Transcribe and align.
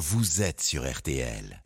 vous 0.00 0.40
êtes 0.40 0.62
sur 0.62 0.90
RTL. 0.90 1.62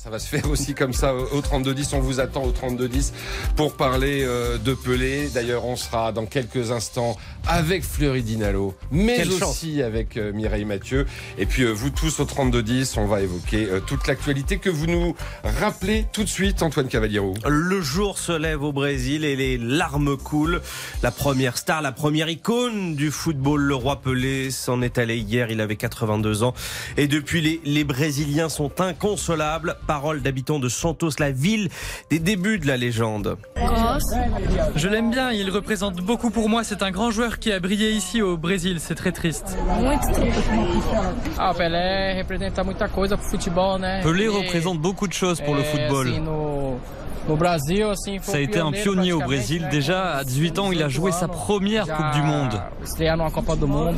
Ça 0.00 0.10
va 0.10 0.20
se 0.20 0.28
faire 0.28 0.48
aussi 0.48 0.74
comme 0.74 0.92
ça 0.92 1.12
au 1.12 1.40
3210. 1.40 1.94
On 1.94 1.98
vous 1.98 2.20
attend 2.20 2.44
au 2.44 2.52
3210 2.52 3.12
pour 3.56 3.74
parler 3.74 4.22
euh, 4.22 4.56
de 4.56 4.72
Pelé. 4.72 5.28
D'ailleurs, 5.34 5.64
on 5.64 5.74
sera 5.74 6.12
dans 6.12 6.24
quelques 6.24 6.70
instants 6.70 7.16
avec 7.48 7.82
Fleury 7.82 8.22
Dinalo, 8.22 8.76
mais 8.92 9.16
Quelle 9.16 9.32
aussi 9.42 9.82
avec 9.82 10.16
euh, 10.16 10.32
Mireille 10.32 10.66
Mathieu. 10.66 11.04
Et 11.36 11.46
puis 11.46 11.64
euh, 11.64 11.72
vous 11.72 11.90
tous 11.90 12.20
au 12.20 12.24
3210, 12.26 12.96
on 12.96 13.06
va 13.06 13.22
évoquer 13.22 13.66
toute 13.88 14.06
l'actualité 14.06 14.58
que 14.58 14.70
vous 14.70 14.86
nous 14.86 15.16
rappelez 15.42 16.06
tout 16.12 16.22
de 16.22 16.28
suite, 16.28 16.62
Antoine 16.62 16.86
Cavaliero. 16.86 17.34
Le 17.48 17.80
jour 17.80 18.18
se 18.18 18.30
lève 18.30 18.62
au 18.62 18.72
Brésil 18.72 19.24
et 19.24 19.34
les 19.34 19.58
larmes 19.58 20.16
coulent. 20.16 20.60
La 21.02 21.10
première 21.10 21.58
star, 21.58 21.82
la 21.82 21.90
première 21.90 22.28
icône 22.28 22.94
du 22.94 23.10
football, 23.10 23.62
le 23.62 23.74
roi 23.74 24.00
Pelé, 24.00 24.52
s'en 24.52 24.80
est 24.80 24.96
allé 24.96 25.16
hier. 25.16 25.50
Il 25.50 25.60
avait 25.60 25.74
82 25.74 26.44
ans. 26.44 26.54
Et 26.96 27.08
depuis, 27.08 27.40
les, 27.40 27.60
les 27.64 27.82
Brésiliens 27.82 28.48
sont 28.48 28.80
inconsolables. 28.80 29.76
Parole 29.88 30.20
d'habitants 30.20 30.58
de 30.58 30.68
Santos, 30.68 31.12
la 31.18 31.30
ville 31.30 31.70
des 32.10 32.18
débuts 32.18 32.58
de 32.58 32.66
la 32.66 32.76
légende. 32.76 33.38
Je 34.76 34.86
l'aime 34.86 35.10
bien, 35.10 35.32
il 35.32 35.48
représente 35.48 35.96
beaucoup 35.96 36.28
pour 36.28 36.50
moi. 36.50 36.62
C'est 36.62 36.82
un 36.82 36.90
grand 36.90 37.10
joueur 37.10 37.38
qui 37.38 37.50
a 37.52 37.58
brillé 37.58 37.90
ici 37.92 38.20
au 38.20 38.36
Brésil. 38.36 38.80
C'est 38.80 38.94
très 38.94 39.12
triste. 39.12 39.56
Ah, 41.38 41.54
Pelé 44.02 44.26
E, 44.26 44.30
représente 44.30 44.78
beaucoup 44.78 45.08
de 45.08 45.14
choses 45.14 45.40
pour 45.40 45.54
le 45.54 45.62
é, 45.62 45.64
football. 45.64 46.12
Ça 48.22 48.36
a 48.36 48.40
été 48.40 48.58
un 48.58 48.72
pionnier 48.72 49.12
au 49.12 49.20
Brésil. 49.20 49.68
Déjà, 49.70 50.16
à 50.16 50.24
18 50.24 50.58
ans, 50.58 50.72
il 50.72 50.82
a 50.82 50.88
joué 50.88 51.12
sa 51.12 51.28
première 51.28 51.86
Coupe 51.86 52.12
du 52.14 52.22
Monde. 52.22 52.60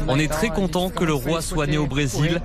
On 0.09 0.19
est 0.19 0.31
très 0.31 0.49
content 0.49 0.91
que 0.91 1.05
le 1.05 1.15
roi 1.15 1.41
soit 1.41 1.67
né 1.67 1.79
au 1.79 1.87
Brésil. 1.87 2.41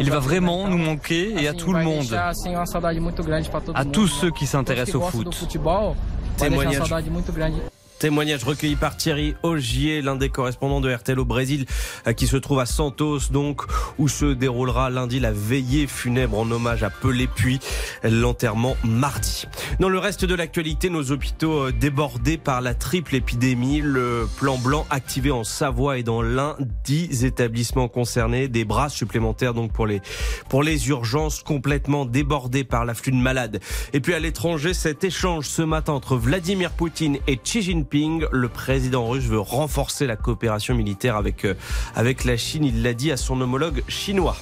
Il 0.00 0.10
va 0.10 0.20
vraiment 0.20 0.68
nous 0.68 0.78
manquer 0.78 1.34
et 1.42 1.48
à 1.48 1.52
tout 1.52 1.72
le 1.72 1.82
monde. 1.82 2.18
Uma 2.64 2.66
saudade 2.66 2.98
muito 2.98 3.22
grande 3.22 3.48
pra 3.50 3.60
todo 3.60 3.76
À 3.76 3.84
mundo, 3.84 3.92
tous 3.92 4.10
né? 4.14 4.20
ceux 4.20 4.30
qui 4.32 4.46
Todos 4.46 4.50
s'intéressent 4.50 4.98
que 5.00 5.04
au 5.06 5.10
foot. 5.10 5.24
do 5.24 5.32
futebol, 5.32 5.96
vai 6.38 6.50
deixar 6.50 6.70
uma 6.70 6.74
saudade 6.74 7.10
muito 7.10 7.32
grande. 7.32 7.62
Témoignage 7.98 8.44
recueilli 8.44 8.76
par 8.76 8.96
Thierry 8.96 9.34
Augier, 9.42 10.02
l'un 10.02 10.16
des 10.16 10.28
correspondants 10.28 10.80
de 10.80 10.92
RTL 10.92 11.18
au 11.18 11.24
Brésil, 11.24 11.64
euh, 12.06 12.12
qui 12.12 12.26
se 12.26 12.36
trouve 12.36 12.58
à 12.58 12.66
Santos, 12.66 13.30
donc, 13.30 13.62
où 13.98 14.08
se 14.08 14.26
déroulera 14.26 14.90
lundi 14.90 15.20
la 15.20 15.32
veillée 15.32 15.86
funèbre 15.86 16.38
en 16.38 16.50
hommage 16.50 16.82
à 16.82 16.90
Pelé, 16.90 17.26
puis 17.26 17.60
l'enterrement 18.02 18.76
mardi. 18.84 19.46
Dans 19.80 19.88
le 19.88 19.98
reste 19.98 20.24
de 20.24 20.34
l'actualité, 20.34 20.90
nos 20.90 21.12
hôpitaux 21.12 21.68
euh, 21.68 21.72
débordés 21.72 22.36
par 22.36 22.60
la 22.60 22.74
triple 22.74 23.14
épidémie, 23.14 23.80
le 23.80 24.26
plan 24.38 24.58
blanc 24.58 24.86
activé 24.90 25.30
en 25.30 25.44
Savoie 25.44 25.98
et 25.98 26.02
dans 26.02 26.22
l'un, 26.22 26.56
10 26.84 27.24
établissements 27.24 27.88
concernés, 27.88 28.48
des 28.48 28.64
bras 28.64 28.88
supplémentaires 28.88 29.54
donc 29.54 29.72
pour 29.72 29.86
les, 29.86 30.02
pour 30.48 30.62
les 30.62 30.88
urgences 30.88 31.42
complètement 31.42 32.04
débordées 32.04 32.64
par 32.64 32.84
l'afflux 32.84 33.12
de 33.12 33.16
malades. 33.16 33.60
Et 33.92 34.00
puis 34.00 34.14
à 34.14 34.18
l'étranger, 34.18 34.74
cet 34.74 35.04
échange 35.04 35.48
ce 35.48 35.62
matin 35.62 35.92
entre 35.92 36.16
Vladimir 36.16 36.70
Poutine 36.70 37.18
et 37.26 37.36
Xi 37.36 37.83
le 38.32 38.48
président 38.48 39.08
russe 39.08 39.24
veut 39.24 39.40
renforcer 39.40 40.06
la 40.06 40.16
coopération 40.16 40.74
militaire 40.74 41.16
avec, 41.16 41.44
euh, 41.44 41.54
avec 41.94 42.24
la 42.24 42.36
Chine, 42.36 42.64
il 42.64 42.82
l'a 42.82 42.94
dit 42.94 43.12
à 43.12 43.16
son 43.16 43.40
homologue 43.40 43.82
chinois. 43.88 44.36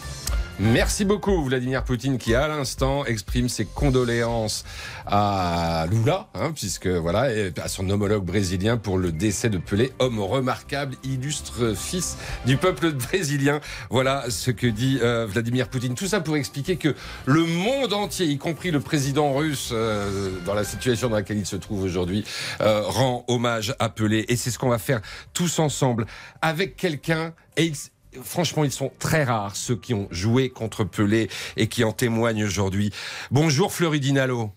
Merci 0.60 1.06
beaucoup 1.06 1.42
Vladimir 1.44 1.82
Poutine 1.82 2.18
qui 2.18 2.34
à 2.34 2.46
l'instant 2.46 3.06
exprime 3.06 3.48
ses 3.48 3.64
condoléances 3.64 4.64
à 5.06 5.86
Lula, 5.90 6.28
hein, 6.34 6.52
puisque 6.54 6.86
voilà, 6.86 7.32
et 7.32 7.52
à 7.60 7.68
son 7.68 7.88
homologue 7.88 8.24
brésilien 8.24 8.76
pour 8.76 8.98
le 8.98 9.12
décès 9.12 9.48
de 9.48 9.56
Pelé, 9.56 9.92
homme 9.98 10.20
remarquable, 10.20 10.94
illustre 11.04 11.74
fils 11.74 12.18
du 12.44 12.58
peuple 12.58 12.92
brésilien. 12.92 13.60
Voilà 13.90 14.30
ce 14.30 14.50
que 14.50 14.66
dit 14.66 14.98
euh, 15.02 15.26
Vladimir 15.26 15.68
Poutine. 15.68 15.94
Tout 15.94 16.06
ça 16.06 16.20
pour 16.20 16.36
expliquer 16.36 16.76
que 16.76 16.94
le 17.24 17.44
monde 17.44 17.94
entier, 17.94 18.26
y 18.26 18.36
compris 18.36 18.70
le 18.70 18.80
président 18.80 19.32
russe, 19.32 19.70
euh, 19.72 20.30
dans 20.44 20.54
la 20.54 20.64
situation 20.64 21.08
dans 21.08 21.16
laquelle 21.16 21.38
il 21.38 21.46
se 21.46 21.56
trouve 21.56 21.82
aujourd'hui, 21.82 22.24
euh, 22.60 22.82
rend 22.84 23.24
hommage 23.26 23.74
à 23.78 23.88
Pelé. 23.88 24.26
Et 24.28 24.36
c'est 24.36 24.50
ce 24.50 24.58
qu'on 24.58 24.68
va 24.68 24.78
faire 24.78 25.00
tous 25.32 25.58
ensemble 25.58 26.06
avec 26.42 26.76
quelqu'un. 26.76 27.32
Franchement, 28.20 28.64
ils 28.64 28.72
sont 28.72 28.90
très 28.98 29.24
rares, 29.24 29.56
ceux 29.56 29.76
qui 29.76 29.94
ont 29.94 30.08
joué 30.10 30.50
contre 30.50 30.84
Pelé 30.84 31.28
et 31.56 31.68
qui 31.68 31.84
en 31.84 31.92
témoignent 31.92 32.44
aujourd'hui. 32.44 32.92
Bonjour 33.30 33.72
Fleury 33.72 34.00
Dinalo. 34.00 34.52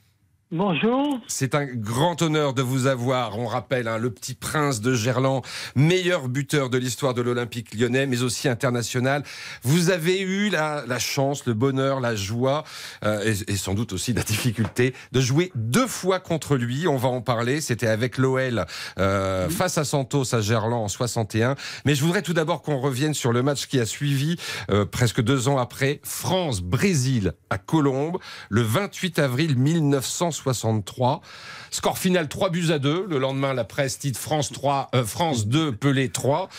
Bonjour. 0.52 1.20
C'est 1.28 1.56
un 1.56 1.66
grand 1.66 2.22
honneur 2.22 2.54
de 2.54 2.62
vous 2.62 2.86
avoir. 2.86 3.40
On 3.40 3.48
rappelle, 3.48 3.88
hein, 3.88 3.98
le 3.98 4.12
petit 4.12 4.36
prince 4.36 4.80
de 4.80 4.94
Gerland, 4.94 5.42
meilleur 5.76 6.30
buteur 6.30 6.70
de 6.70 6.78
l'histoire 6.78 7.16
de 7.16 7.24
l'Olympique 7.24 7.74
lyonnais, 7.74 8.06
mais 8.06 8.22
aussi 8.22 8.48
international. 8.48 9.24
Vous 9.64 9.90
avez 9.90 10.22
eu 10.22 10.52
la, 10.52 10.84
la 10.86 11.00
chance, 11.00 11.48
le 11.48 11.56
bonheur, 11.56 12.00
la 12.00 12.16
joie 12.16 12.64
euh, 13.04 13.24
et, 13.26 13.54
et 13.54 13.58
sans 13.58 13.74
doute 13.74 13.92
aussi 13.92 14.14
la 14.14 14.22
difficulté 14.22 14.94
de 15.12 15.20
jouer 15.20 15.52
deux 15.56 15.88
fois 15.88 16.20
contre 16.20 16.58
lui. 16.58 16.88
On 16.88 16.98
va 16.98 17.10
en 17.10 17.22
parler. 17.22 17.60
C'était 17.60 17.88
avec 17.88 18.20
l'OL 18.20 18.68
euh, 19.00 19.50
face 19.50 19.80
à 19.80 19.84
Santos 19.84 20.36
à 20.36 20.42
Gerland 20.42 20.84
en 20.84 20.88
61. 20.88 21.56
Mais 21.86 21.96
je 21.96 22.04
voudrais 22.04 22.22
tout 22.22 22.34
d'abord 22.34 22.62
qu'on 22.62 22.78
revienne 22.78 23.16
sur 23.16 23.34
le 23.34 23.42
match 23.42 23.66
qui 23.66 23.80
a 23.80 23.86
suivi 23.88 24.36
euh, 24.70 24.86
presque 24.86 25.22
deux 25.22 25.48
ans 25.48 25.58
après 25.58 26.02
France-Brésil 26.04 27.34
à 27.50 27.58
Colombes 27.58 28.20
le 28.50 28.62
28 28.62 29.18
avril 29.18 29.58
1963. 30.40 31.22
Score 31.72 31.98
final 31.98 32.28
3 32.28 32.50
buts 32.50 32.72
à 32.72 32.80
2. 32.80 33.06
Le 33.08 33.18
lendemain, 33.20 33.54
la 33.54 33.64
presse 33.64 34.00
titre 34.00 34.20
France 34.20 34.52
3, 34.52 34.90
euh, 34.96 35.04
France 35.04 35.48
2, 35.48 35.72
Pelé 35.72 36.10
3. 36.10 36.50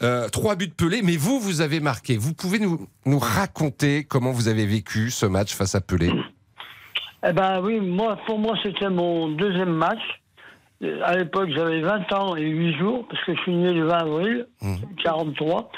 Euh, 0.00 0.28
trois 0.28 0.54
buts 0.54 0.68
de 0.68 0.72
Pelé, 0.74 1.02
mais 1.02 1.16
vous, 1.16 1.40
vous 1.40 1.60
avez 1.60 1.80
marqué. 1.80 2.16
Vous 2.16 2.32
pouvez 2.32 2.60
nous, 2.60 2.86
nous 3.04 3.18
raconter 3.18 4.04
comment 4.04 4.30
vous 4.30 4.46
avez 4.46 4.64
vécu 4.64 5.10
ce 5.10 5.26
match 5.26 5.54
face 5.54 5.74
à 5.74 5.80
Pelé 5.80 6.12
Eh 7.28 7.32
ben 7.32 7.60
oui, 7.60 7.80
moi, 7.80 8.16
pour 8.26 8.38
moi, 8.38 8.54
c'était 8.62 8.90
mon 8.90 9.28
deuxième 9.28 9.72
match. 9.72 9.98
Euh, 10.84 11.00
À 11.04 11.16
l'époque, 11.16 11.48
j'avais 11.52 11.80
20 11.80 12.12
ans 12.12 12.36
et 12.36 12.46
8 12.46 12.78
jours, 12.78 13.08
parce 13.10 13.24
que 13.24 13.34
je 13.34 13.40
suis 13.40 13.56
né 13.56 13.72
le 13.72 13.86
20 13.86 13.94
avril, 13.96 14.46
43. 15.02 15.68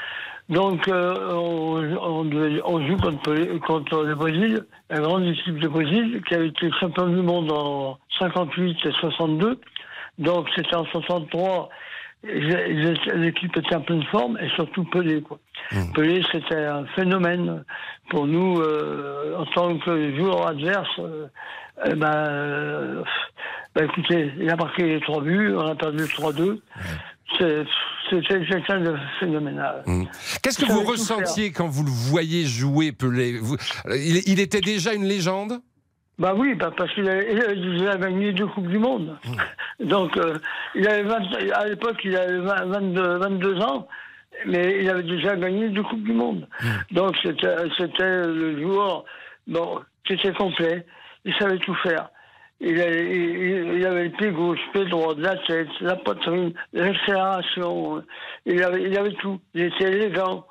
Donc, 0.51 0.89
euh, 0.89 1.15
on, 1.33 1.81
on 1.97 2.31
on 2.65 2.87
joue 2.89 2.97
contre, 2.97 3.23
Pelé- 3.23 3.59
contre 3.61 4.03
le 4.05 4.15
Brésil, 4.17 4.65
la 4.91 4.99
grande 5.01 5.25
équipe 5.25 5.59
de 5.61 5.69
Brésil, 5.69 6.21
qui 6.27 6.35
avait 6.35 6.49
été 6.49 6.69
champion 6.81 7.07
du 7.07 7.23
monde 7.23 7.51
en 7.53 7.99
58 8.19 8.77
et 8.85 8.91
62. 9.01 9.61
Donc, 10.19 10.49
c'était 10.57 10.75
en 10.77 10.85
63. 10.87 11.69
et 12.23 12.43
j'ai- 12.43 12.83
j'ai- 12.83 13.17
L'équipe 13.17 13.57
était 13.57 13.75
en 13.77 13.81
pleine 13.81 14.03
forme, 14.11 14.37
et 14.43 14.49
surtout 14.57 14.85
Pelé. 14.85 15.23
Quoi. 15.23 15.39
Pelé, 15.95 16.21
c'était 16.33 16.65
un 16.67 16.85
phénomène 16.97 17.65
pour 18.11 18.27
nous, 18.27 18.61
euh, 18.61 19.37
en 19.39 19.47
tant 19.47 19.79
que 19.79 20.17
joueur 20.19 20.49
adverse. 20.49 20.89
euh, 20.99 21.27
eh 21.87 21.95
ben, 21.95 22.13
euh, 22.13 23.03
ben, 23.75 23.85
écoutez, 23.87 24.33
il 24.39 24.51
a 24.51 24.57
marqué 24.57 24.83
les 24.83 25.01
trois 25.01 25.23
buts, 25.23 25.55
on 25.57 25.67
a 25.67 25.75
perdu 25.75 26.05
3-2. 26.09 26.61
C'est- 27.39 27.65
quelqu'un 28.27 28.81
de 28.81 28.95
phénoménal. 29.21 29.85
Qu'est-ce 30.43 30.59
que 30.59 30.71
vous 30.71 30.83
ressentiez 30.83 31.53
quand 31.53 31.69
vous 31.69 31.85
le 31.85 31.91
voyez 31.91 32.45
jouer 32.45 32.91
Pelé 32.93 33.39
Vous- 33.39 33.57
il, 33.87 34.23
il 34.27 34.41
était 34.41 34.61
déjà 34.61 34.93
une 34.95 35.05
légende? 35.05 35.61
Bah 36.19 36.35
oui, 36.37 36.55
bah 36.55 36.71
parce 36.77 36.93
qu'il 36.93 37.09
a, 37.09 37.23
il 37.23 37.41
a 37.41 37.55
déjà 37.55 37.97
gagné 37.97 38.33
deux 38.33 38.47
Coupes 38.49 38.67
du 38.67 38.79
Monde. 38.79 39.17
Donc, 39.81 40.17
euh, 40.17 40.35
il 40.75 40.87
avait 40.89 41.05
20 41.05 41.19
à 41.55 41.67
l'époque, 41.69 41.99
il 42.05 42.15
avait 42.17 42.39
20 42.41 42.65
22, 42.67 43.17
22 43.19 43.61
ans, 43.61 43.89
mais 44.45 44.81
il 44.83 44.91
avait 44.91 45.03
déjà 45.05 45.37
gagné 45.37 45.69
deux 45.71 45.83
Coupes 45.85 46.03
du 46.03 46.13
Monde. 46.13 46.47
Donc, 46.91 47.17
c'était 47.23 47.55
c'était 47.79 48.27
le 48.27 48.61
joueur 48.61 49.05
bon, 49.47 49.81
qui 50.05 50.15
était 50.15 50.33
complet, 50.33 50.85
il 51.25 51.33
savait 51.37 51.59
tout 51.59 51.75
faire. 51.77 52.11
Il, 52.63 52.81
a- 52.81 52.91
il- 53.01 53.79
il 53.79 53.87
avait 53.87 54.05
le 54.05 54.11
pied 54.11 54.31
gauche, 54.33 54.59
le 54.75 54.81
pied 54.83 54.91
droit, 54.91 55.15
la 55.17 55.37
tête, 55.47 55.69
la 55.81 55.97
poitrine, 55.97 56.53
l'accélération. 56.73 58.03
Il 58.47 58.63
avait, 58.63 58.83
il 58.83 58.97
avait 58.99 59.15
tout. 59.15 59.41
Il 59.55 59.63
était 59.63 59.91
élégant. 59.91 60.47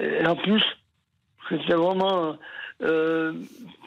Et 0.00 0.26
en 0.26 0.36
plus, 0.36 0.62
c'était 1.48 1.74
vraiment 1.74 2.36
euh, 2.82 3.32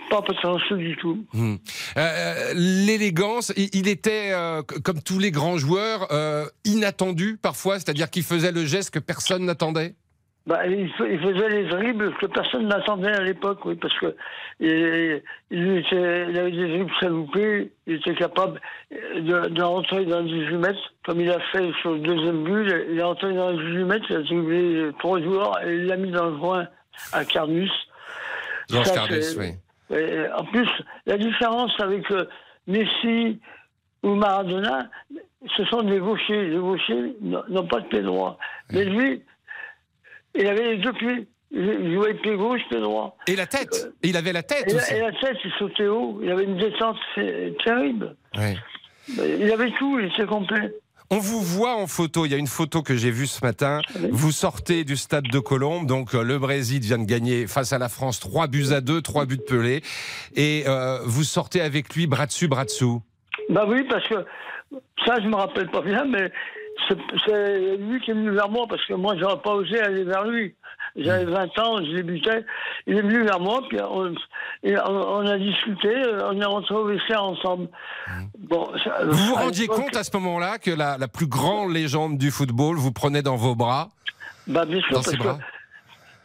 pas 0.10 0.22
prétentieux 0.22 0.78
du 0.78 0.96
tout. 0.98 1.26
Hmm. 1.34 1.56
Euh, 1.98 2.54
L'élégance, 2.56 3.54
il, 3.58 3.88
était, 3.88 4.32
euh, 4.34 4.64
comme 4.84 5.02
tous 5.04 5.20
les 5.20 5.30
grands 5.32 5.58
joueurs, 5.58 6.08
euh, 6.12 6.46
inattendu 6.66 7.38
parfois, 7.42 7.76
c'est-à-dire 7.76 8.10
qu'il 8.10 8.24
faisait 8.24 8.52
le 8.52 8.66
geste 8.66 8.92
que 8.92 9.00
personne 9.00 9.46
n'attendait? 9.46 9.94
Bah, 10.50 10.66
il, 10.66 10.90
fa- 10.94 11.08
il 11.08 11.20
faisait 11.20 11.50
les 11.50 11.66
dribbles 11.66 12.12
que 12.16 12.26
personne 12.26 12.68
n'attendait 12.68 13.12
à 13.16 13.22
l'époque, 13.24 13.64
oui, 13.66 13.76
parce 13.76 13.94
que 14.00 14.16
il, 14.60 15.22
il 15.52 15.78
était- 15.78 16.26
il 16.30 16.40
avait 16.40 16.50
des 16.52 16.68
dribbles 16.70 16.92
chaloupés, 17.00 17.72
il 17.86 17.96
était 17.98 18.16
capable 18.16 18.60
de, 18.92 19.48
de 19.50 19.62
rentrer 19.62 20.06
dans 20.06 20.22
les 20.22 20.32
18 20.46 20.58
mètres, 20.58 20.94
comme 21.06 21.22
il 21.22 21.30
a 21.30 21.40
fait 21.52 21.72
sur 21.82 21.92
le 21.92 22.00
deuxième 22.00 22.44
but, 22.46 22.66
il 22.90 22.98
est 22.98 23.04
rentré 23.04 23.32
dans 23.34 23.52
les 23.52 23.58
18 23.64 23.84
mètres, 23.84 24.06
il 24.10 24.16
a 24.16 24.22
dribblé 24.24 24.92
trois 24.98 25.22
joueurs 25.22 25.64
et 25.64 25.76
il 25.76 25.86
l'a 25.86 25.98
mis 25.98 26.10
dans 26.12 26.26
le 26.26 26.38
coin 26.38 26.68
à 27.14 27.24
Carnus. 27.26 27.72
Ça, 28.84 28.94
Cardus, 28.96 29.22
c'est- 29.22 29.38
oui. 29.40 29.52
Et 29.96 30.32
en 30.36 30.46
plus, 30.46 30.68
la 31.06 31.18
différence 31.18 31.72
avec 31.80 32.10
euh, 32.12 32.26
Messi 32.68 33.40
ou 34.04 34.16
Maradona, 34.16 34.90
ce 35.58 35.64
sont 35.66 35.84
des 35.84 36.00
gauchers. 36.00 36.48
Les 36.50 36.58
gauchers 36.58 37.14
n'ont 37.22 37.68
pas 37.68 37.82
de 37.82 37.88
pied 37.88 38.02
droit. 38.02 38.38
Mais 38.72 38.86
lui, 38.86 39.22
il 40.36 40.48
avait 40.48 40.76
les 40.76 40.78
deux 40.78 40.94
pieds. 40.94 41.28
Il 41.52 41.94
jouait 41.96 42.14
pied 42.14 42.36
gauche, 42.36 42.62
pied 42.70 42.80
droit. 42.80 43.18
Et 43.26 43.36
la 43.36 43.48
tête 43.48 43.92
Et 44.04 44.10
il 44.10 44.18
avait 44.18 44.34
la 44.34 44.44
tête 44.44 44.66
Et 44.68 44.74
la, 44.74 44.82
aussi. 44.84 44.94
et 44.94 45.00
la 45.00 45.12
tête, 45.14 45.38
il 45.44 45.52
sautait 45.58 45.88
haut. 45.88 46.20
Il 46.22 46.30
avait 46.30 46.44
une 46.44 46.58
descente 46.58 46.98
terrible. 47.66 48.16
Ouais. 48.38 48.56
Il 49.18 49.52
avait 49.52 49.72
tout, 49.80 50.00
il 50.00 50.06
était 50.14 50.28
complet. 50.28 50.72
On 51.10 51.18
vous 51.18 51.42
voit 51.42 51.76
en 51.76 51.88
photo. 51.88 52.28
Il 52.28 52.32
y 52.32 52.36
a 52.36 52.38
une 52.38 52.46
photo 52.46 52.84
que 52.84 52.96
j'ai 52.96 53.10
vue 53.10 53.26
ce 53.26 53.44
matin. 53.44 53.82
Vous 54.12 54.32
sortez 54.32 54.84
du 54.84 54.96
stade 54.96 55.24
de 55.24 55.40
Colombe. 55.40 55.88
Donc, 55.88 56.14
euh, 56.14 56.22
le 56.22 56.38
Brésil 56.38 56.82
vient 56.82 57.00
de 57.00 57.06
gagner 57.06 57.48
face 57.48 57.74
à 57.74 57.80
la 57.80 57.90
France 57.90 58.20
3 58.20 58.46
buts 58.46 58.68
à 58.72 58.80
2, 58.82 59.02
3 59.02 59.26
buts 59.26 59.38
de 59.38 59.42
Pelé. 59.42 59.82
Et 60.36 60.66
euh, 60.68 61.00
vous 61.06 61.24
sortez 61.24 61.62
avec 61.62 61.96
lui 61.96 62.06
bras 62.06 62.28
dessus, 62.28 62.48
bras 62.48 62.66
dessous. 62.66 63.02
Bah 63.50 63.66
oui, 63.68 63.84
parce 63.90 64.08
que 64.08 64.24
ça, 65.04 65.16
je 65.20 65.28
me 65.28 65.36
rappelle 65.36 65.72
pas 65.72 65.82
bien, 65.82 66.06
mais 66.06 66.32
c'est 66.88 67.78
lui 67.78 68.00
qui 68.02 68.12
est 68.12 68.14
venu 68.14 68.32
vers 68.32 68.50
moi, 68.50 68.66
parce 68.70 68.84
que 68.86 68.94
moi, 68.94 69.16
j'aurais 69.18 69.42
pas 69.42 69.52
osé 69.54 69.80
aller 69.80 70.04
vers 70.04 70.26
lui. 70.26 70.56
J'avais 70.96 71.26
Mm. 71.26 71.30
20 71.56 71.60
ans, 71.60 71.78
je 71.86 71.96
débutais. 71.96 72.44
Il 72.88 72.98
est 72.98 73.02
venu 73.02 73.24
vers 73.24 73.40
moi, 73.40 73.62
puis 73.70 73.78
on, 73.82 74.14
et 74.64 74.76
on, 74.80 75.18
on 75.18 75.28
a 75.28 75.38
discuté, 75.38 75.90
on 76.26 76.40
est 76.40 76.46
rentré 76.46 76.74
au 76.76 76.86
vestiaire 76.86 77.24
ensemble. 77.24 77.68
Bon, 78.38 78.70
ça- 78.84 79.04
Mm. 79.06 79.10
Vous 79.10 79.26
vous 79.28 79.36
rendiez 79.36 79.68
compte 79.68 79.96
à 79.96 80.04
ce 80.04 80.16
moment-là 80.18 80.58
que 80.58 80.72
la, 80.72 80.98
la 80.98 81.08
plus 81.08 81.28
grande 81.28 81.72
légende 81.74 82.18
du 82.18 82.32
football 82.32 82.76
vous 82.78 82.92
prenait 82.92 83.22
dans 83.22 83.36
vos 83.36 83.56
bras, 83.56 83.90
bah, 84.48 84.66
bien 84.66 84.80
sûr, 84.82 84.90
dans 84.90 84.96
parce 84.98 85.10
ses 85.12 85.18
que 85.18 85.24
bras 85.24 85.38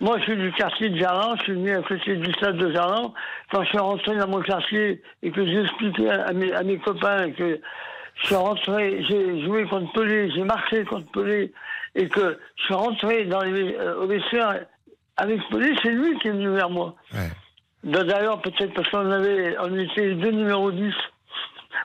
Moi, 0.00 0.18
je 0.18 0.24
suis 0.24 0.36
du 0.36 0.50
quartier 0.52 0.88
de 0.90 0.96
Jarlan, 0.98 1.36
je 1.36 1.42
suis 1.44 1.52
venu 1.52 1.72
à 1.76 1.82
côté 1.82 2.16
du 2.16 2.32
stade 2.32 2.56
de 2.56 2.72
Jarlan. 2.72 3.12
Quand 3.52 3.62
je 3.62 3.68
suis 3.68 3.78
rentré 3.78 4.16
dans 4.16 4.28
mon 4.28 4.40
quartier 4.40 5.02
et 5.22 5.30
que 5.30 5.44
j'ai 5.46 5.60
expliqué 5.62 6.10
à 6.10 6.32
mes, 6.32 6.52
à 6.52 6.62
mes 6.62 6.78
copains 6.78 7.30
que 7.32 7.60
je 8.16 8.26
suis 8.26 8.34
rentré, 8.34 9.04
j'ai 9.08 9.44
joué 9.44 9.64
contre 9.66 9.92
Pelé, 9.92 10.30
j'ai 10.30 10.44
marqué 10.44 10.84
contre 10.84 11.10
Pelé, 11.12 11.52
et 11.94 12.08
que 12.08 12.38
je 12.56 12.62
suis 12.64 12.74
rentré 12.74 13.24
dans 13.24 13.42
les, 13.42 13.74
euh, 13.74 14.02
au 14.02 14.06
vestiaire 14.06 14.66
avec 15.16 15.40
Pelé, 15.50 15.74
c'est 15.82 15.90
lui 15.90 16.18
qui 16.18 16.28
est 16.28 16.32
venu 16.32 16.50
vers 16.50 16.70
moi. 16.70 16.94
Ouais. 17.12 17.30
D'ailleurs, 17.84 18.40
peut-être 18.40 18.72
parce 18.72 18.88
qu'on 18.88 19.10
avait, 19.10 19.56
on 19.60 19.78
était 19.78 20.06
les 20.06 20.14
deux 20.14 20.30
numéros 20.30 20.72
10, 20.72 20.92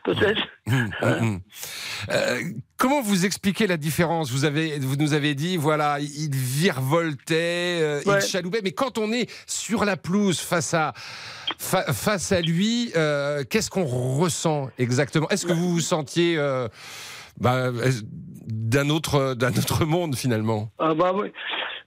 peut-être. 0.04 0.42
Hum, 0.68 0.90
hum, 1.02 1.12
hum. 1.22 1.40
Euh, 2.12 2.40
comment 2.78 3.02
vous 3.02 3.26
expliquez 3.26 3.68
la 3.68 3.78
différence? 3.78 4.32
Vous, 4.32 4.46
avez, 4.46 4.80
vous 4.80 4.96
nous 4.96 5.14
avez 5.14 5.36
dit, 5.36 5.58
voilà, 5.58 6.00
il 6.00 6.30
virevoltait, 6.34 7.80
euh, 7.82 8.02
il 8.06 8.22
chaloupait, 8.22 8.62
mais 8.64 8.72
quand 8.72 8.98
on 8.98 9.12
est 9.12 9.30
sur 9.48 9.86
la 9.86 9.98
pelouse 9.98 10.40
face 10.40 10.74
à, 10.74 10.94
fa- 11.58 11.92
face 11.94 12.32
à 12.32 12.42
lui, 12.42 12.92
euh, 12.96 13.44
qu'est-ce 13.50 13.70
qu'on 13.70 13.86
ressent 13.86 14.70
exactement? 14.78 15.28
Est-ce 15.30 15.46
que 15.46 15.54
vous 15.54 15.70
vous 15.72 15.80
sentiez 15.82 16.38
bah, 17.40 17.72
d'un 18.48 18.90
autre, 18.90 19.34
d'un 19.34 19.52
autre 19.52 19.86
monde 19.86 20.16
finalement? 20.16 20.72
Ah 20.80 20.94
bah 20.94 21.12
oui. 21.16 21.32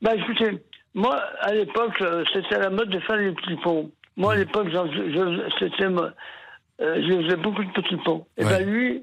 Bah 0.00 0.12
écoutez, 0.16 0.62
moi 0.94 1.16
à 1.40 1.52
l'époque 1.54 2.02
c'était 2.32 2.58
la 2.58 2.70
mode 2.70 2.88
de 2.90 2.98
faire 3.00 3.16
les 3.16 3.32
petits 3.32 3.56
ponts. 3.62 3.90
Moi 4.16 4.32
à 4.32 4.36
l'époque 4.36 4.68
c'était 5.58 5.88
euh, 6.80 7.22
faisais 7.22 7.36
beaucoup 7.36 7.64
de 7.64 7.70
petits 7.72 7.96
ponts. 7.98 8.26
Et 8.36 8.44
Ouais. 8.44 8.50
ben 8.58 8.66
lui, 8.68 9.02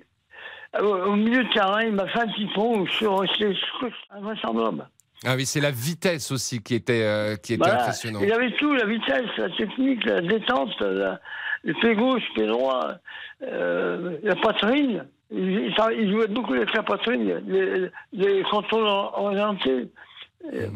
euh, 0.75 1.05
au 1.05 1.15
milieu 1.15 1.43
de 1.43 1.49
terrain, 1.53 1.83
il 1.83 1.93
m'a 1.93 2.07
fait 2.07 2.19
un 2.19 2.27
petit 2.27 2.47
pont 2.53 2.79
où 2.79 2.85
je 2.87 2.91
suis 2.93 3.07
resté 3.07 3.55
invraisemblable. 4.11 4.87
Ah 5.25 5.35
oui, 5.35 5.45
c'est 5.45 5.59
la 5.59 5.71
vitesse 5.71 6.31
aussi 6.31 6.61
qui 6.63 6.75
était, 6.75 7.03
euh, 7.03 7.35
qui 7.35 7.53
était 7.55 7.63
Voilà. 7.65 7.81
impressionnante. 7.81 8.23
Il 8.25 8.31
avait 8.31 8.51
tout, 8.51 8.73
la 8.73 8.85
vitesse, 8.85 9.25
la 9.37 9.49
technique, 9.49 10.05
la 10.05 10.21
détente, 10.21 10.79
la- 10.79 11.19
le 11.63 11.73
pied 11.73 11.93
gauche, 11.95 12.23
pied 12.35 12.47
droit, 12.47 12.91
euh, 13.43 14.17
la 14.23 14.35
poitrine. 14.37 15.05
Il, 15.31 15.75
jouait 16.09 16.27
beaucoup 16.27 16.53
avec 16.53 16.73
la 16.73 16.83
poitrine, 16.83 17.43
les, 17.47 17.89
les 18.13 18.43
contrôles 18.43 18.85
or- 18.87 19.13
orientés. 19.21 19.89
Ouais, 20.43 20.69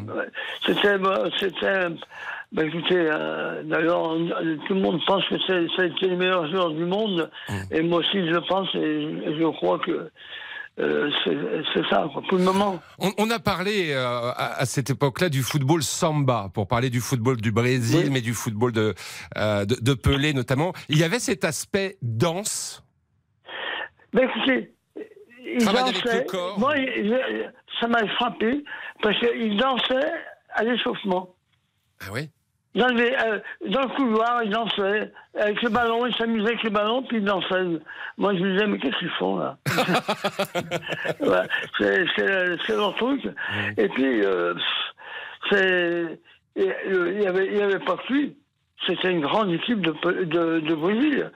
C'était, 0.66 0.98
bah, 0.98 1.24
c'était, 1.40 1.86
bah, 2.54 2.64
écoutez, 2.64 2.96
euh, 2.96 3.62
d'ailleurs, 3.64 4.00
on- 4.10 4.26
tout 4.66 4.74
le 4.74 4.80
monde 4.80 5.00
pense 5.06 5.22
que 5.28 5.34
c'est, 5.46 5.66
ça 5.76 5.82
a 5.82 5.86
été 5.86 6.06
le 6.06 6.16
meilleur 6.16 6.48
joueur 6.50 6.70
du 6.70 6.84
monde, 6.86 7.28
Mhm. 7.50 7.66
et 7.72 7.82
moi 7.82 7.98
aussi 7.98 8.26
je 8.26 8.38
pense, 8.48 8.68
et 8.76 9.36
je, 9.38 9.50
crois 9.56 9.78
que 9.80 10.08
euh, 10.80 11.10
c'est, 11.24 11.36
c'est 11.72 11.86
ça, 11.90 12.08
quoi, 12.12 12.22
pour 12.28 12.38
le 12.38 12.44
moment. 12.44 12.80
On, 12.98 13.10
on 13.18 13.30
a 13.30 13.38
parlé 13.38 13.92
euh, 13.92 14.04
à, 14.06 14.60
à 14.60 14.66
cette 14.66 14.90
époque-là 14.90 15.28
du 15.28 15.42
football 15.42 15.82
samba, 15.82 16.48
pour 16.54 16.66
parler 16.66 16.90
du 16.90 17.00
football 17.00 17.36
du 17.40 17.52
Brésil, 17.52 18.04
Oui. 18.06 18.10
mais 18.10 18.20
du 18.20 18.34
football 18.34 18.72
de, 18.72 18.94
euh, 19.36 19.64
de, 19.64 19.76
de 19.80 19.94
Pelé 19.94 20.32
notamment. 20.32 20.72
Il 20.88 20.98
y 20.98 21.04
avait 21.04 21.20
cet 21.20 21.44
aspect 21.44 21.96
danse? 22.02 22.82
Ben 24.12 24.28
écoutez, 24.28 24.72
il 25.44 25.58
Travaille 25.58 25.90
avec 25.90 26.04
dansait. 26.04 26.18
le 26.20 26.24
corps. 26.24 26.58
Moi, 26.58 26.74
je- 26.76 27.46
ça 27.80 27.88
m'a 27.88 28.06
frappé 28.14 28.64
parce 29.02 29.18
qu'il 29.18 29.56
dansait 29.56 30.10
à 30.54 30.62
l'échauffement. 30.64 31.34
Ah 32.00 32.10
oui? 32.12 32.30
Dans, 32.74 32.88
les, 32.88 33.12
euh, 33.24 33.38
dans 33.68 33.82
le 33.82 33.88
couloir, 33.94 34.42
il 34.42 34.50
dansait. 34.50 35.12
Avec 35.38 35.62
le 35.62 35.68
ballon, 35.68 36.06
il 36.06 36.14
s'amusait 36.16 36.48
avec 36.48 36.62
le 36.64 36.70
ballon, 36.70 37.02
puis 37.04 37.18
il 37.18 37.24
dansait. 37.24 37.80
Moi, 38.18 38.34
je 38.34 38.40
me 38.40 38.52
disais, 38.52 38.66
mais 38.66 38.78
qu'est-ce 38.78 38.98
qu'ils 38.98 39.08
font, 39.10 39.36
là? 39.38 39.56
Ouais, 41.20 41.46
C'est 41.78 42.04
c'est- 42.16 42.56
c'est 42.66 42.76
leur 42.76 42.94
truc. 42.96 43.22
Et 43.76 43.88
puis, 43.88 44.24
euh, 44.24 44.54
c'est... 45.50 46.18
euh, 46.58 47.12
Il 47.12 47.18
n'y 47.18 47.26
avait, 47.26 47.62
avait 47.62 47.78
pas 47.80 47.96
que 47.96 48.12
lui. 48.12 48.36
C'était 48.86 49.10
une 49.12 49.20
grande 49.22 49.50
équipe 49.52 49.80
de, 49.80 49.94
de, 50.24 50.60
de 50.60 50.74
Brésil. 50.74 51.30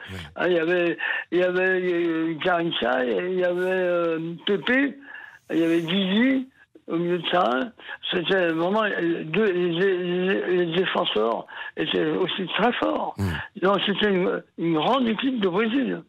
Il 0.45 0.53
y 0.53 0.59
avait, 0.59 0.99
il 1.33 1.39
y 1.39 1.43
avait 1.43 2.37
Garincha, 2.45 3.05
il 3.05 3.39
y 3.39 3.45
avait 3.45 3.57
euh, 3.65 4.19
Pépé, 4.45 4.99
il 5.53 5.59
y 5.59 5.65
avait 5.65 5.81
Didi 5.81 6.49
au 6.89 6.97
milieu 6.97 7.19
de 7.19 7.31
terrain. 7.31 7.71
C'était 8.11 8.49
vraiment 8.49 8.85
euh, 8.85 9.25
deux, 9.25 9.51
les, 9.51 10.67
défenseurs 10.77 11.47
étaient 11.77 12.11
aussi 12.13 12.47
très 12.59 12.73
forts. 12.75 13.17
Donc 13.63 13.79
c'était 13.87 14.11
une, 14.11 14.43
une 14.59 14.75
grande 14.75 15.09
équipe 15.09 15.41
de 15.41 15.49
Brésil. 15.49 16.03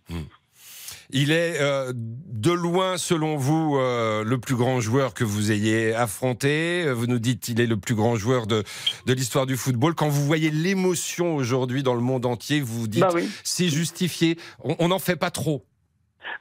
Il 1.12 1.32
est 1.32 1.60
euh, 1.60 1.92
de 1.96 2.52
loin, 2.52 2.98
selon 2.98 3.36
vous, 3.36 3.78
euh, 3.78 4.24
le 4.24 4.38
plus 4.38 4.56
grand 4.56 4.80
joueur 4.80 5.16
que 5.16 5.24
vous 5.24 5.52
ayez 5.52 5.96
affronté. 5.96 6.92
Vous 6.92 7.08
nous 7.08 7.18
dites 7.18 7.42
qu'il 7.42 7.60
est 7.60 7.66
le 7.66 7.78
plus 7.78 7.96
grand 7.96 8.16
joueur 8.16 8.46
de, 8.46 8.64
de 9.08 9.14
l'histoire 9.14 9.48
du 9.48 9.58
football. 9.58 9.96
Quand 9.96 10.08
vous 10.08 10.24
voyez 10.24 10.52
l'émotion 10.52 11.36
aujourd'hui 11.36 11.82
dans 11.82 11.96
le 11.96 12.02
monde 12.02 12.28
entier, 12.28 12.62
vous 12.62 12.82
vous 12.82 12.88
dites 12.88 13.02
Bah 13.02 13.10
oui. 13.14 13.28
c'est 13.44 13.70
justifié. 13.70 14.38
On 14.64 14.90
n'en 14.90 15.00
fait 15.00 15.16
pas 15.16 15.32
trop. 15.32 15.66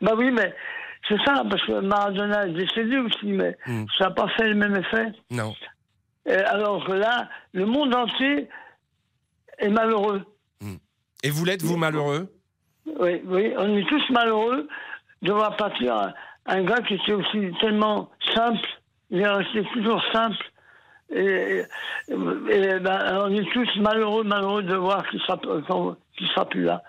Bah 0.03 0.13
oui, 0.17 0.31
mais 0.31 0.55
c'est 1.09 1.19
ça, 1.25 1.43
parce 1.49 1.65
que 1.65 1.81
Maradona 1.81 2.47
est 2.47 2.53
décédé 2.53 2.99
aussi, 2.99 3.27
mais 3.27 3.57
Mm. 3.67 3.85
ça 3.99 4.05
n'a 4.05 4.11
pas 4.11 4.29
fait 4.37 4.49
le 4.49 4.55
même 4.55 4.77
effet. 4.77 5.07
Non. 5.31 5.55
Et 6.27 6.33
alors 6.35 6.85
que 6.87 6.93
là, 6.93 7.29
le 7.53 7.65
monde 7.67 7.95
entier 7.95 8.49
est 9.59 9.69
malheureux. 9.71 10.25
Et 11.25 11.31
vous 11.31 11.45
l'êtes, 11.45 11.63
vous, 11.63 11.77
malheureux? 11.77 12.33
Oui, 13.01 13.21
oui, 13.25 13.53
on 13.59 13.77
est 13.77 13.89
tous 13.89 14.09
malheureux 14.11 14.69
de 15.23 15.33
voir 15.33 15.57
partir 15.57 15.95
un, 15.97 16.15
un 16.47 16.63
gars 16.63 16.81
qui 16.87 16.95
était 16.95 17.13
aussi 17.13 17.51
tellement 17.61 18.09
simple, 18.35 18.61
il 19.11 19.21
est 19.21 19.27
resté 19.29 19.65
toujours 19.73 20.01
simple. 20.13 20.37
Et, 21.11 21.63
et- 22.09 22.15
et 22.51 22.79
ben, 22.79 23.19
on 23.25 23.35
est 23.35 23.51
tous 23.53 23.69
malheureux, 23.81 24.23
malheureux 24.23 24.63
de 24.63 24.77
voir 24.77 25.09
qu'il 25.09 25.21
sera, 25.23 25.39
qu'il 26.17 26.29
sera 26.29 26.49
plus 26.49 26.65
là. 26.65 26.83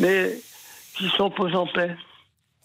Mais 0.00 0.32
qu'il 0.96 1.08
se 1.10 1.22
repose 1.22 1.54
en 1.54 1.66
paix. 1.66 1.94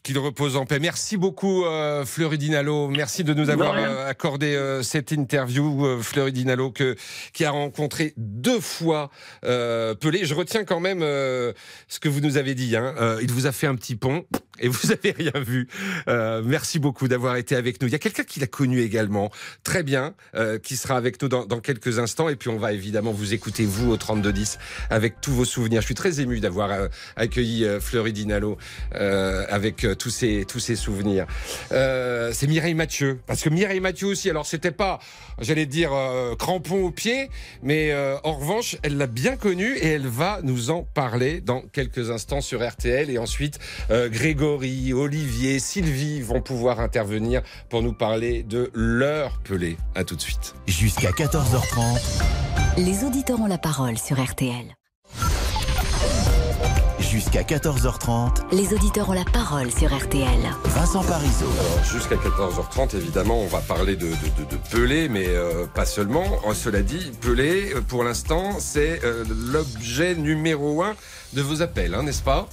Qu'il 0.05 0.19
repose 0.19 0.55
en 0.55 0.67
paix. 0.67 0.77
Merci 0.77 1.17
beaucoup, 1.17 1.65
euh, 1.65 2.05
Fleury 2.05 2.37
Dinalo. 2.37 2.89
Merci 2.89 3.23
de 3.23 3.33
nous 3.33 3.49
avoir 3.49 3.73
euh, 3.75 4.07
accordé 4.07 4.53
euh, 4.53 4.83
cette 4.83 5.11
interview, 5.11 5.83
euh, 5.83 5.99
Fleury 5.99 6.31
Dinalo, 6.31 6.69
que, 6.69 6.95
qui 7.33 7.43
a 7.43 7.49
rencontré 7.49 8.13
deux 8.15 8.59
fois 8.59 9.09
euh, 9.45 9.95
Pelé. 9.95 10.23
Je 10.25 10.35
retiens 10.35 10.63
quand 10.63 10.79
même 10.79 11.01
euh, 11.01 11.53
ce 11.87 11.99
que 11.99 12.07
vous 12.07 12.19
nous 12.19 12.37
avez 12.37 12.53
dit. 12.53 12.75
Hein. 12.75 12.93
Euh, 13.01 13.19
il 13.23 13.31
vous 13.31 13.47
a 13.47 13.51
fait 13.51 13.65
un 13.65 13.73
petit 13.73 13.95
pont 13.95 14.25
et 14.59 14.67
vous 14.67 14.91
avez 14.91 15.11
rien 15.11 15.39
vu. 15.41 15.67
Euh, 16.07 16.41
merci 16.43 16.79
beaucoup 16.79 17.07
d'avoir 17.07 17.35
été 17.35 17.55
avec 17.55 17.81
nous. 17.81 17.87
Il 17.87 17.91
y 17.91 17.95
a 17.95 17.99
quelqu'un 17.99 18.23
qui 18.23 18.39
l'a 18.39 18.47
connu 18.47 18.81
également, 18.81 19.31
très 19.63 19.83
bien, 19.83 20.13
euh, 20.35 20.59
qui 20.59 20.77
sera 20.77 20.97
avec 20.97 21.21
nous 21.21 21.27
dans, 21.27 21.45
dans 21.45 21.59
quelques 21.59 21.99
instants. 21.99 22.29
Et 22.29 22.35
puis 22.35 22.49
on 22.49 22.57
va 22.57 22.73
évidemment 22.73 23.11
vous 23.11 23.33
écouter, 23.33 23.65
vous, 23.65 23.91
au 23.91 23.97
3210, 23.97 24.57
avec 24.89 25.21
tous 25.21 25.31
vos 25.31 25.45
souvenirs. 25.45 25.81
Je 25.81 25.87
suis 25.87 25.95
très 25.95 26.21
ému 26.21 26.39
d'avoir 26.39 26.71
euh, 26.71 26.87
accueilli 27.15 27.65
euh, 27.65 27.79
Fleury 27.79 28.13
Dinalo 28.13 28.57
euh, 28.95 29.45
avec 29.49 29.83
euh, 29.83 29.95
tous 29.95 30.09
ces 30.09 30.45
tous 30.47 30.59
ces 30.59 30.75
souvenirs. 30.75 31.25
C'est 31.69 32.47
Mireille 32.47 32.73
Mathieu, 32.73 33.19
parce 33.27 33.41
que 33.41 33.49
Mireille 33.49 33.79
Mathieu 33.79 34.07
aussi. 34.07 34.29
Alors 34.29 34.45
c'était 34.45 34.71
pas, 34.71 34.99
j'allais 35.39 35.65
dire 35.65 35.91
crampon 36.37 36.83
au 36.85 36.91
pied, 36.91 37.29
mais 37.63 37.93
en 38.23 38.33
revanche, 38.33 38.77
elle 38.83 38.97
l'a 38.97 39.07
bien 39.07 39.35
connu 39.35 39.75
et 39.77 39.87
elle 39.87 40.07
va 40.07 40.39
nous 40.43 40.69
en 40.69 40.83
parler 40.83 41.41
dans 41.41 41.61
quelques 41.61 42.09
instants 42.09 42.41
sur 42.41 42.67
RTL. 42.67 43.09
Et 43.09 43.17
ensuite, 43.17 43.59
euh, 43.91 44.09
Grégory, 44.45 44.93
Olivier, 44.93 45.57
Sylvie 45.59 46.21
vont 46.21 46.39
pouvoir 46.39 46.79
intervenir 46.79 47.41
pour 47.67 47.81
nous 47.81 47.93
parler 47.93 48.43
de 48.43 48.69
leur 48.75 49.39
Pelé. 49.39 49.75
À 49.95 50.03
tout 50.03 50.15
de 50.15 50.21
suite. 50.21 50.53
Jusqu'à 50.67 51.09
14h30, 51.09 51.99
Les 52.77 53.03
auditeurs 53.03 53.39
ont 53.41 53.47
la 53.47 53.57
parole 53.57 53.97
sur 53.97 54.23
RTL. 54.23 54.75
Jusqu'à 56.99 57.41
14h30, 57.41 58.43
Les 58.55 58.71
auditeurs 58.73 59.09
ont 59.09 59.13
la 59.13 59.25
parole 59.25 59.71
sur 59.71 59.91
RTL. 59.91 60.27
Vincent 60.65 61.03
Parisot. 61.03 61.45
Alors, 61.59 61.83
Jusqu'à 61.83 62.15
14h30, 62.17 62.95
évidemment, 62.97 63.39
on 63.41 63.47
va 63.47 63.61
parler 63.61 63.95
de, 63.95 64.05
de, 64.05 64.11
de- 64.11 64.49
de 64.51 64.57
Pelé, 64.69 65.09
mais 65.09 65.25
euh, 65.27 65.65
pas 65.65 65.85
seulement. 65.87 66.25
Oh, 66.47 66.53
cela 66.53 66.83
dit, 66.83 67.11
Pelé, 67.21 67.73
euh, 67.73 67.81
pour 67.81 68.03
l'instant, 68.03 68.57
c'est 68.59 69.03
euh, 69.03 69.23
l'objet 69.51 70.13
numéro 70.13 70.83
un 70.83 70.93
de 71.33 71.41
vos 71.41 71.63
appels, 71.63 71.95
hein, 71.95 72.03
n'est-ce 72.03 72.21
pas? 72.21 72.47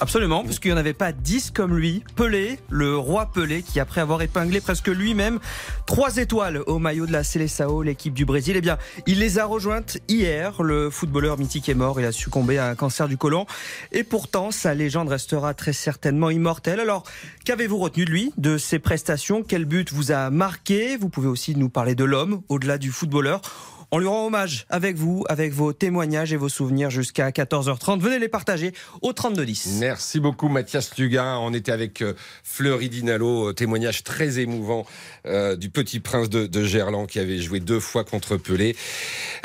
Absolument, 0.00 0.44
puisqu'il 0.44 0.68
n'y 0.68 0.74
en 0.74 0.76
avait 0.76 0.92
pas 0.92 1.10
10 1.10 1.50
comme 1.50 1.76
lui. 1.76 2.04
Pelé, 2.14 2.60
le 2.70 2.96
roi 2.96 3.32
Pelé, 3.34 3.62
qui 3.62 3.80
après 3.80 4.00
avoir 4.00 4.22
épinglé 4.22 4.60
presque 4.60 4.86
lui-même 4.86 5.40
trois 5.86 6.18
étoiles 6.18 6.62
au 6.68 6.78
maillot 6.78 7.06
de 7.06 7.10
la 7.10 7.24
Seleção, 7.24 7.82
l'équipe 7.82 8.14
du 8.14 8.24
Brésil, 8.24 8.54
eh 8.56 8.60
bien, 8.60 8.78
il 9.08 9.18
les 9.18 9.40
a 9.40 9.44
rejointes 9.44 9.98
hier. 10.06 10.62
Le 10.62 10.88
footballeur 10.88 11.36
mythique 11.36 11.68
est 11.68 11.74
mort, 11.74 11.98
il 11.98 12.06
a 12.06 12.12
succombé 12.12 12.58
à 12.58 12.68
un 12.68 12.76
cancer 12.76 13.08
du 13.08 13.16
côlon. 13.16 13.46
Et 13.90 14.04
pourtant, 14.04 14.52
sa 14.52 14.72
légende 14.72 15.08
restera 15.08 15.52
très 15.52 15.72
certainement 15.72 16.30
immortelle. 16.30 16.78
Alors, 16.78 17.02
qu'avez-vous 17.44 17.78
retenu 17.78 18.04
de 18.04 18.10
lui, 18.10 18.32
de 18.36 18.56
ses 18.56 18.78
prestations? 18.78 19.42
Quel 19.42 19.64
but 19.64 19.92
vous 19.92 20.12
a 20.12 20.30
marqué? 20.30 20.96
Vous 20.96 21.08
pouvez 21.08 21.28
aussi 21.28 21.56
nous 21.56 21.70
parler 21.70 21.96
de 21.96 22.04
l'homme, 22.04 22.42
au-delà 22.48 22.78
du 22.78 22.92
footballeur. 22.92 23.42
On 23.90 23.98
lui 23.98 24.06
rend 24.06 24.26
hommage 24.26 24.66
avec 24.68 24.96
vous, 24.96 25.24
avec 25.30 25.54
vos 25.54 25.72
témoignages 25.72 26.34
et 26.34 26.36
vos 26.36 26.50
souvenirs 26.50 26.90
jusqu'à 26.90 27.30
14h30. 27.30 28.00
Venez 28.00 28.18
les 28.18 28.28
partager 28.28 28.72
au 29.00 29.14
3210. 29.14 29.78
Merci 29.80 30.20
beaucoup 30.20 30.50
Mathias 30.50 30.98
Luguin. 30.98 31.38
On 31.38 31.54
était 31.54 31.72
avec 31.72 32.02
euh, 32.02 32.12
Fleury 32.44 32.90
Dinalo, 32.90 33.48
euh, 33.48 33.52
témoignage 33.54 34.04
très 34.04 34.40
émouvant 34.40 34.84
euh, 35.24 35.56
du 35.56 35.70
petit 35.70 36.00
prince 36.00 36.28
de, 36.28 36.46
de 36.46 36.64
Gerland 36.64 37.06
qui 37.06 37.18
avait 37.18 37.38
joué 37.38 37.60
deux 37.60 37.80
fois 37.80 38.04
contre 38.04 38.36
Pelé. 38.36 38.76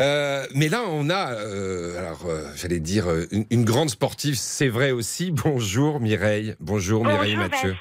Euh, 0.02 0.46
mais 0.54 0.68
là, 0.68 0.82
on 0.90 1.10
a, 1.10 1.32
euh, 1.36 1.98
alors 1.98 2.26
euh, 2.26 2.46
j'allais 2.58 2.82
dire, 2.82 3.06
une, 3.32 3.46
une 3.50 3.64
grande 3.64 3.92
sportive, 3.92 4.36
c'est 4.38 4.68
vrai 4.68 4.92
aussi. 4.92 5.32
Bonjour 5.46 6.02
Mireille. 6.02 6.56
Bonjour, 6.60 7.06
Mireille 7.06 7.38
Mathieu. 7.38 7.78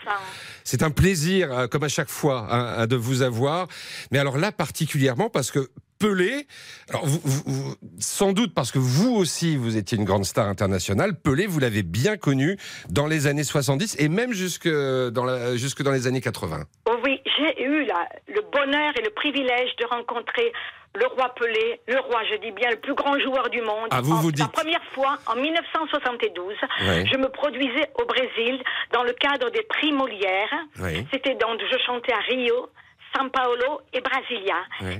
C'est 0.62 0.84
un 0.84 0.90
plaisir, 0.90 1.66
comme 1.72 1.82
à 1.82 1.88
chaque 1.88 2.08
fois, 2.08 2.46
hein, 2.48 2.74
hein, 2.78 2.86
de 2.86 2.94
vous 2.94 3.22
avoir. 3.22 3.66
Mais 4.12 4.18
alors 4.20 4.38
là, 4.38 4.52
particulièrement 4.52 5.28
parce 5.28 5.50
que 5.50 5.68
Pelé, 6.02 6.48
alors 6.90 7.06
vous- 7.06 7.20
vous- 7.24 7.42
vous- 7.46 7.74
sans 8.00 8.32
doute 8.32 8.52
parce 8.54 8.72
que 8.72 8.78
vous 8.80 9.14
aussi, 9.14 9.56
vous 9.56 9.76
étiez 9.76 9.96
une 9.96 10.04
grande 10.04 10.24
star 10.24 10.48
internationale, 10.48 11.14
Pelé, 11.14 11.46
vous 11.46 11.60
l'avez 11.60 11.84
bien 11.84 12.16
connu 12.16 12.56
dans 12.90 13.06
les 13.06 13.28
années 13.28 13.44
70 13.44 13.94
et 14.00 14.08
même 14.08 14.32
jusque 14.32 14.68
dans, 14.68 15.24
la- 15.24 15.54
jusque 15.56 15.82
dans 15.82 15.92
les 15.92 16.08
années 16.08 16.20
80. 16.20 16.64
Oh 16.90 16.96
oui, 17.04 17.20
j'ai 17.38 17.62
eu 17.62 17.84
la- 17.84 18.08
le 18.26 18.40
bonheur 18.52 18.92
et 18.98 19.02
le 19.02 19.10
privilège 19.10 19.70
de 19.80 19.86
rencontrer 19.86 20.52
le 20.94 21.06
roi 21.06 21.32
Pelé, 21.38 21.80
le 21.86 22.00
roi, 22.00 22.20
je 22.30 22.36
dis 22.44 22.50
bien, 22.50 22.68
le 22.70 22.76
plus 22.80 22.94
grand 22.94 23.18
joueur 23.20 23.48
du 23.48 23.62
monde. 23.62 23.88
Ah, 23.92 24.00
vous 24.02 24.12
En- 24.12 24.20
vous 24.20 24.30
La 24.30 24.34
dites. 24.44 24.52
première 24.52 24.84
fois, 24.92 25.18
en 25.26 25.36
1972, 25.40 26.54
Ouais. 26.86 27.06
je 27.10 27.16
me 27.16 27.28
produisais 27.28 27.88
au 27.98 28.04
Brésil 28.06 28.60
dans 28.92 29.02
le 29.04 29.12
cadre 29.12 29.50
des 29.52 29.62
prix 29.62 29.92
Molière. 29.92 30.50
Oui. 30.80 31.06
C'était 31.12 31.34
donc, 31.36 31.60
je 31.70 31.78
chantais 31.86 32.12
à 32.12 32.18
Rio. 32.28 32.68
São 33.14 33.28
Paulo 33.30 33.80
et 33.92 34.00
Brasilia. 34.00 34.56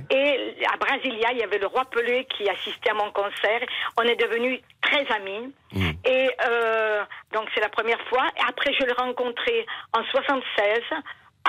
Et 0.09 0.55
à 0.71 0.77
Brasilia, 0.77 1.31
il 1.31 1.39
y 1.39 1.43
avait 1.43 1.57
le 1.57 1.67
roi 1.67 1.85
Pelé 1.85 2.25
qui 2.25 2.49
assistait 2.49 2.91
à 2.91 2.93
mon 2.93 3.11
concert. 3.11 3.61
On 3.97 4.03
est 4.03 4.15
devenus 4.15 4.59
très 4.81 5.05
amis. 5.15 5.53
Mm. 5.73 5.91
Et 6.05 6.29
euh, 6.47 7.03
donc 7.33 7.47
c'est 7.53 7.61
la 7.61 7.69
première 7.69 8.01
fois. 8.09 8.25
Et 8.37 8.41
après, 8.47 8.73
je 8.73 8.85
l'ai 8.85 8.93
rencontré 8.93 9.65
en 9.93 10.03
76 10.03 10.81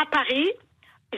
à 0.00 0.06
Paris. 0.06 0.52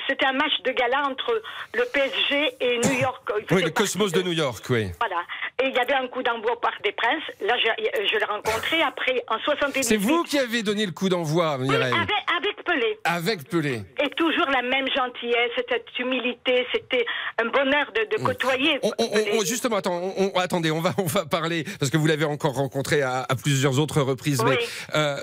C'était 0.06 0.26
un 0.26 0.32
match 0.32 0.52
de 0.64 0.70
gala 0.72 1.06
entre 1.08 1.42
le 1.74 1.82
PSG 1.92 2.50
et 2.60 2.78
New 2.78 3.00
York. 3.00 3.22
Oui, 3.50 3.62
le 3.62 3.70
Cosmos 3.70 4.12
de 4.12 4.22
New 4.22 4.32
York, 4.32 4.64
oui. 4.70 4.88
Voilà. 5.00 5.22
Et 5.62 5.68
il 5.68 5.74
y 5.74 5.78
avait 5.78 5.94
un 5.94 6.06
coup 6.08 6.22
d'envoi 6.22 6.52
au 6.52 6.56
Parc 6.56 6.82
des 6.82 6.92
Princes. 6.92 7.22
Là, 7.40 7.54
je, 7.58 7.68
je 8.12 8.18
l'ai 8.18 8.24
rencontré. 8.24 8.82
Après, 8.82 9.22
en 9.28 9.38
78. 9.38 9.84
C'est 9.84 9.96
vous 9.96 10.22
qui 10.24 10.38
avez 10.38 10.62
donné 10.62 10.84
le 10.86 10.92
coup 10.92 11.08
d'envoi, 11.08 11.56
Oui, 11.58 11.68
Mireille. 11.68 11.92
avec, 11.94 12.10
avec 12.36 12.64
Pelé. 12.64 12.98
Avec 13.04 13.48
Pelé. 13.48 13.82
Et 14.04 14.08
toujours 14.10 14.46
la 14.50 14.62
même 14.62 14.86
gentillesse, 14.94 15.50
cette 15.68 15.86
humilité. 15.98 16.66
C'était 16.72 17.06
un 17.40 17.46
bonheur 17.46 17.86
de, 17.94 18.16
de 18.16 18.22
côtoyer. 18.22 18.78
On- 18.82 18.92
on- 18.98 19.08
Pelé. 19.08 19.30
on- 19.38 19.44
justement, 19.44 19.76
attends, 19.76 20.12
attendez, 20.36 20.70
on 20.70 20.80
va, 20.80 20.92
on 20.98 21.04
va 21.06 21.24
parler, 21.24 21.64
parce 21.78 21.90
que 21.90 21.96
vous 21.96 22.06
l'avez 22.06 22.24
encore 22.24 22.54
rencontré 22.54 23.02
à, 23.02 23.24
à 23.28 23.34
plusieurs 23.34 23.78
autres 23.78 24.00
reprises, 24.02 24.42
Oui. 24.44 24.50
mais 24.58 24.58
euh, 24.94 25.16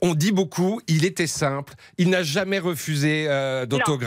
on 0.00 0.14
dit 0.14 0.32
beaucoup, 0.32 0.80
il 0.88 1.04
était 1.04 1.26
simple, 1.26 1.74
il 1.98 2.08
n'a 2.10 2.22
jamais 2.22 2.58
refusé 2.58 3.26
euh, 3.28 3.66
d'autographe, 3.66 4.05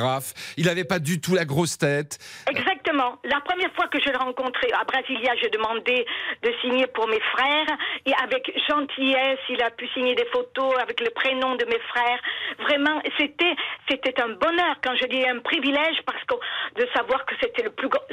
il 0.58 0.66
n'avait 0.66 0.84
pas 0.84 1.00
du 1.00 1.22
tout 1.22 1.36
la 1.36 1.46
grosse 1.46 1.78
tête. 1.78 2.18
Exactement. 2.50 3.18
La 3.24 3.42
première 3.42 3.72
fois 3.74 3.88
que 3.88 4.00
je 4.00 4.10
l'ai 4.10 4.18
rencontré 4.18 4.72
à 4.74 4.84
Brasilia, 4.84 5.36
j'ai 5.42 5.50
demandé 5.50 6.06
de 6.44 6.52
signer 6.62 6.88
pour 6.88 7.08
mes 7.08 7.20
frères 7.32 7.78
et 8.06 8.14
avec 8.24 8.52
gentillesse, 8.68 9.40
il 9.50 9.62
a 9.62 9.70
pu 9.72 9.88
signer 9.90 10.16
des 10.16 10.26
photos 10.32 10.74
avec 10.82 11.00
le 11.02 11.10
prénom 11.12 11.56
de 11.56 11.66
mes 11.66 11.80
frères. 11.90 12.20
Vraiment, 12.60 13.02
c'était 13.18 13.56
c'était 13.90 14.22
un 14.22 14.30
bonheur 14.30 14.76
quand 14.84 14.96
je 14.96 15.06
dis 15.06 15.28
un 15.28 15.40
privilège 15.40 15.98
parce 16.06 16.24
que 16.26 16.36
de 16.82 16.88
savoir 16.96 17.26
que 17.26 17.36
c'était 17.42 17.64
le 17.64 17.72
plus 17.72 17.90
grand. 17.90 18.04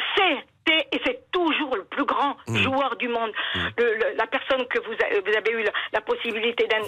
C'était 0.67 0.89
et 0.93 1.01
c'est 1.05 1.31
toujours 1.31 1.77
le 1.77 1.85
plus 1.85 2.05
grand 2.05 2.37
Mmh. 2.49 2.57
joueur 2.59 2.97
du 2.97 3.09
monde. 3.09 3.31
Le- 3.79 3.95
le- 3.95 4.17
la 4.17 4.27
personne 4.27 4.67
que 4.67 4.79
vous, 4.81 4.93
a- 4.93 5.21
vous 5.21 5.37
avez 5.37 5.51
eu 5.53 5.63
la, 5.65 5.71
la 5.93 6.01
possibilité 6.01 6.67
d'un- 6.67 6.83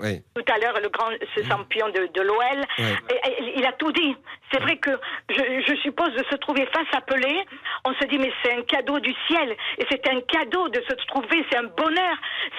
oui. 0.00 0.22
tout 0.34 0.52
à 0.52 0.58
l'heure, 0.58 0.78
le 0.82 0.88
grand 0.88 1.10
ce 1.36 1.42
champion 1.44 1.88
de, 1.88 2.08
de 2.12 2.20
l'OL. 2.22 2.60
Ouais. 2.78 2.84
Et- 3.10 3.42
et 3.44 3.52
Il 3.58 3.64
a 3.66 3.72
tout 3.72 3.92
dit. 3.92 4.16
C'est 4.52 4.60
vrai 4.60 4.76
que 4.76 4.90
je, 5.30 5.42
je 5.66 5.76
suppose 5.82 6.12
de 6.14 6.24
se 6.30 6.36
trouver 6.36 6.66
face 6.72 6.86
à 6.92 7.00
Pelé, 7.00 7.44
on 7.84 7.92
se 7.94 8.04
dit 8.06 8.18
mais 8.18 8.32
c'est 8.42 8.52
un 8.52 8.62
cadeau 8.62 9.00
du 9.00 9.12
ciel 9.26 9.56
et 9.78 9.84
c'est 9.90 10.06
un 10.08 10.20
cadeau 10.20 10.68
de 10.68 10.80
se 10.88 10.94
trouver, 11.06 11.44
c'est 11.50 11.58
un 11.58 11.64
bonheur. 11.64 12.16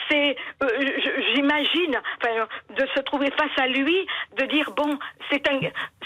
C'est, 0.10 0.36
euh, 0.64 0.68
j'imagine, 1.34 1.96
enfin, 2.22 2.48
de 2.76 2.86
se 2.96 3.00
trouver 3.02 3.32
face 3.38 3.58
à 3.58 3.68
lui, 3.68 4.06
de 4.38 4.46
dire 4.46 4.72
bon, 4.72 4.98
c'est 5.32 5.48
un, 5.50 5.60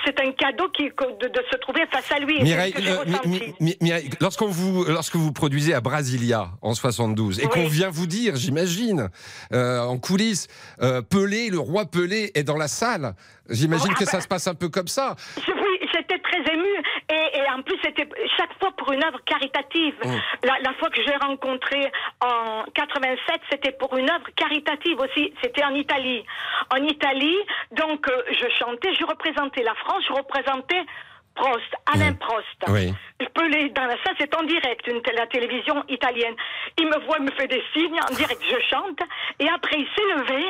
c'est 0.05 0.19
un 0.21 0.31
cadeau 0.31 0.69
qui 0.69 0.83
de, 0.89 1.27
de 1.27 1.43
se 1.51 1.57
trouver 1.57 1.85
face 1.91 2.11
à 2.11 2.19
lui. 2.19 2.41
Mireille, 3.81 3.98
lorsqu'on 4.21 4.47
vous, 4.47 4.85
lorsque 4.85 5.15
vous 5.15 5.31
produisez 5.31 5.73
à 5.73 5.81
Brasilia 5.81 6.49
en 6.61 6.73
72 6.73 7.39
et 7.39 7.43
Oui. 7.45 7.49
qu'on 7.49 7.67
vient 7.67 7.89
vous 7.89 8.07
dire, 8.07 8.35
j'imagine, 8.35 9.09
euh, 9.53 9.81
en 9.81 9.97
coulisses, 9.97 10.47
euh, 10.81 11.01
Pelé, 11.01 11.49
le 11.49 11.59
roi 11.59 11.85
Pelé 11.85 12.31
est 12.35 12.43
dans 12.43 12.57
la 12.57 12.67
salle, 12.67 13.13
j'imagine 13.49 13.87
Oh, 13.91 13.93
ah 13.95 13.99
que 13.99 14.05
bah- 14.05 14.11
ça 14.11 14.21
se 14.21 14.27
passe 14.27 14.47
un 14.47 14.55
peu 14.55 14.69
comme 14.69 14.87
ça. 14.87 15.15
Oui, 15.47 15.79
j'étais 15.93 16.19
très 16.19 16.53
émue 16.53 16.83
et, 17.09 17.37
et 17.39 17.49
en 17.55 17.61
plus 17.61 17.75
c'était 17.83 18.07
chaque 18.37 18.57
fois 18.59 18.71
pour 18.77 18.91
une 18.91 19.03
œuvre 19.03 19.19
caritative. 19.25 19.95
La, 20.43 20.59
la 20.61 20.73
fois 20.75 20.89
que 20.89 21.01
j'ai 21.03 21.15
rencontré 21.15 21.91
en 22.21 22.63
87, 22.73 23.41
c'était 23.51 23.71
pour 23.71 23.95
une 23.97 24.09
œuvre 24.09 24.27
caritative 24.35 24.99
aussi. 24.99 25.33
C'était 25.43 25.63
en 25.63 25.73
Italie. 25.73 26.23
En 26.71 26.77
Italie, 26.83 27.37
donc 27.71 28.07
euh, 28.09 28.21
je 28.31 28.45
chantais, 28.59 28.93
je 28.95 29.05
représentais 29.05 29.63
la 29.63 29.75
France, 29.75 30.03
je 30.07 30.13
représentais 30.13 30.81
Prost, 31.39 31.71
Alain 31.93 32.11
Mm. 32.11 32.17
Prost. 32.17 32.59
Oui. 32.67 32.93
Je 33.21 33.27
peux 33.33 33.47
les 33.47 33.69
dans 33.69 33.85
la 33.85 33.95
salle, 34.03 34.15
c'est 34.19 34.35
en 34.35 34.43
direct, 34.43 34.85
une, 34.87 35.01
la 35.15 35.27
télévision 35.27 35.83
italienne. 35.87 36.35
Il 36.77 36.87
me 36.87 36.99
voit, 37.05 37.17
il 37.19 37.25
me 37.25 37.31
fait 37.31 37.47
des 37.47 37.63
signes 37.73 37.99
en 38.09 38.13
direct, 38.13 38.41
je 38.43 38.59
chante 38.69 38.99
et 39.39 39.47
après 39.49 39.77
il 39.79 39.87
s'est 39.95 40.09
levé. 40.17 40.43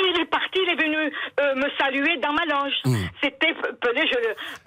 Et 0.00 0.04
il 0.08 0.20
est 0.22 0.24
parti, 0.30 0.60
il 0.64 0.70
est 0.70 0.80
venu 0.82 0.96
euh, 0.96 1.54
me 1.56 1.68
saluer 1.78 2.16
dans 2.18 2.32
ma 2.32 2.44
loge. 2.46 2.72
C'était 3.22 3.52
Pelé, 3.82 4.02
je, 4.10 4.18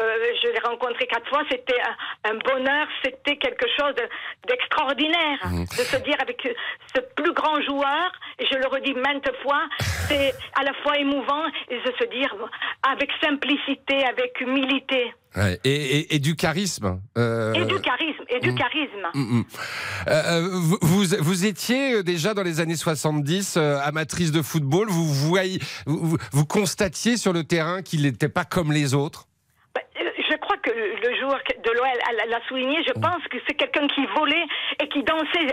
euh, 0.03 0.33
je 0.43 0.47
l'ai 0.49 0.59
rencontré 0.59 1.07
quatre 1.07 1.27
fois, 1.29 1.41
c'était 1.49 1.79
un, 1.81 2.31
un 2.31 2.35
bonheur, 2.35 2.85
c'était 3.03 3.37
quelque 3.37 3.65
chose 3.79 3.95
de- 3.95 4.07
d'extraordinaire 4.47 5.39
de 5.77 5.83
se 5.83 5.97
dire 6.03 6.17
avec 6.21 6.47
ce 6.93 7.01
plus 7.15 7.33
grand 7.33 7.59
joueur, 7.61 8.11
et 8.37 8.45
je 8.45 8.57
le 8.57 8.67
redis 8.67 8.93
maintes 8.93 9.31
fois, 9.41 9.63
c'est 9.79 10.33
à 10.59 10.63
la 10.63 10.73
fois 10.83 10.97
émouvant 10.99 11.45
et 11.69 11.77
de 11.77 11.91
se 11.99 12.05
dire 12.09 12.35
avec 12.87 13.09
simplicité, 13.23 14.05
avec 14.05 14.39
humilité. 14.41 15.13
Ouais, 15.37 15.59
Et, 15.63 15.71
et- 15.99 16.15
et 16.15 16.19
du 16.19 16.35
charisme. 16.35 16.99
euh, 17.17 17.53
Et 17.53 17.65
du 17.65 17.79
charisme, 17.79 18.23
et 18.29 18.39
du 18.39 18.51
mm. 18.51 18.55
charisme. 18.55 19.07
Mm, 19.13 19.37
mm. 19.39 19.43
Euh, 20.07 20.47
vous, 20.51 20.77
vous, 20.81 21.03
vous 21.19 21.45
étiez 21.45 21.93
euh, 21.95 22.03
déjà 22.03 22.33
dans 22.33 22.43
les 22.43 22.59
années 22.59 22.75
70 22.75 23.55
euh, 23.57 23.79
amatrice 23.83 24.31
de 24.31 24.41
football. 24.41 24.87
Vous, 24.89 25.05
voyez, 25.05 25.59
vous, 25.85 25.99
vous- 25.99 26.17
vous 26.31 26.45
constatiez 26.45 27.17
sur 27.17 27.33
le 27.33 27.43
terrain 27.43 27.81
qu'il 27.83 28.01
n'était 28.01 28.29
pas 28.29 28.45
comme 28.45 28.71
les 28.71 28.93
autres? 28.95 29.27
Bah, 29.75 29.81
euh, 30.01 30.09
Je 30.29 30.35
crois 30.37 30.57
que 30.57 30.71
le 30.71 31.09
le 31.09 31.15
joueur 31.27 31.41
de 31.63 31.71
l'OL 31.71 32.29
l'a 32.29 32.39
souligné. 32.47 32.77
Je 32.87 32.93
pense 32.93 33.23
que 33.29 33.37
c'est 33.47 33.55
quelqu'un 33.55 33.87
qui 33.87 34.05
volait 34.17 34.45
et 34.81 34.87
qui 34.89 35.03
dansait. 35.03 35.47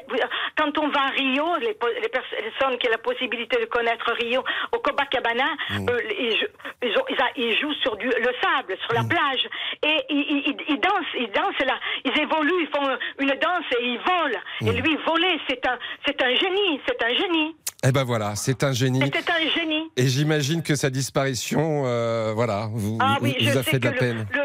Quand 0.57 0.77
on 0.79 0.89
va 0.89 1.03
à 1.03 1.11
Rio, 1.11 1.45
les, 1.61 1.77
les 2.03 2.09
personnes 2.09 2.79
qui 2.79 2.89
ont 2.89 2.93
la 2.93 2.99
possibilité 2.99 3.61
de 3.61 3.67
connaître 3.67 4.13
Rio, 4.21 4.43
au 4.73 4.79
Copacabana, 4.79 5.45
euh, 5.73 5.99
ils, 6.19 6.47
ils 6.83 6.97
ont- 6.99 7.05
ils 7.09 7.21
a- 7.21 7.33
ils 7.37 7.59
jouent 7.61 7.75
sur 7.83 7.97
du, 7.97 8.07
le 8.07 8.33
sable, 8.43 8.77
sur 8.85 8.93
la 8.95 9.05
plage. 9.05 9.47
Et 9.83 9.97
ils, 10.11 10.43
ils- 10.47 10.65
ils 10.69 10.81
dansent, 10.81 11.15
ils 11.19 11.31
dansent 11.33 11.67
là. 11.67 11.79
Ils 12.05 12.19
évoluent, 12.21 12.63
ils 12.63 12.69
font 12.75 12.87
une 13.21 13.29
danse 13.41 13.65
et 13.79 13.85
ils 13.85 13.99
volent. 13.99 14.41
Et 14.63 14.81
lui, 14.81 14.97
voler, 15.07 15.39
c'est 15.49 15.67
un, 15.67 15.79
c'est 16.07 16.21
un 16.23 16.35
génie, 16.35 16.81
c'est 16.87 17.03
un 17.03 17.15
génie. 17.15 17.57
Eh 17.87 17.93
ben 17.93 18.05
voilà, 18.05 18.35
c'est 18.35 18.65
un 18.65 18.73
génie. 18.73 19.01
C'était 19.03 19.31
un 19.31 19.49
génie. 19.55 19.91
Et 19.97 20.07
j'imagine 20.09 20.63
que 20.63 20.75
sa 20.75 20.89
disparition, 20.89 21.83
euh, 21.85 22.33
voilà, 22.35 22.69
vous, 22.73 22.97
Ah 23.01 23.19
oui, 23.21 23.37
vous 23.41 23.59
a 23.59 23.63
fait 23.63 23.79
de 23.79 23.85
la 23.89 23.93
peine. 23.93 24.27
le, 24.33 24.41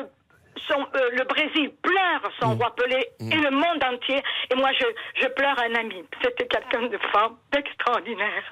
son- 0.70 0.88
euh, 0.96 1.10
le 1.18 1.24
Brésil 1.26 1.72
pleure 1.82 2.22
son 2.40 2.56
roi 2.56 2.74
Pelé 2.76 3.08
et 3.20 3.36
le 3.38 3.52
monde 3.52 3.84
entier. 3.84 4.22
Et 4.52 4.56
moi, 4.56 4.70
je, 4.80 4.86
je 5.22 5.28
pleure 5.28 5.58
un 5.60 5.76
ami. 5.76 6.04
C'était 6.24 6.48
quelqu'un 6.48 6.88
de 6.88 6.98
fort, 7.12 7.34
d'extraordinaire. 7.52 8.44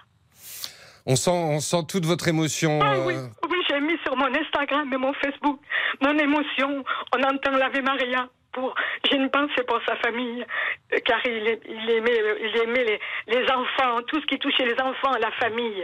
On 1.06 1.16
sent, 1.16 1.32
on 1.32 1.60
sent 1.60 1.86
toute 1.90 2.06
votre 2.06 2.28
émotion. 2.28 2.80
Ah 2.84 2.96
euh, 2.96 3.06
oui, 3.06 3.14
oui, 3.50 3.58
j'ai 3.70 3.80
mis 3.80 3.98
sur 4.04 4.16
mon 4.18 4.28
Instagram 4.36 4.92
et 4.94 4.98
mon 4.98 5.14
Facebook 5.14 5.60
mon 6.02 6.18
émotion. 6.18 6.84
On 7.16 7.24
entend 7.24 7.52
l'Ave 7.52 7.82
Maria. 7.82 8.28
Pour, 8.52 8.74
j'ai 9.08 9.18
une 9.18 9.30
pensée 9.30 9.62
pour 9.68 9.80
sa 9.88 9.96
famille, 9.98 10.44
euh, 10.92 10.98
car 11.06 11.20
il, 11.26 11.48
aimait, 11.92 12.22
il 12.42 12.58
aimait 12.64 12.84
les, 12.86 13.00
les 13.28 13.52
enfants, 13.52 14.02
tout 14.08 14.20
ce 14.20 14.26
qui 14.26 14.40
touchait 14.40 14.66
les 14.66 14.80
enfants, 14.82 15.12
la 15.22 15.32
famille. 15.34 15.84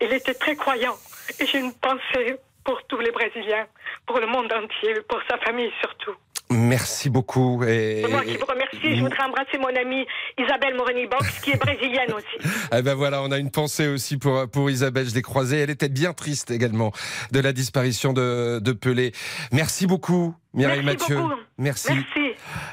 Il 0.00 0.12
était 0.12 0.34
très 0.34 0.54
croyant. 0.54 0.94
Et 1.40 1.46
j'ai 1.46 1.58
une 1.58 1.72
pensée 1.74 2.36
pour 2.64 2.80
tous 2.88 2.98
les 2.98 3.10
Brésiliens, 3.10 3.66
pour 4.06 4.18
le 4.18 4.26
monde 4.26 4.52
entier, 4.52 4.94
pour 5.08 5.20
sa 5.28 5.38
famille 5.38 5.70
surtout. 5.80 6.14
Merci 6.50 7.08
beaucoup. 7.08 7.62
Et, 7.64 8.02
C'est 8.04 8.10
moi 8.10 8.22
qui 8.22 8.36
vous 8.36 8.46
remercie. 8.46 8.96
Je 8.96 9.00
voudrais 9.00 9.24
embrasser 9.24 9.58
mon 9.58 9.74
amie 9.74 10.04
Isabelle 10.38 10.74
Morini-Box, 10.76 11.40
qui 11.40 11.52
est 11.52 11.56
brésilienne 11.56 12.12
aussi. 12.12 12.48
Eh 12.74 12.82
ben 12.82 12.94
voilà, 12.94 13.22
on 13.22 13.30
a 13.30 13.38
une 13.38 13.50
pensée 13.50 13.88
aussi 13.88 14.18
pour, 14.18 14.48
pour 14.50 14.70
Isabelle, 14.70 15.08
je 15.08 15.14
l'ai 15.14 15.22
croisée. 15.22 15.58
Elle 15.58 15.70
était 15.70 15.88
bien 15.88 16.12
triste 16.12 16.50
également 16.50 16.92
de 17.30 17.40
la 17.40 17.52
disparition 17.52 18.12
de, 18.12 18.60
de 18.60 18.72
Pelé. 18.72 19.12
Merci 19.52 19.86
beaucoup, 19.86 20.34
Mireille 20.54 20.82
Merci 20.84 21.00
Mathieu. 21.00 21.16
beaucoup. 21.16 21.40
Merci. 21.58 21.92
Merci. 21.94 22.21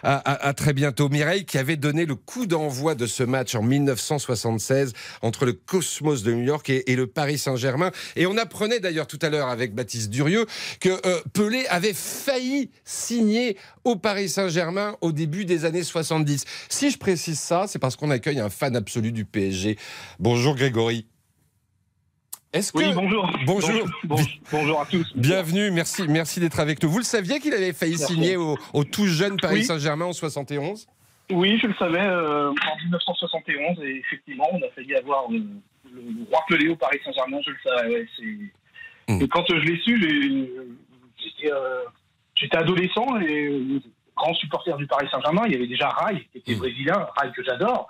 À, 0.03 0.53
très 0.53 0.73
bientôt. 0.73 1.09
Mireille 1.09 1.45
qui 1.45 1.57
avait 1.57 1.75
donné 1.75 2.05
le 2.05 2.15
coup 2.15 2.45
d'envoi 2.45 2.95
de 2.95 3.05
ce 3.05 3.23
match 3.23 3.55
en 3.55 3.61
1976 3.61 4.93
entre 5.21 5.45
le 5.45 5.53
Cosmos 5.53 6.23
de 6.23 6.33
New 6.33 6.43
York 6.43 6.69
et, 6.69 6.91
et 6.91 6.95
le 6.95 7.07
Paris 7.07 7.37
Saint-Germain. 7.37 7.91
Et 8.15 8.25
on 8.25 8.37
apprenait 8.37 8.79
d'ailleurs 8.79 9.07
tout 9.07 9.19
à 9.21 9.29
l'heure 9.29 9.49
avec 9.49 9.73
Baptiste 9.73 10.09
Durieux 10.09 10.45
que 10.79 10.89
euh, 11.05 11.19
Pelé 11.33 11.65
avait 11.69 11.93
failli 11.93 12.71
signer 12.83 13.57
au 13.83 13.95
Paris 13.95 14.29
Saint-Germain 14.29 14.95
au 15.01 15.11
début 15.11 15.45
des 15.45 15.65
années 15.65 15.83
70. 15.83 16.45
Si 16.69 16.91
je 16.91 16.97
précise 16.97 17.39
ça, 17.39 17.65
c'est 17.67 17.79
parce 17.79 17.95
qu'on 17.95 18.11
accueille 18.11 18.39
un 18.39 18.49
fan 18.49 18.75
absolu 18.75 19.11
du 19.11 19.25
PSG. 19.25 19.77
Bonjour 20.19 20.55
Grégory. 20.55 21.07
Est-ce 22.51 22.71
que... 22.73 22.79
Oui, 22.79 22.91
bonjour. 22.95 23.29
Bonjour. 23.45 23.85
Bon- 24.05 24.17
bonjour 24.51 24.81
à 24.81 24.85
tous. 24.85 25.05
Bienvenue, 25.15 25.69
merci, 25.69 26.07
merci 26.07 26.39
d'être 26.39 26.59
avec 26.59 26.81
nous. 26.81 26.89
Vous 26.89 26.97
le 26.97 27.03
saviez 27.03 27.39
qu'il 27.39 27.53
avait 27.53 27.73
failli 27.73 27.95
Merci. 27.97 28.13
signer 28.13 28.37
au, 28.37 28.57
au 28.73 28.83
tout 28.83 29.05
jeune 29.05 29.37
Paris 29.39 29.57
Oui. 29.57 29.65
Saint-Germain 29.65 30.05
en 30.05 30.13
71 30.13 30.87
Oui, 31.31 31.59
je 31.61 31.67
le 31.67 31.75
savais, 31.75 32.01
euh, 32.01 32.49
en 32.49 32.75
1971, 32.85 33.83
et 33.83 33.97
effectivement, 33.97 34.47
on 34.51 34.57
a 34.57 34.69
failli 34.73 34.95
avoir 34.95 35.29
le, 35.29 35.37
le 35.93 36.01
roi 36.27 36.39
Pelé 36.49 36.69
au 36.69 36.75
Paris 36.75 36.99
Saint-Germain, 37.05 37.37
je 37.45 37.51
le 37.51 37.57
savais. 37.63 37.89
ouais, 37.93 38.07
c'est- 38.17 38.53
Mm. 39.07 39.23
Et 39.23 39.27
quand 39.27 39.49
euh, 39.49 39.59
je 39.59 39.65
l'ai 39.65 39.79
su, 39.81 39.97
j'étais 41.17 41.51
euh, 41.51 41.81
j'étais 42.35 42.57
adolescent 42.57 43.19
et 43.21 43.47
euh, 43.47 43.79
grand 44.15 44.35
supporter 44.35 44.77
du 44.77 44.85
Paris 44.85 45.07
Saint-Germain. 45.09 45.41
Il 45.47 45.53
y 45.53 45.55
avait 45.55 45.65
déjà 45.65 45.89
Rai, 45.89 46.27
qui 46.31 46.37
était 46.37 46.53
Mm. 46.53 46.59
brésilien, 46.59 47.07
Rai 47.17 47.31
que 47.35 47.43
j'adore. 47.43 47.87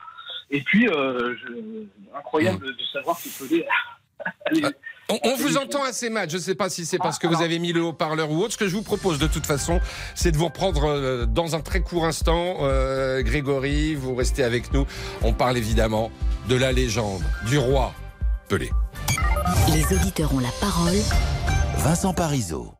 Et 0.49 0.61
puis, 0.61 0.85
je- 0.87 1.83
incroyable 2.17 2.65
de, 2.65 2.71
de 2.71 2.83
savoir 2.93 3.17
que 3.17 3.27
Pelé 3.47 3.65
On, 5.11 5.17
on 5.23 5.35
vous 5.37 5.57
entend 5.57 5.83
assez 5.83 6.09
mal. 6.09 6.29
Je 6.29 6.37
ne 6.37 6.41
sais 6.41 6.53
pas 6.55 6.69
si 6.69 6.85
c'est 6.85 6.97
parce 6.99 7.17
Ah, 7.17 7.27
que 7.27 7.33
vous 7.33 7.41
avez 7.41 7.57
mis 7.57 7.73
le 7.73 7.81
haut-parleur 7.81 8.29
ou 8.29 8.37
autre. 8.43 8.53
Ce 8.53 8.57
que 8.57 8.67
je 8.67 8.75
vous 8.75 8.83
propose 8.83 9.17
de 9.17 9.25
toute 9.27 9.45
façon, 9.47 9.79
c'est 10.13 10.31
de 10.31 10.37
vous 10.37 10.45
reprendre 10.45 10.83
euh, 10.85 11.25
dans 11.25 11.55
un 11.55 11.61
très 11.61 11.81
court 11.81 12.05
instant. 12.05 12.57
Euh, 12.61 13.23
Grégory, 13.23 13.95
vous 13.95 14.13
restez 14.13 14.43
avec 14.43 14.71
nous. 14.71 14.85
On 15.23 15.33
parle 15.33 15.57
évidemment 15.57 16.11
de 16.47 16.55
la 16.55 16.71
légende, 16.71 17.23
du 17.47 17.57
roi 17.57 17.93
Pelé. 18.49 18.69
Les 19.73 19.95
auditeurs 19.95 20.33
ont 20.33 20.39
la 20.39 20.51
parole. 20.61 20.97
Vincent 21.77 22.13
Parisot. 22.13 22.73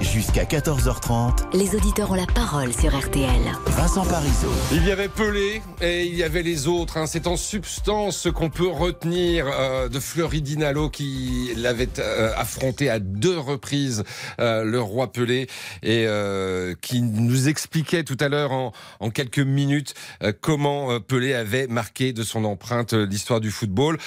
Jusqu'à 0.00 0.44
14h30, 0.44 1.56
Les 1.56 1.74
auditeurs 1.74 2.12
ont 2.12 2.14
la 2.14 2.26
parole 2.26 2.72
sur 2.72 2.96
RTL. 2.96 3.28
Vincent 3.66 4.04
Parisot. 4.06 4.52
Il 4.70 4.86
y 4.86 4.92
avait 4.92 5.08
Pelé 5.08 5.60
et 5.82 6.04
il 6.04 6.14
y 6.14 6.22
avait 6.22 6.42
les 6.44 6.68
autres. 6.68 6.98
hein. 6.98 7.06
C'est 7.06 7.26
en 7.26 7.36
substance 7.36 8.16
ce 8.16 8.28
qu'on 8.28 8.48
peut 8.48 8.68
retenir 8.68 9.46
euh, 9.48 9.88
de 9.88 9.98
Fleury 9.98 10.40
Dinalo 10.40 10.88
qui 10.88 11.50
l'avait 11.56 11.88
euh, 11.98 12.30
affronté 12.36 12.88
à 12.88 13.00
deux 13.00 13.36
reprises, 13.38 14.04
euh, 14.40 14.62
le 14.62 14.80
roi 14.80 15.10
Pelé, 15.12 15.48
et 15.82 16.04
euh, 16.06 16.74
qui 16.80 17.02
nous 17.02 17.48
expliquait 17.48 18.04
tout 18.04 18.16
à 18.20 18.28
l'heure 18.28 18.52
en, 18.52 18.72
en 19.00 19.10
quelques 19.10 19.38
minutes 19.40 19.94
euh, 20.22 20.32
comment 20.40 20.92
euh, 20.92 21.00
Pelé 21.00 21.34
avait 21.34 21.66
marqué 21.66 22.12
de 22.12 22.22
son 22.22 22.44
empreinte 22.44 22.92
euh, 22.92 23.04
l'histoire 23.04 23.40
du 23.40 23.50
football. 23.50 23.98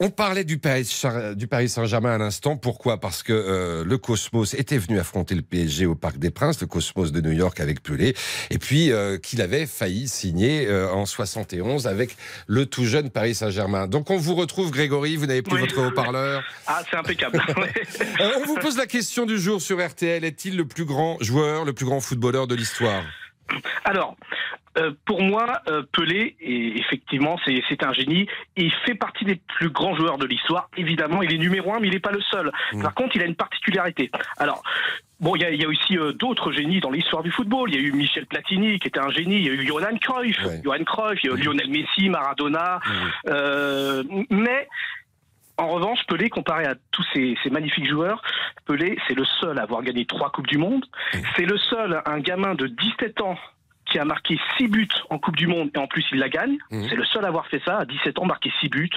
On 0.00 0.08
parlait 0.08 0.44
du 0.44 0.56
Paris, 0.58 0.90
du 1.36 1.46
Paris 1.48 1.68
Saint-Germain 1.68 2.14
à 2.14 2.18
l'instant. 2.18 2.56
Pourquoi? 2.56 2.98
Parce 2.98 3.22
que 3.22 3.32
euh, 3.34 3.84
le 3.84 3.98
Cosmos 3.98 4.54
était 4.54 4.78
venu 4.78 4.98
affronter 4.98 5.33
le 5.34 5.42
PSG 5.42 5.86
au 5.86 5.94
Parc 5.94 6.18
des 6.18 6.30
Princes, 6.30 6.60
le 6.60 6.66
Cosmos 6.66 7.12
de 7.12 7.20
New 7.20 7.32
York 7.32 7.60
avec 7.60 7.82
Pelé, 7.82 8.14
et 8.50 8.58
puis 8.58 8.92
euh, 8.92 9.18
qu'il 9.18 9.40
avait 9.42 9.66
failli 9.66 10.08
signer 10.08 10.66
euh, 10.66 10.90
en 10.90 11.06
71 11.06 11.86
avec 11.86 12.16
le 12.46 12.66
tout 12.66 12.84
jeune 12.84 13.10
Paris 13.10 13.34
Saint-Germain. 13.34 13.86
Donc 13.86 14.10
on 14.10 14.16
vous 14.16 14.34
retrouve, 14.34 14.70
Grégory, 14.70 15.16
vous 15.16 15.26
n'avez 15.26 15.42
plus 15.42 15.54
Oui. 15.54 15.60
votre 15.60 15.80
haut-parleur. 15.86 16.42
Ah, 16.66 16.82
c'est 16.90 16.96
impeccable. 16.96 17.40
Euh, 18.20 18.30
on 18.42 18.46
vous 18.46 18.56
pose 18.56 18.76
la 18.76 18.86
question 18.86 19.26
du 19.26 19.38
jour 19.38 19.60
sur 19.60 19.84
RTL. 19.84 20.24
Est-il 20.24 20.56
le 20.56 20.66
plus 20.66 20.84
grand 20.84 21.16
joueur, 21.20 21.64
le 21.64 21.72
plus 21.72 21.84
grand 21.84 22.00
footballeur 22.00 22.46
de 22.46 22.54
l'histoire? 22.54 23.02
Alors, 23.84 24.16
euh, 24.76 24.92
pour 25.04 25.22
moi, 25.22 25.60
euh, 25.68 25.82
Pelé, 25.92 26.36
et 26.40 26.78
effectivement, 26.78 27.38
c'est 27.44 27.84
un 27.84 27.92
génie. 27.92 28.26
Il 28.56 28.72
fait 28.84 28.94
partie 28.94 29.24
des 29.24 29.36
plus 29.36 29.70
grands 29.70 29.94
joueurs 29.94 30.18
de 30.18 30.26
l'histoire. 30.26 30.68
Évidemment, 30.76 31.22
il 31.22 31.32
est 31.32 31.38
numéro 31.38 31.72
un, 31.72 31.80
mais 31.80 31.88
il 31.88 31.94
n'est 31.94 32.00
pas 32.00 32.10
le 32.10 32.20
seul. 32.22 32.50
Mm. 32.72 32.82
Par 32.82 32.94
contre, 32.94 33.16
il 33.16 33.22
a 33.22 33.26
une 33.26 33.36
particularité. 33.36 34.10
Alors, 34.36 34.62
bon, 35.20 35.36
il 35.36 35.42
y 35.42 35.44
a, 35.44 35.50
il 35.50 35.60
y 35.60 35.64
a 35.64 35.68
aussi 35.68 35.96
euh, 35.96 36.12
d'autres 36.12 36.52
génies 36.52 36.80
dans 36.80 36.90
l'histoire 36.90 37.22
du 37.22 37.30
football. 37.30 37.70
Il 37.70 37.76
y 37.76 37.78
a 37.78 37.82
eu 37.82 37.92
Michel 37.92 38.26
Platini, 38.26 38.78
qui 38.80 38.88
était 38.88 39.00
un 39.00 39.10
génie. 39.10 39.36
Il 39.36 39.46
y 39.46 39.50
a 39.50 39.52
eu 39.52 39.66
Johan 39.66 39.96
Cruyff, 40.00 40.44
Ouais. 40.44 40.60
Johan 40.64 40.84
Cruyff, 40.84 41.22
il 41.22 41.30
y 41.30 41.32
a 41.32 41.36
eu 41.36 41.40
Lionel 41.40 41.70
Messi, 41.70 42.08
Maradona. 42.08 42.80
Euh, 43.28 44.02
mais 44.30 44.68
en 45.56 45.68
revanche, 45.68 46.00
Pelé, 46.08 46.30
comparé 46.30 46.64
à 46.64 46.74
tous 46.90 47.06
ces, 47.12 47.36
ces 47.44 47.50
magnifiques 47.50 47.88
joueurs, 47.88 48.22
Pelé, 48.66 48.98
c'est 49.06 49.14
le 49.14 49.24
seul 49.40 49.58
à 49.58 49.62
avoir 49.62 49.82
gagné 49.82 50.04
trois 50.04 50.30
Coupes 50.30 50.48
du 50.48 50.58
Monde. 50.58 50.84
C'est 51.36 51.46
le 51.46 51.58
seul, 51.58 52.02
un 52.06 52.18
gamin 52.18 52.54
de 52.54 52.66
17 52.66 53.20
ans 53.20 53.38
qui 53.94 54.00
a 54.00 54.04
marqué 54.04 54.36
6 54.58 54.66
buts 54.66 54.88
en 55.08 55.20
Coupe 55.20 55.36
du 55.36 55.46
Monde 55.46 55.70
et 55.72 55.78
en 55.78 55.86
plus 55.86 56.04
il 56.10 56.18
la 56.18 56.28
gagne. 56.28 56.58
Mhm. 56.72 56.88
C'est 56.88 56.96
le 56.96 57.04
seul 57.04 57.24
à 57.24 57.28
avoir 57.28 57.46
fait 57.46 57.62
ça, 57.64 57.78
à 57.78 57.84
17 57.84 58.18
ans, 58.18 58.24
marqué 58.26 58.50
6 58.58 58.68
buts 58.68 58.90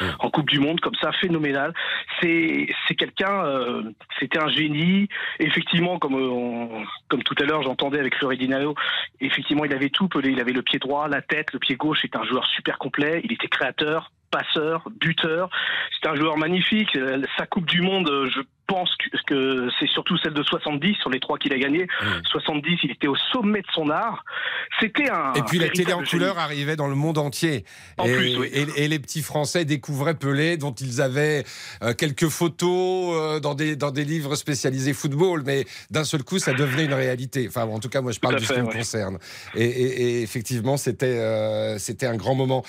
Mhm. 0.00 0.08
en 0.18 0.30
Coupe 0.30 0.50
du 0.50 0.58
Monde, 0.58 0.80
comme 0.80 0.96
ça, 1.00 1.12
phénoménal. 1.12 1.72
C'est 2.20 2.66
quelqu'un, 2.98 3.44
euh, 3.46 3.82
c'était 4.18 4.40
un 4.40 4.48
génie. 4.48 5.08
Effectivement, 5.38 5.98
comme, 6.00 6.14
euh, 6.16 6.28
on- 6.28 6.84
comme 7.08 7.22
tout 7.22 7.36
à 7.40 7.44
l'heure, 7.44 7.62
j'entendais 7.62 8.00
avec 8.00 8.16
Fleury 8.16 8.36
Dinalo, 8.36 8.74
effectivement, 9.20 9.64
il 9.64 9.72
avait 9.72 9.90
tout. 9.90 10.08
Pelé, 10.08 10.30
il 10.30 10.40
avait 10.40 10.52
le 10.52 10.62
pied 10.62 10.80
droit, 10.80 11.06
la 11.06 11.22
tête, 11.22 11.52
le 11.52 11.60
pied 11.60 11.76
gauche. 11.76 12.00
C'est 12.02 12.16
un 12.16 12.24
joueur 12.24 12.44
super 12.48 12.78
complet. 12.78 13.20
Il 13.24 13.32
était 13.32 13.46
créateur, 13.48 14.10
passeur, 14.32 14.88
buteur. 15.00 15.50
C'est 16.00 16.08
un 16.08 16.16
joueur 16.16 16.36
magnifique. 16.36 16.96
Euh, 16.96 17.22
Sa 17.38 17.46
Coupe 17.46 17.66
du 17.66 17.80
Monde, 17.82 18.10
je 18.34 18.40
pense 18.66 18.90
que, 19.26 19.68
c'est 19.80 19.88
surtout 19.88 20.16
celle 20.18 20.34
de 20.34 20.42
70 20.42 20.94
sur 21.00 21.08
les 21.10 21.20
trois 21.20 21.38
qu'il 21.38 21.52
a 21.52 21.58
gagné. 21.58 21.86
Mhm. 22.02 22.22
70, 22.30 22.78
il 22.84 22.90
était 22.90 23.06
au 23.06 23.16
sommet 23.32 23.60
de 23.60 23.66
son 23.74 23.88
art. 23.90 24.24
C'était 24.80 25.08
un. 25.10 25.32
Et 25.34 25.42
puis 25.42 25.58
la 25.58 25.68
télé 25.68 25.92
en 25.92 26.02
couleur 26.02 26.38
arrivait 26.38 26.76
dans 26.76 26.88
le 26.88 26.94
monde 26.94 27.18
entier. 27.18 27.64
En 27.98 28.06
et, 28.06 28.14
plus, 28.14 28.36
oui. 28.38 28.50
et- 28.52 28.84
et 28.84 28.88
les 28.88 28.98
petits 28.98 29.22
Français 29.22 29.64
découvraient 29.64 30.14
Pelé, 30.14 30.56
dont 30.56 30.72
ils 30.72 31.00
avaient 31.00 31.44
euh, 31.82 31.94
quelques 31.94 32.28
photos 32.28 33.14
euh, 33.16 33.40
dans, 33.40 33.54
des, 33.54 33.76
dans 33.76 33.90
des 33.90 34.04
livres 34.04 34.34
spécialisés 34.36 34.92
football, 34.92 35.42
mais 35.46 35.64
d'un 35.90 36.04
seul 36.04 36.22
coup, 36.22 36.38
ça 36.38 36.52
devenait 36.52 36.84
une 36.84 36.94
réalité. 36.94 37.46
Enfin, 37.48 37.62
en 37.64 37.78
tout 37.78 37.88
cas, 37.88 38.00
moi, 38.00 38.12
je 38.12 38.20
parle 38.20 38.34
de 38.36 38.40
ce 38.40 38.52
qui 38.52 38.60
me 38.60 38.66
ouais. 38.66 38.72
concerne. 38.78 39.18
Et, 39.54 40.22
effectivement, 40.22 40.76
c'était 40.76 41.06
euh, 41.06 41.78
c'était 41.78 42.06
un 42.06 42.16
grand 42.16 42.34
moment. 42.34 42.64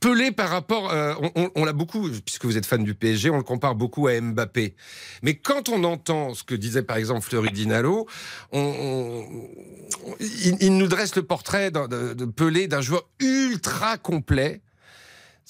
Pelé, 0.00 0.32
par 0.32 0.48
rapport, 0.48 0.92
on, 1.20 1.30
on- 1.36 1.50
on 1.54 1.64
l'a 1.64 1.72
beaucoup, 1.72 2.08
puisque 2.24 2.44
vous 2.44 2.56
êtes 2.56 2.66
fan 2.66 2.82
du 2.82 2.94
PSG, 2.94 3.30
on 3.30 3.36
le 3.36 3.42
compare 3.42 3.74
beaucoup 3.74 3.91
à 4.08 4.20
Mbappé. 4.20 4.74
Mais 5.22 5.34
quand 5.34 5.68
on 5.68 5.84
entend 5.84 6.34
ce 6.34 6.44
que 6.44 6.54
disait 6.54 6.82
par 6.82 6.96
exemple 6.96 7.22
Fleury 7.22 7.50
Dinalo, 7.50 8.06
on, 8.52 9.24
il, 10.20 10.76
nous 10.76 10.88
dresse 10.88 11.16
le 11.16 11.22
portrait 11.22 11.70
de, 11.70 12.14
de 12.14 12.24
Pelé 12.24 12.68
d'un 12.68 12.80
joueur 12.80 13.08
ultra 13.20 13.98
complet. 13.98 14.60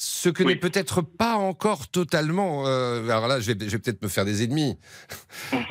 Ce 0.05 0.29
que 0.29 0.43
Oui. 0.43 0.55
n'est 0.55 0.59
peut-être 0.59 1.01
pas 1.01 1.35
encore 1.37 1.87
totalement. 1.87 2.67
euh, 2.67 3.05
alors 3.05 3.29
là, 3.29 3.39
je 3.39 3.47
vais, 3.53 3.55
peut-être 3.55 4.03
me 4.03 4.09
faire 4.09 4.25
des 4.25 4.43
ennemis. 4.43 4.77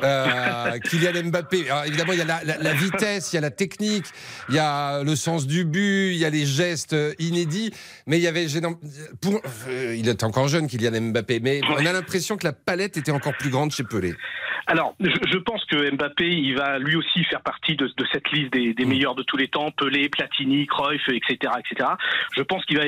Euh, 0.03 0.79
Kylian 0.79 1.29
Mbappé. 1.29 1.69
Alors 1.69 1.85
évidemment, 1.85 2.13
il 2.13 2.19
y 2.19 2.21
a 2.21 2.25
la, 2.25 2.43
la- 2.43 2.57
la 2.57 2.73
vitesse, 2.73 3.31
il 3.31 3.35
y 3.35 3.37
a 3.37 3.41
la 3.41 3.51
technique, 3.51 4.05
il 4.49 4.55
y 4.55 4.59
a 4.59 5.03
le 5.03 5.15
sens 5.15 5.45
du 5.45 5.63
but, 5.65 6.11
il 6.11 6.17
y 6.17 6.25
a 6.25 6.29
les 6.31 6.45
gestes 6.45 6.93
euh, 6.93 7.13
inédits. 7.19 7.71
Mais 8.07 8.17
il 8.17 8.23
y 8.23 8.27
avait. 8.27 8.47
Pour, 9.21 9.39
euh, 9.67 9.95
il 9.95 10.07
est 10.09 10.23
encore 10.23 10.47
jeune, 10.47 10.67
Kylian 10.67 10.99
Mbappé, 11.11 11.39
mais 11.41 11.61
on 11.69 11.85
a 11.85 11.93
l'impression 11.93 12.37
que 12.37 12.45
la 12.45 12.53
palette 12.53 12.97
était 12.97 13.11
encore 13.11 13.37
plus 13.37 13.49
grande 13.49 13.71
chez 13.71 13.83
Pelé. 13.83 14.13
Alors, 14.67 14.95
je, 14.99 15.37
pense 15.39 15.65
que 15.65 15.91
Mbappé, 15.95 16.27
il 16.29 16.55
va 16.55 16.77
lui 16.79 16.95
aussi 16.95 17.23
faire 17.25 17.41
partie 17.41 17.75
de, 17.75 17.87
de 17.87 18.05
cette 18.13 18.29
liste 18.31 18.53
des, 18.53 18.73
des 18.73 18.85
Mm. 18.85 18.89
meilleurs 18.89 19.15
de 19.15 19.23
tous 19.23 19.35
les 19.37 19.47
temps, 19.47 19.71
Pelé, 19.71 20.07
Platini, 20.09 20.65
Cruyff, 20.67 21.01
etc., 21.09 21.51
etc. 21.59 21.89
Je 22.35 22.41
pense 22.43 22.63
qu'il 22.65 22.77
va, 22.77 22.83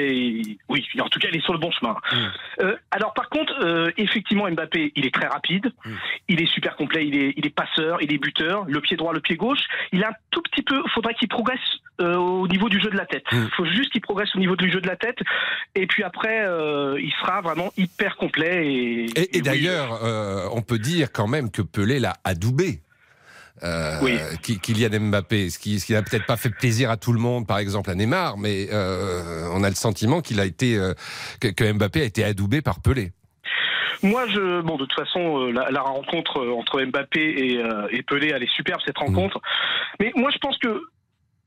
oui, 0.69 0.85
en 0.99 1.09
tout 1.09 1.19
cas, 1.19 1.29
il 1.33 1.39
est 1.39 1.43
sur 1.43 1.53
le 1.53 1.59
bon 1.59 1.71
chemin. 1.71 1.95
Mm. 2.11 2.17
Euh, 2.61 2.75
alors, 2.91 3.13
par 3.13 3.29
contre, 3.29 3.53
euh, 3.61 3.91
effectivement, 3.97 4.49
Mbappé, 4.49 4.91
il 4.95 5.05
est 5.05 5.13
très 5.13 5.27
rapide, 5.27 5.71
Mm. 5.85 5.91
il 6.29 6.41
est 6.41 6.45
super 6.53 6.75
complet, 6.75 7.07
il 7.07 7.15
est, 7.15 7.33
il 7.37 7.45
est 7.45 7.55
passeur, 7.55 8.01
il 8.01 8.13
est 8.13 8.17
buteur, 8.17 8.65
le 8.67 8.79
pied 8.81 8.95
droit, 8.97 9.13
le 9.13 9.19
pied 9.19 9.35
gauche. 9.35 9.61
Il 9.91 10.03
a 10.03 10.09
un 10.09 10.13
tout 10.31 10.41
petit 10.41 10.61
peu, 10.61 10.81
faudrait 10.93 11.13
qu'il 11.15 11.27
progresse 11.27 11.59
euh, 12.01 12.15
au 12.15 12.47
niveau 12.47 12.69
du 12.69 12.79
jeu 12.79 12.89
de 12.89 12.97
la 12.97 13.05
tête. 13.05 13.25
Il 13.31 13.49
faut 13.55 13.65
juste 13.65 13.91
qu'il 13.91 14.01
progresse 14.01 14.35
au 14.35 14.39
niveau 14.39 14.55
du 14.55 14.71
jeu 14.71 14.81
de 14.81 14.87
la 14.87 14.95
tête. 14.95 15.17
Et 15.75 15.87
puis 15.87 16.03
après, 16.03 16.45
il 16.99 17.11
sera 17.21 17.41
vraiment 17.41 17.71
hyper 17.77 18.15
complet. 18.15 18.65
Et, 18.67 19.05
Et, 19.05 19.21
et 19.21 19.27
oui, 19.35 19.41
d'ailleurs, 19.41 19.99
on 20.53 20.61
peut 20.61 20.79
dire 20.79 21.11
quand 21.11 21.27
même 21.27 21.51
que 21.51 21.61
Pelé 21.61 21.99
l'a 21.99 22.13
adoubé. 22.23 22.81
Euh, 23.61 23.97
Oui. 24.01 24.17
Kylian 24.61 24.99
Mbappé, 24.99 25.49
ce 25.49 25.59
qui, 25.59 25.79
ce 25.79 25.85
qui 25.85 25.93
n'a 25.93 26.01
peut-être 26.01 26.25
pas 26.25 26.37
fait 26.37 26.49
plaisir 26.49 26.89
à 26.89 26.97
tout 26.97 27.13
le 27.13 27.19
monde, 27.19 27.45
par 27.45 27.59
exemple 27.59 27.91
à 27.91 27.95
Neymar, 27.95 28.37
mais 28.37 28.67
euh, 28.73 29.47
on 29.53 29.63
a 29.63 29.69
le 29.69 29.75
sentiment 29.75 30.21
qu'il 30.21 30.39
a 30.39 30.45
été 30.45 30.75
euh, 30.75 30.93
que, 31.39 31.49
que 31.49 31.71
Mbappé 31.71 32.01
a 32.01 32.05
été 32.05 32.23
adoubé 32.23 32.61
par 32.61 32.81
Pelé. 32.81 33.11
Moi, 34.01 34.25
je, 34.27 34.61
bon, 34.61 34.75
de 34.75 34.85
toute 34.85 34.93
façon, 34.99 35.37
euh, 35.39 35.51
la, 35.51 35.69
la 35.71 35.81
rencontre 35.81 36.45
entre 36.57 36.81
Mbappé 36.81 37.21
et, 37.21 37.63
et 37.91 38.03
Pelé, 38.03 38.31
elle 38.35 38.43
est 38.43 38.53
superbe 38.53 38.81
cette 38.85 38.97
rencontre. 38.97 39.39
Mais 39.99 40.11
moi, 40.15 40.29
je 40.33 40.39
pense 40.39 40.57
que 40.57 40.81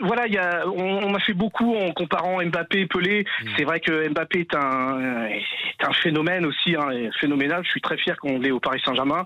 voilà, 0.01 0.27
il 0.27 0.35
y 0.35 0.39
a, 0.39 0.67
on, 0.67 1.05
on 1.05 1.15
a 1.15 1.19
fait 1.21 1.33
beaucoup 1.33 1.75
en 1.75 1.93
comparant 1.93 2.43
Mbappé 2.43 2.81
et 2.81 2.87
Pelé. 2.87 3.25
C'est 3.57 3.65
vrai 3.65 3.81
que 3.81 4.09
Mbappé 4.09 4.41
est 4.41 4.55
un, 4.55 5.25
est 5.27 5.85
un 5.85 5.93
phénomène 5.93 6.45
aussi, 6.47 6.77
hein, 6.77 6.89
phénoménal. 7.21 7.63
Je 7.65 7.71
suis 7.71 7.81
très 7.81 7.97
fier 7.97 8.17
qu'on 8.19 8.39
l'ait 8.39 8.51
au 8.51 8.61
Paris 8.61 8.81
Saint-Germain. 8.85 9.25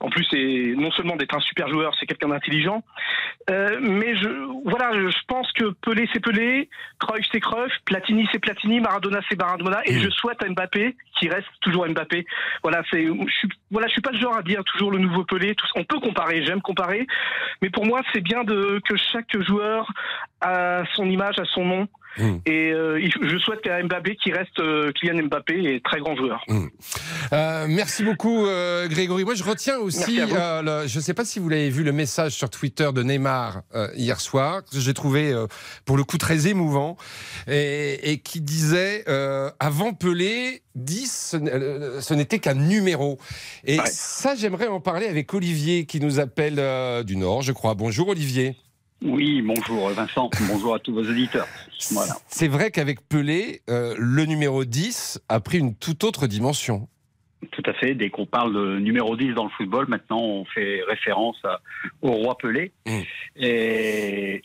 En 0.00 0.10
plus, 0.10 0.24
c'est 0.30 0.74
non 0.76 0.90
seulement 0.92 1.16
d'être 1.16 1.36
un 1.36 1.40
super 1.40 1.68
joueur, 1.68 1.94
c'est 1.98 2.06
quelqu'un 2.06 2.28
d'intelligent. 2.28 2.82
Euh, 3.50 3.78
mais 3.80 4.16
je, 4.16 4.28
voilà, 4.68 4.92
je 4.92 5.18
pense 5.26 5.50
que 5.52 5.70
Pelé 5.82 6.08
c'est 6.12 6.20
Pelé, 6.20 6.68
Cruyff 6.98 7.26
c'est 7.30 7.40
Cruyff, 7.40 7.72
Platini 7.84 8.26
c'est 8.32 8.38
Platini, 8.38 8.80
Maradona 8.80 9.20
c'est 9.28 9.38
Maradona, 9.38 9.82
et 9.84 9.98
je 9.98 10.08
souhaite 10.08 10.42
à 10.42 10.48
Mbappé 10.48 10.96
qui 11.18 11.28
reste 11.28 11.48
toujours 11.60 11.86
Mbappé. 11.86 12.24
Voilà, 12.62 12.82
c'est, 12.90 13.04
je 13.04 13.34
suis, 13.34 13.48
voilà, 13.70 13.86
je 13.88 13.92
suis 13.92 14.00
pas 14.00 14.12
le 14.12 14.18
genre 14.18 14.36
à 14.36 14.42
dire 14.42 14.62
toujours 14.64 14.90
le 14.90 14.98
nouveau 14.98 15.24
Pelé. 15.24 15.54
Tout, 15.54 15.66
on 15.74 15.84
peut 15.84 16.00
comparer, 16.00 16.44
j'aime 16.46 16.62
comparer, 16.62 17.06
mais 17.60 17.68
pour 17.68 17.84
moi 17.84 18.00
c'est 18.12 18.22
bien 18.22 18.44
de 18.44 18.80
que 18.88 18.96
chaque 19.12 19.38
joueur 19.42 19.92
a 20.40 20.82
son 20.94 21.08
image, 21.08 21.38
a 21.38 21.44
son 21.54 21.64
nom. 21.64 21.88
Mm. 22.16 22.36
Et 22.46 22.70
euh, 22.72 23.00
je 23.22 23.38
souhaite 23.38 23.66
à 23.66 23.82
Mbappé 23.82 24.14
qui 24.14 24.30
reste 24.30 24.60
euh, 24.60 24.92
Kylian 24.92 25.24
Mbappé 25.24 25.54
et 25.74 25.80
très 25.80 25.98
grand 25.98 26.14
joueur. 26.14 26.44
Euh, 27.32 27.66
merci 27.68 28.04
beaucoup, 28.04 28.46
euh, 28.46 28.86
Grégory. 28.86 29.24
Moi, 29.24 29.34
je 29.34 29.42
retiens 29.42 29.78
aussi, 29.78 30.20
à 30.20 30.62
le- 30.62 30.86
je 30.86 30.98
ne 30.98 31.02
sais 31.02 31.12
pas 31.12 31.24
si 31.24 31.40
vous 31.40 31.48
l'avez 31.48 31.70
vu, 31.70 31.82
le 31.82 31.90
message 31.90 32.30
sur 32.30 32.50
Twitter 32.50 32.88
de 32.94 33.02
Neymar 33.02 33.62
hier 33.96 34.20
soir, 34.20 34.62
que 34.64 34.78
j'ai 34.78 34.94
trouvé 34.94 35.34
pour 35.86 35.96
le 35.96 36.04
coup 36.04 36.16
très 36.18 36.46
émouvant, 36.46 36.96
et, 37.48 38.12
et 38.12 38.18
qui 38.18 38.40
disait 38.40 39.04
avant 39.58 39.92
Pelé, 39.92 40.62
10, 40.76 41.36
ce 42.00 42.14
n'était 42.14 42.38
qu'un 42.38 42.54
numéro. 42.54 43.18
Et 43.64 43.80
Ouais. 43.80 43.86
ça, 43.86 44.36
j'aimerais 44.36 44.68
en 44.68 44.78
parler 44.80 45.06
avec 45.08 45.34
Olivier 45.34 45.84
qui 45.86 45.98
nous 45.98 46.20
appelle 46.20 46.62
du 47.04 47.16
Nord, 47.16 47.42
je 47.42 47.50
crois. 47.50 47.74
Bonjour, 47.74 48.06
Olivier. 48.08 48.54
Oui, 49.02 49.42
bonjour 49.42 49.90
Vincent, 49.90 50.30
bonjour 50.48 50.74
à 50.74 50.78
tous 50.78 50.94
vos 50.94 51.02
auditeurs. 51.04 51.46
Voilà. 51.92 52.14
C'est 52.28 52.48
vrai 52.48 52.70
qu'avec 52.70 53.06
Pelé, 53.06 53.60
euh, 53.68 53.94
le 53.98 54.24
numéro 54.24 54.64
10 54.64 55.20
a 55.28 55.40
pris 55.40 55.58
une 55.58 55.74
toute 55.74 56.04
autre 56.04 56.26
dimension. 56.26 56.88
Tout 57.50 57.62
à 57.66 57.74
fait. 57.74 57.94
Dès 57.94 58.08
qu'on 58.08 58.24
parle 58.24 58.54
de 58.54 58.78
numéro 58.78 59.14
10 59.16 59.34
dans 59.34 59.44
le 59.44 59.50
football, 59.50 59.86
maintenant 59.88 60.20
on 60.22 60.44
fait 60.46 60.80
référence 60.88 61.36
à- 61.44 61.60
au 62.00 62.12
roi 62.12 62.38
Pelé. 62.38 62.72
Mm. 62.86 63.00
Et 63.36 64.42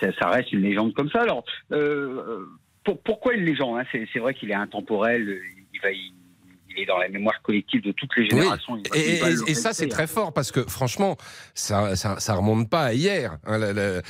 ça, 0.00 0.12
ça 0.20 0.28
reste 0.28 0.52
une 0.52 0.60
légende 0.60 0.92
comme 0.92 1.08
ça. 1.10 1.22
Alors, 1.22 1.42
euh, 1.72 2.44
pour- 2.84 3.00
pourquoi 3.00 3.32
une 3.34 3.44
légende 3.46 3.78
hein? 3.78 3.84
C'est, 4.12 4.18
vrai 4.18 4.34
qu'il 4.34 4.50
est 4.50 4.54
intemporel. 4.54 5.40
Il, 5.72 5.80
va, 5.80 5.90
il, 5.90 6.12
il 6.78 6.82
est 6.82 6.86
dans 6.86 6.98
la 6.98 7.08
mémoire 7.08 7.40
collective 7.42 7.82
de 7.82 7.92
toutes 7.92 8.16
les 8.16 8.28
générations. 8.28 8.80
Et, 8.94 9.54
ça, 9.54 9.72
c'est 9.72 9.88
très 9.88 10.04
hein. 10.04 10.06
fort 10.06 10.32
parce 10.32 10.52
que 10.52 10.62
franchement, 10.68 11.16
ça, 11.54 11.96
ça, 11.96 12.18
ça 12.20 12.34
remonte 12.34 12.70
pas 12.70 12.82
à 12.84 12.92
hier. 12.94 13.38
hein, 13.46 13.60
euh, 13.60 14.00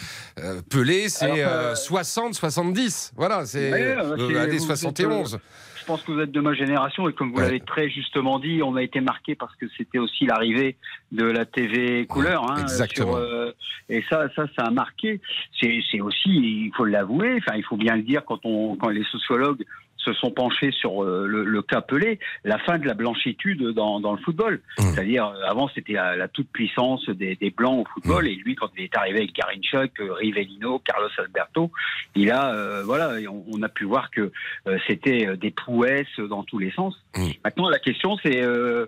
Pelé, 0.70 1.08
c'est 1.08 1.42
euh, 1.44 1.74
60, 1.74 2.34
70. 2.34 3.12
Voilà, 3.16 3.44
c'est 3.46 3.72
euh, 3.72 4.16
vous 4.16 4.58
71. 4.58 5.38
Je 5.80 5.84
pense 5.94 6.02
que 6.02 6.12
vous 6.12 6.20
êtes 6.20 6.32
de 6.32 6.40
ma 6.40 6.52
génération 6.52 7.08
et 7.08 7.14
comme 7.14 7.30
vous 7.30 7.38
Ouais. 7.38 7.44
l'avez 7.44 7.60
très 7.60 7.88
justement 7.88 8.38
dit, 8.38 8.60
on 8.62 8.76
a 8.76 8.82
été 8.82 9.00
marqué 9.00 9.34
parce 9.34 9.54
que 9.56 9.64
c'était 9.78 9.96
aussi 9.98 10.26
l'arrivée 10.26 10.76
de 11.12 11.24
la 11.24 11.46
TV 11.46 12.04
couleur. 12.04 12.50
hein, 12.50 12.60
exactement. 12.60 13.12
sur, 13.12 13.16
euh, 13.16 13.52
et 13.88 14.04
ça, 14.10 14.28
ça, 14.36 14.44
ça 14.54 14.64
a 14.66 14.70
marqué. 14.70 15.18
C'est 15.58 15.80
c'est 15.90 16.00
aussi, 16.02 16.28
il 16.28 16.72
faut 16.76 16.84
l'avouer, 16.84 17.38
enfin, 17.38 17.56
il 17.56 17.64
faut 17.64 17.78
bien 17.78 17.96
le 17.96 18.02
dire 18.02 18.22
quand 18.26 18.40
on, 18.44 18.76
quand 18.76 18.90
les 18.90 19.04
sociologues 19.04 19.64
se 20.12 20.20
sont 20.20 20.30
penchés 20.30 20.70
sur 20.72 21.02
euh, 21.04 21.26
le, 21.26 21.44
le 21.44 21.62
cas 21.62 21.80
Pelé, 21.80 22.18
la 22.44 22.58
fin 22.58 22.78
de 22.78 22.86
la 22.86 22.94
blanchitude 22.94 23.62
dans, 23.74 24.00
dans 24.00 24.12
le 24.12 24.18
football. 24.18 24.60
Mmh. 24.78 24.82
C'est-à-dire, 24.82 25.26
euh, 25.26 25.42
avant, 25.46 25.68
c'était 25.74 25.94
la, 25.94 26.16
la 26.16 26.28
toute 26.28 26.48
puissance 26.50 27.08
des, 27.10 27.36
des 27.36 27.50
Blancs 27.50 27.80
au 27.80 27.84
football, 27.92 28.24
Mmh. 28.24 28.28
et 28.28 28.34
lui, 28.36 28.54
quand 28.54 28.70
il 28.76 28.84
est 28.84 28.96
arrivé 28.96 29.18
avec 29.18 29.32
Garinchuk, 29.34 30.00
euh, 30.00 30.12
Rivellino, 30.14 30.78
Carlos 30.80 31.08
Alberto, 31.18 31.70
il 32.14 32.30
a, 32.30 32.54
euh, 32.54 32.82
voilà, 32.84 33.10
on, 33.30 33.44
on 33.52 33.62
a 33.62 33.68
pu 33.68 33.84
voir 33.84 34.10
que 34.10 34.32
euh, 34.66 34.78
c'était 34.86 35.36
des 35.36 35.50
prouesses 35.50 36.18
dans 36.18 36.42
tous 36.42 36.58
les 36.58 36.70
sens. 36.72 36.94
Mm. 37.16 37.26
Maintenant, 37.44 37.68
la 37.68 37.78
question, 37.78 38.16
c'est 38.22 38.42
euh, 38.42 38.86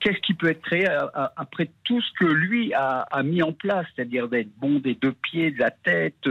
qu'est-ce 0.00 0.20
qui 0.20 0.34
peut 0.34 0.48
être 0.48 0.62
créé 0.62 0.86
à- 0.86 1.10
à- 1.14 1.32
après 1.36 1.70
tout 1.84 2.00
ce 2.00 2.10
que 2.20 2.26
lui 2.30 2.72
a, 2.74 3.00
a 3.10 3.22
mis 3.22 3.42
en 3.42 3.52
place, 3.52 3.86
c'est-à-dire 3.94 4.28
d'être 4.28 4.50
bon 4.58 4.78
des 4.80 4.94
deux 4.94 5.12
pieds, 5.12 5.50
de 5.50 5.58
la 5.58 5.70
tête, 5.70 6.28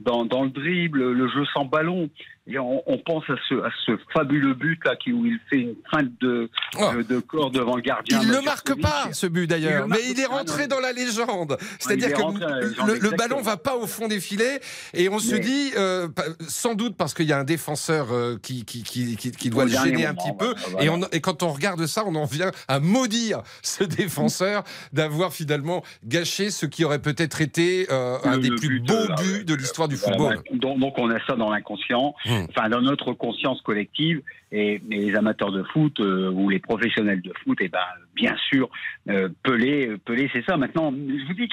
dans, 0.00 0.24
dans 0.24 0.44
le 0.44 0.50
dribble, 0.50 1.12
le 1.12 1.28
jeu 1.28 1.44
sans 1.54 1.64
ballon. 1.64 2.08
Et 2.46 2.58
on, 2.58 2.82
on 2.86 2.98
pense 2.98 3.24
à 3.30 3.36
ce, 3.48 3.54
à 3.64 3.70
ce 3.86 3.92
fabuleux 4.12 4.52
but 4.52 4.78
là 4.84 4.96
qui, 4.96 5.14
où 5.14 5.24
il 5.24 5.38
fait 5.48 5.60
une 5.60 5.76
feinte 5.90 6.10
de, 6.20 6.50
Oh. 6.78 6.90
de, 6.96 7.02
de 7.02 7.18
corps 7.20 7.50
devant 7.50 7.74
le 7.76 7.80
gardien. 7.80 8.20
Il 8.20 8.28
ne 8.28 8.40
marque 8.40 8.78
pas 8.82 9.08
ce 9.12 9.26
but 9.26 9.42
Il 9.44 9.46
d'ailleurs, 9.46 9.84
le 9.86 9.88
mais 9.88 10.00
il 10.10 10.20
est 10.20 10.26
rentré 10.26 10.66
dans 10.66 10.80
la 10.80 10.92
légende. 10.92 11.56
C'est-à-dire 11.78 12.08
est 12.08 12.12
que 12.12 12.18
légende, 12.18 12.86
le, 12.86 12.98
le 12.98 13.10
ballon 13.16 13.40
va 13.40 13.56
pas 13.56 13.76
au 13.76 13.86
fond 13.86 14.08
des 14.08 14.20
filets 14.20 14.60
et 14.92 15.08
on 15.08 15.18
se 15.20 15.36
dit, 15.36 15.72
euh, 15.78 16.08
sans 16.46 16.74
doute 16.74 16.96
parce 16.98 17.14
qu'il 17.14 17.24
y 17.26 17.32
a 17.32 17.38
un 17.38 17.44
défenseur 17.44 18.08
euh, 18.12 18.36
qui, 18.42 18.66
qui, 18.66 18.82
qui, 18.82 19.16
qui- 19.16 19.30
qui 19.30 19.48
doit 19.50 19.64
le 19.64 19.70
gêner 19.70 20.04
un 20.04 20.14
petit 20.14 20.32
peu. 20.38 20.52
voilà, 20.70 20.84
Et, 20.84 20.88
voilà. 20.88 21.06
on, 21.06 21.16
et 21.16 21.20
quand 21.22 21.42
on 21.42 21.48
regarde 21.48 21.86
ça, 21.86 22.02
on 22.06 22.14
en 22.14 22.26
vient 22.26 22.50
à 22.68 22.78
maudire 22.78 23.42
ce 23.62 23.84
défenseur 24.04 24.64
d'avoir 24.92 25.32
finalement 25.32 25.82
gâché 26.04 26.50
ce 26.50 26.66
qui 26.66 26.84
aurait 26.84 27.00
peut-être 27.00 27.40
été 27.40 27.86
euh, 27.90 28.18
un 28.24 28.32
Le- 28.36 28.42
des 28.42 28.50
plus 28.50 28.80
beaux 28.80 29.06
buts 29.16 29.44
de 29.46 29.54
l'histoire 29.54 29.88
du 29.88 29.96
football. 29.96 30.42
donc, 30.52 30.78
donc 30.78 30.94
on 30.98 31.08
a 31.10 31.24
ça 31.26 31.36
dans 31.36 31.50
l'inconscient, 31.50 32.14
Hmm. 32.26 32.33
Enfin 32.48 32.68
dans 32.68 32.80
notre 32.80 33.12
conscience 33.12 33.60
collective, 33.62 34.20
et, 34.52 34.80
et 34.90 34.98
les 34.98 35.14
amateurs 35.16 35.52
de 35.52 35.62
foot 35.64 35.98
euh, 36.00 36.30
ou 36.30 36.48
les 36.48 36.58
professionnels 36.60 37.22
de 37.22 37.32
foot, 37.42 37.60
et 37.60 37.68
ben 37.68 37.78
bien 38.14 38.36
sûr, 38.50 38.68
euh, 39.08 39.28
Pelé, 39.42 39.88
euh, 39.88 39.98
Pelé, 40.04 40.30
c'est 40.32 40.44
ça. 40.44 40.56
Maintenant, 40.56 40.92
je 40.92 41.26
vous 41.26 41.34
dis 41.34 41.48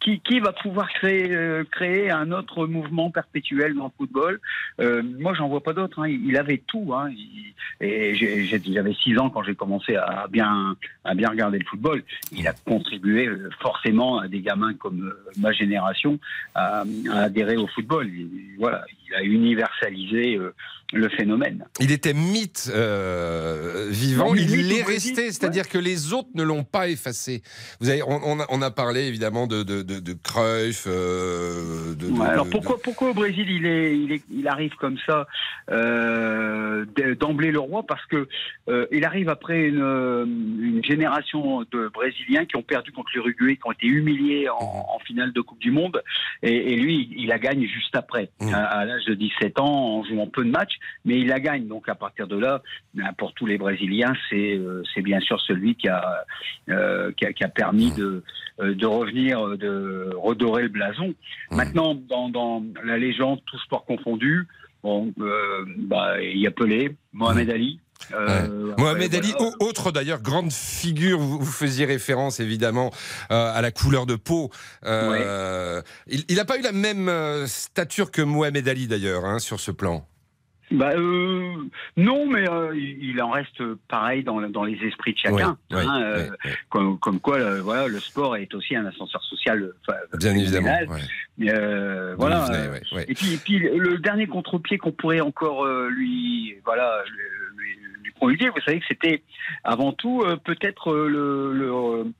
qui, 0.00 0.20
qui 0.20 0.38
va 0.40 0.52
pouvoir 0.52 0.88
créer, 0.90 1.32
euh, 1.32 1.64
créer 1.70 2.10
un 2.10 2.30
autre 2.30 2.66
mouvement 2.66 3.10
perpétuel 3.10 3.74
dans 3.74 3.84
le 3.86 3.90
football 3.96 4.38
Euh, 4.78 5.02
Moi, 5.18 5.32
j'en 5.34 5.48
vois 5.48 5.62
pas 5.62 5.72
d'autre. 5.72 6.00
hein. 6.00 6.08
Il, 6.08 6.36
avait 6.36 6.58
tout. 6.66 6.92
Hein. 6.94 7.10
Il- 7.10 7.54
et 7.80 8.14
j'avais 8.14 8.92
six 8.94 9.18
ans 9.18 9.30
quand 9.30 9.42
j'ai 9.42 9.54
commencé 9.54 9.96
à 9.96 10.26
bien, 10.30 10.76
à 11.04 11.14
bien 11.14 11.28
regarder 11.30 11.58
le 11.58 11.64
football. 11.64 12.02
Il 12.30 12.46
a 12.46 12.52
contribué 12.52 13.26
euh, 13.26 13.50
forcément 13.60 14.18
à 14.18 14.28
des 14.28 14.40
gamins 14.40 14.74
comme 14.74 15.12
ma 15.38 15.52
génération 15.52 16.18
à, 16.54 16.84
à 17.10 17.18
adhérer 17.22 17.56
au 17.56 17.66
football. 17.66 18.06
Il- 18.08 18.54
voilà, 18.58 18.84
il 19.08 19.14
a 19.14 19.22
universalisé 19.22 20.36
euh, 20.36 20.54
le 20.92 21.08
phénomène. 21.08 21.64
Il 21.80 21.90
était 21.90 22.14
mythe 22.14 22.70
euh, 22.74 23.88
vivant, 23.90 24.28
Non, 24.28 24.34
il 24.36 24.50
au 24.50 24.54
l'est 24.68 24.82
resté, 24.82 25.32
c'est-à-dire 25.32 25.68
que 25.68 25.78
les 25.78 26.12
autres 26.12 26.28
ne 26.34 26.42
l'ont 26.42 26.64
pas 26.64 26.88
effacé. 26.88 27.42
Vous 27.80 27.88
avez, 27.90 28.02
on, 28.02 28.20
on 28.24 28.40
a, 28.40 28.46
on 28.50 28.62
a 28.62 28.70
parlé 28.70 29.02
évidemment 29.06 29.46
de, 29.46 29.62
de, 29.62 29.82
de, 29.82 29.98
de 30.00 30.12
Cruyff, 30.12 30.84
euh, 30.86 31.94
de, 31.94 32.06
de- 32.06 32.12
Ouais, 32.12 32.26
alors 32.26 32.48
pourquoi, 32.48 32.78
pourquoi 32.82 33.10
au 33.10 33.14
Brésil 33.14 33.46
il, 33.50 33.66
est, 33.66 33.98
il, 33.98 34.12
est, 34.12 34.22
il 34.30 34.46
arrive 34.48 34.74
comme 34.76 34.96
ça 35.06 35.26
d'emblée 37.18 37.50
le 37.50 37.58
roi? 37.60 37.84
Parce 37.86 38.04
que 38.06 38.28
il 38.92 39.04
arrive 39.04 39.28
après 39.28 39.66
une, 39.68 39.78
une 40.60 40.84
génération 40.84 41.62
de 41.72 41.88
Brésiliens 41.92 42.44
qui 42.46 42.56
ont 42.56 42.62
perdu 42.62 42.92
contre 42.92 43.10
l'Uruguay, 43.14 43.56
qui 43.56 43.62
ont 43.66 43.72
été 43.72 43.86
humiliés 43.86 44.48
en, 44.48 44.86
en 44.94 44.98
finale 45.00 45.32
de 45.32 45.40
Coupe 45.40 45.60
du 45.60 45.70
Monde, 45.70 46.02
et, 46.42 46.72
et 46.72 46.76
lui 46.76 47.08
il 47.16 47.26
la 47.28 47.38
gagne 47.38 47.64
juste 47.66 47.94
après, 47.94 48.30
à, 48.52 48.80
à 48.80 48.84
l'âge 48.96 49.04
de 49.06 49.14
17 49.14 49.60
ans, 49.60 49.98
en 49.98 50.04
jouant 50.04 50.26
peu 50.26 50.44
de 50.44 50.50
matchs, 50.50 50.76
mais 51.04 51.20
il 51.20 51.28
la 51.28 51.40
gagne. 51.40 51.66
Donc 51.66 51.88
à 51.88 51.94
partir 51.94 52.26
de 52.26 52.36
là, 52.36 52.62
ben, 52.94 53.12
pour 53.16 53.32
tous 53.34 53.46
les 53.46 53.58
Brésiliens, 53.58 54.14
c'est 54.30 54.56
euh, 54.56 54.82
c'est 54.94 55.02
bien 55.02 55.20
sûr 55.20 55.40
celui 55.40 55.74
qui 55.74 55.88
a, 55.88 56.24
euh, 56.68 57.12
qui 57.16 57.26
a, 57.26 57.32
qui 57.32 57.44
a 57.44 57.48
permis 57.48 57.92
de, 57.92 58.22
euh, 58.60 58.74
de 58.74 58.86
revenir, 58.86 59.56
de 59.56 60.10
redorer 60.16 60.62
le 60.62 60.68
blason. 60.68 61.14
Mhm. 61.50 61.56
Maintenant, 61.56 61.94
dans, 61.94 62.28
dans 62.28 62.64
la 62.84 62.98
légende, 62.98 63.40
tout 63.46 63.58
sport 63.58 63.84
confondu, 63.84 64.46
bon, 64.82 65.12
euh, 65.20 65.64
bah, 65.78 66.20
il 66.22 66.38
y 66.38 66.46
a 66.46 66.50
Pelé, 66.50 66.96
Mohamed 67.12 67.50
Ali. 67.50 67.80
Euh, 68.12 68.74
Mohamed 68.78 69.14
Ali, 69.14 69.32
voilà. 69.38 69.54
autre 69.60 69.90
d'ailleurs 69.90 70.20
grande 70.20 70.52
figure, 70.52 71.18
vous, 71.18 71.38
vous 71.38 71.52
faisiez 71.52 71.86
référence 71.86 72.40
évidemment 72.40 72.92
euh, 73.30 73.52
à 73.52 73.60
la 73.60 73.70
couleur 73.70 74.06
de 74.06 74.14
peau. 74.14 74.50
Euh, 74.84 75.82
Il 76.06 76.36
n'a 76.36 76.44
pas 76.44 76.58
eu 76.58 76.62
la 76.62 76.72
même 76.72 77.10
stature 77.46 78.10
que 78.10 78.22
Mohamed 78.22 78.68
Ali 78.68 78.86
d'ailleurs 78.86 79.24
hein, 79.24 79.38
sur 79.38 79.60
ce 79.60 79.70
plan. 79.70 80.06
Bah 80.72 80.96
non, 80.96 82.26
mais 82.26 82.44
il 82.74 83.22
en 83.22 83.30
reste 83.30 83.62
pareil 83.88 84.24
dans, 84.24 84.40
dans 84.50 84.64
les 84.64 84.76
esprits 84.84 85.12
de 85.12 85.18
chacun. 85.18 85.56
Hein. 85.70 86.26
Comme, 86.70 86.98
comme 86.98 87.20
quoi, 87.20 87.38
le, 87.38 87.60
voilà, 87.60 87.86
le 87.86 88.00
sport 88.00 88.36
est 88.36 88.52
aussi 88.52 88.74
un 88.74 88.84
ascenseur 88.84 89.22
social. 89.22 89.70
Bien 90.14 90.34
évidemment. 90.34 90.76
Mais, 91.38 91.52
voilà. 92.16 92.48
Et 93.06 93.14
puis, 93.14 93.34
et 93.34 93.36
puis 93.36 93.58
le 93.60 93.98
dernier 93.98 94.26
contre-pied 94.26 94.78
qu'on 94.78 94.90
pourrait 94.90 95.20
encore 95.20 95.64
lui, 95.88 96.56
voilà, 96.64 97.04
lui, 97.12 97.22
lui, 98.22 98.36
lui 98.36 98.36
prodiguer, 98.36 98.48
vous 98.50 98.60
savez 98.64 98.80
que 98.80 98.86
c'était 98.88 99.22
avant 99.64 99.92
tout 99.92 100.22
euh, 100.22 100.36
peut-être 100.36 100.92
euh, 100.92 101.08
le, 101.08 101.52
le, 101.52 102.12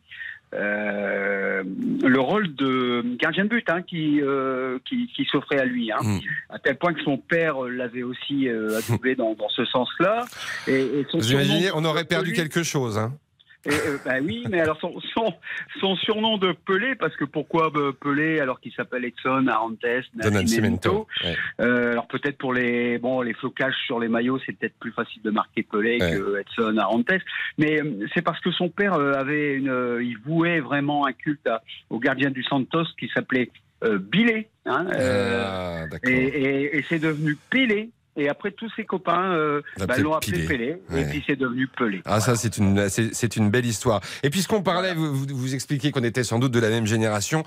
euh, 0.55 1.63
le 2.03 2.21
rôle 2.21 2.55
de 2.55 3.03
gardien 3.19 3.45
de 3.45 3.49
but 3.49 3.69
hein, 3.69 3.83
qui, 3.83 4.21
euh, 4.21 4.79
qui, 4.89 5.09
qui 5.15 5.25
s'offrait 5.25 5.59
à 5.59 5.65
lui. 5.65 5.91
Hein, 5.93 5.99
Mm. 6.03 6.19
À 6.51 6.59
tel 6.59 6.77
point 6.77 6.93
que 6.93 7.03
son 7.03 7.19
père 7.19 7.61
l'avait 7.63 8.03
aussi 8.03 8.49
euh, 8.49 8.79
adoubé 8.89 9.15
dans, 9.17 9.35
dans 9.35 9.49
ce 9.49 9.65
sens-là. 9.65 10.25
Et, 10.69 10.73
et 10.75 11.07
son 11.11 11.19
Vous 11.19 11.25
surnom 11.25 11.45
imaginez, 11.45 11.71
on 11.75 11.85
aurait 11.85 12.05
perdu 12.05 12.33
quelque 12.33 12.63
chose. 12.63 12.97
Hein. 12.99 13.15
Et, 13.67 13.71
euh, 13.89 13.99
bah 14.05 14.15
oui, 14.23 14.45
mais 14.49 14.61
alors 14.61 14.79
son, 14.81 14.99
son, 15.15 15.33
son 15.81 15.97
surnom 15.97 16.39
de 16.39 16.53
Pelé, 16.67 16.95
parce 16.95 17.15
que 17.17 17.25
pourquoi 17.25 17.71
bah, 17.71 17.91
Pelé 18.01 18.41
alors 18.41 18.61
qu'il 18.61 18.73
s'appelle 18.73 19.05
Edson 19.05 19.47
Arantes 19.49 19.79
Nascimento. 20.15 21.07
Ouais. 21.25 21.37
euh, 21.61 21.93
alors 21.93 22.07
peut-être 22.07 22.39
pour 22.39 22.53
les 22.55 22.99
bon 22.99 23.21
les 23.23 23.35
flocages 23.35 23.75
sur 23.87 24.01
les 24.01 24.09
maillots, 24.09 24.39
c'est 24.47 24.53
peut-être 24.57 24.79
plus 24.79 24.93
facile 24.93 25.23
de 25.23 25.31
marquer 25.31 25.63
Pelé 25.63 25.99
Ouais. 26.01 26.13
que 26.19 26.41
Edson 26.41 26.77
Arantes, 26.79 27.11
mais 27.59 27.81
euh, 27.81 28.07
c'est 28.15 28.23
parce 28.23 28.41
que 28.41 28.51
son 28.53 28.69
père 28.69 28.95
euh, 28.95 29.13
avait 29.13 29.55
une, 29.55 29.69
euh, 29.69 30.03
il 30.03 30.19
vouait 30.19 30.61
vraiment 30.61 31.07
un 31.07 31.13
culte 31.13 31.47
à- 31.47 31.63
au 31.91 31.99
gardien 31.99 32.31
du 32.31 32.43
Santos 32.45 32.85
qui 32.99 33.09
s'appelait 33.15 33.51
euh, 33.85 33.99
Bilé, 33.99 34.49
hein, 34.65 34.87
euh, 34.95 35.85
Ah, 35.93 35.97
et, 36.09 36.79
et 36.79 36.83
c'est 36.89 36.99
devenu 36.99 37.37
Pelé. 37.51 37.91
Et 38.17 38.29
après 38.29 38.51
tous 38.53 38.71
ses 38.77 38.85
copains 38.85 39.33
euh, 39.33 39.61
bah, 39.79 39.97
l'ont 39.99 40.15
appelé 40.15 40.47
Pelé. 40.47 40.47
Pelé, 40.47 40.77
Ouais. 40.91 41.03
et 41.03 41.05
puis 41.07 41.25
c'est 41.27 41.37
devenu 41.37 41.67
Pelé. 41.69 42.01
Ah 42.05 42.21
ça 42.21 42.35
c'est 42.37 42.57
une 42.59 42.89
c'est 42.89 43.37
une 43.37 43.51
belle 43.51 43.67
histoire. 43.67 44.01
Et 44.23 44.31
puisqu'on 44.31 44.63
parlait, 44.63 44.95
vous, 44.95 45.15
vous, 45.15 45.27
vous 45.31 45.55
expliquiez 45.55 45.91
qu'on 45.93 46.03
était 46.05 46.25
sans 46.25 46.39
doute 46.39 46.53
de 46.53 46.61
la 46.61 46.69
même 46.71 46.87
génération. 46.87 47.45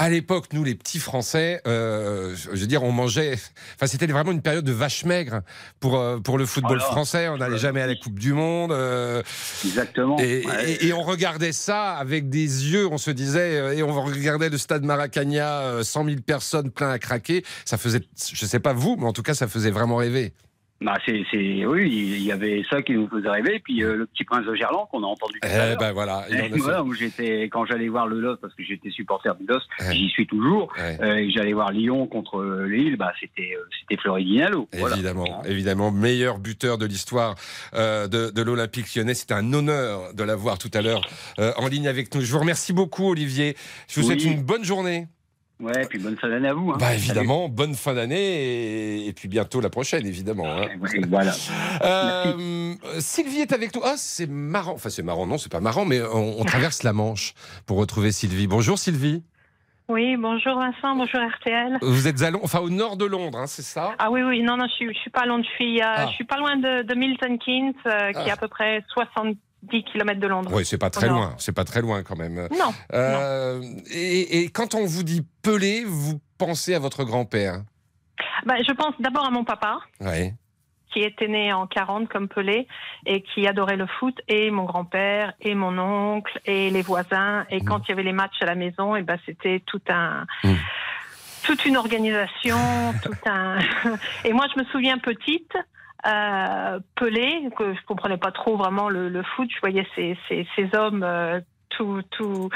À 0.00 0.08
l'époque, 0.10 0.46
nous 0.52 0.62
les 0.62 0.76
petits 0.76 1.00
Français, 1.00 1.60
euh, 1.66 2.34
je 2.36 2.50
veux 2.50 2.66
dire, 2.68 2.84
on 2.84 2.92
mangeait. 2.92 3.34
Enfin, 3.74 3.86
c'était 3.88 4.06
vraiment 4.06 4.30
une 4.30 4.42
période 4.42 4.64
de 4.64 4.70
vache 4.72 5.04
maigre 5.04 5.40
pour 5.80 5.98
euh, 5.98 6.18
pour 6.18 6.38
le 6.38 6.46
football 6.46 6.78
français. 6.80 7.28
On 7.28 7.36
n'allait 7.38 7.58
jamais 7.58 7.80
à 7.82 7.86
la 7.88 7.96
Coupe 7.96 8.18
du 8.18 8.32
Monde. 8.32 8.70
euh, 8.72 9.22
Exactement. 9.64 10.16
et, 10.18 10.46
Ouais. 10.46 10.70
et- 10.72 10.86
et 10.86 10.92
on 10.92 11.02
regardait 11.02 11.52
ça 11.52 11.94
avec 11.94 12.28
des 12.28 12.70
yeux. 12.70 12.86
On 12.90 12.98
se 12.98 13.10
disait 13.10 13.76
et 13.76 13.82
on 13.82 13.92
regardait 14.02 14.50
le 14.50 14.58
stade 14.58 14.84
Maracana, 14.84 15.60
euh, 15.62 15.82
100 15.82 16.04
000 16.04 16.16
personnes 16.24 16.70
plein 16.70 16.90
à 16.90 16.98
craquer. 17.00 17.44
Ça 17.64 17.76
faisait, 17.76 18.00
je 18.32 18.46
sais 18.46 18.60
pas 18.60 18.72
vous, 18.72 18.96
mais 18.98 19.04
en 19.06 19.12
tout 19.12 19.22
cas, 19.22 19.34
ça 19.34 19.48
faisait 19.48 19.70
vraiment 19.72 19.96
rêver. 19.96 20.07
Bah, 20.80 20.96
c'est, 21.04 21.24
c'est, 21.32 21.66
oui, 21.66 21.88
il 21.90 22.22
y 22.22 22.30
avait 22.30 22.62
ça 22.70 22.82
qui 22.82 22.92
nous 22.92 23.08
faisait 23.08 23.28
rêver, 23.28 23.58
puis 23.58 23.82
euh, 23.82 23.96
le 23.96 24.06
petit 24.06 24.22
prince 24.22 24.46
de 24.46 24.54
Gerland 24.54 24.86
qu'on 24.88 25.02
a 25.02 25.06
entendu 25.08 25.40
tout 25.42 25.48
Eh 25.52 25.74
ben 25.76 25.90
voilà. 25.90 26.24
Et 26.30 26.52
où 26.84 26.92
j'étais, 26.92 27.48
quand 27.50 27.64
j'allais 27.66 27.88
voir 27.88 28.06
le 28.06 28.20
LOS, 28.20 28.36
parce 28.40 28.54
que 28.54 28.62
j'étais 28.62 28.90
supporter 28.90 29.34
du 29.34 29.44
LOS, 29.44 29.58
Ouais. 29.80 29.96
j'y 29.96 30.08
suis 30.08 30.28
toujours, 30.28 30.72
Ouais. 30.78 30.96
euh, 31.02 31.16
et 31.16 31.30
j'allais 31.32 31.52
voir 31.52 31.72
Lyon 31.72 32.06
contre 32.06 32.36
euh, 32.38 32.68
Lille, 32.68 32.94
bah, 32.96 33.12
c'était, 33.18 33.56
euh, 33.58 33.64
c'était 33.80 34.00
Floridinello. 34.00 34.68
Voilà. 34.74 34.94
Évidemment, 34.94 35.42
évidemment, 35.46 35.90
meilleur 35.90 36.38
buteur 36.38 36.78
de 36.78 36.86
l'histoire 36.86 37.34
euh, 37.74 38.06
de, 38.06 38.30
de 38.30 38.42
l'Olympique 38.42 38.94
lyonnais. 38.94 39.14
C'était 39.14 39.34
un 39.34 39.52
honneur 39.52 40.14
de 40.14 40.22
l'avoir 40.22 40.58
tout 40.58 40.70
à 40.74 40.80
l'heure 40.80 41.00
en 41.38 41.66
ligne 41.66 41.88
avec 41.88 42.14
nous. 42.14 42.20
Je 42.20 42.30
vous 42.30 42.38
remercie 42.38 42.72
beaucoup, 42.72 43.10
Olivier. 43.10 43.56
Je 43.88 43.98
vous 44.00 44.06
Oui. 44.08 44.20
souhaite 44.20 44.32
une 44.32 44.44
bonne 44.44 44.62
journée. 44.64 45.08
Ouais, 45.60 45.86
puis 45.88 45.98
bonne 45.98 46.16
fin 46.16 46.28
d'année 46.28 46.48
à 46.48 46.54
vous. 46.54 46.70
Hein. 46.70 46.76
Bah 46.78 46.94
évidemment, 46.94 47.48
bonne 47.48 47.74
fin 47.74 47.94
d'année 47.94 48.16
et, 48.16 49.08
et 49.08 49.12
puis 49.12 49.26
bientôt 49.26 49.60
la 49.60 49.70
prochaine, 49.70 50.06
évidemment. 50.06 50.46
hein. 50.46 50.68
Ouais, 50.80 51.00
voilà. 51.08 51.32
Euh, 51.82 52.74
Sylvie 53.00 53.40
est 53.40 53.52
avec 53.52 53.74
nous. 53.74 53.80
Ah, 53.84 53.94
c'est 53.96 54.28
marrant. 54.28 54.74
Enfin, 54.74 54.88
c'est 54.90 55.02
marrant, 55.02 55.26
non, 55.26 55.36
c'est 55.38 55.50
pas 55.50 55.60
marrant, 55.60 55.84
mais 55.84 56.00
on, 56.00 56.40
on 56.40 56.44
traverse 56.44 56.82
la 56.84 56.92
Manche 56.92 57.34
pour 57.66 57.78
retrouver 57.78 58.12
Sylvie. 58.12 58.46
Bonjour 58.46 58.78
Sylvie. 58.78 59.22
Oui, 59.88 60.16
bonjour 60.18 60.54
Vincent, 60.58 60.94
bonjour 60.96 61.18
RTL. 61.38 61.78
Vous 61.80 62.06
êtes 62.06 62.20
à 62.22 62.30
Londres, 62.30 62.44
enfin 62.44 62.58
au 62.60 62.68
nord 62.68 62.98
de 62.98 63.06
Londres, 63.06 63.38
hein, 63.38 63.46
c'est 63.46 63.62
ça? 63.62 63.94
Ah 63.98 64.10
oui, 64.10 64.20
oui, 64.22 64.42
non, 64.42 64.58
non, 64.58 64.66
je 64.68 64.74
suis, 64.74 64.94
je 64.94 64.98
suis 65.00 65.10
pas 65.10 65.24
loin, 65.24 65.40
je 65.42 65.48
suis, 65.48 65.80
euh, 65.80 65.84
Ah. 65.86 66.06
je 66.08 66.12
suis 66.12 66.24
pas 66.24 66.36
loin 66.36 66.56
de, 66.56 66.82
de 66.82 66.94
Milton 66.94 67.38
Keynes, 67.38 67.72
euh, 67.86 68.12
qui 68.12 68.18
est 68.18 68.30
Ah. 68.30 68.34
à 68.34 68.36
peu 68.36 68.48
près 68.48 68.84
70 69.62 69.84
km 69.92 70.20
de 70.20 70.26
Londres. 70.26 70.50
Oui, 70.52 70.64
c'est 70.64 70.78
pas 70.78 70.90
très 70.90 71.08
loin. 71.08 71.34
C'est 71.38 71.52
pas 71.54 71.64
très 71.64 71.80
loin 71.80 72.02
quand 72.02 72.16
même. 72.16 72.48
Non. 72.58 72.72
Euh, 72.92 73.60
et, 73.90 74.40
et 74.40 74.48
quand 74.50 74.74
on 74.74 74.84
vous 74.86 75.02
dit 75.02 75.26
Pelé, 75.42 75.84
vous 75.86 76.20
pensez 76.38 76.74
à 76.74 76.78
votre 76.78 77.04
grand-père? 77.04 77.62
Bah, 78.46 78.54
je 78.66 78.72
pense 78.72 78.94
d'abord 79.00 79.26
à 79.26 79.30
mon 79.30 79.44
papa, 79.44 79.78
Oui. 80.00 80.32
qui 80.92 81.00
était 81.00 81.28
né 81.28 81.52
en 81.52 81.66
40 81.66 82.08
comme 82.08 82.28
Pelé, 82.28 82.66
et 83.04 83.22
qui 83.22 83.46
adorait 83.46 83.76
le 83.76 83.86
foot, 83.86 84.16
et 84.28 84.50
mon 84.50 84.64
grand-père, 84.64 85.32
et 85.40 85.54
mon 85.54 85.76
oncle, 85.78 86.40
et 86.44 86.70
les 86.70 86.82
voisins. 86.82 87.44
Et 87.50 87.60
quand 87.60 87.80
il 87.86 87.88
y 87.90 87.92
avait 87.92 88.04
les 88.04 88.12
matchs 88.12 88.40
à 88.40 88.46
la 88.46 88.54
maison, 88.54 88.94
et 88.96 89.02
ben 89.02 89.18
c'était 89.26 89.60
tout 89.66 89.82
un. 89.88 90.24
Mm. 90.44 90.54
Toute 91.44 91.64
une 91.64 91.76
organisation, 91.78 92.58
tout 93.02 93.14
un. 93.24 93.58
Et 94.24 94.32
moi, 94.34 94.46
je 94.54 94.60
me 94.60 94.66
souviens 94.66 94.98
petite, 94.98 95.56
Pelé, 96.02 97.48
que 97.56 97.74
je 97.74 97.84
comprenais 97.86 98.18
pas 98.18 98.32
trop 98.32 98.56
vraiment 98.56 98.88
le, 98.88 99.08
le 99.08 99.22
foot. 99.22 99.48
Je 99.52 99.60
voyais 99.60 99.86
ces, 99.94 100.16
ces, 100.28 100.46
ces 100.56 100.76
hommes 100.76 101.02
euh, 101.02 101.40
tout, 101.70 102.00
tout, 102.10 102.48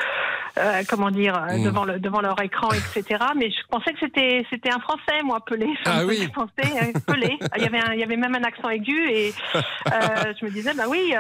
euh, 0.59 0.83
comment 0.89 1.11
dire, 1.11 1.37
euh, 1.37 1.57
Mm. 1.59 1.65
devant 1.65 1.85
le, 1.85 1.99
devant 1.99 2.21
leur 2.21 2.41
écran, 2.43 2.69
etc. 2.73 3.23
Mais 3.37 3.51
je 3.51 3.57
pensais 3.71 3.93
que 3.93 3.99
c'était, 4.01 4.45
c'était 4.51 4.71
un 4.71 4.79
Français, 4.81 5.23
moi, 5.25 5.41
Pelé. 5.45 5.69
Ah 5.85 6.01
Je 6.03 6.07
oui. 6.07 6.29
pensais 6.35 6.51
euh, 6.83 6.99
Pelé. 7.07 7.39
Il 7.57 7.63
y 7.63 7.67
avait, 7.67 7.79
un- 7.79 7.93
il 7.95 8.01
y 8.01 8.03
avait 8.05 8.17
même 8.17 8.35
un 8.35 8.43
accent 8.45 8.69
aigu 8.71 9.09
et 9.11 9.33
euh, 9.55 10.33
je 10.41 10.45
me 10.47 10.51
disais, 10.51 10.73
bah 10.75 10.85
oui, 10.89 11.13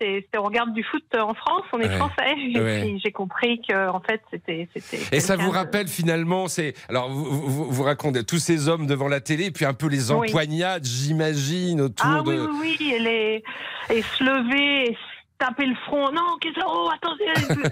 c'est, 0.00 0.26
c'est- 0.32 0.38
on 0.38 0.42
regarde 0.44 0.72
du 0.72 0.82
foot 0.84 1.04
en 1.18 1.34
France, 1.34 1.62
on 1.72 1.80
est 1.80 1.88
Ouais. 1.88 1.96
français. 1.96 2.34
Ouais. 2.56 2.96
j'ai 3.02 3.12
compris 3.12 3.60
que 3.68 3.88
en 3.88 4.00
fait, 4.00 4.20
c'était, 4.30 4.68
c'était. 4.74 5.16
Et 5.16 5.20
ça 5.20 5.36
vous 5.36 5.50
de- 5.50 5.54
rappelle 5.56 5.88
finalement, 5.88 6.48
c'est 6.48 6.74
alors 6.88 7.10
vous, 7.10 7.24
vous, 7.24 7.70
vous 7.70 7.82
racontez 7.82 8.24
tous 8.24 8.38
ces 8.38 8.68
hommes 8.68 8.86
devant 8.86 9.08
la 9.08 9.20
télé, 9.20 9.50
puis 9.50 9.64
un 9.64 9.74
peu 9.74 9.86
les 9.88 10.10
Oui. 10.10 10.28
empoignades, 10.28 10.84
j'imagine, 10.84 11.80
autour 11.82 12.06
Ah 12.08 12.22
de. 12.22 12.30
oui, 12.30 12.36
oui, 12.60 12.76
oui, 12.80 12.92
et, 12.94 12.98
les, 12.98 13.44
et 13.90 14.02
se 14.02 14.24
lever, 14.24 14.90
et 14.90 14.96
taper 15.38 15.66
le 15.66 15.74
front. 15.86 16.10
Non, 16.12 16.36
qu'est-ce 16.40 16.54
que 16.54 16.60
oh, 16.66 16.90
attendez, 16.92 17.24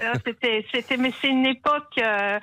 Euh, 0.02 0.14
c'était, 0.26 0.66
c'était, 0.72 0.96
mais 0.96 1.12
c'est 1.20 1.28
une 1.28 1.46
époque, 1.46 1.92
euh, 1.98 2.38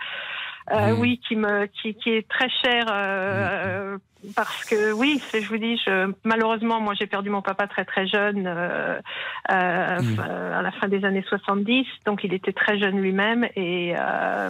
euh, 0.72 0.92
oui, 0.98 1.20
qui 1.28 1.36
me, 1.36 1.66
qui, 1.68 1.96
qui 1.96 2.12
est 2.12 2.28
très 2.28 2.50
chère. 2.50 2.86
euh, 2.92 3.98
parce 4.36 4.66
que 4.66 4.92
oui, 4.92 5.22
je 5.34 5.48
vous 5.48 5.58
dis, 5.58 5.78
je, 5.86 6.12
malheureusement, 6.24 6.80
moi 6.82 6.94
j'ai 7.00 7.08
perdu 7.08 7.30
mon 7.30 7.42
papa 7.42 7.68
très 7.68 7.86
très 7.86 8.08
jeune, 8.08 8.46
euh, 8.48 9.00
euh, 9.52 10.02
Mm. 10.02 10.20
à 10.20 10.62
la 10.62 10.72
fin 10.74 10.88
des 10.88 11.04
années 11.06 11.24
70, 11.28 11.86
donc 12.06 12.24
il 12.24 12.34
était 12.34 12.54
très 12.54 12.78
jeune 12.80 13.00
lui-même. 13.02 13.46
Et 13.56 13.94
euh, 13.98 14.50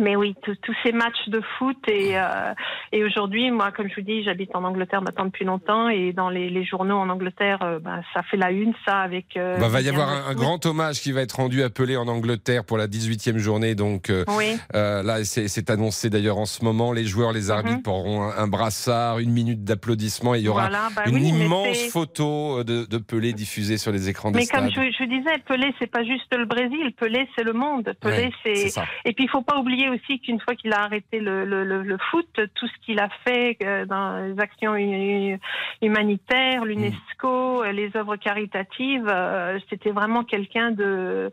mais 0.00 0.16
oui, 0.16 0.34
tous 0.42 0.56
ces 0.84 0.92
matchs 0.92 1.28
de 1.28 1.40
foot 1.58 1.76
et 1.88 2.18
euh, 2.18 2.52
et 2.92 3.04
aujourd'hui, 3.04 3.50
moi, 3.50 3.70
comme 3.72 3.88
je 3.88 3.94
vous 3.96 4.02
dis, 4.06 4.22
j'habite 4.24 4.54
en 4.54 4.64
Angleterre 4.64 5.02
maintenant 5.02 5.26
depuis 5.26 5.44
longtemps 5.44 5.88
et 5.88 6.12
dans 6.12 6.28
les, 6.30 6.48
les 6.50 6.64
journaux 6.64 6.96
en 6.96 7.08
Angleterre, 7.08 7.58
euh, 7.62 7.78
bah, 7.78 8.00
ça 8.14 8.22
fait 8.22 8.36
la 8.36 8.50
une, 8.50 8.72
ça 8.86 8.98
avec. 9.00 9.36
euh, 9.36 9.58
Bah, 9.58 9.68
va 9.68 9.80
y 9.80 9.88
avoir 9.88 10.08
un, 10.28 10.34
grand 10.34 10.64
hommage 10.66 11.00
qui 11.00 11.12
va 11.12 11.20
être 11.22 11.36
rendu 11.36 11.62
à 11.62 11.70
Pelé 11.70 11.96
en 11.96 12.08
Angleterre 12.08 12.64
pour 12.64 12.78
la 12.78 12.86
18e 12.86 13.38
journée. 13.38 13.74
Donc 13.74 14.10
euh, 14.10 14.24
Oui. 14.36 14.56
euh, 14.74 15.02
là, 15.02 15.24
c'est 15.24 15.70
annoncé 15.70 16.10
d'ailleurs 16.10 16.38
en 16.38 16.46
ce 16.46 16.64
moment. 16.64 16.92
Les 16.92 17.04
joueurs, 17.04 17.32
les 17.32 17.50
arbitres 17.50 17.78
Mhm. 17.88 17.92
auront 17.94 18.22
un, 18.22 18.36
un 18.38 18.46
brassard, 18.48 18.78
une 18.88 19.30
minute 19.30 19.64
d'applaudissement 19.64 20.34
et 20.34 20.38
il 20.38 20.44
y 20.44 20.48
aura 20.48 20.68
Voilà, 20.68 20.88
bah 20.94 21.02
une 21.06 21.14
oui, 21.16 21.32
mais 21.32 21.44
immense 21.44 21.88
photo 21.90 22.64
de, 22.64 22.84
de 22.86 22.98
Pelé 22.98 23.32
diffusée 23.32 23.78
sur 23.78 23.92
les 23.92 24.08
écrans 24.08 24.30
des 24.30 24.38
Mais 24.38 24.44
stades. 24.44 24.72
comme 24.72 24.84
je, 24.84 24.90
je 24.98 25.04
disais, 25.04 25.38
Pelé, 25.46 25.72
c'est 25.78 25.90
pas 25.90 26.04
juste 26.04 26.34
le 26.36 26.44
Brésil. 26.44 26.92
Pelé, 26.96 27.28
c'est 27.36 27.44
le 27.44 27.52
monde. 27.52 27.94
Pelé, 28.00 28.16
Ouais, 28.16 28.30
c'est. 28.44 28.80
Et 29.04 29.12
puis, 29.12 29.24
il 29.24 29.30
faut 29.30 29.42
pas 29.42 29.58
oublier 29.58 29.88
aussi 29.88 30.20
qu'une 30.20 30.40
fois 30.40 30.54
qu'il 30.54 30.72
a 30.72 30.82
arrêté 30.82 31.20
le, 31.20 31.44
le, 31.44 31.64
le, 31.64 31.82
le 31.82 31.98
foot, 32.10 32.28
tout 32.54 32.66
ce 32.66 32.86
qu'il 32.86 32.98
a 33.00 33.08
fait 33.26 33.56
euh, 33.62 33.84
dans 33.86 34.18
les 34.26 34.40
actions 34.40 34.74
hu- 34.76 35.38
humanitaires, 35.82 36.64
l'UNESCO, 36.64 37.62
euh, 37.64 37.72
les 37.72 37.90
œuvres 37.96 38.16
caritatives, 38.16 39.08
euh, 39.08 39.58
c'était 39.70 39.90
vraiment 39.90 40.24
quelqu'un 40.24 40.70
de. 40.70 41.30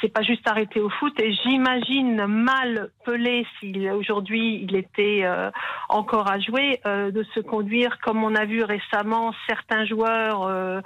C'est 0.00 0.12
pas 0.12 0.22
juste 0.22 0.46
arrêté 0.46 0.80
au 0.80 0.90
foot. 0.90 1.14
Et 1.20 1.32
j'imagine 1.32 2.26
mal 2.26 2.90
Pelé, 3.06 3.46
s'il 3.58 3.88
aujourd'hui 3.90 4.66
il 4.68 4.76
était 4.76 5.20
euh, 5.24 5.50
encore 5.88 6.30
à 6.30 6.38
jouer, 6.40 6.80
euh, 6.86 7.10
de 7.10 7.24
se 7.34 7.40
conduire 7.40 7.98
comme 8.02 8.22
on 8.22 8.34
a 8.34 8.44
vu 8.44 8.62
récemment 8.64 9.32
certains 9.48 9.86
joueurs 9.86 10.42
euh, 10.42 10.80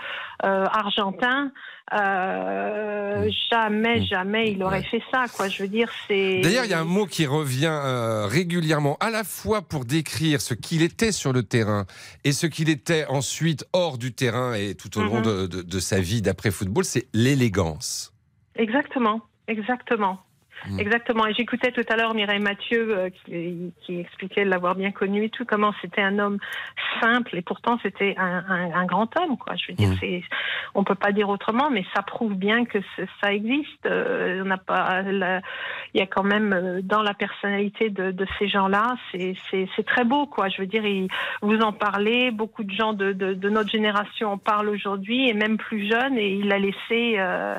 euh, 0.45 0.65
argentins. 0.67 1.51
Euh, 1.95 3.31
Jamais, 3.51 4.05
jamais 4.05 4.51
il 4.53 4.63
aurait 4.63 4.83
fait 4.83 5.03
ça. 5.13 5.27
Quoi, 5.35 5.49
je 5.49 5.63
veux 5.63 5.69
dire, 5.69 5.89
c'est. 6.09 6.41
D'ailleurs, 6.41 6.65
il 6.65 6.71
y 6.71 6.75
a 6.75 6.81
un 6.81 6.85
mot 6.85 7.07
qui 7.07 7.27
revient 7.27 7.67
euh, 7.71 8.27
régulièrement, 8.27 8.97
à 9.01 9.11
la 9.11 9.25
fois 9.25 9.63
pour 9.63 9.85
décrire 9.85 10.41
ce 10.41 10.55
qu'il 10.55 10.83
était 10.83 11.13
sur 11.13 11.33
le 11.33 11.43
terrain 11.43 11.87
et 12.25 12.33
ce 12.33 12.47
qu'il 12.47 12.69
était 12.69 13.07
ensuite 13.09 13.65
hors 13.73 13.99
du 13.99 14.13
terrain 14.13 14.55
et 14.55 14.75
tout 14.75 14.99
au 14.99 15.03
long 15.03 15.17
Mhm. 15.19 15.23
de, 15.23 15.47
de- 15.47 15.63
de 15.63 15.79
sa 15.81 16.01
vie 16.01 16.23
d'après 16.23 16.51
football, 16.51 16.85
c'est 16.85 17.07
l'élégance. 17.15 18.13
Exactement, 18.59 19.21
exactement. 19.49 20.26
Mm. 20.69 20.81
Exactement. 20.81 21.27
Et 21.27 21.35
j'écoutais 21.35 21.73
tout 21.73 21.85
à 21.89 21.97
l'heure 21.97 22.15
Mireille 22.15 22.41
Mathieu 22.41 22.97
euh, 22.97 23.11
qui, 23.11 23.73
qui, 23.83 24.01
expliquait 24.01 24.45
l'avoir 24.45 24.75
bien 24.75 24.91
connu 24.91 25.25
et 25.25 25.31
tout, 25.31 25.45
comment 25.45 25.73
c'était 25.81 26.03
un 26.03 26.19
homme 26.19 26.39
simple 27.01 27.37
et 27.37 27.43
pourtant 27.43 27.79
c'était 27.83 28.15
un, 28.17 28.45
un, 28.49 28.73
un, 28.73 28.87
grand 28.87 29.09
homme. 29.19 29.37
Quoi. 29.37 29.55
Je 29.57 29.69
veux 29.69 29.75
dire, 29.75 29.91
mm. 29.91 29.97
c'est, 30.01 30.23
on 30.75 30.85
peut 30.85 30.95
pas 30.95 31.13
dire 31.13 31.29
autrement, 31.29 31.71
mais 31.71 31.85
ça 31.95 32.03
prouve 32.03 32.35
bien 32.35 32.65
que 32.65 32.79
ça 33.21 33.33
existe. 33.33 33.87
Euh, 33.87 34.43
on 34.43 34.47
n'a 34.47 34.57
pas, 34.57 35.03
il 35.03 35.99
y 35.99 36.01
a 36.01 36.07
quand 36.07 36.23
même 36.23 36.53
euh, 36.53 36.81
dans 36.83 37.03
la 37.03 37.15
personnalité 37.15 37.91
de, 37.91 38.11
de 38.11 38.27
ces 38.39 38.49
gens-là, 38.49 38.97
c'est, 39.13 39.37
très 39.87 40.05
beau. 40.05 40.27
Quoi. 40.27 40.49
Je 40.49 40.63
veux 40.63 40.67
dire, 40.67 40.85
il, 40.85 41.09
vous 41.43 41.61
en 41.61 41.73
parlez, 41.73 42.31
beaucoup 42.31 42.65
de 42.65 42.73
gens 42.73 42.93
de, 42.93 43.13
de, 43.13 43.35
de, 43.35 43.49
notre 43.49 43.71
génération 43.71 44.33
en 44.33 44.39
parlent 44.39 44.69
aujourd'hui 44.69 45.29
et 45.29 45.35
même 45.35 45.59
plus 45.59 45.89
jeunes. 45.89 46.19
Et 46.19 46.33
il 46.33 46.51
a 46.53 46.59
laissé 46.59 47.17
euh, 47.19 47.57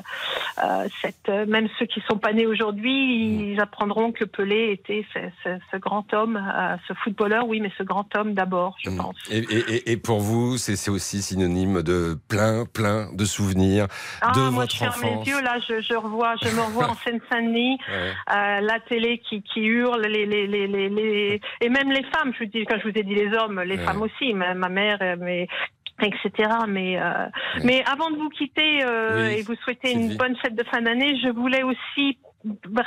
cette, 1.00 1.28
même 1.28 1.68
ceux 1.78 1.86
qui 1.86 2.02
sont 2.08 2.18
pas 2.18 2.32
nés 2.32 2.46
aujourd'hui 2.46 2.87
ils 2.90 3.60
apprendront 3.60 4.12
que 4.12 4.24
Pelé 4.24 4.72
était 4.72 5.04
ce, 5.12 5.76
grand 5.76 6.12
homme, 6.12 6.36
euh, 6.36 6.76
ce 6.86 6.94
footballeur, 6.94 7.46
oui, 7.46 7.60
mais 7.60 7.70
ce 7.78 7.82
grand 7.82 8.06
homme 8.16 8.34
d'abord, 8.34 8.76
je 8.82 8.90
mm. 8.90 8.96
pense. 8.96 9.16
Et, 9.30 9.96
pour 9.96 10.20
vous, 10.20 10.56
c'est 10.58 10.90
aussi 10.90 11.22
synonyme 11.22 11.82
de 11.82 12.16
plein, 12.28 12.64
plein 12.66 13.12
de 13.12 13.24
souvenirs 13.24 13.86
ah, 14.20 14.32
de 14.34 14.40
moi, 14.50 14.62
votre 14.62 14.72
je 14.72 14.78
ferme 14.78 15.02
les 15.02 15.30
yeux, 15.30 15.40
là, 15.42 15.58
je, 15.58 15.94
revois, 15.94 16.34
je 16.42 16.48
me 16.48 16.60
revois 16.60 16.88
en 16.90 16.94
Seine-Saint-Denis, 16.94 17.78
euh, 17.90 18.60
la 18.60 18.80
télé 18.88 19.18
qui, 19.18 19.42
hurle, 19.60 20.02
les, 20.02 20.26
les, 20.26 20.46
les, 20.46 21.40
et 21.60 21.68
même 21.68 21.90
les 21.90 22.04
femmes, 22.04 22.32
je 22.34 22.44
vous 22.44 22.50
dis, 22.50 22.64
quand 22.64 22.78
je 22.78 22.88
vous 22.88 22.98
ai 22.98 23.02
dit 23.02 23.14
les 23.14 23.32
hommes, 23.34 23.60
les 23.60 23.78
femmes 23.78 24.02
aussi, 24.02 24.34
ma, 24.34 24.54
ma 24.54 24.68
mère, 24.68 24.98
euh, 25.00 25.16
mais 25.18 25.48
etc. 26.00 26.48
Mais 26.68 26.96
mais 27.64 27.82
avant 27.84 28.10
de 28.12 28.16
vous 28.18 28.28
quitter 28.28 28.84
et 29.36 29.42
vous 29.42 29.56
souhaiter 29.64 29.90
une 29.92 30.16
bonne 30.16 30.36
fête 30.36 30.54
de 30.54 30.62
fin 30.62 30.80
d'année, 30.80 31.18
je 31.20 31.28
voulais 31.28 31.64
aussi 31.64 32.18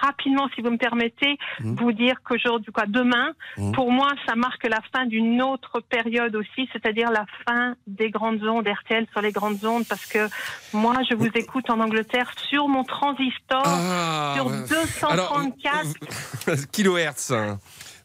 rapidement, 0.02 0.48
si 0.56 0.62
vous 0.62 0.72
me 0.72 0.78
permettez, 0.78 1.38
mmh. 1.60 1.76
vous 1.76 1.92
dire 1.92 2.16
qu'aujourd'hui, 2.24 2.72
quoi, 2.72 2.86
demain, 2.88 3.34
mmh. 3.58 3.72
pour 3.74 3.92
moi, 3.92 4.10
ça 4.26 4.36
marque 4.36 4.66
la 4.66 4.80
fin 4.94 5.06
d'une 5.06 5.42
autre 5.42 5.82
période 5.82 6.36
aussi, 6.36 6.70
c'est-à-dire 6.72 7.12
la 7.12 7.26
fin 7.46 7.76
des 7.88 8.10
grandes 8.10 8.44
ondes 8.44 8.68
RTL 8.68 9.08
sur 9.12 9.22
les 9.22 9.32
grandes 9.32 9.64
ondes, 9.66 9.86
parce 9.88 10.06
que 10.06 10.30
moi, 10.74 10.96
je 11.10 11.16
vous 11.16 11.30
écoute 11.36 11.70
en 11.70 11.80
Angleterre 11.80 12.32
sur 12.50 12.68
mon 12.68 12.84
transistor, 12.84 13.64
ah, 13.66 14.34
sur 14.36 14.50
234 14.50 16.68
kilohertz. 16.72 17.34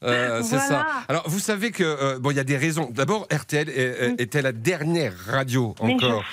Euh, 0.03 0.43
c'est 0.45 0.59
ça. 0.59 0.87
Alors, 1.09 1.29
vous 1.29 1.39
savez 1.39 1.71
que 1.71 1.85
euh, 1.85 2.19
bon, 2.19 2.31
il 2.31 2.37
y 2.37 2.41
a 2.41 2.45
des 2.45 2.57
raisons. 2.57 2.91
D'abord, 2.93 3.27
RTL 3.33 3.69
mm. 3.69 4.17
était 4.19 4.43
la 4.43 4.53
dernière 4.53 5.15
radio 5.27 5.75
encore 5.81 6.25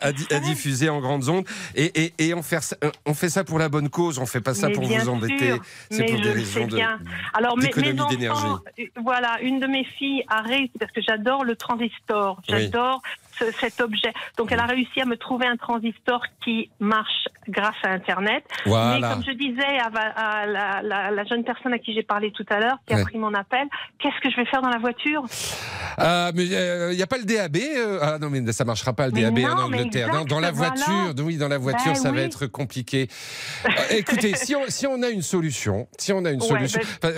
à, 0.00 0.12
diffuser 0.12 0.88
en 0.88 1.00
grandes 1.00 1.28
ondes, 1.28 1.44
et, 1.74 2.04
et, 2.04 2.14
et 2.18 2.34
on, 2.34 2.42
fait, 2.42 2.76
on 3.06 3.14
fait 3.14 3.28
ça 3.28 3.44
pour 3.44 3.58
la 3.58 3.68
bonne 3.68 3.88
cause. 3.88 4.18
On 4.18 4.26
fait 4.26 4.40
pas 4.40 4.54
ça 4.54 4.70
pour 4.70 4.84
vous 4.84 5.08
embêter. 5.08 5.54
C'est 5.90 6.04
pour 6.04 6.20
des 6.20 6.30
raisons 6.30 6.66
de, 6.66 6.78
Alors, 7.34 7.56
d'économie 7.58 8.06
d'énergie. 8.10 8.44
Euh, 8.78 8.84
voilà, 9.02 9.40
une 9.42 9.60
de 9.60 9.66
mes 9.66 9.84
filles 9.84 10.24
a 10.28 10.42
réussi 10.42 10.72
parce 10.78 10.92
que 10.92 11.00
j'adore 11.00 11.44
le 11.44 11.56
transistor. 11.56 12.40
J'adore 12.48 13.02
cet 13.60 13.80
objet. 13.80 14.12
Donc 14.36 14.52
elle 14.52 14.60
a 14.60 14.66
réussi 14.66 15.00
à 15.00 15.04
me 15.04 15.16
trouver 15.16 15.46
un 15.46 15.56
transistor 15.56 16.22
qui 16.44 16.70
marche 16.80 17.28
grâce 17.48 17.76
à 17.82 17.90
Internet. 17.90 18.44
Mais 18.66 19.00
comme 19.00 19.24
je 19.24 19.32
disais 19.32 19.78
à, 19.78 20.46
la, 20.82 21.24
jeune 21.24 21.44
personne 21.44 21.72
à 21.72 21.78
qui 21.78 21.94
j'ai 21.94 22.02
parlé 22.02 22.30
tout 22.32 22.46
à 22.50 22.60
l'heure, 22.60 22.78
qui 22.86 22.94
a 22.94 23.02
pris 23.02 23.18
mon 23.18 23.34
appel, 23.34 23.66
qu'est-ce 23.98 24.20
que 24.22 24.30
je 24.30 24.36
vais 24.36 24.46
faire 24.46 24.62
dans 24.62 24.68
la 24.68 24.78
voiture? 24.78 25.24
Euh, 26.00 26.32
Mais 26.34 26.46
il 26.46 26.54
euh, 26.54 26.94
n'y 26.94 27.02
a 27.02 27.06
pas 27.06 27.18
le 27.18 27.24
DAB 27.24 27.56
euh, 27.56 27.98
Ah 28.00 28.18
non, 28.18 28.30
mais 28.30 28.52
ça 28.52 28.64
marchera 28.64 28.92
pas 28.92 29.06
le 29.06 29.12
DAB 29.12 29.38
en 29.38 29.64
Angleterre. 29.64 30.24
dans 30.24 30.40
la 30.40 30.50
voiture, 30.50 31.14
oui, 31.18 31.36
dans 31.36 31.48
la 31.48 31.58
voiture, 31.58 31.92
ben 31.92 31.94
ça 31.94 32.12
va 32.12 32.20
être 32.20 32.46
compliqué. 32.46 33.08
écoutez, 33.90 34.34
si 34.34 34.54
on, 34.54 34.62
si 34.68 34.86
on 34.86 35.02
a 35.02 35.08
une 35.08 35.22
solution, 35.22 35.88
si 35.98 36.12
on 36.12 36.24
a 36.24 36.30
une 36.30 36.40
solution, 36.40 36.80
ben, 37.02 37.12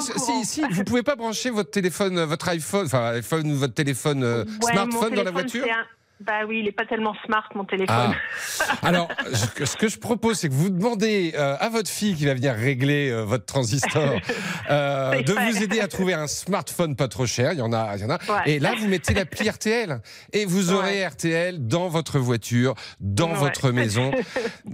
si, 0.00 0.44
si, 0.44 0.62
vous 0.70 0.84
pouvez 0.84 1.02
pas 1.02 1.16
brancher 1.16 1.50
votre 1.50 1.70
téléphone, 1.70 2.22
votre 2.24 2.48
iPhone, 2.48 2.86
enfin 2.86 3.12
iPhone 3.14 3.50
ou 3.50 3.56
votre 3.56 3.74
téléphone 3.74 4.44
smartphone 4.60 5.14
dans 5.14 5.24
la 5.24 5.30
voiture. 5.30 5.65
Yeah. 5.66 5.95
Bah 6.18 6.46
oui, 6.48 6.60
il 6.60 6.64
n'est 6.64 6.72
pas 6.72 6.86
tellement 6.86 7.14
smart 7.26 7.46
mon 7.54 7.66
téléphone. 7.66 8.14
Ah. 8.60 8.64
Alors, 8.82 9.08
ce 9.32 9.76
que 9.76 9.86
je 9.86 9.98
propose, 9.98 10.38
c'est 10.38 10.48
que 10.48 10.54
vous 10.54 10.70
demandez 10.70 11.34
euh, 11.36 11.56
à 11.60 11.68
votre 11.68 11.90
fille 11.90 12.14
qui 12.14 12.24
va 12.24 12.32
venir 12.32 12.54
régler 12.54 13.10
euh, 13.10 13.22
votre 13.22 13.44
transistor 13.44 14.16
euh, 14.70 15.22
de 15.22 15.32
vous 15.32 15.62
aider 15.62 15.78
à 15.80 15.88
trouver 15.88 16.14
un 16.14 16.26
smartphone 16.26 16.96
pas 16.96 17.08
trop 17.08 17.26
cher. 17.26 17.52
Il 17.52 17.58
y 17.58 17.62
en 17.62 17.72
a, 17.74 17.96
il 17.96 18.00
y 18.00 18.04
en 18.06 18.10
a. 18.10 18.18
Et 18.46 18.58
là, 18.58 18.72
vous 18.78 18.88
mettez 18.88 19.12
l'appli 19.12 19.48
RTL 19.48 20.00
et 20.32 20.46
vous 20.46 20.72
aurez 20.72 21.06
RTL 21.06 21.66
dans 21.66 21.88
votre 21.88 22.18
voiture, 22.18 22.74
dans 22.98 23.34
votre 23.34 23.70
maison. 23.70 24.10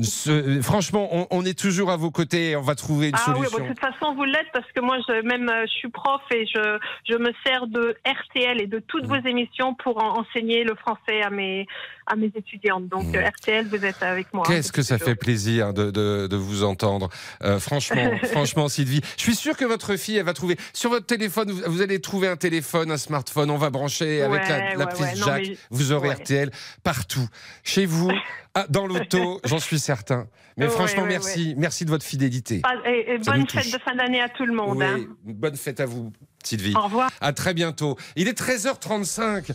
franchement, 0.62 1.26
on, 1.30 1.44
est 1.44 1.58
toujours 1.58 1.90
à 1.90 1.96
vos 1.96 2.12
côtés. 2.12 2.54
On 2.54 2.62
va 2.62 2.76
trouver 2.76 3.08
une 3.08 3.16
ah 3.16 3.34
solution. 3.34 3.58
Oui, 3.58 3.64
de 3.64 3.68
toute 3.74 3.80
façon, 3.80 4.14
vous 4.14 4.24
l'êtes 4.24 4.46
parce 4.52 4.70
que 4.70 4.80
moi, 4.80 4.98
je, 5.08 5.22
même, 5.22 5.50
je 5.66 5.72
suis 5.72 5.90
prof 5.90 6.22
et 6.32 6.46
je, 6.46 6.78
je 7.10 7.16
me 7.16 7.32
sers 7.44 7.66
de 7.66 7.96
RTL 8.06 8.60
et 8.60 8.68
de 8.68 8.78
toutes 8.78 9.06
vos 9.06 9.16
émissions 9.16 9.74
pour 9.74 10.00
enseigner 10.00 10.62
le 10.62 10.76
français 10.76 11.20
à 11.20 11.31
mes, 11.32 11.66
à 12.06 12.16
mes 12.16 12.30
étudiantes. 12.34 12.88
Donc 12.88 13.04
mmh. 13.06 13.18
RTL, 13.18 13.66
vous 13.66 13.84
êtes 13.84 14.02
avec 14.02 14.32
moi. 14.32 14.44
Qu'est-ce 14.46 14.72
que 14.72 14.82
ça 14.82 14.98
fait 14.98 15.14
plaisir 15.14 15.72
de, 15.74 15.90
de, 15.90 16.26
de 16.26 16.36
vous 16.36 16.64
entendre. 16.64 17.08
Euh, 17.42 17.58
franchement, 17.58 18.10
franchement, 18.24 18.68
Sylvie, 18.68 19.00
je 19.16 19.22
suis 19.22 19.34
sûr 19.34 19.56
que 19.56 19.64
votre 19.64 19.96
fille, 19.96 20.16
elle 20.16 20.24
va 20.24 20.34
trouver 20.34 20.56
sur 20.72 20.90
votre 20.90 21.06
téléphone, 21.06 21.50
vous, 21.50 21.82
allez 21.82 22.00
trouver 22.00 22.28
un 22.28 22.36
téléphone, 22.36 22.90
un 22.90 22.96
smartphone, 22.96 23.50
on 23.50 23.58
va 23.58 23.70
brancher 23.70 24.22
avec 24.22 24.48
la, 24.48 24.74
la 24.74 24.86
prise 24.86 25.24
jack. 25.24 25.46
vous 25.70 25.92
aurez 25.92 26.10
RTL 26.10 26.50
partout, 26.82 27.28
chez 27.64 27.86
vous. 27.86 28.10
Ah, 28.54 28.66
dans 28.68 28.86
l'auto, 28.86 29.40
j'en 29.44 29.58
suis 29.58 29.78
certain. 29.78 30.26
Mais 30.58 30.68
franchement, 30.68 31.04
merci. 31.06 31.54
Merci 31.56 31.86
de 31.86 31.90
votre 31.90 32.04
fidélité. 32.04 32.60
Et, 32.84 33.18
bonne 33.24 33.48
fête 33.48 33.72
de 33.72 33.78
fin 33.78 33.94
d'année 33.94 34.20
à 34.20 34.28
tout 34.28 34.44
le 34.44 34.52
monde. 34.52 34.82
Hein. 34.82 35.06
Bonne 35.24 35.56
fête 35.56 35.80
à 35.80 35.86
vous, 35.86 36.12
Sylvie. 36.46 36.74
Au 36.76 36.82
revoir. 36.82 37.10
À 37.20 37.32
très 37.32 37.54
bientôt. 37.54 37.96
Il 38.16 38.28
est 38.28 38.38
13h35. 38.38 39.52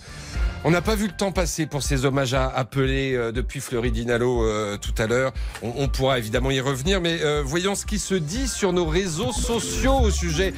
On 0.64 0.72
n'a 0.72 0.82
pas 0.82 0.96
vu 0.96 1.06
le 1.06 1.14
temps 1.14 1.32
passer 1.32 1.66
pour 1.68 1.84
ces 1.84 2.06
hommages 2.06 2.34
à 2.34 2.48
appeler 2.48 3.14
euh, 3.14 3.32
depuis 3.32 3.60
Fleury 3.62 3.92
Dinalo 3.92 4.44
euh, 4.44 4.78
tout 4.78 4.94
à 4.98 5.06
l'heure. 5.06 5.32
On, 5.62 5.88
pourra 5.88 6.18
évidemment 6.18 6.52
y 6.52 6.60
revenir, 6.60 7.00
mais 7.00 7.22
euh, 7.22 7.44
voyons 7.46 7.76
ce 7.76 7.86
qui 7.86 8.00
se 8.00 8.16
dit 8.16 8.48
sur 8.48 8.74
nos 8.74 8.86
réseaux 8.86 9.32
sociaux 9.32 10.00
au 10.02 10.12
sujet 10.12 10.54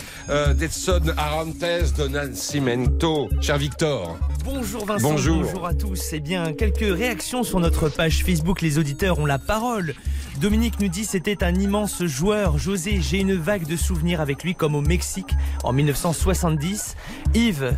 d'Edson 0.55 1.01
Arantes 1.17 1.59
de 1.59 2.07
Nascimento. 2.07 3.29
Cher 3.41 3.57
Victor. 3.57 4.17
Bonjour 4.45 4.85
Vincent. 4.85 5.09
Bonjour. 5.09 5.43
bonjour 5.43 5.67
à 5.67 5.73
tous. 5.73 6.01
Eh 6.13 6.19
bien, 6.19 6.53
quelques 6.53 6.79
réactions 6.79 7.43
sur 7.43 7.59
notre 7.59 7.89
page 7.89 8.23
Facebook. 8.23 8.61
Les 8.61 8.77
auditeurs 8.77 9.19
ont 9.19 9.25
la 9.25 9.37
parole. 9.37 9.93
Dominique 10.39 10.79
nous 10.79 10.87
dit 10.87 11.03
c'était 11.03 11.43
un 11.43 11.53
immense 11.53 12.05
joueur. 12.05 12.57
José, 12.57 13.01
j'ai 13.01 13.19
une 13.19 13.35
vague 13.35 13.67
de 13.67 13.75
souvenirs 13.75 14.21
avec 14.21 14.43
lui 14.43 14.55
comme 14.55 14.73
au 14.73 14.81
Mexique 14.81 15.31
en 15.63 15.73
1970. 16.19 16.95
Yves, 17.33 17.75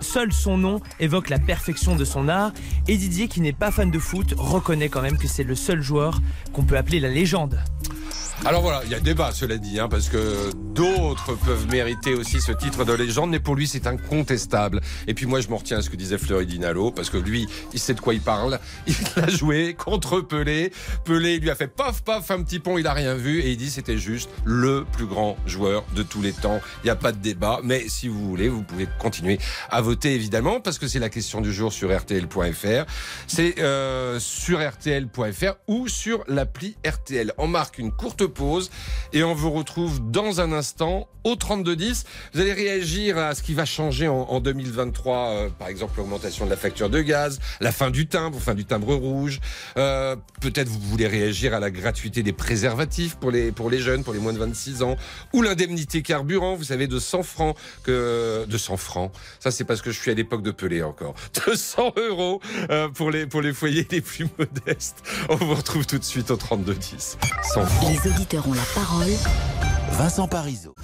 seul 0.00 0.32
son 0.32 0.58
nom 0.58 0.80
évoque 1.00 1.28
la 1.28 1.38
perfection 1.38 1.96
de 1.96 2.04
son 2.04 2.28
art. 2.28 2.52
Et 2.88 2.96
Didier, 2.96 3.28
qui 3.28 3.40
n'est 3.40 3.52
pas 3.52 3.70
fan 3.70 3.90
de 3.90 3.98
foot, 3.98 4.34
reconnaît 4.36 4.88
quand 4.88 5.02
même 5.02 5.18
que 5.18 5.26
c'est 5.26 5.44
le 5.44 5.54
seul 5.54 5.82
joueur 5.82 6.20
qu'on 6.52 6.62
peut 6.62 6.76
appeler 6.76 7.00
la 7.00 7.08
légende. 7.08 7.58
Alors 8.46 8.62
voilà, 8.62 8.80
il 8.86 8.90
y 8.90 8.94
a 8.94 9.00
débat, 9.00 9.32
cela 9.32 9.58
dit, 9.58 9.78
hein, 9.78 9.88
parce 9.88 10.08
que 10.08 10.50
d'autres 10.72 11.34
peuvent 11.44 11.66
mériter 11.70 12.14
aussi 12.14 12.40
ce 12.40 12.52
titre 12.52 12.86
de 12.86 12.94
légende, 12.94 13.28
mais 13.30 13.38
pour 13.38 13.54
lui, 13.54 13.68
c'est 13.68 13.86
incontestable. 13.86 14.80
Et 15.06 15.12
puis 15.12 15.26
moi, 15.26 15.42
je 15.42 15.48
m'en 15.48 15.58
retiens 15.58 15.76
à 15.76 15.82
ce 15.82 15.90
que 15.90 15.96
disait 15.96 16.16
Fleury 16.16 16.46
Dinalo, 16.46 16.90
parce 16.90 17.10
que 17.10 17.18
lui, 17.18 17.46
il 17.74 17.78
sait 17.78 17.92
de 17.92 18.00
quoi 18.00 18.14
il 18.14 18.22
parle. 18.22 18.58
Il 18.86 19.22
a 19.22 19.28
joué 19.28 19.74
contre 19.74 20.20
Pelé. 20.22 20.72
Pelé 21.04 21.38
lui 21.38 21.50
a 21.50 21.54
fait 21.54 21.68
paf, 21.68 22.00
paf, 22.02 22.30
un 22.30 22.42
petit 22.42 22.60
pont, 22.60 22.78
il 22.78 22.86
a 22.86 22.94
rien 22.94 23.14
vu, 23.14 23.40
et 23.40 23.50
il 23.50 23.56
dit 23.58 23.70
c'était 23.70 23.98
juste 23.98 24.30
le 24.44 24.86
plus 24.90 25.06
grand 25.06 25.36
joueur 25.46 25.84
de 25.94 26.02
tous 26.02 26.22
les 26.22 26.32
temps. 26.32 26.60
Il 26.82 26.86
n'y 26.86 26.90
a 26.90 26.96
pas 26.96 27.12
de 27.12 27.18
débat, 27.18 27.60
mais 27.62 27.88
si 27.88 28.08
vous 28.08 28.26
voulez, 28.26 28.48
vous 28.48 28.62
pouvez 28.62 28.88
continuer 28.98 29.38
à 29.70 29.82
voter, 29.82 30.14
évidemment, 30.14 30.60
parce 30.60 30.78
que 30.78 30.88
c'est 30.88 30.98
la 30.98 31.10
question 31.10 31.42
du 31.42 31.52
jour 31.52 31.72
sur 31.72 31.94
RTL.fr. 31.94 32.86
C'est 33.26 33.58
euh, 33.58 34.18
sur 34.18 34.66
RTL.fr 34.66 35.56
ou 35.68 35.88
sur 35.88 36.24
l'appli 36.26 36.76
RTL. 36.86 37.32
On 37.36 37.46
marque 37.46 37.78
une 37.78 37.92
courte 37.92 38.29
pause 38.30 38.70
et 39.12 39.22
on 39.22 39.34
vous 39.34 39.50
retrouve 39.50 40.00
dans 40.10 40.40
un 40.40 40.52
instant 40.52 41.08
au 41.24 41.36
3210. 41.36 42.04
Vous 42.32 42.40
allez 42.40 42.52
réagir 42.52 43.18
à 43.18 43.34
ce 43.34 43.42
qui 43.42 43.54
va 43.54 43.64
changer 43.64 44.08
en, 44.08 44.40
2023, 44.40 45.16
euh, 45.16 45.48
par 45.50 45.68
exemple 45.68 45.98
l'augmentation 45.98 46.46
de 46.46 46.50
la 46.50 46.56
facture 46.56 46.88
de 46.88 47.00
gaz, 47.00 47.40
la 47.60 47.72
fin 47.72 47.90
du 47.90 48.06
timbre, 48.06 48.38
fin 48.40 48.54
du 48.54 48.64
timbre 48.64 48.94
rouge. 48.94 49.40
Euh, 49.76 50.16
peut-être 50.40 50.68
vous 50.68 50.80
voulez 50.80 51.06
réagir 51.06 51.54
à 51.54 51.60
la 51.60 51.70
gratuité 51.70 52.22
des 52.22 52.32
préservatifs 52.32 53.16
pour 53.16 53.30
les, 53.30 53.52
pour 53.52 53.70
les 53.70 53.80
jeunes, 53.80 54.02
pour 54.02 54.14
les 54.14 54.18
moins 54.18 54.32
de 54.32 54.38
26 54.38 54.82
ans, 54.82 54.96
ou 55.32 55.42
l'indemnité 55.42 56.02
carburant, 56.02 56.54
vous 56.54 56.64
savez, 56.64 56.86
de 56.86 56.98
100 56.98 57.22
francs, 57.22 57.56
que, 57.82 58.46
de 58.46 58.58
100 58.58 58.76
francs. 58.76 59.12
Ça, 59.40 59.50
c'est 59.50 59.64
parce 59.64 59.82
que 59.82 59.90
je 59.90 59.98
suis 59.98 60.10
à 60.10 60.14
l'époque 60.14 60.42
de 60.42 60.50
Pelé 60.50 60.82
encore. 60.82 61.14
200 61.46 61.92
euros 61.96 62.40
euh, 62.70 62.88
pour, 62.88 63.10
les, 63.10 63.26
pour 63.26 63.42
les 63.42 63.52
foyers 63.52 63.86
les 63.90 64.00
plus 64.00 64.26
modestes. 64.38 65.02
On 65.28 65.36
vous 65.36 65.54
retrouve 65.54 65.86
tout 65.86 65.98
de 65.98 66.04
suite 66.04 66.30
au 66.30 66.36
3210. 66.36 67.18
100 67.54 67.66
francs 67.66 67.96
auditeurs 68.20 68.48
ont 68.48 68.52
la 68.52 68.62
parole. 68.74 69.08
Vincent 69.92 70.28
Parisot. 70.28 70.74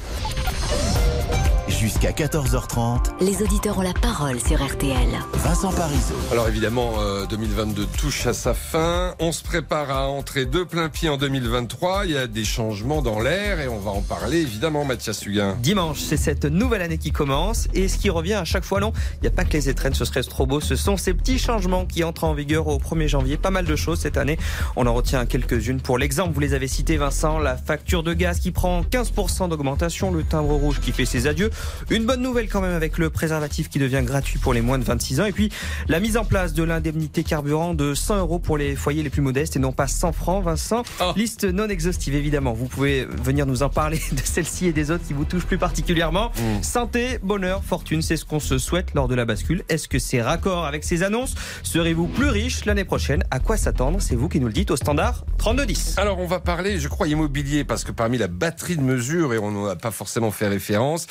Jusqu'à 1.87 2.11
14h30, 2.11 3.13
Les 3.21 3.43
auditeurs 3.43 3.79
ont 3.79 3.83
la 3.83 3.93
parole 3.93 4.41
sur 4.41 4.61
RTL. 4.61 5.07
Vincent 5.35 5.73
Parisot. 5.73 6.17
Alors 6.33 6.49
évidemment, 6.49 6.95
euh, 6.99 7.27
2022 7.27 7.87
touche 7.97 8.27
à 8.27 8.33
sa 8.33 8.55
fin. 8.55 9.15
On 9.21 9.31
se 9.31 9.45
prépare 9.45 9.93
à 9.93 10.09
entrer 10.09 10.47
de 10.47 10.65
plein 10.65 10.89
pied 10.89 11.09
en 11.09 11.17
2023. 11.17 12.07
Il 12.07 12.11
y 12.11 12.17
a 12.17 12.27
des 12.27 12.43
changements 12.43 13.03
dans 13.03 13.21
l'air 13.21 13.61
et 13.61 13.69
on 13.69 13.79
va 13.79 13.93
en 13.93 14.01
parler 14.01 14.39
évidemment, 14.39 14.85
Mathias 14.85 15.25
Huguin. 15.25 15.57
Dimanche, 15.63 16.01
c'est 16.01 16.17
cette 16.17 16.45
nouvelle 16.45 16.83
année 16.83 16.99
qui 16.99 17.13
commence 17.13 17.69
et 17.73 17.87
ce 17.87 17.99
qui 17.99 18.11
revient 18.11 18.35
à 18.35 18.45
chaque 18.45 18.65
fois, 18.65 18.81
non, 18.81 18.93
il 19.19 19.21
n'y 19.21 19.29
a 19.29 19.31
pas 19.31 19.45
que 19.45 19.53
les 19.53 19.69
étrennes, 19.69 19.95
ce 19.95 20.05
serait 20.05 20.25
trop 20.25 20.45
beau. 20.45 20.61
Ce 20.61 20.75
sont 20.75 20.97
ces 20.97 21.15
petits 21.15 21.39
changements 21.39 21.87
qui 21.87 22.03
entrent 22.03 22.25
en 22.25 22.35
vigueur 22.35 22.67
au 22.67 22.81
1er 22.81 23.07
janvier. 23.07 23.37
Pas 23.37 23.53
mal 23.53 23.65
de 23.65 23.77
choses 23.77 24.01
cette 24.01 24.17
année. 24.17 24.41
On 24.75 24.89
en 24.89 24.95
retient 24.95 25.25
quelques-unes. 25.25 25.81
Pour 25.81 25.99
l'exemple, 25.99 26.35
vous 26.35 26.41
les 26.41 26.53
avez 26.53 26.67
citées, 26.67 26.97
Vincent, 26.97 27.39
la 27.39 27.57
facture 27.57 28.03
de 28.03 28.13
gaz 28.13 28.41
qui 28.41 28.51
prend 28.51 28.83
15% 28.83 29.51
d'augmentation, 29.51 30.11
le 30.11 30.25
timbre 30.25 30.55
rouge 30.55 30.81
qui 30.81 30.91
fait 30.91 31.07
ses 31.07 31.29
adieux. 31.29 31.53
Une 31.91 32.05
bonne 32.05 32.23
nouvelle 32.23 32.49
quand 32.49 32.61
même 32.61 32.75
avec 32.75 32.99
le 32.99 33.11
préservatif 33.11 33.69
qui 33.69 33.79
devient 33.79 34.03
gratuit 34.05 34.39
pour 34.39 34.55
les 34.55 34.61
moins 34.61 34.79
de 34.79 34.85
26 34.85 35.21
ans. 35.21 35.25
Et 35.25 35.33
puis 35.33 35.51
la 35.89 36.01
mise 36.01 36.17
en 36.17 36.25
place 36.25 36.53
de 36.55 36.63
l'indemnité 36.63 37.23
carburant 37.23 37.75
de 37.75 37.95
100 37.95 38.19
euros 38.19 38.39
pour 38.39 38.59
les 38.59 38.77
foyers 38.77 39.03
les 39.03 39.11
plus 39.11 39.23
modestes 39.23 39.57
et 39.57 39.59
non 39.59 39.73
pas 39.73 39.87
100 39.87 40.13
francs, 40.13 40.45
Vincent. 40.45 40.83
Liste 41.17 41.45
non 41.45 41.69
exhaustive 41.69 42.15
évidemment. 42.15 42.53
Vous 42.53 42.67
pouvez 42.67 43.05
venir 43.05 43.47
nous 43.47 43.63
en 43.63 43.69
parler 43.69 44.01
de 44.13 44.21
celle-ci 44.23 44.67
et 44.67 44.73
des 44.73 44.91
autres 44.91 45.07
qui 45.07 45.13
vous 45.13 45.25
touchent 45.25 45.47
plus 45.47 45.59
particulièrement. 45.59 46.33
Santé, 46.63 47.19
bonheur, 47.23 47.63
fortune, 47.65 48.03
c'est 48.03 48.17
ce 48.17 48.25
qu'on 48.25 48.41
se 48.41 48.59
souhaite 48.59 48.95
lors 48.95 49.09
de 49.09 49.15
la 49.15 49.25
bascule. 49.25 49.65
Est-ce 49.69 49.89
que 49.89 49.99
c'est 49.99 50.23
raccord 50.23 50.65
avec 50.67 50.85
ces 50.85 51.03
annonces? 51.03 51.35
Serez-vous 51.63 52.07
plus 52.07 52.29
riche 52.29 52.65
l'année 52.65 52.85
prochaine? 52.85 53.23
À 53.31 53.41
quoi 53.41 53.57
s'attendre? 53.57 54.01
C'est 54.01 54.17
vous 54.17 54.29
qui 54.29 54.41
nous 54.41 54.47
le 54.47 54.53
dites 54.53 54.71
au 54.71 54.77
standard 54.77 55.25
3210. 55.39 55.95
Alors 55.99 56.19
on 56.19 56.27
va 56.27 56.41
parler, 56.41 56.79
je 56.79 56.89
crois, 56.89 57.09
immobilier, 57.09 57.65
parce 57.65 57.85
que 57.85 57.93
parmi 57.93 58.19
la 58.19 58.29
batterie 58.29 58.77
de 58.77 58.83
mesures, 58.83 59.35
et 59.35 59.39
on 59.39 59.67
n'a 59.67 59.77
pas 59.77 59.91
forcément 59.91 60.31
fait 60.31 60.49
référence, 60.49 61.07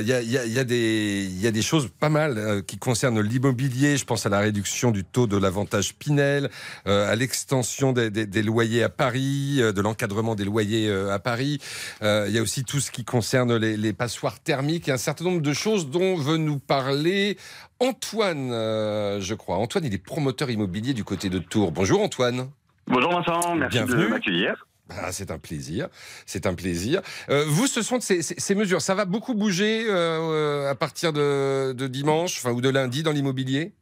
il 0.00 0.06
y, 0.06 0.12
a, 0.12 0.20
il 0.22 0.30
y 0.30 0.38
a- 0.38 0.44
il 0.46 0.52
y 0.52 0.58
a 1.46 1.50
des- 1.50 1.62
choses 1.62 1.88
pas 1.98 2.08
mal 2.08 2.38
euh, 2.38 2.62
qui 2.62 2.78
concernent 2.78 3.20
l'immobilier. 3.20 3.96
Je 3.96 4.04
pense 4.04 4.24
à 4.26 4.28
la 4.28 4.38
réduction 4.40 4.90
du 4.90 5.04
taux 5.04 5.26
de 5.26 5.36
l'avantage 5.36 5.94
Pinel, 5.94 6.48
euh, 6.86 7.10
à 7.10 7.16
l'extension 7.16 7.92
des, 7.92 8.10
des- 8.10 8.26
des 8.26 8.42
loyers 8.42 8.82
à 8.82 8.88
Paris, 8.88 9.56
euh, 9.58 9.72
de 9.72 9.80
l'encadrement 9.80 10.34
des 10.34 10.44
loyers 10.44 10.88
euh, 10.88 11.12
à 11.12 11.18
Paris. 11.18 11.58
Euh, 12.02 12.26
Il 12.28 12.34
y 12.34 12.38
a 12.38 12.42
aussi 12.42 12.64
tout 12.64 12.80
ce 12.80 12.90
qui 12.90 13.04
concerne 13.04 13.56
les, 13.56 13.76
les 13.76 13.92
passoires 13.92 14.40
thermiques 14.40 14.88
et 14.88 14.92
un 14.92 14.96
certain 14.98 15.24
nombre 15.24 15.42
de 15.42 15.52
choses 15.52 15.90
dont 15.90 16.16
veut 16.16 16.36
nous 16.38 16.58
parler 16.58 17.36
Antoine, 17.80 18.50
euh, 18.52 19.20
je 19.20 19.34
crois. 19.34 19.56
Antoine, 19.56 19.84
il 19.84 19.94
est 19.94 19.98
promoteur 19.98 20.50
immobilier 20.50 20.92
du 20.94 21.02
côté 21.04 21.28
de 21.30 21.38
Tours. 21.38 21.72
Bonjour 21.72 22.02
Antoine. 22.02 22.50
Bonjour 22.86 23.10
Vincent, 23.12 23.54
merci 23.56 23.78
Bienvenue. 23.78 24.04
de 24.04 24.08
m'accueillir. 24.08 24.66
Ah, 25.02 25.12
c'est 25.12 25.30
un 25.30 25.38
plaisir, 25.38 25.88
c'est 26.26 26.46
un 26.46 26.54
plaisir. 26.54 27.00
Euh, 27.28 27.44
vous, 27.46 27.66
ce 27.66 27.82
sont 27.82 28.00
ces, 28.00 28.22
ces- 28.22 28.38
ces 28.38 28.54
mesures, 28.54 28.80
ça 28.80 28.94
va 28.94 29.04
beaucoup 29.04 29.34
bouger 29.34 29.84
euh, 29.88 30.70
à 30.70 30.74
partir 30.74 31.12
de, 31.12 31.72
de 31.72 31.86
dimanche, 31.86 32.38
enfin 32.38 32.52
ou 32.54 32.60
de 32.60 32.68
lundi 32.68 33.02
dans 33.02 33.12
l'immobilier? 33.12 33.72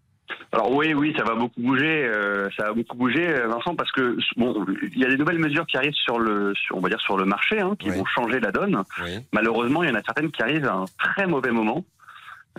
Alors 0.53 0.71
oui, 0.75 0.93
oui, 0.95 1.15
ça 1.17 1.25
va 1.25 1.35
beaucoup 1.35 1.61
bouger, 1.61 2.05
euh, 2.05 2.49
ça 2.57 2.65
va 2.65 2.73
beaucoup 2.75 2.97
bouger, 2.97 3.27
euh, 3.29 3.49
Vincent, 3.49 3.75
parce 3.75 3.91
que 3.93 4.17
bon, 4.37 4.67
il 4.93 4.99
y 4.99 5.05
a 5.05 5.09
des 5.09 5.17
nouvelles 5.17 5.39
mesures 5.39 5.67
qui 5.67 5.77
arrivent 5.79 5.95
sur 5.95 6.19
le, 6.19 6.53
sur, 6.55 6.77
on 6.77 6.81
va 6.81 6.89
dire 6.91 7.01
sur 7.01 7.17
le 7.17 7.25
marché, 7.25 7.61
hein, 7.61 7.75
qui 7.79 7.89
vont 7.99 8.05
changer 8.07 8.41
la 8.41 8.51
donne. 8.51 8.83
Malheureusement, 9.33 9.83
il 9.83 9.89
y 9.89 9.93
en 9.93 9.95
a 9.95 10.03
certaines 10.03 10.31
qui 10.31 10.43
arrivent 10.43 10.67
à 10.67 10.75
un 10.75 10.85
très 10.99 11.27
mauvais 11.27 11.51
moment. 11.51 11.85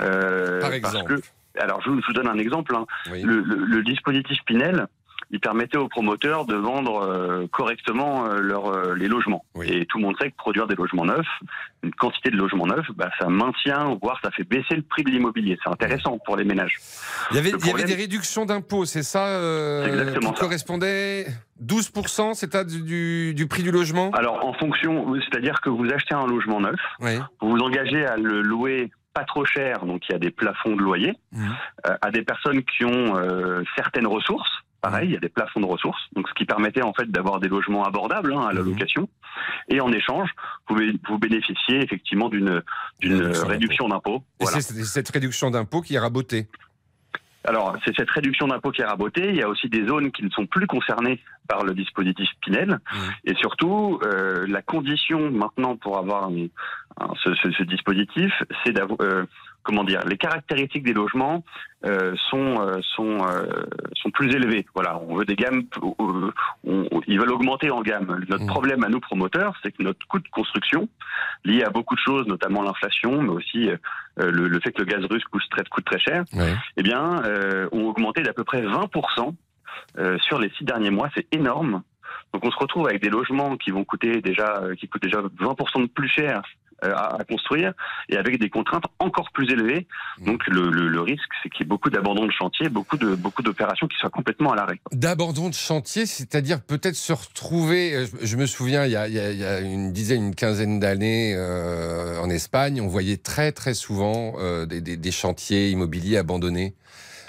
Euh, 0.01 0.59
Par 0.61 0.69
parce 0.69 0.75
exemple. 0.95 1.19
que- 1.19 1.59
alors 1.59 1.81
je, 1.83 1.89
vous- 1.89 2.01
je 2.01 2.07
vous 2.07 2.13
donne 2.13 2.27
un 2.27 2.37
exemple. 2.37 2.75
hein. 2.75 2.85
Le, 3.25 3.41
le- 3.41 3.65
le 3.65 3.83
dispositif 3.83 4.37
Pinel, 4.45 4.87
il 5.31 5.39
permettait 5.39 5.77
aux 5.77 5.87
promoteurs 5.87 6.45
de 6.45 6.55
vendre 6.55 7.03
euh, 7.03 7.47
correctement 7.51 8.25
euh, 8.25 8.39
leur, 8.39 8.67
euh, 8.67 8.95
les 8.95 9.07
logements. 9.07 9.45
Et 9.63 9.85
tout 9.85 9.99
le 9.99 10.05
monde 10.05 10.15
sait 10.19 10.31
que 10.31 10.35
produire 10.35 10.67
des 10.67 10.75
logements 10.75 11.05
neufs, 11.05 11.27
une 11.83 11.93
quantité 11.93 12.31
de 12.31 12.37
logements 12.37 12.65
neufs, 12.65 12.89
bah, 12.95 13.09
ça 13.19 13.27
maintient, 13.27 13.97
voire 14.01 14.19
ça 14.23 14.31
fait 14.31 14.43
baisser 14.43 14.75
le 14.75 14.81
prix 14.81 15.03
de 15.03 15.09
l'immobilier. 15.09 15.57
C'est 15.63 15.69
intéressant 15.69 16.17
pour 16.25 16.35
les 16.35 16.43
ménages. 16.43 16.77
Il 17.31 17.37
y 17.37 17.39
avait, 17.39 17.51
il 17.51 17.67
y 17.67 17.71
avait 17.71 17.83
des 17.83 17.95
réductions 17.95 18.45
d'impôts, 18.45 18.85
c'est 18.85 19.03
ça 19.03 19.27
euh, 19.27 19.85
exactement 19.85 20.31
qui 20.31 20.37
ça. 20.37 20.41
correspondait 20.41 21.27
12%, 21.63 22.33
c'est 22.33 22.55
du, 22.65 23.33
du, 23.33 23.47
prix 23.47 23.63
du 23.63 23.71
logement? 23.71 24.11
Alors 24.11 24.45
en 24.45 24.53
fonction, 24.53 25.13
c'est-à-dire 25.21 25.61
que 25.61 25.69
vous 25.69 25.85
achetez 25.93 26.15
un 26.15 26.25
logement 26.25 26.59
neuf, 26.59 26.79
vous 27.41 27.49
vous 27.51 27.59
engagez 27.59 28.05
à 28.05 28.17
le 28.17 28.41
louer 28.41 28.89
pas 29.13 29.23
trop 29.25 29.45
cher, 29.45 29.85
donc 29.85 30.07
il 30.07 30.13
y 30.13 30.15
a 30.15 30.19
des 30.19 30.31
plafonds 30.31 30.75
de 30.75 30.81
loyer, 30.81 31.13
euh, 31.35 31.97
à 32.01 32.11
des 32.11 32.21
personnes 32.21 32.63
qui 32.63 32.85
ont 32.85 33.17
euh, 33.17 33.63
certaines 33.75 34.07
ressources. 34.07 34.51
Pareil, 34.81 35.09
il 35.09 35.13
y 35.13 35.17
a 35.17 35.19
des 35.19 35.27
plafonds 35.29 35.59
de 35.59 35.65
ressources, 35.65 35.99
donc 36.15 36.27
ce 36.29 36.33
qui 36.35 36.45
permettait 36.45 36.81
en 36.83 36.93
fait 36.93 37.09
d'avoir 37.11 37.39
des 37.41 37.49
logements 37.49 37.83
abordables 37.83 38.33
hein, 38.33 38.47
à 38.47 38.53
la 38.53 38.61
location. 38.61 39.09
Et 39.67 39.81
en 39.81 39.91
échange, 39.91 40.29
vous, 40.69 40.77
vous 41.07 41.17
bénéficiez 41.19 41.81
effectivement 41.83 42.29
d'une 42.29 42.63
Réduction 43.01 43.89
d'impôt. 43.89 44.23
Voilà. 44.39 44.61
c'est 44.61 44.83
cette 44.85 45.09
réduction 45.09 45.51
d'impôts 45.51 45.81
qui 45.81 45.95
est 45.95 45.99
rabotée. 45.99 46.47
Alors, 47.45 47.75
c'est 47.85 47.95
cette 47.95 48.09
réduction 48.09 48.47
d'impôt 48.47 48.71
qui 48.71 48.81
est 48.81 48.85
rabotée. 48.85 49.29
Il 49.29 49.35
y 49.35 49.41
a 49.41 49.47
aussi 49.49 49.69
des 49.69 49.85
zones 49.87 50.11
qui 50.11 50.23
ne 50.23 50.29
sont 50.29 50.45
plus 50.45 50.67
concernées 50.67 51.21
par 51.47 51.63
le 51.63 51.73
dispositif 51.73 52.27
Pinel. 52.41 52.79
Et 53.25 53.33
surtout, 53.35 53.99
euh, 54.03 54.45
la 54.47 54.61
condition 54.61 55.31
maintenant 55.31 55.75
pour 55.77 55.97
avoir 55.97 56.25
un- 56.25 56.47
un- 56.99 57.13
ce, 57.23 57.33
ce- 57.35 57.51
ce 57.51 57.63
dispositif, 57.63 58.31
c'est 58.63 58.73
d'avoir... 58.73 58.99
euh, 59.01 59.25
comment 59.63 59.83
dire 59.83 60.03
Les 60.05 60.17
caractéristiques 60.17 60.83
des 60.83 60.93
logements 60.93 61.43
euh, 61.85 62.13
sont 62.29 62.59
euh, 62.61 62.79
sont 62.95 63.17
euh, 63.27 63.45
sont 63.93 64.11
plus 64.11 64.33
élevées. 64.35 64.65
Voilà, 64.73 64.99
on 65.01 65.15
veut 65.15 65.25
des 65.25 65.35
gammes. 65.35 65.63
on- 65.81 66.31
on- 66.65 67.01
ils 67.07 67.19
veulent 67.19 67.31
augmenter 67.31 67.69
en 67.71 67.81
gamme. 67.81 68.23
Notre 68.29 68.45
problème 68.47 68.83
à 68.83 68.89
nous 68.89 68.99
promoteurs, 68.99 69.53
c'est 69.63 69.71
que 69.71 69.83
notre 69.83 70.05
coût 70.07 70.19
de 70.19 70.27
construction, 70.29 70.89
lié 71.45 71.63
à 71.63 71.69
beaucoup 71.69 71.95
de 71.95 71.99
choses, 72.01 72.27
notamment 72.27 72.61
l'inflation, 72.63 73.21
mais 73.21 73.29
aussi 73.29 73.69
le, 74.17 74.47
le 74.47 74.59
fait 74.59 74.71
que 74.71 74.79
le 74.79 74.85
gaz 74.85 75.03
russe 75.05 75.23
coûte 75.25 75.43
très, 75.49 75.63
coûte 75.65 75.85
très 75.85 75.99
cher, 75.99 76.23
eh 76.77 76.83
bien, 76.83 77.21
ont 77.71 77.85
augmenté 77.87 78.21
d'à 78.23 78.33
peu 78.33 78.43
près 78.43 78.61
20% 78.61 79.33
euh, 79.97 80.17
sur 80.19 80.39
les 80.39 80.49
six 80.57 80.65
derniers 80.65 80.89
mois. 80.91 81.09
C'est 81.15 81.27
énorme. 81.33 81.81
Donc, 82.33 82.45
on 82.45 82.51
se 82.51 82.57
retrouve 82.57 82.87
avec 82.87 83.01
des 83.01 83.09
logements 83.09 83.55
qui 83.57 83.71
vont 83.71 83.83
coûter 83.85 84.21
déjà, 84.21 84.61
qui 84.77 84.87
coûtent 84.87 85.01
déjà 85.01 85.19
20% 85.21 85.81
de 85.81 85.87
plus 85.87 86.09
cher 86.09 86.41
à, 86.81 87.15
à 87.19 87.23
construire 87.23 87.73
et 88.09 88.17
avec 88.17 88.39
des 88.39 88.49
contraintes 88.49 88.85
encore 88.99 89.29
plus 89.31 89.51
élevées. 89.51 89.87
Donc, 90.25 90.45
le, 90.47 90.69
le- 90.69 90.87
le 90.89 91.01
risque, 91.01 91.29
c'est 91.43 91.49
qu'il 91.49 91.61
y 91.61 91.63
ait 91.63 91.67
beaucoup 91.67 91.89
d'abandon 91.89 92.25
de 92.25 92.31
chantier, 92.31 92.69
beaucoup 92.69 92.97
de 92.97 93.15
beaucoup 93.15 93.41
d'opérations 93.41 93.87
qui 93.87 93.97
soient 93.97 94.09
complètement 94.09 94.51
à 94.53 94.55
l'arrêt. 94.55 94.79
D'abandon 94.91 95.49
de 95.49 95.53
chantier, 95.53 96.05
c'est-à-dire 96.05 96.61
peut-être 96.61 96.95
se 96.95 97.13
retrouver. 97.13 97.95
euh, 97.95 98.05
Je 98.21 98.25
je 98.27 98.37
me 98.37 98.45
souviens, 98.45 98.85
il 98.85 98.91
y 98.91 98.95
a, 98.95 99.07
il 99.07 99.13
y 99.13 99.19
a- 99.19 99.31
il 99.31 99.37
y 99.39 99.43
a 99.45 99.59
une 99.59 99.91
dizaine, 99.91 100.23
une 100.27 100.35
quinzaine 100.35 100.79
d'années 100.79 101.33
euh, 101.35 102.19
en 102.19 102.29
Espagne, 102.29 102.79
on 102.81 102.87
voyait 102.87 103.17
très 103.17 103.51
très 103.51 103.73
souvent 103.73 104.33
euh, 104.39 104.65
des, 104.65 104.81
des- 104.81 104.97
des 104.97 105.11
chantiers 105.11 105.69
immobiliers 105.71 106.17
abandonnés. 106.17 106.73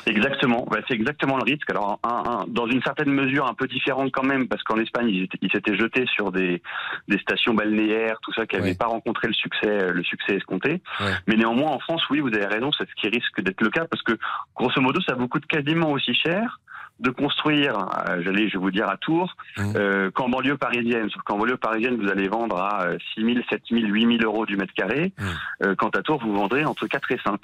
Exactement, 0.07 0.67
Ouais, 0.71 0.83
c'est 0.89 0.95
exactement 0.95 1.37
le 1.37 1.45
risque. 1.45 1.69
Alors, 1.71 1.99
un- 2.03 2.09
un- 2.31 2.45
dans 2.49 2.67
une 2.67 2.83
certaine 2.83 3.11
mesure, 3.11 3.47
un 3.47 3.55
peu 3.55 3.67
différente 3.67 4.11
quand 4.13 4.23
même, 4.25 4.49
parce 4.49 4.63
qu'en 4.63 4.79
Espagne, 4.79 5.09
ils 5.09 5.23
étaient- 5.25 5.39
ils 5.43 5.51
s'étaient 5.51 5.77
jetés 5.77 6.07
sur 6.15 6.33
des, 6.33 6.63
des 7.09 7.19
stations 7.19 7.55
balnéaires, 7.55 8.19
tout 8.23 8.33
ça, 8.33 8.47
qui 8.47 8.57
n'avaient 8.57 8.71
pas 8.79 8.87
rencontré 8.87 9.29
le 9.29 9.35
succès, 9.35 9.69
euh, 9.69 9.93
le 9.93 10.03
succès 10.05 10.37
escompté. 10.37 10.81
Mais 11.27 11.37
néanmoins, 11.37 11.71
en 11.71 11.79
France, 11.81 12.03
oui, 12.11 12.21
vous 12.21 12.29
avez 12.35 12.47
raison, 12.47 12.71
c'est 12.73 12.89
ce 12.89 12.95
qui 12.95 13.09
risque 13.09 13.41
d'être 13.41 13.61
le 13.61 13.71
cas, 13.71 13.85
parce 13.85 14.03
que 14.03 14.13
grosso 14.57 14.81
modo, 14.81 15.01
ça 15.03 15.15
vous 15.15 15.29
coûte 15.29 15.47
quasiment 15.47 15.91
aussi 15.91 16.15
cher 16.15 16.61
de 17.01 17.11
construire, 17.11 17.77
euh, 18.09 18.23
j'allais, 18.23 18.49
je 18.49 18.55
vais 18.55 18.59
vous 18.59 18.71
dire 18.71 18.89
à 18.89 18.97
Tours, 18.99 19.35
euh, 19.59 20.11
qu'en 20.11 20.29
banlieue 20.29 20.57
parisienne. 20.57 21.09
Sauf 21.11 21.23
qu'en 21.23 21.39
banlieue 21.39 21.57
parisienne, 21.57 21.97
vous 21.97 22.09
allez 22.09 22.29
vendre 22.29 22.59
à 22.59 22.85
euh, 22.85 22.99
6 23.15 23.25
000, 23.25 23.39
7 23.49 23.63
000, 23.71 23.83
8 23.87 24.19
000 24.19 24.31
euros 24.31 24.47
du 24.47 24.57
mètre 24.57 24.75
carré. 24.75 25.13
Euh, 25.63 25.75
quant 25.75 25.89
à 25.89 26.03
Tours, 26.03 26.21
vous 26.23 26.35
vendrez 26.35 26.65
entre 26.65 26.87
4 26.87 27.13
et 27.13 27.21
5. 27.25 27.41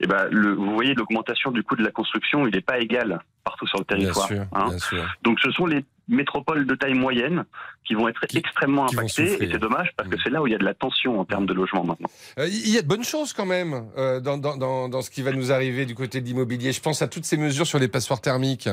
Et 0.00 0.06
ben, 0.06 0.28
le, 0.30 0.52
vous 0.54 0.72
voyez, 0.72 0.94
l'augmentation 0.94 1.50
du 1.50 1.62
coût 1.62 1.76
de 1.76 1.84
la 1.84 1.90
construction, 1.90 2.46
il 2.46 2.54
n'est 2.54 2.60
pas 2.60 2.78
égal 2.78 3.20
partout 3.44 3.66
sur 3.66 3.78
le 3.78 3.84
territoire. 3.84 4.28
sûr, 4.28 4.42
hein. 4.52 4.68
bien 4.68 4.78
sûr. 4.78 5.04
Donc, 5.22 5.40
ce 5.40 5.50
sont 5.50 5.66
les 5.66 5.84
métropoles 6.12 6.66
de 6.66 6.74
taille 6.74 6.94
moyenne 6.94 7.44
qui 7.84 7.94
vont 7.94 8.06
être 8.08 8.24
extrêmement 8.36 8.86
qui 8.86 8.96
impactées. 8.96 9.26
souffrir. 9.28 9.48
Et 9.48 9.52
c'est 9.52 9.58
dommage 9.58 9.90
parce 9.96 10.08
que 10.08 10.16
c'est 10.22 10.30
là 10.30 10.40
où 10.40 10.46
il 10.46 10.52
y 10.52 10.54
a 10.54 10.58
de 10.58 10.64
la 10.64 10.74
tension 10.74 11.18
en 11.18 11.24
termes 11.24 11.46
de 11.46 11.54
logement 11.54 11.84
maintenant. 11.84 12.08
Euh, 12.38 12.46
Il 12.46 12.72
y 12.72 12.78
a 12.78 12.82
de 12.82 12.86
bonnes 12.86 13.02
choses 13.04 13.32
quand 13.32 13.46
même 13.46 13.88
euh, 13.98 14.20
dans, 14.20 14.38
dans- 14.38 14.56
dans- 14.56 14.88
dans 14.88 15.02
ce 15.02 15.10
qui 15.10 15.22
va 15.22 15.32
nous 15.32 15.50
arriver 15.50 15.84
du 15.86 15.94
côté 15.96 16.20
de 16.20 16.26
l'immobilier. 16.26 16.70
Je 16.72 16.80
pense 16.80 17.02
à 17.02 17.08
toutes 17.08 17.24
ces 17.24 17.36
mesures 17.36 17.66
sur 17.66 17.78
les 17.80 17.88
passoires 17.88 18.20
thermiques. 18.20 18.68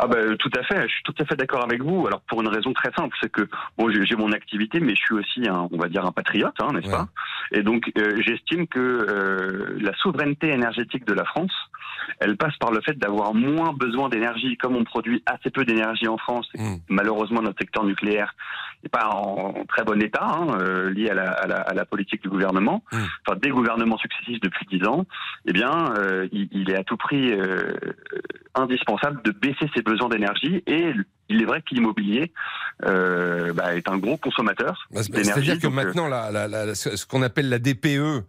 Ah 0.00 0.06
ben 0.06 0.36
tout 0.36 0.50
à 0.56 0.62
fait, 0.62 0.80
je 0.82 0.92
suis 0.94 1.02
tout 1.02 1.14
à 1.18 1.24
fait 1.24 1.34
d'accord 1.34 1.64
avec 1.64 1.82
vous. 1.82 2.06
Alors 2.06 2.20
pour 2.20 2.40
une 2.40 2.46
raison 2.48 2.72
très 2.72 2.92
simple, 2.92 3.16
c'est 3.20 3.32
que 3.32 3.48
bon, 3.76 3.90
j'ai 3.90 4.14
mon 4.14 4.30
activité, 4.30 4.78
mais 4.78 4.94
je 4.94 5.00
suis 5.00 5.14
aussi 5.14 5.48
un, 5.48 5.66
on 5.72 5.76
va 5.76 5.88
dire 5.88 6.06
un 6.06 6.12
patriote, 6.12 6.54
hein, 6.60 6.68
n'est-ce 6.72 6.88
pas? 6.88 7.08
Et 7.50 7.62
donc 7.64 7.90
euh, 7.98 8.16
j'estime 8.24 8.68
que 8.68 8.78
euh, 8.78 9.76
la 9.80 9.92
souveraineté 9.96 10.50
énergétique 10.50 11.04
de 11.04 11.14
la 11.14 11.24
France, 11.24 11.50
elle 12.20 12.36
passe 12.36 12.56
par 12.58 12.70
le 12.70 12.80
fait 12.80 12.98
d'avoir 12.98 13.34
moins 13.34 13.72
besoin 13.72 14.08
d'énergie. 14.08 14.56
Comme 14.56 14.76
on 14.76 14.84
produit 14.84 15.22
assez 15.26 15.50
peu 15.50 15.64
d'énergie 15.64 16.08
en 16.08 16.18
France, 16.18 16.48
et 16.54 16.60
malheureusement 16.88 17.42
notre 17.42 17.58
secteur 17.58 17.84
nucléaire 17.84 18.34
n'est 18.82 18.88
pas 18.88 19.08
en, 19.08 19.64
très 19.66 19.84
bon 19.84 20.00
état, 20.00 20.24
hein, 20.24 20.46
euh, 20.60 20.90
lié 20.90 21.10
à 21.10 21.14
la, 21.14 21.30
à, 21.32 21.46
la, 21.46 21.56
à 21.56 21.74
la 21.74 21.84
politique 21.84 22.22
du 22.22 22.28
gouvernement, 22.28 22.82
enfin 22.92 23.38
des 23.40 23.50
gouvernements 23.50 23.98
successifs 23.98 24.40
depuis 24.40 24.66
dix 24.70 24.86
ans. 24.86 25.04
Eh 25.46 25.52
bien, 25.52 25.92
euh, 25.98 26.28
il, 26.32 26.48
il 26.52 26.70
est 26.70 26.78
à 26.78 26.84
tout 26.84 26.96
prix 26.96 27.32
euh, 27.32 27.72
indispensable 28.54 29.22
de 29.22 29.32
baisser 29.32 29.68
ses 29.74 29.82
besoins 29.82 30.08
d'énergie 30.08 30.62
et 30.66 30.92
il 31.28 31.42
est 31.42 31.44
vrai 31.44 31.60
que 31.60 31.74
l'immobilier 31.74 32.32
euh, 32.84 33.52
bah, 33.52 33.74
est 33.76 33.88
un 33.88 33.98
gros 33.98 34.16
consommateur. 34.16 34.86
Bah, 34.92 35.00
C'est-à-dire 35.02 35.58
que 35.58 35.66
euh, 35.66 35.70
maintenant, 35.70 36.08
la- 36.08 36.30
la- 36.30 36.48
la- 36.48 36.74
ce 36.74 37.04
qu'on 37.06 37.22
appelle 37.22 37.48
la 37.48 37.58
DPE 37.58 38.22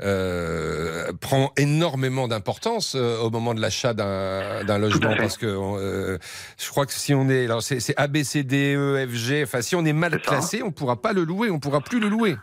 euh, 0.00 1.12
prend 1.20 1.52
énormément 1.56 2.28
d'importance 2.28 2.94
euh, 2.96 3.18
au 3.20 3.30
moment 3.30 3.54
de 3.54 3.60
l'achat 3.60 3.94
d'un 3.94 4.78
logement 4.78 5.14
parce 5.16 5.36
que 5.36 5.46
euh, 5.46 6.18
je 6.58 6.68
crois 6.70 6.86
que 6.86 6.92
si 6.92 7.14
on 7.14 7.28
est 7.28 7.44
alors 7.44 7.62
c'est 7.62 7.94
A 7.96 8.06
B 8.08 8.22
C 8.22 8.42
D 8.42 8.74
E 8.76 9.06
F 9.08 9.12
G 9.14 9.42
enfin 9.44 9.62
si 9.62 9.76
on 9.76 9.84
est 9.84 9.92
mal 9.92 10.12
ça. 10.12 10.18
classé 10.18 10.62
on 10.62 10.72
pourra 10.72 11.00
pas 11.00 11.12
le 11.12 11.24
louer 11.24 11.50
on 11.50 11.60
pourra 11.60 11.80
plus 11.80 12.00
le 12.00 12.08
louer 12.08 12.36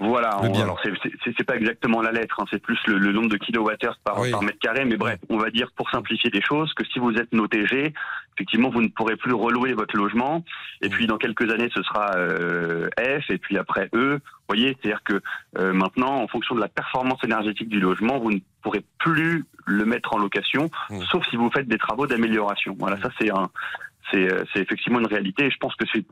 Voilà, 0.00 0.30
c'est- 1.34 1.44
pas 1.44 1.56
exactement 1.56 2.02
la 2.02 2.12
lettre, 2.12 2.36
hein, 2.40 2.44
c'est 2.50 2.62
plus 2.62 2.78
le, 2.86 2.98
le 2.98 3.10
nombre 3.12 3.28
de 3.30 3.36
kilowattheures 3.36 3.98
par, 4.04 4.20
Oui. 4.20 4.30
par 4.30 4.42
mètre 4.42 4.58
carré, 4.58 4.84
mais 4.84 4.96
bref, 4.96 5.18
on 5.28 5.38
va 5.38 5.50
dire 5.50 5.70
pour 5.72 5.88
simplifier 5.90 6.30
les 6.30 6.42
choses 6.42 6.72
que 6.74 6.84
si 6.84 6.98
vous 6.98 7.12
êtes 7.14 7.32
noté 7.32 7.66
G, 7.66 7.92
effectivement 8.36 8.68
vous 8.70 8.82
ne 8.82 8.88
pourrez 8.88 9.16
plus 9.16 9.32
relouer 9.32 9.72
votre 9.72 9.96
logement, 9.96 10.44
et 10.82 10.88
puis 10.88 11.06
dans 11.06 11.16
quelques 11.18 11.50
années 11.50 11.70
ce 11.74 11.82
sera 11.82 12.12
euh, 12.16 12.88
F, 12.98 13.30
et 13.30 13.38
puis 13.38 13.56
après 13.58 13.88
E. 13.94 14.14
Vous 14.48 14.54
voyez, 14.54 14.76
c'est-à-dire 14.80 15.02
que 15.04 15.20
euh, 15.58 15.72
maintenant, 15.72 16.22
en 16.22 16.28
fonction 16.28 16.54
de 16.54 16.60
la 16.60 16.68
performance 16.68 17.22
énergétique 17.24 17.68
du 17.68 17.80
logement, 17.80 18.18
vous 18.18 18.30
ne 18.32 18.38
pourrez 18.62 18.82
plus 18.98 19.44
le 19.66 19.84
mettre 19.84 20.14
en 20.14 20.18
location, 20.18 20.70
sauf 21.10 21.26
si 21.28 21.36
vous 21.36 21.50
faites 21.50 21.68
des 21.68 21.76
travaux 21.78 22.06
d'amélioration. 22.06 22.74
Voilà, 22.78 22.96
ça 23.02 23.10
c'est 23.20 23.30
un, 23.30 23.48
c'est 24.10 24.32
euh, 24.32 24.44
c'est 24.52 24.60
effectivement 24.60 25.00
une 25.00 25.06
réalité, 25.06 25.46
et 25.46 25.50
je 25.50 25.58
pense 25.58 25.74
que 25.76 25.84
c'est 25.92 26.04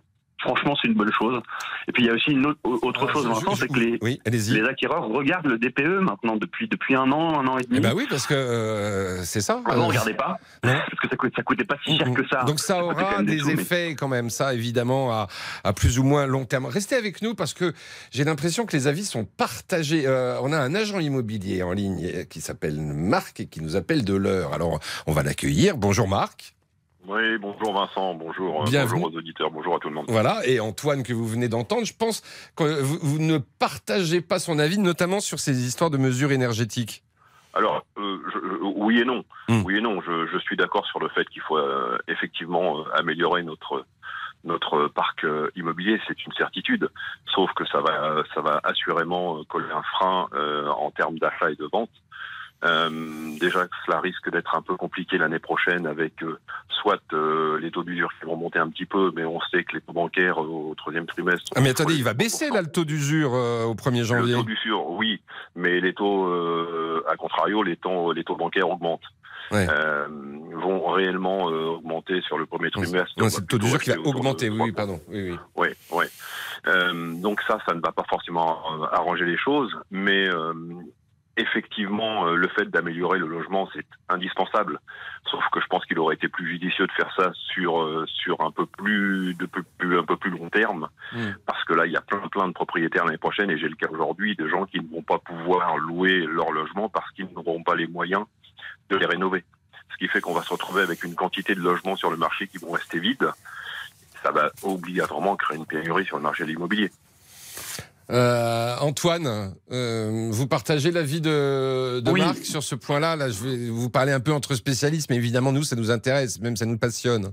Franchement, 0.43 0.77
c'est 0.81 0.89
une 0.89 0.95
bonne 0.95 1.11
chose. 1.13 1.41
Et 1.89 1.93
puis 1.93 2.03
il 2.03 2.07
y 2.07 2.11
a 2.11 2.13
aussi 2.13 2.31
une 2.31 2.45
autre, 2.47 2.59
autre 2.65 3.07
Ah, 3.09 3.13
chose, 3.13 3.27
je- 3.27 3.57
c'est 3.57 3.69
que 3.69 3.79
les, 3.81 3.99
oui 4.03 4.21
les 4.27 4.63
acquéreurs 4.65 5.09
regardent 5.09 5.47
le 5.47 5.59
DPE 5.59 6.01
maintenant 6.03 6.37
depuis 6.37 6.69
depuis 6.69 6.95
un 6.95 7.11
an, 7.11 7.41
un 7.41 7.47
an 7.47 7.59
et 7.59 7.63
demi. 7.63 7.77
Eh 7.79 7.81
ben 7.81 7.95
oui 7.97 8.07
parce 8.09 8.27
que 8.27 8.35
euh, 8.35 9.25
c'est 9.25 9.41
ça 9.41 9.63
Avant, 9.65 9.85
on 9.85 9.85
Euh, 9.85 9.89
regardait 9.89 10.15
pas 10.15 10.39
non. 10.65 10.73
parce 10.75 11.01
que 11.01 11.09
ça, 11.09 11.17
coûte, 11.17 11.33
ça 11.35 11.43
coûtait 11.43 11.65
pas 11.65 11.77
si 11.87 11.97
cher 11.97 12.13
que 12.13 12.27
ça. 12.29 12.45
Donc 12.45 12.61
ça 12.61 12.75
coûtait 12.81 13.03
aura 13.03 13.23
des 13.23 13.39
sous, 13.39 13.47
mais- 13.47 13.53
effets 13.55 13.95
quand 13.99 14.09
même, 14.09 14.29
ça 14.29 14.53
évidemment 14.53 15.11
à, 15.11 15.29
à 15.65 15.73
plus 15.73 15.99
ou 15.99 16.05
moins 16.05 16.27
long 16.27 16.45
terme. 16.45 16.67
Restez 16.67 16.97
avec 16.97 17.23
nous 17.23 17.35
parce 17.35 17.55
que 17.55 17.73
j'ai 18.11 18.25
l'impression 18.25 18.67
que 18.67 18.77
les 18.77 18.87
avis 18.89 19.05
sont 19.07 19.25
partagés. 19.25 20.07
Euh, 20.07 20.39
on 20.43 20.53
a 20.53 20.59
un 20.59 20.75
agent 20.75 20.99
immobilier 20.99 21.63
en 21.63 21.73
ligne 21.73 22.25
qui 22.29 22.41
s'appelle 22.43 22.79
Marc 22.81 23.41
et 23.41 23.47
qui 23.47 23.63
nous 23.63 23.75
appelle 23.75 24.05
de 24.05 24.15
l'heure. 24.15 24.53
Alors 24.53 24.81
on 25.07 25.13
va 25.13 25.23
l'accueillir. 25.23 25.77
Bonjour 25.79 26.09
Marc. 26.09 26.56
Oui, 27.09 27.39
bonjour 27.39 27.73
Vincent, 27.73 28.15
bonjour, 28.15 28.63
euh, 28.63 28.65
Bienvenue. 28.65 29.01
bonjour 29.03 29.15
aux 29.15 29.19
auditeurs, 29.19 29.51
bonjour 29.51 29.77
à 29.77 29.79
tout 29.79 29.89
le 29.89 29.95
monde. 29.95 30.07
Voilà, 30.09 30.41
et 30.47 30.59
Antoine 30.61 31.03
que 31.05 31.13
vous 31.13 31.27
venez 31.27 31.49
d'entendre, 31.49 31.85
je 31.85 31.95
pense 31.97 32.23
que 32.57 32.81
vous, 32.83 33.19
ne 33.21 33.39
partagez 33.39 34.21
pas 34.21 34.39
son 34.39 34.59
avis, 34.59 34.79
notamment 34.79 35.21
sur 35.21 35.39
ces 35.39 35.67
histoires 35.67 35.91
de 35.91 35.99
mesures 35.99 36.33
énergétiques. 36.33 37.05
Alors, 37.55 37.85
euh, 37.99 38.19
je- 38.35 38.65
oui 38.77 38.99
et 39.01 39.05
non. 39.05 39.25
Hmm. 39.49 39.63
Oui 39.65 39.77
et 39.77 39.81
non, 39.81 40.01
je, 40.03 40.27
je 40.27 40.39
suis 40.39 40.57
d'accord 40.57 40.85
sur 40.87 40.99
le 40.99 41.09
fait 41.11 41.25
qu'il 41.29 41.43
faut 41.43 41.57
euh, 41.59 41.97
effectivement 42.09 42.81
euh, 42.81 42.83
améliorer 42.95 43.43
notre 43.43 43.87
notre 44.45 44.87
parc 44.87 45.27
immobilier, 45.57 45.99
c'est 46.07 46.25
une 46.25 46.33
certitude. 46.35 46.89
Sauf 47.35 47.51
que 47.55 47.65
ça 47.67 47.81
va 47.81 48.23
ça 48.33 48.41
va 48.43 48.61
assurément 48.63 49.43
coller 49.45 49.71
un 49.73 49.83
frein 49.83 50.29
euh, 50.35 50.69
en 50.69 50.91
termes 50.93 51.19
d'achat 51.19 51.51
et 51.51 51.57
de 51.57 51.69
vente. 51.73 51.91
Euh, 52.65 53.39
déjà, 53.39 53.67
cela 53.85 54.01
risque 54.01 54.31
d'être 54.31 54.55
un 54.55 54.63
peu 54.63 54.77
compliqué 54.77 55.19
l'année 55.19 55.39
prochaine 55.39 55.87
avec 55.87 56.23
euh, 56.23 56.39
soit 56.69 57.01
euh, 57.13 57.59
les 57.61 57.71
taux 57.71 57.85
d'usure 57.85 58.11
qui 58.19 58.27
vont 58.27 58.37
monter 58.37 58.59
un 58.59 58.69
petit 58.71 58.87
peu, 58.87 59.13
mais 59.15 59.25
on 59.25 59.41
sait 59.51 59.63
que 59.65 59.75
les 59.75 59.81
taux 59.83 59.93
bancaires 59.93 60.43
euh, 60.43 60.71
au 60.71 60.75
troisième 60.75 61.07
trimestre. 61.07 61.53
Ah, 61.55 61.61
mais 61.61 61.71
attendez, 61.71 61.95
il 61.95 62.05
va 62.05 62.15
baisser 62.15 62.49
là 62.51 62.63
le 62.63 62.69
taux 62.69 62.85
d'usure 62.85 63.33
au 63.33 63.75
1er 63.75 64.05
janvier. 64.05 64.33
Le 64.33 64.39
taux 64.39 64.45
d'usure, 64.45 64.91
oui, 64.91 65.21
mais 65.55 65.81
les 65.81 65.93
taux, 65.93 66.33
à 67.09 67.17
contrario, 67.17 67.63
les 67.63 67.77
taux, 67.77 68.13
les 68.13 68.25
taux 68.25 68.37
bancaires 68.37 68.71
augmentent. 68.71 69.01
Ouais. 69.53 69.67
Euh, 69.71 70.09
vont 70.55 70.91
réellement 70.91 71.51
euh, 71.51 71.77
augmenter 71.77 72.21
sur 72.23 72.37
le 72.37 72.47
premier 72.47 72.71
trimestre. 72.71 73.13
C'est 73.17 73.41
le 73.41 73.47
taux 73.47 73.59
d'usure 73.59 73.81
qui 73.81 73.91
va 73.91 74.01
augmenter, 74.01 74.49
oui, 74.49 74.59
oui, 74.61 74.73
pardon. 74.73 75.01
Oui, 75.09 75.31
oui. 75.31 75.39
oui, 75.55 75.69
oui. 75.93 76.05
Euh, 76.67 77.13
donc 77.21 77.41
ça, 77.47 77.59
ça 77.69 77.75
ne 77.75 77.81
va 77.81 77.93
pas 77.93 78.03
forcément 78.09 78.59
arranger 78.91 79.25
les 79.25 79.39
choses, 79.39 79.73
mais 79.91 80.27
effectivement, 81.37 82.27
euh, 82.27 82.35
le 82.35 82.49
fait 82.49 82.67
d'améliorer 82.67 83.19
le 83.19 83.27
logement, 83.27 83.69
c'est 83.75 83.87
indispensable. 84.09 84.81
Sauf 85.31 85.45
que 85.53 85.61
je 85.61 85.67
pense 85.67 85.85
qu'il 85.85 85.99
aurait 85.99 86.15
été 86.15 86.29
plus 86.29 86.49
judicieux 86.49 86.87
de 86.87 86.93
faire 86.93 87.13
ça 87.17 87.33
sur 87.53 87.83
euh, 87.83 88.07
sur 88.07 88.41
un 88.41 88.51
peu 88.51 88.67
plus 88.67 89.35
de 89.35 89.47
peu 89.47 89.63
plus 89.79 89.99
un 89.99 90.05
peu 90.05 90.17
plus 90.17 90.31
long 90.31 90.49
terme, 90.49 90.89
parce 91.47 91.63
que 91.65 91.75
là, 91.75 91.87
il 91.87 91.93
y 91.93 91.97
a 91.97 92.01
plein 92.01 92.27
plein 92.29 92.49
de 92.49 92.53
propriétaires 92.53 93.05
l'année 93.05 93.19
prochaine, 93.19 93.51
et 93.51 93.59
j'ai 93.59 93.69
le 93.69 93.77
cas 93.77 93.89
aujourd'hui 93.91 94.37
de 94.37 94.49
gens 94.49 94.67
qui 94.67 94.81
ne 94.81 94.89
vont 94.89 95.03
pas 95.03 95.19
pouvoir 95.19 95.77
louer 95.77 96.21
leur 96.21 96.53
logement 96.53 96.89
parce 96.89 97.11
qu'ils 97.13 97.29
n'auront 97.35 97.63
pas 97.63 97.75
les 97.75 97.87
moyens 97.87 98.25
de 98.89 98.97
les 98.97 99.07
rénover. 99.07 99.45
Ce 99.93 99.97
qui 99.97 100.09
fait 100.09 100.21
qu'on 100.21 100.35
va 100.35 100.43
se 100.43 100.51
retrouver 100.51 100.83
avec 100.83 101.05
une 101.05 101.15
quantité 101.15 101.55
de 101.55 101.61
logements 101.61 101.97
sur 101.97 102.11
le 102.11 102.17
marché 102.17 102.49
qui 102.49 102.59
vont 102.59 102.73
rester 102.73 102.99
vides. 102.99 103.31
Ça 104.23 104.31
va 104.31 104.51
obligatoirement 104.63 105.37
créer 105.37 105.57
une 105.57 105.67
pénurie 105.67 106.05
sur 106.05 106.17
le 106.17 106.23
marché 106.23 106.45
de 106.45 106.49
l'immobilier. 106.49 106.91
Euh, 108.11 108.77
Antoine, 108.81 109.55
euh, 109.73 110.29
vous 110.31 110.47
partagez 110.47 110.93
l'avis 110.93 111.21
de, 111.21 112.01
de 112.01 112.11
Oui. 112.11 112.21
Marc 112.21 112.39
sur 112.45 112.63
ce 112.63 112.75
point-là? 112.77 113.17
Là, 113.17 113.31
je 113.31 113.43
vais 113.45 113.69
vous 113.71 113.91
parler 113.91 114.13
un 114.13 114.21
peu 114.21 114.33
entre 114.33 114.55
spécialistes, 114.55 115.11
mais 115.11 115.17
évidemment, 115.17 115.51
nous, 115.53 115.65
ça 115.65 115.75
nous 115.77 115.91
intéresse, 115.91 116.41
même 116.41 116.57
ça 116.57 116.67
nous 116.67 116.79
passionne. 116.79 117.31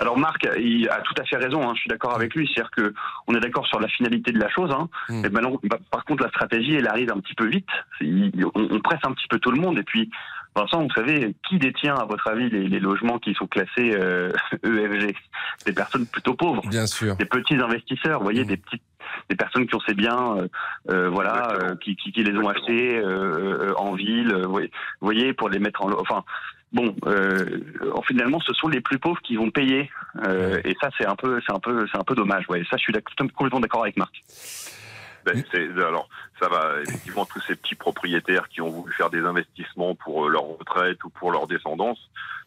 Alors 0.00 0.16
Marc, 0.16 0.46
il 0.58 0.88
a 0.88 1.00
tout 1.00 1.14
à 1.20 1.24
fait 1.24 1.36
raison. 1.36 1.68
hein, 1.68 1.72
je 1.74 1.80
suis 1.80 1.88
d'accord 1.88 2.14
avec 2.14 2.32
lui. 2.34 2.46
C'est-à-dire 2.46 2.70
que 2.70 2.94
on 3.26 3.34
est 3.34 3.40
d'accord 3.40 3.66
sur 3.66 3.80
la 3.80 3.88
finalité 3.88 4.30
de 4.30 4.38
la 4.38 4.48
chose. 4.48 4.70
Hein, 4.70 4.88
et 5.24 5.28
ben 5.28 5.40
non, 5.40 5.58
bah, 5.64 5.78
par 5.90 6.04
contre, 6.04 6.22
la 6.22 6.28
stratégie, 6.30 6.74
elle 6.76 6.86
arrive 6.86 7.10
un 7.10 7.18
petit 7.18 7.34
peu 7.34 7.48
vite. 7.48 7.66
Il- 8.00 8.46
on, 8.54 8.68
on 8.70 8.80
presse 8.80 9.00
un 9.02 9.12
petit 9.12 9.26
peu 9.28 9.40
tout 9.40 9.50
le 9.50 9.60
monde. 9.60 9.76
Et 9.76 9.82
puis, 9.82 10.08
Vincent, 10.54 10.82
vous 10.84 10.92
savez, 10.94 11.34
qui 11.48 11.58
détient, 11.58 11.96
à 11.96 12.04
votre 12.04 12.28
avis, 12.28 12.48
les, 12.48 12.68
les 12.68 12.78
logements 12.80 13.18
qui 13.18 13.34
sont 13.34 13.48
classés 13.48 13.92
euh, 13.92 14.30
EFG 14.64 15.14
Des 15.66 15.72
personnes 15.72 16.06
plutôt 16.06 16.34
pauvres. 16.34 16.62
Bien 16.68 16.86
sûr. 16.86 17.16
Des 17.16 17.24
petits 17.24 17.56
investisseurs. 17.56 18.18
Vous 18.20 18.24
voyez, 18.24 18.44
des 18.44 18.56
petites 18.56 18.82
des 19.28 19.36
personnes 19.36 19.66
qui 19.66 19.74
ont 19.74 19.80
ces 19.80 19.94
biens, 19.94 20.36
euh, 20.36 20.48
euh, 20.90 21.08
voilà, 21.08 21.52
euh, 21.52 21.76
qui, 21.76 21.96
qui, 21.96 22.12
qui 22.12 22.22
les 22.24 22.36
ont 22.36 22.48
achetés 22.48 23.02
en 23.76 23.92
ville, 23.94 24.32
euh, 24.32 24.46
vous 24.46 24.68
voyez- 25.00 25.32
pour 25.34 25.48
les 25.48 25.58
mettre 25.58 25.82
en, 25.82 25.90
enfin, 25.92 26.24
bon, 26.72 26.94
euh, 27.06 27.60
finalement, 28.06 28.40
ce 28.40 28.52
sont 28.54 28.68
les 28.68 28.80
plus 28.80 28.98
pauvres 28.98 29.20
qui 29.22 29.36
vont 29.36 29.50
payer, 29.50 29.90
euh, 30.26 30.60
et 30.64 30.74
ça, 30.80 30.90
c'est 30.98 31.06
un 31.06 31.16
peu, 31.16 31.40
c'est 31.46 31.54
un 31.54 31.60
peu, 31.60 31.86
c'est 31.90 31.98
un 31.98 32.04
peu 32.04 32.14
dommage. 32.14 32.44
Ouais, 32.48 32.62
ça, 32.70 32.76
je 32.76 32.82
suis 32.82 32.92
complètement 33.34 33.60
d'accord 33.60 33.82
avec 33.82 33.96
Marc. 33.96 34.22
Ben, 35.24 35.44
alors, 35.78 36.08
ça 36.40 36.48
va, 36.48 36.80
effectivement, 36.82 37.26
tous 37.26 37.40
ces 37.40 37.56
petits 37.56 37.74
propriétaires 37.74 38.48
qui 38.48 38.62
ont 38.62 38.70
voulu 38.70 38.92
faire 38.92 39.10
des 39.10 39.20
investissements 39.20 39.94
pour 39.94 40.28
leur 40.28 40.44
retraite 40.44 41.02
ou 41.04 41.10
pour 41.10 41.32
leur 41.32 41.46
descendance, 41.46 41.98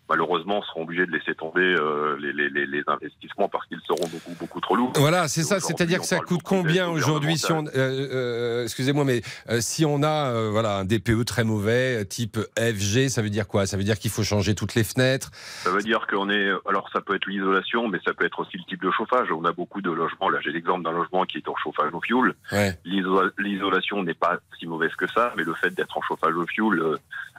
malheureusement, 0.09 0.61
seront 0.63 0.83
obligés 0.83 1.05
de 1.05 1.11
laisser 1.11 1.35
tomber 1.35 1.61
euh, 1.61 2.17
les, 2.19 2.33
les, 2.33 2.49
les, 2.49 2.65
les 2.65 2.83
investissements 2.87 3.47
parce 3.49 3.65
qu'ils 3.67 3.79
seront 3.87 4.07
beaucoup, 4.09 4.35
beaucoup 4.39 4.59
trop 4.59 4.75
lourds. 4.75 4.91
Voilà, 4.95 5.27
c'est 5.27 5.43
ça. 5.43 5.59
C'est-à-dire 5.59 5.99
que 5.99 6.05
ça 6.05 6.19
coûte 6.19 6.41
combien 6.43 6.89
aujourd'hui 6.89 7.37
si 7.37 7.51
on, 7.51 7.65
euh, 7.65 7.71
euh, 7.75 8.63
excusez-moi, 8.63 9.05
mais 9.05 9.21
si 9.59 9.85
on 9.85 10.03
a 10.03 10.49
voilà 10.49 10.77
un 10.77 10.85
DPE 10.85 11.25
très 11.25 11.43
mauvais, 11.43 12.05
type 12.05 12.37
FG, 12.57 13.09
ça 13.09 13.21
veut 13.21 13.29
dire 13.29 13.47
quoi? 13.47 13.65
Ça 13.65 13.77
veut 13.77 13.83
dire 13.83 13.97
qu'il 13.97 14.11
faut 14.11 14.23
changer 14.23 14.55
toutes 14.55 14.75
les 14.75 14.83
fenêtres? 14.83 15.31
Ça 15.63 15.71
veut 15.71 15.81
dire 15.81 16.07
qu'on 16.07 16.29
est. 16.29 16.51
Alors, 16.67 16.89
ça 16.91 17.01
peut 17.01 17.15
être 17.15 17.27
l'isolation, 17.27 17.87
mais 17.87 17.99
ça 18.05 18.13
peut 18.13 18.25
être 18.25 18.39
aussi 18.39 18.57
le 18.57 18.63
type 18.63 18.81
de 18.81 18.91
chauffage. 18.91 19.31
On 19.31 19.45
a 19.45 19.51
beaucoup 19.51 19.81
de 19.81 19.91
logements. 19.91 20.29
Là, 20.29 20.39
j'ai 20.41 20.51
l'exemple 20.51 20.83
d'un 20.83 20.91
logement 20.91 21.25
qui 21.25 21.37
est 21.37 21.47
en 21.47 21.55
chauffage 21.55 21.93
au 21.93 22.01
fioul. 22.01 22.35
Ouais. 22.51 22.77
L'isolation 22.85 24.03
n'est 24.03 24.13
pas 24.13 24.39
si 24.59 24.67
mauvaise 24.67 24.93
que 24.95 25.07
ça, 25.07 25.33
mais 25.37 25.43
le 25.43 25.53
fait 25.53 25.69
d'être 25.71 25.97
en 25.97 26.01
chauffage 26.01 26.35
au 26.35 26.45
fioul 26.45 26.97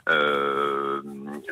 euh, 0.09 1.01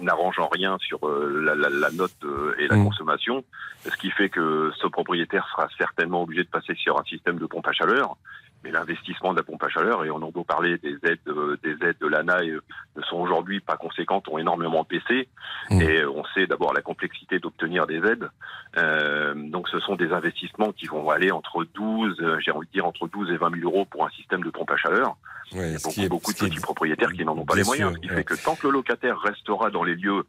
n'arrange 0.01 0.39
en 0.39 0.47
rien 0.47 0.77
sur 0.79 1.07
euh, 1.07 1.41
la, 1.43 1.55
la- 1.55 1.69
la 1.69 1.91
note 1.91 2.11
euh, 2.23 2.55
et 2.59 2.67
la 2.67 2.75
Mm. 2.77 2.85
consommation, 2.85 3.43
ce 3.85 3.95
qui 3.97 4.09
fait 4.11 4.29
que 4.29 4.71
ce 4.81 4.87
propriétaire 4.87 5.47
sera 5.51 5.67
certainement 5.77 6.23
obligé 6.23 6.43
de 6.43 6.49
passer 6.49 6.73
sur 6.75 6.99
un 6.99 7.03
système 7.03 7.37
de 7.39 7.45
pompe 7.45 7.67
à 7.67 7.71
chaleur. 7.73 8.17
Mais 8.63 8.69
l'investissement 8.71 9.31
de 9.33 9.37
la 9.37 9.43
pompe 9.43 9.63
à 9.63 9.69
chaleur, 9.69 10.05
et 10.05 10.11
on 10.11 10.17
a 10.17 10.29
beau 10.31 10.43
parler 10.43 10.77
des 10.77 10.95
aides, 11.03 11.19
euh, 11.27 11.57
des 11.63 11.71
aides 11.83 11.97
de 11.99 12.07
l'ANA, 12.07 12.41
euh, 12.43 12.59
ne 12.95 13.01
sont 13.03 13.17
aujourd'hui 13.17 13.59
pas 13.59 13.75
conséquentes, 13.75 14.27
ont 14.27 14.37
énormément 14.37 14.85
baissé. 14.87 15.29
Et 15.71 16.01
euh, 16.01 16.11
on 16.11 16.23
sait 16.35 16.45
d'abord 16.45 16.71
la 16.73 16.81
complexité 16.81 17.39
d'obtenir 17.39 17.87
des 17.87 17.97
aides. 17.97 18.29
Euh, 18.77 19.33
donc 19.35 19.67
ce 19.69 19.79
sont 19.79 19.95
des 19.95 20.11
investissements 20.13 20.71
qui 20.71 20.85
vont 20.85 21.09
aller 21.09 21.31
entre 21.31 21.65
12, 21.73 22.17
euh, 22.21 22.37
j'ai 22.39 22.51
envie 22.51 22.67
de 22.67 22.71
dire 22.71 22.85
entre 22.85 23.07
12 23.07 23.31
et 23.31 23.37
20 23.37 23.55
000 23.59 23.69
euros 23.69 23.85
pour 23.85 24.05
un 24.05 24.09
système 24.11 24.43
de 24.43 24.49
pompe 24.49 24.71
à 24.71 24.77
chaleur. 24.77 25.15
Ouais, 25.53 25.71
Il 25.97 26.03
y 26.03 26.05
a 26.05 26.09
beaucoup, 26.09 26.29
est- 26.31 26.39
de 26.39 26.45
est- 26.45 26.49
petits 26.49 26.61
propriétaires 26.61 27.11
qui 27.13 27.25
n'en 27.25 27.37
ont 27.37 27.45
pas 27.45 27.55
les 27.55 27.63
moyens. 27.63 27.93
ce 27.95 27.99
qui 27.99 28.09
ouais. 28.09 28.15
fait 28.17 28.23
que 28.23 28.35
tant 28.43 28.55
que 28.55 28.67
le 28.67 28.73
locataire 28.73 29.19
restera 29.19 29.69
dans 29.71 29.83
les 29.83 29.95
lieux, 29.95 30.23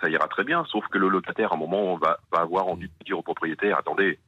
ça 0.00 0.08
ira 0.08 0.26
très 0.28 0.44
bien. 0.44 0.64
Sauf 0.70 0.86
que 0.88 0.98
le 0.98 1.08
locataire, 1.08 1.52
à 1.52 1.56
un 1.56 1.58
moment, 1.58 1.96
va, 1.96 2.18
va 2.32 2.40
avoir 2.40 2.66
envie 2.68 2.88
de 2.88 3.04
dire 3.04 3.18
au 3.18 3.22
propriétaire, 3.22 3.78
attendez, 3.78 4.18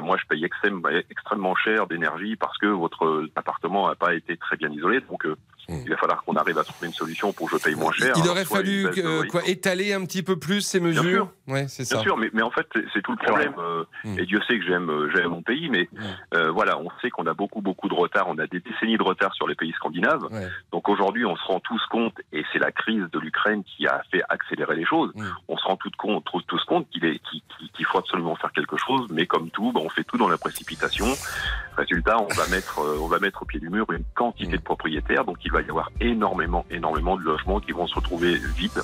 moi 0.00 0.16
je 0.20 0.26
paye 0.26 0.44
extrêmement, 0.44 1.54
cher 1.56 1.86
d'énergie 1.86 2.36
parce 2.36 2.56
que 2.58 2.66
votre 2.66 3.26
appartement 3.36 3.88
n'a 3.88 3.94
pas 3.94 4.14
été 4.14 4.36
très 4.36 4.56
bien 4.56 4.70
isolé. 4.70 5.00
Donc 5.00 5.24
euh, 5.26 5.36
il 5.68 5.88
va 5.90 5.96
falloir 5.96 6.22
qu'on 6.24 6.34
arrive 6.34 6.58
à 6.58 6.64
trouver 6.64 6.88
une 6.88 6.92
solution 6.92 7.32
pour 7.32 7.48
que 7.50 7.56
je 7.56 7.62
paye 7.62 7.74
moins 7.76 7.92
cher. 7.92 8.14
Il 8.16 8.28
aurait 8.28 8.44
fallu 8.44 8.86
euh, 8.98 9.22
quoi, 9.30 9.42
étaler 9.46 9.92
un 9.92 10.04
petit 10.04 10.22
peu 10.22 10.36
plus 10.36 10.60
ces 10.60 10.80
mesures. 10.80 11.02
sûr. 11.02 11.28
Ouais, 11.46 11.66
c'est 11.68 11.84
ça. 11.84 11.96
Bien 11.96 12.02
sûr, 12.04 12.16
mais, 12.16 12.30
mais 12.32 12.42
en 12.42 12.50
fait, 12.50 12.66
c'est- 12.92 13.00
tout 13.02 13.12
le 13.12 13.18
problème. 13.18 13.54
euh, 13.58 13.84
Et 14.18 14.26
Dieu 14.26 14.40
sait 14.48 14.58
que 14.58 14.64
j'aime 14.64 14.90
euh, 14.90 15.28
mon 15.28 15.42
pays, 15.42 15.68
mais 15.70 15.88
euh, 16.34 16.50
voilà, 16.50 16.78
on 16.78 16.88
sait 17.00 17.10
qu'on 17.10 17.26
a 17.26 17.34
beaucoup, 17.34 17.60
beaucoup 17.60 17.88
de 17.88 17.94
retard. 17.94 18.26
On 18.28 18.38
a 18.38 18.46
des 18.46 18.60
décennies 18.60 18.96
de 18.96 19.02
retard 19.02 19.34
sur 19.34 19.46
les 19.48 19.54
pays 19.54 19.72
scandinaves. 19.72 20.28
Donc 20.72 20.88
aujourd'hui, 20.88 21.24
on 21.24 21.36
se 21.36 21.44
rend 21.44 21.60
tous 21.60 21.84
compte, 21.86 22.20
et 22.32 22.44
c'est 22.52 22.58
la 22.58 22.72
crise 22.72 23.04
de 23.12 23.18
l'Ukraine 23.18 23.62
qui 23.64 23.86
a 23.86 24.02
fait 24.10 24.22
accélérer 24.28 24.76
les 24.76 24.84
choses. 24.84 25.12
On 25.48 25.56
se 25.56 25.64
rend 25.64 25.76
tout 25.76 25.90
compte, 25.96 26.24
tous, 26.30 26.42
tous 26.46 26.62
compte 26.64 26.88
qu'il 26.90 27.86
faut 27.86 27.98
absolument 27.98 28.36
faire 28.36 28.52
quelque 28.52 28.76
chose, 28.76 29.06
mais 29.10 29.26
comme 29.26 29.50
tout, 29.50 29.72
ben, 29.72 29.81
on 29.82 29.88
fait 29.88 30.04
tout 30.04 30.18
dans 30.18 30.28
la 30.28 30.38
précipitation. 30.38 31.06
Résultat, 31.76 32.16
on 32.18 32.34
va 32.34 32.46
mettre, 32.48 32.80
euh, 32.80 32.98
on 33.00 33.08
va 33.08 33.18
mettre 33.18 33.42
au 33.42 33.44
pied 33.46 33.58
du 33.58 33.70
mur 33.70 33.86
une 33.92 34.04
quantité 34.14 34.56
de 34.56 34.62
propriétaires, 34.62 35.24
donc 35.24 35.38
il 35.44 35.50
va 35.50 35.62
y 35.62 35.68
avoir 35.68 35.90
énormément, 36.00 36.64
énormément 36.70 37.16
de 37.16 37.22
logements 37.22 37.60
qui 37.60 37.72
vont 37.72 37.86
se 37.86 37.94
retrouver 37.94 38.34
vides, 38.56 38.82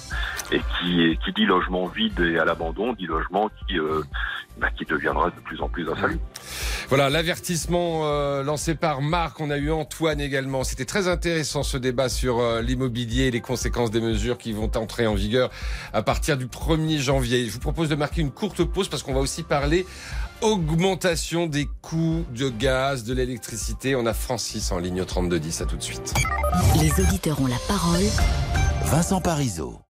et 0.50 0.60
qui, 0.80 1.18
dit 1.34 1.44
logement 1.44 1.86
vide 1.86 2.20
et 2.20 2.38
à 2.38 2.44
l'abandon, 2.44 2.94
dit 2.94 3.06
logement 3.06 3.50
qui, 3.66 3.78
euh, 3.78 4.02
bah, 4.58 4.70
qui 4.76 4.84
deviendra 4.84 5.30
de 5.30 5.40
plus 5.40 5.60
en 5.60 5.68
plus 5.68 5.88
insalubre. 5.88 6.22
Voilà, 6.88 7.10
l'avertissement 7.10 8.06
euh, 8.06 8.42
lancé 8.42 8.74
par 8.74 9.02
Marc. 9.02 9.40
On 9.40 9.50
a 9.50 9.58
eu 9.58 9.70
Antoine 9.70 10.20
également. 10.20 10.64
C'était 10.64 10.86
très 10.86 11.06
intéressant 11.06 11.62
ce 11.62 11.76
débat 11.76 12.08
sur 12.08 12.40
euh, 12.40 12.62
l'immobilier 12.62 13.24
et 13.24 13.30
les 13.30 13.42
conséquences 13.42 13.90
des 13.90 14.00
mesures 14.00 14.38
qui 14.38 14.52
vont 14.52 14.70
entrer 14.74 15.06
en 15.06 15.14
vigueur 15.14 15.50
à 15.92 16.02
partir 16.02 16.38
du 16.38 16.46
1er 16.46 16.98
janvier. 16.98 17.46
Je 17.46 17.52
vous 17.52 17.60
propose 17.60 17.90
de 17.90 17.94
marquer 17.94 18.22
une 18.22 18.32
courte 18.32 18.64
pause 18.64 18.88
parce 18.88 19.02
qu'on 19.02 19.14
va 19.14 19.20
aussi 19.20 19.42
parler 19.42 19.86
augmentation 20.40 21.46
des 21.46 21.68
coûts 21.82 22.24
de 22.30 22.48
gaz, 22.48 22.77
de 22.78 23.12
l'électricité. 23.12 23.96
On 23.96 24.06
a 24.06 24.14
Francis 24.14 24.70
en 24.70 24.78
ligne 24.78 25.00
au 25.00 25.04
3210. 25.04 25.62
À 25.62 25.66
tout 25.66 25.76
de 25.76 25.82
suite. 25.82 26.14
Les 26.80 26.90
auditeurs 27.02 27.40
ont 27.40 27.46
la 27.46 27.58
parole. 27.66 28.04
Vincent 28.84 29.20
Parisot. 29.20 29.80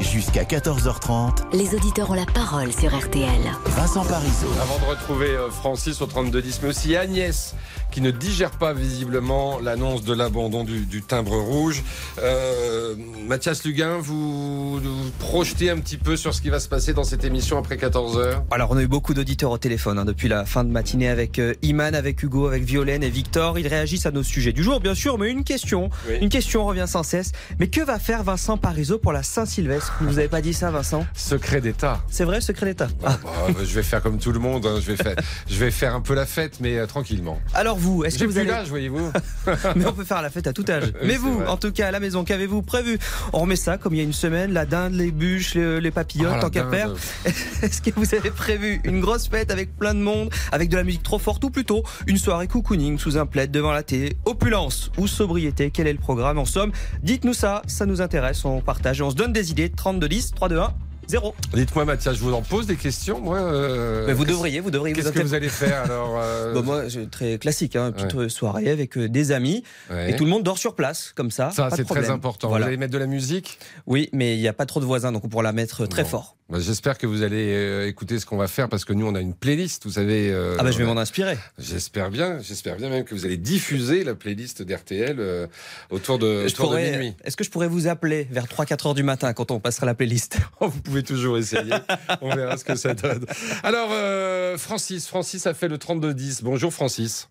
Jusqu'à 0.00 0.44
14h30, 0.44 1.52
Les 1.52 1.74
auditeurs 1.74 2.10
ont 2.10 2.14
la 2.14 2.24
parole 2.24 2.72
sur 2.72 2.96
RTL. 2.96 3.28
Vincent 3.66 4.04
Parisot. 4.04 4.46
Avant 4.62 4.78
de 4.78 4.90
retrouver 4.90 5.30
euh, 5.30 5.50
Francis 5.50 6.00
au 6.00 6.06
3210, 6.06 6.60
mais 6.62 6.68
aussi 6.68 6.94
Agnès, 6.94 7.54
qui 7.90 8.00
ne 8.00 8.12
digère 8.12 8.52
pas 8.52 8.72
visiblement 8.72 9.58
l'annonce 9.58 10.04
de 10.04 10.14
l'abandon 10.14 10.62
du, 10.62 10.86
du 10.86 11.02
timbre 11.02 11.36
rouge. 11.36 11.82
Euh, 12.22 12.94
Mathias 13.26 13.64
Luguin, 13.64 13.98
vous, 13.98 14.78
vous 14.78 15.10
projetez 15.18 15.68
un 15.68 15.78
petit 15.78 15.96
peu 15.96 16.16
sur 16.16 16.32
ce 16.32 16.42
qui 16.42 16.50
va 16.50 16.60
se 16.60 16.68
passer 16.68 16.92
dans 16.92 17.04
cette 17.04 17.24
émission 17.24 17.58
après 17.58 17.76
14h 17.76 18.42
Alors, 18.52 18.70
on 18.70 18.76
a 18.76 18.82
eu 18.82 18.88
beaucoup 18.88 19.14
d'auditeurs 19.14 19.50
au 19.50 19.58
téléphone 19.58 19.98
hein, 19.98 20.04
depuis 20.04 20.28
la 20.28 20.44
fin 20.44 20.62
de 20.62 20.70
matinée 20.70 21.08
avec 21.08 21.40
euh, 21.40 21.54
Iman, 21.62 21.94
avec 21.96 22.22
Hugo, 22.22 22.46
avec 22.46 22.62
Violaine 22.62 23.02
et 23.02 23.10
Victor. 23.10 23.58
Ils 23.58 23.66
réagissent 23.68 24.06
à 24.06 24.12
nos 24.12 24.22
sujets 24.22 24.52
du 24.52 24.62
jour, 24.62 24.78
bien 24.78 24.94
sûr, 24.94 25.18
mais 25.18 25.28
une 25.28 25.42
question. 25.42 25.90
Une 26.20 26.28
question 26.28 26.64
revient 26.64 26.86
sans 26.86 27.02
cesse. 27.02 27.32
Mais 27.58 27.66
que 27.66 27.80
va 27.80 27.98
faire 27.98 28.22
Vincent 28.22 28.58
Parisot 28.58 28.98
pour 28.98 29.12
la 29.12 29.24
Saint-Sylvestre? 29.24 29.88
Vous 30.00 30.18
avez 30.18 30.28
pas 30.28 30.40
dit 30.40 30.54
ça, 30.54 30.70
Vincent 30.70 31.04
Secret 31.14 31.60
d'État. 31.60 32.00
C'est 32.08 32.24
vrai, 32.24 32.40
secret 32.40 32.66
d'État. 32.66 32.88
Ah. 33.04 33.18
Bah, 33.22 33.54
je 33.64 33.74
vais 33.74 33.82
faire 33.82 34.02
comme 34.02 34.18
tout 34.18 34.32
le 34.32 34.38
monde, 34.38 34.64
hein, 34.66 34.78
je, 34.80 34.92
vais 34.92 34.96
faire, 34.96 35.16
je 35.48 35.56
vais 35.56 35.70
faire 35.70 35.94
un 35.94 36.00
peu 36.00 36.14
la 36.14 36.26
fête, 36.26 36.58
mais 36.60 36.78
euh, 36.78 36.86
tranquillement. 36.86 37.40
Alors 37.54 37.76
vous, 37.78 38.04
est-ce 38.04 38.18
que 38.18 38.24
vous 38.24 38.32
plus 38.32 38.40
allez... 38.40 38.50
l'âge, 38.50 38.68
voyez-vous. 38.68 39.10
mais 39.76 39.86
on 39.86 39.92
peut 39.92 40.04
faire 40.04 40.22
la 40.22 40.30
fête 40.30 40.46
à 40.46 40.52
tout 40.52 40.64
âge. 40.68 40.92
Mais 41.02 41.16
vous, 41.16 41.38
vrai. 41.38 41.46
en 41.46 41.56
tout 41.56 41.72
cas, 41.72 41.88
à 41.88 41.90
la 41.90 42.00
maison, 42.00 42.24
qu'avez-vous 42.24 42.62
prévu? 42.62 42.98
On 43.32 43.40
remet 43.40 43.56
ça 43.56 43.78
comme 43.78 43.94
il 43.94 43.98
y 43.98 44.00
a 44.00 44.04
une 44.04 44.12
semaine, 44.12 44.52
la 44.52 44.66
dinde, 44.66 44.94
les 44.94 45.10
bûches, 45.10 45.54
les, 45.54 45.80
les 45.80 45.90
papillotes, 45.90 46.34
Ah, 46.36 46.40
tant 46.40 46.50
qu'à 46.50 46.68
faire. 46.68 46.92
Est-ce 47.62 47.80
que 47.82 47.90
vous 47.96 48.14
avez 48.14 48.30
prévu 48.30 48.80
une 48.84 49.00
grosse 49.00 49.28
fête 49.28 49.50
avec 49.50 49.76
plein 49.76 49.94
de 49.94 50.00
monde, 50.00 50.30
avec 50.52 50.68
de 50.68 50.76
la 50.76 50.84
musique 50.84 51.02
trop 51.02 51.18
forte 51.18 51.42
ou 51.44 51.50
plutôt 51.50 51.82
une 52.06 52.18
soirée 52.18 52.46
cocooning 52.46 52.98
sous 52.98 53.16
un 53.16 53.26
plaid 53.26 53.50
devant 53.50 53.72
la 53.72 53.82
télé? 53.82 54.16
Opulence 54.24 54.90
ou 54.98 55.06
sobriété 55.06 55.70
Quel 55.70 55.86
est 55.86 55.92
le 55.92 55.98
programme? 55.98 56.38
En 56.38 56.44
somme, 56.44 56.72
dites-nous 57.02 57.34
ça, 57.34 57.62
ça 57.66 57.86
nous 57.86 58.00
intéresse, 58.00 58.44
on 58.44 58.60
partage 58.60 59.00
et 59.00 59.02
on 59.02 59.10
se 59.10 59.16
donne 59.16 59.32
des 59.32 59.50
idées. 59.50 59.70
32 59.78 60.08
10, 60.08 60.34
3 60.34 60.48
2 60.48 60.56
1. 60.56 60.87
Zéro. 61.08 61.34
Dites-moi, 61.54 61.86
Mathias, 61.86 62.16
je 62.16 62.20
vous 62.20 62.34
en 62.34 62.42
pose 62.42 62.66
des 62.66 62.76
questions. 62.76 63.18
Moi, 63.18 63.38
euh, 63.38 64.06
Mais 64.06 64.12
vous 64.12 64.26
devriez, 64.26 64.60
vous 64.60 64.70
devriez. 64.70 64.94
Qu'est-ce 64.94 65.10
que 65.10 65.20
vous 65.22 65.32
allez 65.32 65.48
faire 65.48 65.84
alors 65.84 66.18
euh, 66.22 66.52
Bah, 66.54 66.60
moi, 66.62 66.82
c'est 66.90 67.10
très 67.10 67.38
classique, 67.38 67.76
hein, 67.76 67.94
une 67.98 68.06
petite 68.08 68.28
soirée 68.28 68.68
avec 68.70 68.98
euh, 68.98 69.08
des 69.08 69.32
amis 69.32 69.62
Ouais. 69.90 70.10
et 70.12 70.16
tout 70.16 70.24
le 70.24 70.30
monde 70.30 70.42
dort 70.42 70.58
sur 70.58 70.74
place, 70.74 71.12
comme 71.14 71.30
ça. 71.30 71.50
Ça, 71.50 71.70
c'est 71.74 71.84
très 71.86 72.10
important. 72.10 72.48
Voilà. 72.48 72.66
Vous 72.66 72.68
allez 72.68 72.76
mettre 72.76 72.92
de 72.92 72.98
la 72.98 73.06
musique? 73.06 73.58
Oui, 73.86 74.10
mais 74.12 74.36
il 74.36 74.40
n'y 74.40 74.48
a 74.48 74.52
pas 74.52 74.66
trop 74.66 74.80
de 74.80 74.84
voisins, 74.84 75.10
donc 75.10 75.24
on 75.24 75.28
pourra 75.28 75.42
la 75.44 75.52
mettre 75.52 75.86
très 75.86 76.02
Bon. 76.02 76.08
fort. 76.10 76.36
Bah, 76.50 76.58
J'espère 76.60 76.98
que 76.98 77.06
vous 77.06 77.22
allez 77.22 77.54
euh, 77.54 77.86
écouter 77.88 78.18
ce 78.18 78.26
qu'on 78.26 78.36
va 78.38 78.48
faire 78.48 78.68
parce 78.68 78.84
que 78.84 78.92
nous, 78.92 79.06
on 79.06 79.14
a 79.14 79.20
une 79.20 79.34
playlist, 79.34 79.84
vous 79.84 79.92
savez. 79.92 80.30
euh, 80.30 80.56
Ah 80.58 80.62
bah, 80.62 80.70
je 80.70 80.78
vais 80.78 80.84
m'en 80.84 80.96
inspirer. 80.98 81.38
J'espère 81.58 82.10
bien, 82.10 82.38
j'espère 82.40 82.76
bien 82.76 82.88
même 82.90 83.04
que 83.04 83.14
vous 83.14 83.24
allez 83.24 83.36
diffuser 83.38 84.04
la 84.04 84.14
playlist 84.14 84.62
d'RTL 84.62 85.16
euh, 85.20 85.46
autour 85.90 86.18
de, 86.18 86.42
Je 86.46 86.52
autour 86.52 86.66
de 86.70 86.76
pourrais- 86.76 86.90
minuit. 86.90 87.14
Est-ce 87.24 87.36
que 87.36 87.44
je 87.44 87.50
pourrais 87.50 87.68
vous 87.68 87.86
appeler 87.88 88.26
vers 88.30 88.46
3-4 88.46 88.88
heures 88.88 88.94
du 88.94 89.02
matin 89.02 89.32
quand 89.32 89.50
on 89.50 89.58
passera 89.60 89.86
la 89.86 89.94
playlist 89.94 90.38
Oh, 90.60 90.68
vous 90.72 90.80
pouvez 90.80 90.97
toujours 91.02 91.38
essayer. 91.38 91.72
On 92.20 92.34
verra 92.34 92.56
ce 92.56 92.64
que 92.64 92.74
ça 92.74 92.94
donne. 92.94 93.24
Alors, 93.62 93.90
euh, 93.92 94.56
Francis, 94.58 95.06
Francis 95.08 95.46
a 95.46 95.54
fait 95.54 95.68
le 95.68 95.76
32-10. 95.78 96.42
Bonjour 96.42 96.72
Francis. 96.72 97.28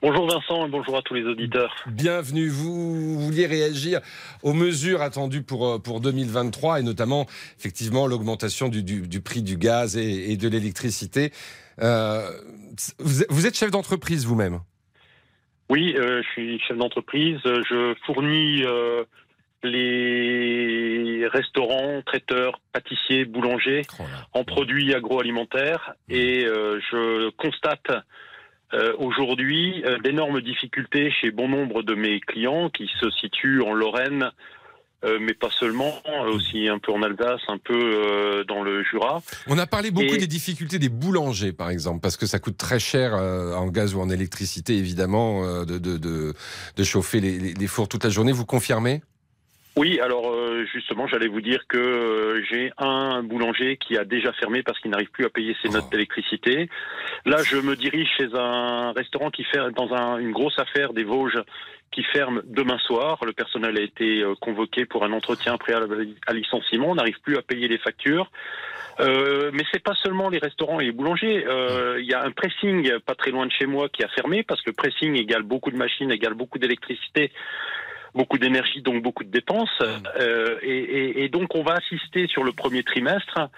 Bonjour 0.00 0.26
Vincent 0.26 0.66
et 0.66 0.68
bonjour 0.68 0.96
à 0.96 1.02
tous 1.02 1.14
les 1.14 1.22
auditeurs. 1.22 1.72
Bienvenue. 1.86 2.48
Vous 2.48 3.20
vouliez 3.20 3.46
réagir 3.46 4.00
aux 4.42 4.52
mesures 4.52 5.00
attendues 5.00 5.42
pour, 5.42 5.66
euh, 5.68 5.78
pour 5.78 6.00
2023 6.00 6.80
et 6.80 6.82
notamment, 6.82 7.26
effectivement, 7.56 8.08
l'augmentation 8.08 8.68
du, 8.68 8.82
du- 8.82 9.06
du 9.06 9.20
prix 9.20 9.42
du 9.42 9.56
gaz 9.56 9.96
et, 9.96 10.32
et 10.32 10.36
de 10.36 10.48
l'électricité. 10.48 11.32
Euh, 11.80 12.28
vous, 12.98 13.24
vous 13.28 13.46
êtes 13.46 13.56
chef 13.56 13.70
d'entreprise 13.70 14.26
vous-même? 14.26 14.58
Oui, 15.70 15.94
euh, 15.96 16.20
je 16.22 16.28
suis 16.32 16.60
chef 16.66 16.76
d'entreprise. 16.76 17.38
Je 17.44 17.94
fournis 18.04 18.64
euh, 18.64 19.04
les 19.62 21.26
restaurants, 21.28 22.02
traiteurs, 22.04 22.60
pâtissiers, 22.72 23.24
boulangers 23.24 23.82
en 24.32 24.44
produits 24.44 24.94
agroalimentaires 24.94 25.94
et 26.08 26.44
euh, 26.44 26.80
je 26.90 27.30
constate 27.30 27.90
euh, 28.74 28.94
aujourd'hui 28.98 29.82
euh, 29.84 29.98
d'énormes 29.98 30.40
difficultés 30.40 31.10
chez 31.20 31.30
bon 31.30 31.48
nombre 31.48 31.82
de 31.82 31.94
mes 31.94 32.20
clients 32.20 32.70
qui 32.70 32.90
se 33.00 33.10
situent 33.10 33.62
en 33.62 33.72
Lorraine, 33.72 34.30
mais 35.20 35.34
pas 35.34 35.50
seulement, 35.50 35.92
aussi 36.28 36.68
un 36.68 36.78
peu 36.78 36.92
en 36.92 37.02
Alsace, 37.02 37.40
un 37.48 37.58
peu 37.58 38.44
dans 38.46 38.62
le 38.62 38.84
Jura. 38.84 39.20
On 39.48 39.58
a 39.58 39.66
parlé 39.66 39.90
beaucoup 39.90 40.14
Et- 40.14 40.16
des 40.18 40.28
difficultés 40.28 40.78
des 40.78 40.88
boulangers, 40.88 41.52
par 41.52 41.70
exemple, 41.70 41.98
parce 42.00 42.16
que 42.16 42.24
ça 42.24 42.38
coûte 42.38 42.56
très 42.56 42.78
cher 42.78 43.14
en 43.14 43.66
gaz 43.66 43.96
ou 43.96 44.00
en 44.00 44.08
électricité, 44.10 44.76
évidemment, 44.76 45.64
de, 45.64 45.78
de, 45.78 45.96
de, 45.96 46.34
de 46.76 46.84
chauffer 46.84 47.18
les, 47.20 47.36
les- 47.40 47.52
les 47.54 47.66
fours 47.66 47.88
toute 47.88 48.04
la 48.04 48.10
journée. 48.10 48.30
Vous 48.30 48.46
confirmez? 48.46 49.02
Oui, 49.74 49.98
alors 50.00 50.30
euh, 50.30 50.66
justement, 50.70 51.06
j'allais 51.06 51.28
vous 51.28 51.40
dire 51.40 51.66
que 51.66 51.78
euh, 51.78 52.44
j'ai 52.50 52.70
un 52.76 53.22
boulanger 53.22 53.78
qui 53.78 53.96
a 53.96 54.04
déjà 54.04 54.30
fermé 54.34 54.62
parce 54.62 54.78
qu'il 54.80 54.90
n'arrive 54.90 55.10
plus 55.10 55.24
à 55.24 55.30
payer 55.30 55.56
ses 55.62 55.70
notes 55.70 55.90
d'électricité. 55.90 56.68
Là, 57.24 57.38
je 57.42 57.56
me 57.56 57.74
dirige 57.74 58.08
chez 58.18 58.28
un 58.34 58.92
restaurant 58.92 59.30
qui 59.30 59.44
fait 59.44 59.58
dans 59.74 59.90
un- 59.94 60.18
une 60.18 60.32
grosse 60.32 60.58
affaire 60.58 60.92
des 60.92 61.04
Vosges 61.04 61.40
qui 61.90 62.02
ferme 62.04 62.42
demain 62.44 62.76
soir. 62.78 63.18
Le 63.24 63.32
personnel 63.32 63.78
a 63.78 63.80
été 63.80 64.20
euh, 64.22 64.34
convoqué 64.40 64.84
pour 64.84 65.04
un 65.04 65.12
entretien 65.12 65.56
préalable 65.56 66.06
à 66.26 66.34
licenciement. 66.34 66.90
On 66.90 66.94
n'arrive 66.96 67.20
plus 67.22 67.38
à 67.38 67.42
payer 67.42 67.66
les 67.68 67.78
factures. 67.78 68.30
Euh, 69.00 69.50
mais 69.54 69.62
c'est 69.72 69.82
pas 69.82 69.94
seulement 70.02 70.28
les 70.28 70.38
restaurants 70.38 70.80
et 70.80 70.84
les 70.84 70.92
boulangers. 70.92 71.46
Euh, 71.46 71.96
Il 71.98 72.04
y 72.06 72.12
a 72.12 72.22
un 72.22 72.30
pressing 72.30 72.98
pas 73.06 73.14
très 73.14 73.30
loin 73.30 73.46
de 73.46 73.52
chez 73.52 73.64
moi 73.64 73.88
qui 73.88 74.04
a 74.04 74.08
fermé 74.08 74.42
parce 74.42 74.60
que 74.60 74.70
pressing 74.70 75.16
égale 75.16 75.42
beaucoup 75.44 75.70
de 75.70 75.78
machines, 75.78 76.10
égale 76.10 76.34
beaucoup 76.34 76.58
d'électricité 76.58 77.32
beaucoup 78.14 78.38
d'énergie, 78.38 78.82
donc 78.82 79.02
beaucoup 79.02 79.24
de 79.24 79.30
dépenses. 79.30 79.70
Euh, 79.80 80.56
et, 80.62 80.78
et- 80.78 81.24
et 81.24 81.28
donc 81.28 81.54
on 81.54 81.62
va 81.62 81.74
assister 81.74 82.26
sur 82.28 82.44
le 82.44 82.52
premier 82.52 82.82
trimestre 82.82 83.48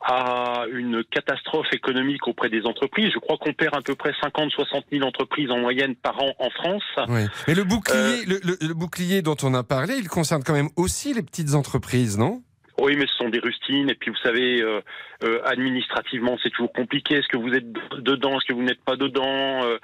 à 0.00 0.64
une 0.72 1.02
catastrophe 1.10 1.66
économique 1.72 2.26
auprès 2.28 2.48
des 2.48 2.64
entreprises. 2.66 3.10
Je 3.12 3.18
crois 3.18 3.36
qu'on 3.36 3.52
perd 3.52 3.74
à 3.74 3.82
peu 3.82 3.96
près 3.96 4.12
50-60 4.22 4.84
000 4.92 5.04
entreprises 5.04 5.50
en 5.50 5.58
moyenne 5.58 5.96
par 5.96 6.22
an 6.22 6.32
en 6.38 6.50
France. 6.50 6.84
Oui. 7.08 7.26
Mais 7.48 7.54
le 7.54 7.64
bouclier, 7.64 8.24
le, 8.26 8.38
le- 8.44 8.58
le 8.68 8.74
bouclier 8.74 9.22
dont 9.22 9.34
on 9.42 9.54
a 9.54 9.64
parlé, 9.64 9.94
il 9.98 10.08
concerne 10.08 10.44
quand 10.44 10.52
même 10.54 10.68
aussi 10.76 11.14
les 11.14 11.22
petites 11.22 11.54
entreprises, 11.54 12.16
non? 12.16 12.42
Oui, 12.80 12.94
mais 12.96 13.06
ce 13.08 13.14
sont 13.16 13.28
des 13.28 13.40
rustines. 13.40 13.90
Et 13.90 13.96
puis, 13.96 14.12
vous 14.12 14.16
savez, 14.22 14.62
euh, 14.62 14.80
euh, 15.24 15.40
administrativement, 15.44 16.38
c'est 16.44 16.50
toujours 16.50 16.72
compliqué. 16.72 17.16
Est-ce 17.16 17.26
que 17.26 17.36
vous 17.36 17.52
êtes 17.52 17.66
dedans? 17.98 18.36
Est-ce 18.38 18.46
que 18.46 18.52
vous 18.52 18.62
n'êtes 18.62 18.84
pas 18.84 18.94
dedans? 18.94 19.64
Euh, 19.64 19.78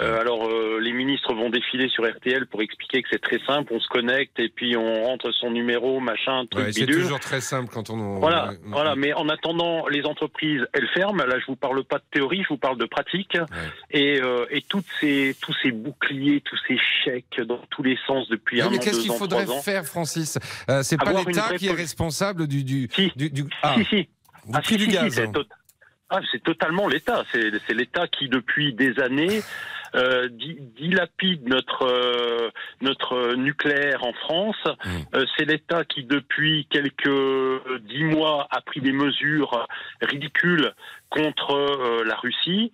euh, 0.00 0.20
Alors, 0.20 0.48
euh, 0.48 0.78
les 0.80 0.92
ministres 0.92 1.34
vont 1.34 1.50
défiler 1.50 1.88
sur 1.88 2.04
RTL 2.08 2.46
pour 2.46 2.62
expliquer 2.62 3.02
que 3.02 3.08
c'est 3.12 3.20
très 3.20 3.38
simple. 3.46 3.72
On 3.74 3.80
se 3.80 3.88
connecte 3.88 4.38
et 4.40 4.48
puis 4.48 4.76
on 4.76 5.04
rentre 5.04 5.30
son 5.32 5.50
numéro, 5.50 6.00
machin, 6.00 6.46
truc 6.50 6.64
Ouais, 6.66 6.72
C'est 6.72 6.86
toujours 6.86 7.20
très 7.20 7.40
simple 7.40 7.70
quand 7.72 7.90
on. 7.90 8.18
Voilà, 8.18 8.52
voilà. 8.64 8.94
Mais 8.96 9.12
en 9.12 9.28
attendant, 9.28 9.86
les 9.88 10.04
entreprises, 10.04 10.62
elles 10.72 10.88
ferment. 10.94 11.24
Là, 11.24 11.38
je 11.38 11.46
vous 11.46 11.56
parle 11.56 11.84
pas 11.84 11.98
de 11.98 12.04
théorie, 12.10 12.42
je 12.42 12.48
vous 12.48 12.56
parle 12.58 12.78
de 12.78 12.86
pratique. 12.86 13.36
Et, 13.90 14.20
euh, 14.22 14.46
et 14.50 14.62
toutes 14.62 14.86
ces, 15.00 15.36
tous 15.42 15.54
ces 15.62 15.70
boucliers, 15.72 16.40
tous 16.42 16.58
ces 16.66 16.78
chèques 17.04 17.40
dans 17.46 17.60
tous 17.70 17.82
les 17.82 17.98
sens 18.06 18.28
depuis 18.28 18.60
un 18.62 18.70
mais 18.70 18.76
an, 18.76 18.80
qu'est-ce 18.80 18.96
deux 18.96 19.02
qu'il 19.02 19.12
faudrait 19.12 19.46
faire, 19.62 19.84
Francis 19.84 20.38
Euh, 20.70 20.82
C'est 20.82 20.96
pas 20.98 21.12
l'État 21.12 21.54
qui 21.56 21.66
est 21.68 21.72
responsable 21.72 22.46
du. 22.46 22.64
du, 22.64 22.88
du, 23.16 23.30
du- 23.30 23.44
Ah. 23.62 23.74
Si, 23.78 23.84
si. 23.84 24.08
Du 24.46 24.58
prix 24.62 24.76
du 24.78 24.84
si, 24.84 24.90
si, 24.90 24.96
gaz. 24.96 25.12
c'est 25.14 25.30
tot- 25.32 25.44
ah, 26.08 26.20
c'est 26.32 26.42
totalement 26.42 26.88
l'État. 26.88 27.24
C'est 27.30 27.74
l'État 27.74 28.08
qui, 28.08 28.28
depuis 28.28 28.72
des 28.74 28.98
années, 28.98 29.42
euh, 29.94 30.28
di- 30.28 30.58
dilapide 30.78 31.46
notre 31.48 31.84
euh, 31.86 32.50
notre 32.80 33.34
nucléaire 33.36 34.04
en 34.04 34.12
France. 34.12 34.56
Mmh. 34.84 34.88
Euh, 35.16 35.24
c'est 35.36 35.44
l'État 35.44 35.84
qui, 35.84 36.04
depuis 36.04 36.66
quelques 36.70 37.10
dix 37.88 38.04
mois, 38.04 38.46
a 38.50 38.60
pris 38.60 38.80
des 38.80 38.92
mesures 38.92 39.66
ridicules 40.02 40.72
contre 41.10 42.04
la 42.04 42.14
Russie. 42.16 42.70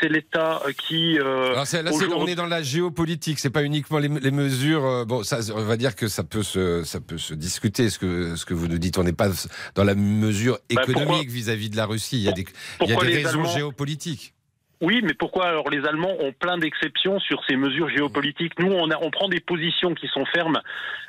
C'est 0.00 0.08
l'État 0.10 0.60
qui 0.86 1.18
Alors 1.18 1.54
là, 1.54 1.90
on 2.14 2.26
est 2.26 2.34
dans 2.34 2.44
la 2.46 2.62
géopolitique, 2.62 3.38
c'est 3.38 3.48
pas 3.48 3.62
uniquement 3.64 3.98
les, 3.98 4.08
les 4.08 4.30
mesures. 4.30 5.06
Bon, 5.06 5.22
ça, 5.22 5.38
on 5.54 5.62
va 5.64 5.78
dire 5.78 5.96
que 5.96 6.06
ça 6.06 6.22
peut 6.22 6.42
se, 6.42 6.84
ça 6.84 7.00
peut 7.00 7.16
se 7.16 7.32
discuter. 7.32 7.88
Ce 7.88 7.98
que, 7.98 8.36
ce 8.36 8.44
que 8.44 8.52
vous 8.52 8.68
nous 8.68 8.76
dites, 8.78 8.98
on 8.98 9.04
n'est 9.04 9.14
pas 9.14 9.30
dans 9.74 9.84
la 9.84 9.94
mesure 9.94 10.58
Bah, 10.74 10.82
économique 10.82 11.30
vis-à-vis 11.30 11.70
de 11.70 11.76
la 11.76 11.86
Russie. 11.86 12.18
Il 12.18 12.22
y 12.24 12.28
a 12.28 12.32
des, 12.32 12.44
il 12.82 12.88
y 12.90 12.92
a 12.92 12.96
des 13.00 13.14
raisons 13.22 13.40
Allemands- 13.40 13.56
géopolitiques. 13.56 14.34
Oui, 14.80 15.00
mais 15.02 15.12
pourquoi 15.12 15.46
alors 15.46 15.68
les 15.68 15.86
Allemands 15.86 16.14
ont 16.20 16.32
plein 16.32 16.56
d'exceptions 16.56 17.20
sur 17.20 17.44
ces 17.44 17.56
mesures 17.56 17.90
géopolitiques? 17.90 18.58
Nous, 18.58 18.72
on, 18.72 19.10
prend 19.10 19.28
des 19.28 19.40
positions 19.40 19.94
qui 19.94 20.06
sont 20.08 20.24
fermes, 20.24 20.60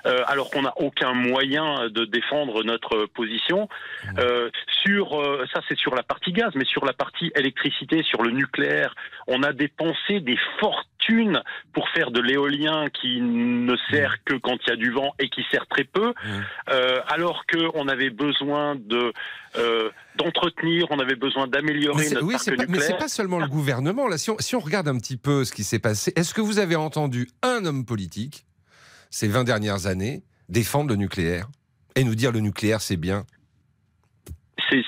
euh, 0.06 0.24
alors 0.28 0.50
qu'on 0.50 0.64
n'a 0.64 0.74
aucun 0.78 1.14
moyen 1.14 1.88
de 1.90 2.04
défendre 2.04 2.64
notre 2.64 3.06
position. 3.06 3.70
Euh, 4.18 4.50
sur 4.84 5.20
euh, 5.20 5.46
ça, 5.54 5.62
c'est 5.70 5.78
sur 5.78 5.96
la 5.96 6.04
partie 6.04 6.34
gaz, 6.34 6.52
mais 6.56 6.66
sur 6.66 6.86
la 6.86 6.92
partie 6.92 7.32
électricité, 7.36 8.04
sur 8.04 8.24
le 8.24 8.32
nucléaire, 8.32 8.94
on 9.28 9.42
a 9.42 9.54
dépensé 9.54 10.20
des 10.20 10.38
pour 11.74 11.88
faire 11.90 12.12
de 12.12 12.20
l'éolien 12.20 12.90
qui 12.90 13.22
ne 13.22 13.76
sert 13.90 14.24
que 14.24 14.36
quand 14.36 14.58
il 14.66 14.70
y 14.70 14.74
a 14.74 14.76
du 14.76 14.92
vent 14.92 15.14
et 15.20 15.30
qui 15.30 15.44
sert 15.52 15.68
très 15.68 15.84
peu, 15.84 16.14
euh, 16.70 17.00
alors 17.08 17.44
qu'on 17.52 17.88
avait 17.88 18.10
besoin 18.10 18.76
de 18.76 19.14
euh, 19.58 19.90
d'entretenir, 20.16 20.88
on 20.90 21.00
avait 21.00 21.16
besoin 21.16 21.48
d'améliorer 21.48 22.10
notre 22.10 22.26
oui, 22.26 22.34
parc 22.34 22.44
c'est 22.44 22.56
pas, 22.56 22.66
mais 22.68 22.80
c'est 22.80 22.98
pas 22.98 23.08
seulement 23.08 23.40
le 23.40 23.48
gouvernement. 23.48 24.08
Là, 24.08 24.18
si 24.18 24.30
on, 24.30 24.38
si 24.40 24.56
on 24.56 24.60
regarde 24.60 24.88
un 24.88 24.98
petit 24.98 25.18
peu 25.18 25.44
ce 25.46 25.52
qui 25.52 25.64
s'est 25.64 25.80
passé, 25.80 26.14
est-ce 26.16 26.34
que 26.34 26.42
vous 26.42 26.60
avez 26.60 26.76
entendu 26.76 27.28
un 27.42 27.66
homme 27.66 27.86
politique 27.86 28.46
ces 29.10 29.28
20 29.28 29.44
dernières 29.44 29.88
années 29.88 30.24
défendre 30.50 30.90
le 30.90 30.96
nucléaire 30.96 31.48
et 31.96 32.04
nous 32.04 32.16
dire 32.16 32.32
le 32.32 32.40
nucléaire 32.40 32.82
c'est 32.82 32.98
bien 32.98 33.26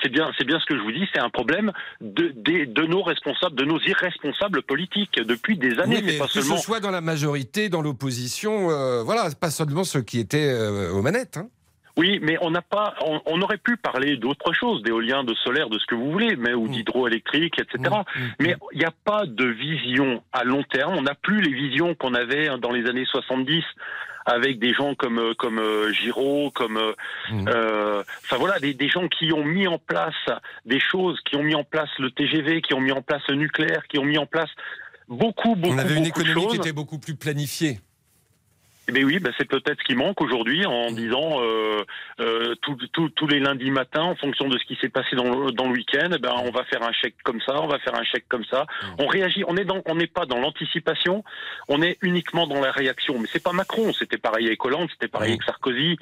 C'est 0.02 0.08
bien, 0.08 0.30
c'est 0.38 0.44
bien 0.46 0.58
ce 0.58 0.64
que 0.66 0.76
je 0.76 0.82
vous 0.82 0.92
dis. 0.92 1.06
C'est 1.14 1.20
un 1.20 1.28
problème 1.30 1.72
de, 2.00 2.86
nos 2.86 3.02
responsables, 3.02 3.54
de 3.56 3.64
nos 3.64 3.78
irresponsables 3.80 4.62
politiques 4.62 5.20
depuis 5.22 5.56
des 5.58 5.78
années. 5.78 5.96
Oui, 5.96 6.02
mais 6.06 6.18
pas 6.18 6.26
que 6.26 6.32
seulement. 6.32 6.56
ce 6.56 6.62
soit 6.62 6.80
dans 6.80 6.90
la 6.90 7.00
majorité, 7.02 7.68
dans 7.68 7.82
l'opposition, 7.82 8.70
euh, 8.70 9.02
voilà, 9.02 9.28
pas 9.38 9.50
seulement 9.50 9.84
ceux 9.84 10.02
qui 10.02 10.18
étaient 10.20 10.48
euh, 10.50 10.90
aux 10.92 11.02
manettes. 11.02 11.36
hein. 11.36 11.48
Oui, 11.96 12.18
mais 12.22 12.36
on 12.40 12.50
n'a 12.50 12.60
pas. 12.62 12.94
On, 13.06 13.20
on 13.26 13.40
aurait 13.42 13.58
pu 13.58 13.76
parler 13.76 14.16
d'autre 14.16 14.52
chose, 14.52 14.82
d'éolien, 14.82 15.22
de 15.22 15.32
solaire, 15.34 15.68
de 15.70 15.78
ce 15.78 15.86
que 15.86 15.94
vous 15.94 16.10
voulez, 16.10 16.34
mais 16.34 16.52
Mm. 16.52 16.56
ou 16.58 16.68
d'hydroélectrique, 16.68 17.60
etc. 17.60 17.94
Mais 18.40 18.56
il 18.72 18.78
n'y 18.78 18.84
a 18.84 18.92
pas 19.04 19.26
de 19.26 19.44
vision 19.46 20.20
à 20.32 20.42
long 20.42 20.64
terme. 20.64 20.94
On 20.96 21.02
n'a 21.02 21.14
plus 21.14 21.40
les 21.40 21.52
visions 21.52 21.94
qu'on 21.94 22.14
avait 22.14 22.48
dans 22.58 22.72
les 22.72 22.88
années 22.90 23.04
70 23.04 23.62
avec 24.24 24.58
des 24.58 24.72
gens 24.72 24.94
comme 24.94 25.18
euh, 25.18 25.34
comme 25.34 25.58
euh, 25.58 25.92
Giraud, 25.92 26.50
comme 26.50 26.76
euh, 26.76 26.92
Mm. 27.30 27.48
euh, 27.48 28.02
enfin 28.24 28.36
voilà, 28.36 28.58
des, 28.58 28.74
des 28.74 28.88
gens 28.88 29.08
qui 29.08 29.32
ont 29.32 29.44
mis 29.44 29.66
en 29.66 29.78
place 29.78 30.14
des 30.66 30.80
choses, 30.80 31.18
qui 31.24 31.36
ont 31.36 31.42
mis 31.42 31.54
en 31.54 31.64
place 31.64 31.88
le 31.98 32.10
TGV, 32.10 32.60
qui 32.60 32.74
ont 32.74 32.80
mis 32.80 32.92
en 32.92 33.02
place 33.02 33.22
le 33.28 33.36
nucléaire, 33.36 33.86
qui 33.88 33.98
ont 33.98 34.04
mis 34.04 34.18
en 34.18 34.26
place 34.26 34.50
beaucoup 35.08 35.54
beaucoup 35.54 35.74
On 35.74 35.78
avait 35.78 35.96
une 35.96 36.04
beaucoup 36.04 36.20
économie 36.20 36.46
qui 36.48 36.56
était 36.56 36.72
beaucoup 36.72 36.98
plus 36.98 37.14
planifiée. 37.14 37.80
Eh 38.88 38.92
bien 38.92 39.02
oui, 39.04 39.18
ben 39.18 39.32
c'est 39.38 39.48
peut-être 39.48 39.78
ce 39.78 39.84
qui 39.84 39.94
manque 39.94 40.20
aujourd'hui 40.20 40.66
en 40.66 40.90
disant 40.90 41.40
euh, 41.42 41.82
euh, 42.20 42.54
tous- 42.60 43.26
les 43.28 43.40
lundis 43.40 43.70
matins, 43.70 44.02
en 44.02 44.14
fonction 44.16 44.48
de 44.48 44.58
ce 44.58 44.64
qui 44.64 44.76
s'est 44.80 44.90
passé 44.90 45.16
dans 45.16 45.24
le, 45.46 45.52
dans 45.52 45.64
le 45.66 45.72
week-end, 45.72 46.10
eh 46.14 46.18
ben 46.18 46.34
on 46.44 46.50
va 46.50 46.64
faire 46.64 46.82
un 46.82 46.92
chèque 46.92 47.14
comme 47.24 47.40
ça, 47.40 47.60
on 47.62 47.66
va 47.66 47.78
faire 47.78 47.94
un 47.98 48.04
chèque 48.04 48.26
comme 48.28 48.44
ça. 48.44 48.66
On 48.98 49.06
réagit, 49.06 49.42
on 49.48 49.56
est 49.56 49.64
dans, 49.64 49.80
on 49.86 49.94
n'est 49.94 50.06
pas 50.06 50.26
dans 50.26 50.38
l'anticipation, 50.38 51.24
on 51.68 51.80
est 51.80 51.96
uniquement 52.02 52.46
dans 52.46 52.60
la 52.60 52.70
réaction. 52.70 53.18
Mais 53.18 53.26
c'est 53.32 53.42
pas 53.42 53.52
Macron, 53.52 53.92
c'était 53.94 54.18
pareil 54.18 54.46
avec 54.46 54.62
Hollande, 54.64 54.88
c'était 54.92 55.08
pareil 55.08 55.30
avec 55.32 55.42
Sarkozy. 55.44 55.96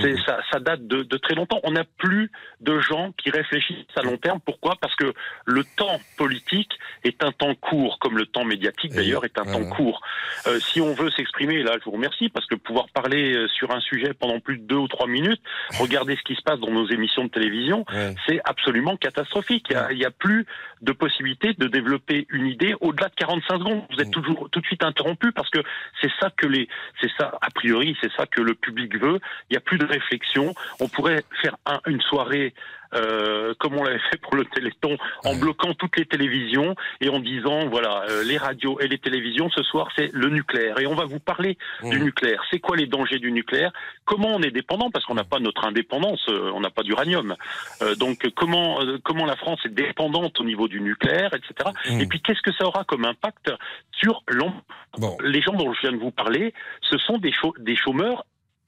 C'est 0.00 0.16
ça, 0.26 0.40
ça 0.50 0.58
date 0.58 0.86
de, 0.86 1.02
de 1.04 1.16
très 1.18 1.34
longtemps. 1.36 1.60
On 1.62 1.70
n'a 1.70 1.84
plus 1.84 2.30
de 2.60 2.80
gens 2.80 3.12
qui 3.16 3.30
réfléchissent 3.30 3.86
à 3.96 4.02
long 4.02 4.16
terme. 4.16 4.40
Pourquoi? 4.44 4.74
Parce 4.80 4.96
que 4.96 5.12
le 5.46 5.62
temps 5.76 6.00
politique 6.16 6.72
est 7.04 7.22
un 7.22 7.30
temps 7.32 7.54
court, 7.54 7.98
comme 8.00 8.18
le 8.18 8.26
temps 8.26 8.44
médiatique 8.44 8.92
d'ailleurs 8.92 9.24
est 9.24 9.38
un 9.38 9.44
temps 9.44 9.64
court. 9.70 10.00
Euh, 10.48 10.58
si 10.58 10.80
on 10.80 10.92
veut 10.94 11.10
s'exprimer, 11.12 11.62
là, 11.62 11.76
je 11.78 11.84
vous 11.84 11.92
remercie 11.92 12.23
parce 12.28 12.46
que 12.46 12.54
pouvoir 12.54 12.86
parler 12.94 13.34
euh, 13.34 13.48
sur 13.48 13.70
un 13.70 13.80
sujet 13.80 14.14
pendant 14.14 14.40
plus 14.40 14.58
de 14.58 14.62
deux 14.66 14.76
ou 14.76 14.88
trois 14.88 15.06
minutes, 15.06 15.40
regarder 15.80 16.16
ce 16.16 16.22
qui 16.22 16.34
se 16.34 16.42
passe 16.42 16.58
dans 16.60 16.70
nos 16.70 16.88
émissions 16.88 17.24
de 17.24 17.30
télévision, 17.30 17.84
c'est 18.26 18.40
absolument 18.44 18.96
catastrophique. 18.96 19.66
Il 19.70 19.72
y 19.74 19.76
a- 19.76 19.92
Il 19.92 19.98
n'y 19.98 20.04
a, 20.04 20.10
plus 20.10 20.46
de 20.82 20.92
possibilité 20.92 21.54
de 21.54 21.66
développer 21.66 22.26
une 22.30 22.46
idée 22.46 22.74
au-delà 22.80 23.08
de 23.08 23.14
45 23.14 23.58
secondes. 23.58 23.82
Vous 23.90 24.00
êtes 24.00 24.10
toujours 24.10 24.48
tout 24.50 24.60
de 24.60 24.66
suite 24.66 24.84
interrompu 24.84 25.32
parce 25.32 25.48
que 25.50 25.60
c'est 26.00 26.10
ça 26.20 26.30
que 26.36 26.46
les, 26.46 26.68
c'est 27.00 27.10
ça 27.18 27.36
a 27.40 27.50
priori, 27.50 27.96
c'est 28.00 28.12
ça 28.12 28.26
que 28.26 28.40
le 28.42 28.54
public 28.54 28.96
veut. 28.98 29.18
Il 29.50 29.52
n'y 29.52 29.56
a 29.56 29.60
plus 29.60 29.78
de 29.78 29.84
réflexion. 29.86 30.54
On 30.80 30.88
pourrait 30.88 31.24
faire 31.42 31.56
un- 31.66 31.80
une 31.86 32.00
soirée. 32.02 32.54
Euh, 32.94 33.54
comme 33.58 33.74
on 33.76 33.82
l'avait 33.84 33.98
fait 34.10 34.18
pour 34.20 34.36
le 34.36 34.44
Téléthon, 34.44 34.96
en 35.24 35.34
bloquant 35.36 35.74
toutes 35.74 35.96
les 35.96 36.06
télévisions 36.06 36.74
et 37.00 37.08
en 37.08 37.18
disant 37.18 37.68
voilà 37.68 38.04
euh, 38.10 38.24
les 38.24 38.36
radios 38.36 38.78
et 38.80 38.88
les 38.88 38.98
télévisions 38.98 39.48
ce 39.50 39.62
soir 39.62 39.88
c'est 39.96 40.10
le 40.12 40.28
nucléaire. 40.28 40.78
Et 40.80 40.86
on 40.86 40.94
va 40.94 41.04
vous 41.04 41.20
parler 41.20 41.56
du 41.82 42.00
nucléaire. 42.00 42.42
C'est 42.50 42.60
quoi 42.60 42.76
les 42.76 42.86
dangers 42.86 43.18
du 43.18 43.32
nucléaire? 43.32 43.72
Comment 44.04 44.28
on 44.34 44.42
est 44.42 44.50
dépendant? 44.50 44.90
Parce 44.90 45.04
qu'on 45.06 45.14
n'a 45.14 45.24
pas 45.24 45.38
notre 45.40 45.64
indépendance, 45.64 46.24
euh, 46.28 46.50
on 46.54 46.60
n'a 46.60 46.70
pas 46.70 46.82
d'uranium. 46.82 47.34
Euh, 47.82 47.94
donc 47.94 48.28
comment 48.36 48.80
euh, 48.82 48.98
comment 49.04 49.26
la 49.26 49.36
France 49.36 49.60
est 49.64 49.74
dépendante 49.74 50.40
au 50.40 50.44
niveau 50.44 50.68
du 50.68 50.80
nucléaire, 50.80 51.32
etc. 51.34 51.70
Et 52.00 52.06
puis 52.06 52.20
qu'est-ce 52.20 52.42
que 52.42 52.52
ça 52.52 52.64
aura 52.66 52.84
comme 52.84 53.04
impact 53.04 53.52
sur 53.92 54.22
l'em- 54.28 54.52
les 55.24 55.40
gens 55.42 55.52
dont 55.54 55.72
je 55.72 55.80
viens 55.80 55.92
de 55.92 55.96
vous 55.98 56.10
parler 56.10 56.52
Ce 56.82 56.98
sont 56.98 57.18
des 57.18 57.76
chômeurs 57.76 58.24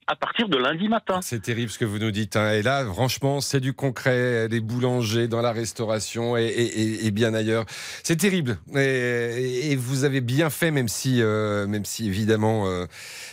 à 0.07 0.15
partir 0.15 0.47
de 0.47 0.57
lundi 0.57 0.87
matin. 0.87 1.19
C'est 1.21 1.41
terrible 1.41 1.69
ce 1.69 1.77
que 1.77 1.85
vous 1.85 1.99
nous 1.99 2.11
dites. 2.11 2.35
hein. 2.37 2.51
Et 2.53 2.61
là, 2.61 2.85
franchement, 2.85 3.41
c'est 3.41 3.59
du 3.59 3.73
concret. 3.73 4.47
Les 4.47 4.61
boulangers 4.61 5.27
dans 5.27 5.41
la 5.41 5.51
restauration 5.51 6.37
et, 6.37 6.45
et- 6.45 7.05
et- 7.05 7.11
bien 7.11 7.33
ailleurs. 7.33 7.65
C'est 8.03 8.15
terrible. 8.15 8.57
Et, 8.75 9.71
et 9.71 9.75
vous 9.75 10.03
avez 10.05 10.21
bien 10.21 10.49
fait, 10.49 10.71
même 10.71 10.87
si, 10.87 11.21
euh, 11.21 11.67
même 11.67 11.83
si 11.83 12.07
évidemment, 12.07 12.67
euh, 12.67 12.85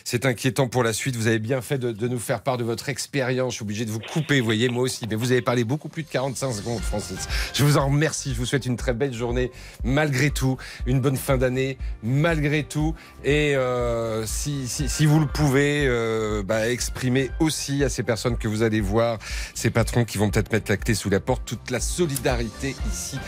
c'est 0.04 0.26
inquiétant 0.26 0.66
pour 0.68 0.82
la 0.82 0.92
suite. 0.92 1.16
Vous 1.16 1.26
avez 1.28 1.38
bien 1.38 1.60
fait 1.60 1.78
de, 1.78 1.92
de 1.92 2.08
nous 2.08 2.18
faire 2.18 2.42
part 2.42 2.56
de 2.58 2.64
votre 2.64 2.88
expérience. 2.88 3.52
Je 3.52 3.56
suis 3.56 3.62
obligé 3.62 3.84
de 3.84 3.90
vous 3.90 4.00
couper, 4.00 4.40
vous 4.40 4.44
voyez, 4.44 4.68
moi 4.68 4.82
aussi. 4.82 5.06
Mais 5.08 5.14
vous 5.16 5.30
avez 5.32 5.42
parlé 5.42 5.62
beaucoup 5.64 5.88
plus 5.88 6.02
de 6.02 6.08
45 6.08 6.52
secondes, 6.52 6.80
Francis. 6.80 7.28
Je 7.54 7.62
vous 7.64 7.76
en 7.76 7.86
remercie. 7.86 8.32
Je 8.34 8.38
vous 8.38 8.46
souhaite 8.46 8.66
une 8.66 8.76
très 8.76 8.94
belle 8.94 9.14
journée, 9.14 9.52
malgré 9.84 10.30
tout. 10.30 10.56
Une 10.86 11.00
bonne 11.00 11.16
fin 11.16 11.36
d'année, 11.38 11.78
malgré 12.02 12.64
tout. 12.64 12.94
Et 13.22 13.54
euh, 13.54 14.26
si, 14.26 14.66
si, 14.66 14.88
si 14.88 15.06
vous 15.06 15.20
le 15.20 15.26
pouvez, 15.26 15.86
euh, 15.86 16.42
exprimer 16.70 17.30
aussi 17.40 17.82
à 17.84 17.88
ces 17.88 18.02
personnes 18.02 18.36
que 18.38 18.48
vous 18.48 18.62
allez 18.62 18.80
voir, 18.80 19.18
ces 19.54 19.70
patrons 19.70 20.04
qui 20.04 20.18
vont 20.18 20.30
peut-être 20.30 20.52
mettre 20.52 20.70
la 20.70 20.76
clé 20.76 20.94
sous 20.94 21.10
la 21.10 21.20
porte, 21.20 21.44
toute 21.44 21.70
la 21.70 21.80
solidarité 21.80 22.74
ici 22.92 23.18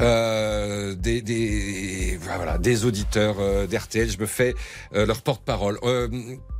euh, 0.00 0.94
des, 0.94 1.22
des, 1.22 2.18
voilà, 2.20 2.58
des 2.58 2.84
auditeurs 2.84 3.36
euh, 3.38 3.66
d'RTL. 3.66 4.10
Je 4.10 4.18
me 4.18 4.26
fais 4.26 4.54
euh, 4.94 5.06
leur 5.06 5.22
porte-parole. 5.22 5.78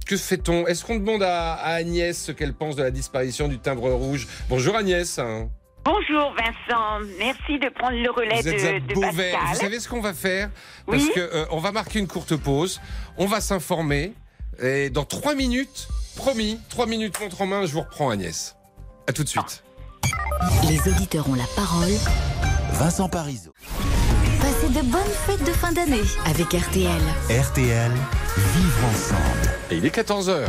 Que 0.07 0.17
fait-on? 0.17 0.67
Est-ce 0.67 0.85
qu'on 0.85 0.97
demande 0.97 1.23
à, 1.23 1.55
à 1.55 1.73
Agnès 1.75 2.17
ce 2.23 2.33
qu'elle 2.33 2.53
pense 2.55 2.77
de 2.77 2.83
la 2.83 2.91
disparition 2.91 3.49
du 3.49 3.59
timbre 3.59 3.91
rouge? 3.91 4.27
Bonjour 4.49 4.77
Agnès. 4.77 5.19
Bonjour 5.87 6.35
Vincent, 6.35 7.07
merci 7.19 7.59
de 7.59 7.69
prendre 7.69 7.99
le 7.99 8.11
relais 8.11 8.41
Vous 8.41 8.49
êtes 8.49 8.83
de, 8.85 8.89
de 8.89 8.95
Beauvais. 8.95 9.33
Pascal. 9.33 9.49
Vous 9.55 9.61
savez 9.61 9.81
ce 9.81 9.89
qu'on 9.89 10.01
va 10.01 10.15
faire? 10.15 10.51
Parce 10.87 11.03
Oui. 11.03 11.11
que 11.15 11.21
euh, 11.21 11.45
on 11.51 11.59
va 11.59 11.73
marquer 11.73 11.99
une 11.99 12.07
courte 12.07 12.37
pause. 12.37 12.81
On 13.19 13.27
va 13.27 13.43
s'informer. 13.43 14.15
Et 14.63 14.89
dans 14.89 15.05
trois 15.05 15.35
minutes, 15.35 15.89
promis, 16.17 16.59
trois 16.69 16.87
minutes 16.87 17.21
montre 17.21 17.43
en 17.43 17.47
main, 17.47 17.67
je 17.67 17.73
vous 17.73 17.81
reprends 17.81 18.11
Agnès. 18.11 18.57
À 19.07 19.13
tout 19.13 19.25
de 19.25 19.29
suite. 19.29 19.63
Les 20.69 20.81
auditeurs 20.91 21.29
ont 21.29 21.35
la 21.35 21.47
parole. 21.57 21.93
Vincent 22.73 23.09
Parisot. 23.09 23.53
Passez 24.41 24.69
de 24.69 24.83
bonnes 24.83 25.03
fêtes 25.27 25.45
de 25.45 25.53
fin 25.53 25.73
d'année 25.73 26.03
avec 26.27 26.47
RTL. 26.53 27.01
RTL, 27.31 27.93
vivre 28.37 28.85
ensemble. 28.91 29.55
Et 29.71 29.77
il 29.77 29.87
est 29.87 29.95
14h. 29.95 30.47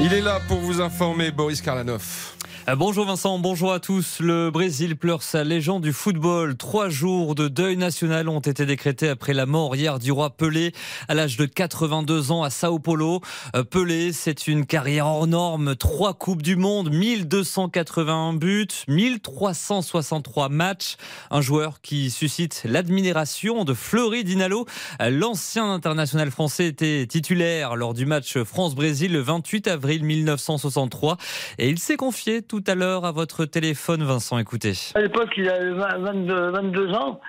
Il 0.00 0.12
est 0.12 0.20
là 0.20 0.40
pour 0.48 0.58
vous 0.58 0.80
informer, 0.80 1.30
Boris 1.30 1.60
Karlanov. 1.60 2.34
Euh, 2.66 2.76
bonjour 2.76 3.04
Vincent, 3.04 3.38
bonjour 3.38 3.74
à 3.74 3.78
tous. 3.80 4.20
Le 4.20 4.50
Brésil 4.50 4.96
pleure 4.96 5.22
sa 5.22 5.44
légende 5.44 5.82
du 5.82 5.92
football. 5.92 6.56
Trois 6.56 6.88
jours 6.88 7.34
de 7.34 7.46
deuil 7.46 7.76
national 7.76 8.30
ont 8.30 8.40
été 8.40 8.64
décrétés 8.64 9.10
après 9.10 9.34
la 9.34 9.44
mort 9.44 9.76
hier 9.76 9.98
du 9.98 10.10
roi 10.10 10.30
Pelé 10.30 10.72
à 11.08 11.12
l'âge 11.12 11.36
de 11.36 11.44
82 11.44 12.32
ans 12.32 12.42
à 12.42 12.48
Sao 12.48 12.78
Paulo. 12.78 13.20
Euh, 13.54 13.64
Pelé, 13.64 14.14
c'est 14.14 14.46
une 14.46 14.64
carrière 14.64 15.06
hors 15.06 15.26
norme. 15.26 15.76
Trois 15.76 16.14
coupes 16.14 16.40
du 16.40 16.56
monde, 16.56 16.90
1281 16.90 18.32
buts, 18.32 18.66
1363 18.88 20.48
matchs. 20.48 20.96
Un 21.30 21.42
joueur 21.42 21.82
qui 21.82 22.10
suscite 22.10 22.62
l'admiration 22.64 23.64
de 23.64 23.74
Fleury 23.74 24.24
Dinalo. 24.24 24.64
Euh, 25.02 25.10
L'ancien 25.10 25.70
international 25.70 26.30
français 26.30 26.68
était 26.68 27.06
titulaire 27.06 27.76
lors 27.76 27.92
du 27.92 28.06
match 28.06 28.38
France-Brésil 28.38 29.12
le 29.12 29.20
28 29.20 29.68
avril 29.68 30.02
1963 30.02 31.18
et 31.58 31.68
il 31.68 31.78
s'est 31.78 31.96
confié 31.96 32.40
à 32.66 32.74
l'heure 32.74 33.04
à 33.04 33.12
votre 33.12 33.44
téléphone, 33.44 34.02
Vincent. 34.02 34.38
Écoutez. 34.38 34.72
À 34.94 35.00
l'époque, 35.00 35.30
il 35.36 35.48
avait 35.48 35.70
20 35.70 35.98
22, 35.98 36.50
22 36.50 36.92
ans, 36.92 37.20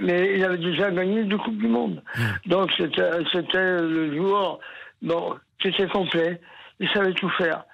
mais 0.00 0.34
il 0.36 0.44
avait 0.44 0.58
déjà 0.58 0.90
gagné 0.90 1.24
deux 1.24 1.38
Coupes 1.38 1.58
du 1.58 1.68
Monde. 1.68 2.02
Donc 2.46 2.70
c'était 2.76 3.10
c'était 3.32 3.80
le 3.80 4.16
joueur 4.16 4.58
bon, 5.02 5.36
qui 5.60 5.68
était 5.68 5.88
complet, 5.88 6.40
il 6.80 6.88
savait 6.90 7.14
tout 7.14 7.30
faire. 7.30 7.64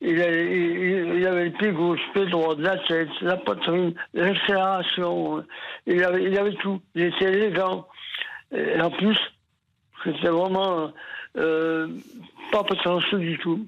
Il 0.00 0.20
avait, 0.20 0.44
il, 0.44 1.18
il 1.20 1.26
avait 1.26 1.44
le 1.44 1.52
pied 1.52 1.70
gauche, 1.70 2.00
le 2.14 2.22
pied 2.22 2.30
droit, 2.30 2.54
la 2.58 2.76
tête, 2.78 3.08
la 3.20 3.36
poitrine, 3.36 3.94
l'accélération. 4.14 5.44
Il 5.86 6.02
avait, 6.02 6.24
il 6.24 6.36
avait 6.36 6.54
tout. 6.54 6.80
Il 6.94 7.04
était 7.04 7.32
élégant. 7.32 7.86
Et 8.52 8.80
en 8.80 8.90
plus, 8.90 9.16
c'était 10.04 10.28
vraiment 10.28 10.92
euh, 11.38 11.88
pas 12.50 12.64
prétentieux 12.64 13.18
du 13.18 13.38
tout. 13.38 13.66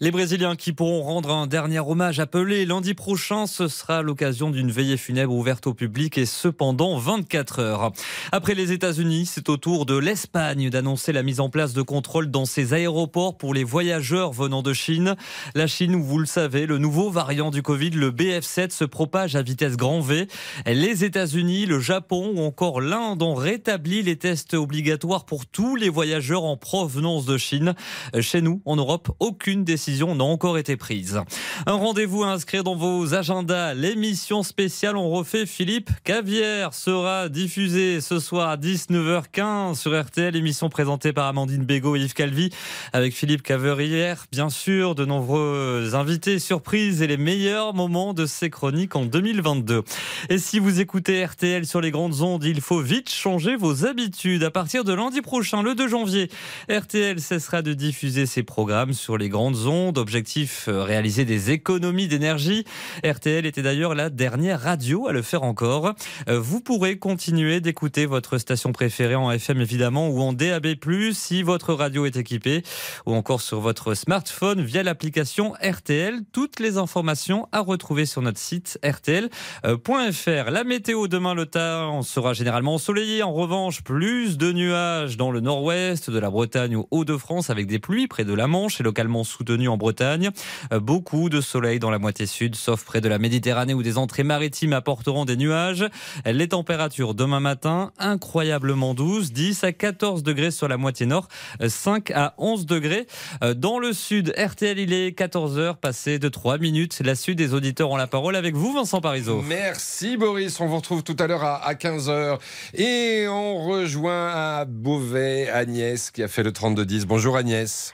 Les 0.00 0.10
Brésiliens 0.10 0.56
qui 0.56 0.72
pourront 0.72 1.02
rendre 1.02 1.30
un 1.30 1.46
dernier 1.46 1.80
hommage 1.80 2.20
à 2.20 2.26
Pelé 2.26 2.66
lundi 2.66 2.94
prochain, 2.94 3.46
ce 3.46 3.68
sera 3.68 4.02
l'occasion 4.02 4.50
d'une 4.50 4.70
veillée 4.70 4.96
funèbre 4.96 5.34
ouverte 5.34 5.66
au 5.66 5.74
public 5.74 6.18
et 6.18 6.26
cependant 6.26 6.96
24 6.98 7.58
heures. 7.58 7.92
Après 8.32 8.54
les 8.54 8.72
États-Unis, 8.72 9.26
c'est 9.26 9.48
au 9.48 9.56
tour 9.56 9.86
de 9.86 9.96
l'Espagne 9.96 10.70
d'annoncer 10.70 11.12
la 11.12 11.22
mise 11.22 11.40
en 11.40 11.48
place 11.48 11.72
de 11.72 11.82
contrôles 11.82 12.30
dans 12.30 12.44
ses 12.44 12.74
aéroports 12.74 13.36
pour 13.36 13.54
les 13.54 13.64
voyageurs 13.64 14.32
venant 14.32 14.62
de 14.62 14.72
Chine. 14.72 15.16
La 15.54 15.66
Chine, 15.66 15.94
où 15.94 16.02
vous 16.02 16.18
le 16.18 16.26
savez, 16.26 16.66
le 16.66 16.78
nouveau 16.78 17.10
variant 17.10 17.50
du 17.50 17.62
Covid, 17.62 17.90
le 17.90 18.10
BF7, 18.10 18.70
se 18.70 18.84
propage 18.84 19.36
à 19.36 19.42
vitesse 19.42 19.76
grand 19.76 20.00
V. 20.00 20.28
Les 20.66 21.04
États-Unis, 21.04 21.66
le 21.66 21.80
Japon 21.80 22.32
ou 22.36 22.40
encore 22.40 22.80
l'Inde 22.80 23.22
ont 23.22 23.34
rétabli 23.34 24.02
les 24.02 24.16
tests 24.16 24.54
obligatoires 24.54 25.24
pour 25.24 25.46
tous 25.46 25.76
les 25.76 25.88
voyageurs 25.88 26.44
en 26.44 26.56
provenance 26.56 27.26
de 27.26 27.38
Chine. 27.38 27.74
Chez 28.20 28.40
nous, 28.40 28.62
en 28.64 28.76
Europe, 28.76 29.10
aucune 29.20 29.63
décision 29.64 30.14
n'a 30.14 30.24
encore 30.24 30.58
été 30.58 30.76
prise. 30.76 31.20
Un 31.66 31.72
rendez-vous 31.72 32.22
à 32.22 32.28
inscrire 32.28 32.64
dans 32.64 32.76
vos 32.76 33.14
agendas. 33.14 33.74
L'émission 33.74 34.42
spéciale 34.42 34.96
On 34.96 35.10
refait 35.10 35.46
Philippe 35.46 35.90
Cavière 36.04 36.74
sera 36.74 37.28
diffusée 37.28 38.00
ce 38.00 38.18
soir 38.18 38.48
à 38.48 38.56
19h15 38.56 39.74
sur 39.74 39.98
RTL. 39.98 40.36
Émission 40.36 40.68
présentée 40.68 41.12
par 41.12 41.26
Amandine 41.26 41.64
Bégaud 41.64 41.96
et 41.96 42.00
Yves 42.00 42.14
Calvi 42.14 42.50
avec 42.92 43.14
Philippe 43.14 43.42
Caverière. 43.42 44.26
Bien 44.30 44.50
sûr, 44.50 44.94
de 44.94 45.04
nombreux 45.04 45.94
invités 45.94 46.38
surprises 46.38 47.02
et 47.02 47.06
les 47.06 47.16
meilleurs 47.16 47.74
moments 47.74 48.14
de 48.14 48.26
ces 48.26 48.50
chroniques 48.50 48.96
en 48.96 49.04
2022. 49.04 49.82
Et 50.28 50.38
si 50.38 50.58
vous 50.58 50.80
écoutez 50.80 51.24
RTL 51.24 51.66
sur 51.66 51.80
les 51.80 51.90
grandes 51.90 52.20
ondes, 52.22 52.44
il 52.44 52.60
faut 52.60 52.80
vite 52.80 53.10
changer 53.10 53.56
vos 53.56 53.86
habitudes. 53.86 54.42
À 54.42 54.50
partir 54.50 54.84
de 54.84 54.92
lundi 54.92 55.22
prochain, 55.22 55.62
le 55.62 55.74
2 55.74 55.88
janvier, 55.88 56.30
RTL 56.68 57.20
cessera 57.20 57.62
de 57.62 57.72
diffuser 57.72 58.26
ses 58.26 58.42
programmes 58.42 58.92
sur 58.92 59.16
les 59.16 59.28
grandes 59.28 59.53
ondes. 59.54 59.98
Objectif, 59.98 60.66
euh, 60.68 60.82
réaliser 60.82 61.24
des 61.24 61.50
économies 61.50 62.08
d'énergie. 62.08 62.64
RTL 63.04 63.46
était 63.46 63.62
d'ailleurs 63.62 63.94
la 63.94 64.10
dernière 64.10 64.60
radio 64.60 65.08
à 65.08 65.12
le 65.12 65.22
faire 65.22 65.42
encore. 65.42 65.94
Euh, 66.28 66.38
Vous 66.38 66.60
pourrez 66.60 66.98
continuer 66.98 67.60
d'écouter 67.60 68.06
votre 68.06 68.38
station 68.38 68.72
préférée 68.72 69.14
en 69.14 69.30
FM 69.30 69.60
évidemment 69.60 70.08
ou 70.08 70.20
en 70.20 70.32
DAB+, 70.32 70.66
si 71.12 71.42
votre 71.42 71.72
radio 71.72 72.06
est 72.06 72.16
équipée, 72.16 72.62
ou 73.06 73.14
encore 73.14 73.40
sur 73.40 73.60
votre 73.60 73.94
smartphone 73.94 74.62
via 74.62 74.82
l'application 74.82 75.54
RTL. 75.62 76.20
Toutes 76.32 76.60
les 76.60 76.78
informations 76.78 77.48
à 77.52 77.60
retrouver 77.60 78.06
sur 78.06 78.22
notre 78.22 78.38
site 78.38 78.78
rtl.fr. 78.84 80.50
La 80.50 80.64
météo 80.64 81.08
demain 81.08 81.34
le 81.34 81.46
temps 81.46 82.02
sera 82.02 82.32
généralement 82.32 82.74
ensoleillé. 82.74 83.22
En 83.22 83.32
revanche, 83.32 83.82
plus 83.82 84.36
de 84.38 84.52
nuages 84.52 85.16
dans 85.16 85.30
le 85.30 85.40
nord-ouest 85.40 86.10
de 86.10 86.18
la 86.18 86.30
Bretagne 86.30 86.76
ou 86.76 86.86
Hauts-de-France 86.90 87.50
avec 87.50 87.66
des 87.66 87.78
pluies 87.78 88.06
près 88.06 88.24
de 88.24 88.34
la 88.34 88.46
Manche 88.46 88.80
et 88.80 88.82
localement 88.82 89.24
soutenues 89.44 89.68
en 89.68 89.76
Bretagne. 89.76 90.30
Euh, 90.72 90.80
Beaucoup 90.80 91.28
de 91.28 91.40
soleil 91.40 91.78
dans 91.78 91.90
la 91.90 91.98
moitié 91.98 92.26
sud, 92.26 92.54
sauf 92.56 92.84
près 92.84 93.00
de 93.00 93.08
la 93.08 93.18
Méditerranée 93.18 93.74
où 93.74 93.82
des 93.82 93.98
entrées 93.98 94.22
maritimes 94.22 94.72
apporteront 94.72 95.24
des 95.24 95.36
nuages. 95.36 95.84
Les 96.24 96.48
températures 96.48 97.14
demain 97.14 97.40
matin, 97.40 97.92
incroyablement 97.98 98.94
douces, 98.94 99.32
10 99.32 99.64
à 99.64 99.72
14 99.72 100.22
degrés 100.22 100.50
sur 100.50 100.68
la 100.68 100.76
moitié 100.76 101.06
nord, 101.06 101.28
5 101.66 102.10
à 102.12 102.34
11 102.38 102.64
degrés. 102.66 103.06
Euh, 103.42 103.54
Dans 103.54 103.78
le 103.78 103.92
sud, 103.92 104.34
RTL, 104.36 104.78
il 104.78 104.92
est 104.92 105.18
14h, 105.18 105.76
passé 105.76 106.18
de 106.18 106.28
3 106.28 106.58
minutes. 106.58 107.00
La 107.04 107.14
suite 107.14 107.36
des 107.36 107.52
auditeurs 107.52 107.90
ont 107.90 107.96
la 107.96 108.06
parole 108.06 108.36
avec 108.36 108.54
vous, 108.54 108.72
Vincent 108.72 109.00
Parisot. 109.00 109.42
Merci 109.42 110.16
Boris, 110.16 110.58
on 110.60 110.66
vous 110.66 110.76
retrouve 110.76 111.02
tout 111.02 111.16
à 111.18 111.26
l'heure 111.26 111.44
à, 111.44 111.74
15h. 111.74 112.38
Et 112.74 113.26
on 113.28 113.64
rejoint 113.66 114.28
à 114.28 114.64
Beauvais 114.64 115.50
Agnès 115.50 116.10
qui 116.10 116.22
a 116.22 116.28
fait 116.28 116.42
le 116.42 116.50
32-10. 116.50 117.04
Bonjour 117.04 117.36
Agnès. 117.36 117.92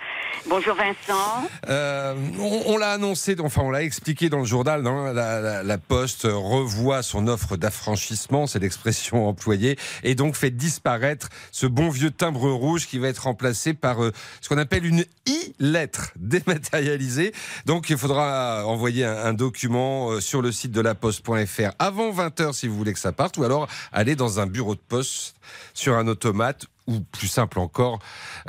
Bonjour 0.48 0.74
Vincent. 0.74 1.48
Euh, 1.68 2.14
on 2.66 2.76
l'a 2.76 2.92
annoncé, 2.92 3.36
enfin 3.40 3.62
on 3.62 3.70
l'a 3.70 3.82
expliqué 3.82 4.28
dans 4.28 4.38
le 4.38 4.44
journal, 4.44 4.82
non 4.82 5.12
la, 5.12 5.78
Poste 5.78 6.22
revoit 6.24 7.02
son 7.02 7.26
offre 7.28 7.56
d'affranchissement, 7.56 8.46
c'est 8.46 8.58
l'expression 8.58 9.28
employée, 9.28 9.78
et 10.02 10.14
donc 10.14 10.36
fait 10.36 10.50
disparaître 10.50 11.28
ce 11.52 11.66
bon 11.66 11.88
vieux 11.88 12.10
timbre 12.10 12.50
rouge 12.50 12.86
qui 12.86 12.98
va 12.98 13.08
être 13.08 13.24
remplacé 13.24 13.74
par 13.74 14.02
euh, 14.02 14.12
ce 14.40 14.48
qu'on 14.48 14.58
appelle 14.58 14.86
une 14.86 15.04
e-lettre 15.28 16.12
dématérialisée. 16.16 17.32
Donc 17.66 17.90
il 17.90 17.96
faudra 17.96 18.66
envoyer 18.66 19.04
un, 19.04 19.16
un 19.26 19.32
document 19.32 20.10
euh, 20.10 20.20
sur 20.20 20.42
le 20.42 20.52
site 20.52 20.72
de 20.72 20.80
la 20.80 20.94
Poste.fr 20.94 21.72
avant 21.78 22.10
20h 22.10 22.52
si 22.52 22.68
vous 22.68 22.76
voulez 22.76 22.92
que 22.92 22.98
ça 22.98 23.12
parte, 23.12 23.36
ou 23.36 23.44
alors 23.44 23.68
aller 23.92 24.16
dans 24.16 24.40
un 24.40 24.46
bureau 24.46 24.74
de 24.74 24.80
poste 24.80 25.36
sur 25.74 25.94
un 25.94 26.06
automate 26.08 26.66
ou 26.90 27.00
plus 27.00 27.28
simple 27.28 27.58
encore, 27.58 28.00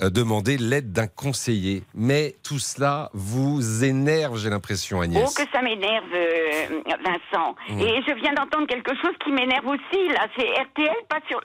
euh, 0.02 0.10
demander 0.10 0.58
l'aide 0.58 0.92
d'un 0.92 1.08
conseiller. 1.08 1.84
Mais 1.94 2.36
tout 2.44 2.60
cela 2.60 3.10
vous 3.14 3.84
énerve, 3.84 4.38
j'ai 4.38 4.50
l'impression, 4.50 5.02
Agnès. 5.02 5.24
Oh, 5.30 5.34
que 5.36 5.48
ça 5.52 5.62
m'énerve, 5.62 6.06
euh, 6.14 6.96
Vincent. 7.06 7.56
Et 7.70 8.02
je 8.08 8.14
viens 8.22 8.34
d'entendre 8.34 8.68
quelque 8.68 8.92
chose 9.02 9.14
qui 9.24 9.32
m'énerve 9.32 9.68
aussi, 9.68 10.08
là. 10.10 10.28
C'est 10.36 10.50
RTL 10.50 10.96
pas 11.08 11.20
sur, 11.28 11.40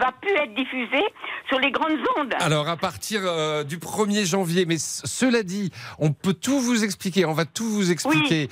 va 0.00 0.12
plus 0.20 0.32
être 0.32 0.54
diffusé 0.54 1.04
sur 1.48 1.58
les 1.60 1.70
grandes 1.70 1.98
ondes. 2.18 2.34
Alors, 2.40 2.68
à 2.68 2.76
partir 2.76 3.20
euh, 3.24 3.62
du 3.62 3.78
1er 3.78 4.24
janvier, 4.26 4.66
mais 4.66 4.78
cela 4.78 5.42
dit, 5.42 5.70
on 5.98 6.12
peut 6.12 6.34
tout 6.34 6.58
vous 6.58 6.82
expliquer, 6.82 7.24
on 7.24 7.34
va 7.34 7.44
tout 7.44 7.68
vous 7.68 7.90
expliquer. 7.92 8.48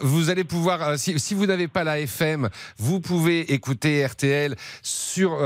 Vous 0.00 0.30
allez 0.30 0.44
pouvoir, 0.44 0.98
si, 0.98 1.18
si 1.18 1.34
vous 1.34 1.46
n'avez 1.46 1.68
pas 1.68 1.84
la 1.84 2.00
FM, 2.00 2.48
vous 2.78 3.00
pouvez 3.00 3.52
écouter 3.52 4.04
RTL 4.06 4.56
sur... 4.82 5.38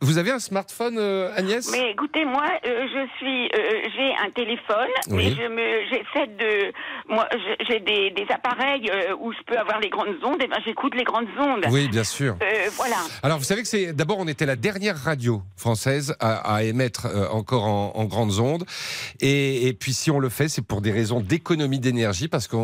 vous 0.00 0.18
avez 0.18 0.30
un 0.30 0.38
smartphone, 0.38 0.96
euh, 0.98 1.30
Agnès? 1.36 1.68
Mais 1.72 1.90
écoutez, 1.90 2.24
moi, 2.24 2.44
euh, 2.66 2.86
je 2.92 3.06
suis, 3.18 3.46
euh, 3.46 3.88
j'ai 3.96 4.26
un 4.26 4.30
téléphone, 4.30 4.88
Oui. 5.08 5.16
mais 5.16 5.30
je 5.30 5.48
me, 5.48 5.84
j'essaie 5.90 6.26
de, 6.28 6.72
moi, 7.08 7.28
j'ai 7.68 7.80
des, 7.80 8.10
des 8.10 8.26
appareils 8.32 8.90
où 9.20 9.32
je 9.32 9.38
peux 9.46 9.58
avoir 9.58 9.80
les 9.80 9.88
grandes 9.90 10.16
ondes, 10.24 10.42
et 10.42 10.46
ben 10.46 10.58
j'écoute 10.64 10.94
les 10.94 11.04
grandes 11.04 11.28
ondes. 11.38 11.64
Oui, 11.70 11.88
bien 11.88 12.04
sûr. 12.04 12.36
Voilà. 12.76 12.96
Alors, 13.22 13.38
vous 13.38 13.44
savez 13.44 13.62
que 13.62 13.68
c'est 13.68 13.92
d'abord, 13.92 14.18
on 14.18 14.28
était 14.28 14.46
la 14.46 14.56
dernière 14.56 14.96
radio 14.96 15.42
française 15.56 16.14
à, 16.20 16.54
à 16.54 16.62
émettre 16.62 17.06
encore 17.32 17.64
en, 17.64 17.92
en 17.94 18.04
grandes 18.04 18.38
ondes. 18.38 18.64
Et, 19.20 19.66
et 19.68 19.72
puis, 19.72 19.92
si 19.92 20.10
on 20.10 20.18
le 20.18 20.28
fait, 20.28 20.48
c'est 20.48 20.62
pour 20.64 20.80
des 20.80 20.92
raisons 20.92 21.20
d'économie 21.20 21.78
d'énergie, 21.80 22.28
parce 22.28 22.48
que 22.48 22.56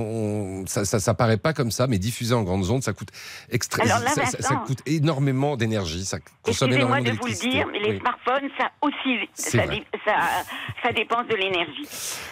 ça, 0.66 0.84
ça, 0.84 1.00
ça 1.00 1.14
paraît 1.14 1.36
pas 1.36 1.52
comme 1.52 1.70
ça, 1.70 1.86
mais 1.86 1.98
diffuser 1.98 2.34
en 2.34 2.42
grandes 2.42 2.68
ondes, 2.70 2.82
ça 2.82 2.92
coûte 2.92 3.08
extré- 3.50 3.82
Alors 3.82 4.00
là, 4.00 4.10
ça, 4.10 4.26
ça- 4.26 4.62
coûte 4.66 4.78
énormément 4.86 5.56
d'énergie, 5.56 6.04
ça 6.04 6.18
consomme 6.42 6.72
énormément 6.72 7.02
de 7.12 7.15
vous 7.20 7.26
le 7.26 7.32
dire, 7.50 7.66
mais 7.72 7.78
les 7.78 7.90
Oui. 7.92 7.98
smartphones, 8.00 8.48
ça 8.58 8.70
aussi, 8.82 9.28
ça, 9.34 9.62
ça, 10.04 10.14
ça 10.82 10.92
dépense 10.92 11.26
de 11.28 11.34
l'énergie. 11.36 11.86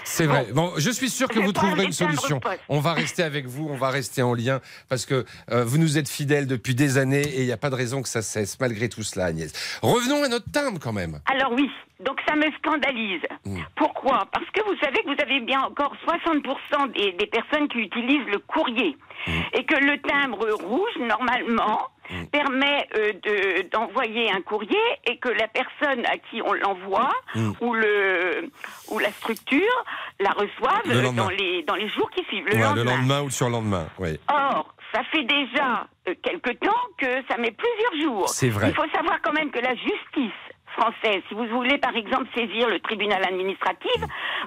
C'est 0.04 0.26
vrai. 0.26 0.46
Bon, 0.54 0.72
je 0.76 0.90
suis 0.90 1.08
sûr 1.10 1.28
que 1.28 1.40
Je 1.40 1.44
vous 1.46 1.52
trouverez 1.52 1.84
une 1.84 1.92
solution. 1.92 2.40
On 2.68 2.80
va 2.80 2.92
rester 2.92 3.22
avec 3.22 3.46
vous, 3.46 3.68
on 3.70 3.76
va 3.76 3.90
rester 3.90 4.22
en 4.22 4.34
lien 4.34 4.60
parce 4.88 5.06
que 5.06 5.24
euh, 5.50 5.64
vous 5.64 5.78
nous 5.78 5.98
êtes 5.98 6.08
fidèles 6.08 6.46
depuis 6.46 6.74
des 6.74 6.98
années 6.98 7.22
et 7.22 7.40
il 7.40 7.46
n'y 7.46 7.52
a 7.52 7.56
pas 7.56 7.70
de 7.70 7.74
raison 7.74 8.02
que 8.02 8.08
ça 8.08 8.22
cesse 8.22 8.58
malgré 8.60 8.88
tout 8.88 9.02
cela, 9.02 9.26
Agnès. 9.26 9.52
Revenons 9.82 10.22
à 10.24 10.28
notre 10.28 10.50
timbre 10.50 10.78
quand 10.80 10.92
même. 10.92 11.20
Alors 11.26 11.52
oui, 11.52 11.68
donc 12.00 12.20
ça 12.28 12.36
me 12.36 12.50
scandalise. 12.58 13.22
Mm. 13.44 13.60
Pourquoi? 13.76 14.26
Parce 14.32 14.46
que 14.52 14.62
vous 14.64 14.76
savez 14.82 14.98
que 15.02 15.06
vous 15.14 15.22
avez 15.22 15.40
bien 15.40 15.60
encore 15.62 15.94
60% 16.06 16.92
des, 16.92 17.12
des 17.12 17.26
personnes 17.26 17.68
qui 17.68 17.78
utilisent 17.78 18.26
le 18.32 18.38
courrier. 18.38 18.96
Mm. 19.26 19.30
Et 19.54 19.64
que 19.64 19.74
le 19.76 19.98
timbre 20.02 20.48
rouge, 20.62 20.96
normalement, 21.00 21.88
Mm. 22.10 22.24
permet 22.26 22.88
euh, 22.96 23.12
de- 23.12 23.68
d'envoyer 23.70 24.30
un 24.30 24.40
courrier 24.42 24.76
et 25.06 25.16
que 25.18 25.28
la 25.30 25.48
personne 25.48 26.04
à 26.06 26.18
qui 26.18 26.42
on 26.42 26.52
l'envoie 26.52 27.12
Mm. 27.34 27.52
ou 27.60 27.74
le 27.74 28.50
ou 28.90 28.98
la 28.98 29.10
structure 29.12 29.84
la 30.20 30.30
reçoive 30.30 30.82
Le 30.86 31.14
dans 31.16 31.28
les 31.30 31.62
dans 31.62 31.74
les 31.74 31.88
jours 31.88 32.10
qui 32.10 32.22
suivent 32.24 32.46
le 32.46 32.54
Ouais, 32.54 32.60
lendemain. 32.62 32.84
le 32.84 32.90
lendemain 32.98 33.20
ou 33.22 33.24
le 33.26 33.30
surlendemain, 33.30 33.86
oui. 33.98 34.18
Or, 34.32 34.74
ça 34.92 35.02
fait 35.12 35.24
déjà 35.24 35.86
euh, 36.08 36.14
quelque 36.22 36.50
temps 36.50 36.82
que 36.98 37.06
ça 37.28 37.36
met 37.38 37.50
plusieurs 37.52 38.02
jours. 38.02 38.28
C'est 38.28 38.50
vrai. 38.50 38.68
Il 38.68 38.74
faut 38.74 38.88
savoir 38.94 39.18
quand 39.22 39.32
même 39.32 39.50
que 39.50 39.58
la 39.60 39.74
justice 39.74 40.32
française, 40.78 41.22
si 41.28 41.34
vous 41.34 41.46
voulez 41.46 41.78
par 41.78 41.94
exemple 41.96 42.26
saisir 42.36 42.68
le 42.68 42.78
tribunal 42.80 43.22
administratif, 43.24 43.98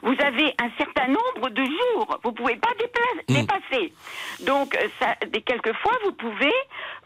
vous 0.04 0.16
avez 0.24 0.54
un 0.62 0.70
certain 0.78 1.08
nombre 1.08 1.50
de 1.50 1.64
jours. 1.64 2.20
Vous 2.24 2.32
pouvez 2.32 2.56
pas 2.58 2.70
Mm. 3.30 3.34
dépasser. 3.34 3.94
Donc, 4.46 4.76
euh, 4.76 4.88
ça, 5.00 5.16
quelquefois, 5.46 5.94
vous 6.06 6.14
pouvez, 6.14 6.54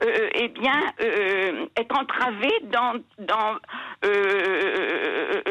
euh, 0.04 0.30
eh 0.34 0.48
bien, 0.50 0.80
euh, 1.02 1.66
être 1.78 1.98
entravé 2.00 2.50
dans 2.64 2.94
dans 3.20 3.56
euh, 4.06 5.42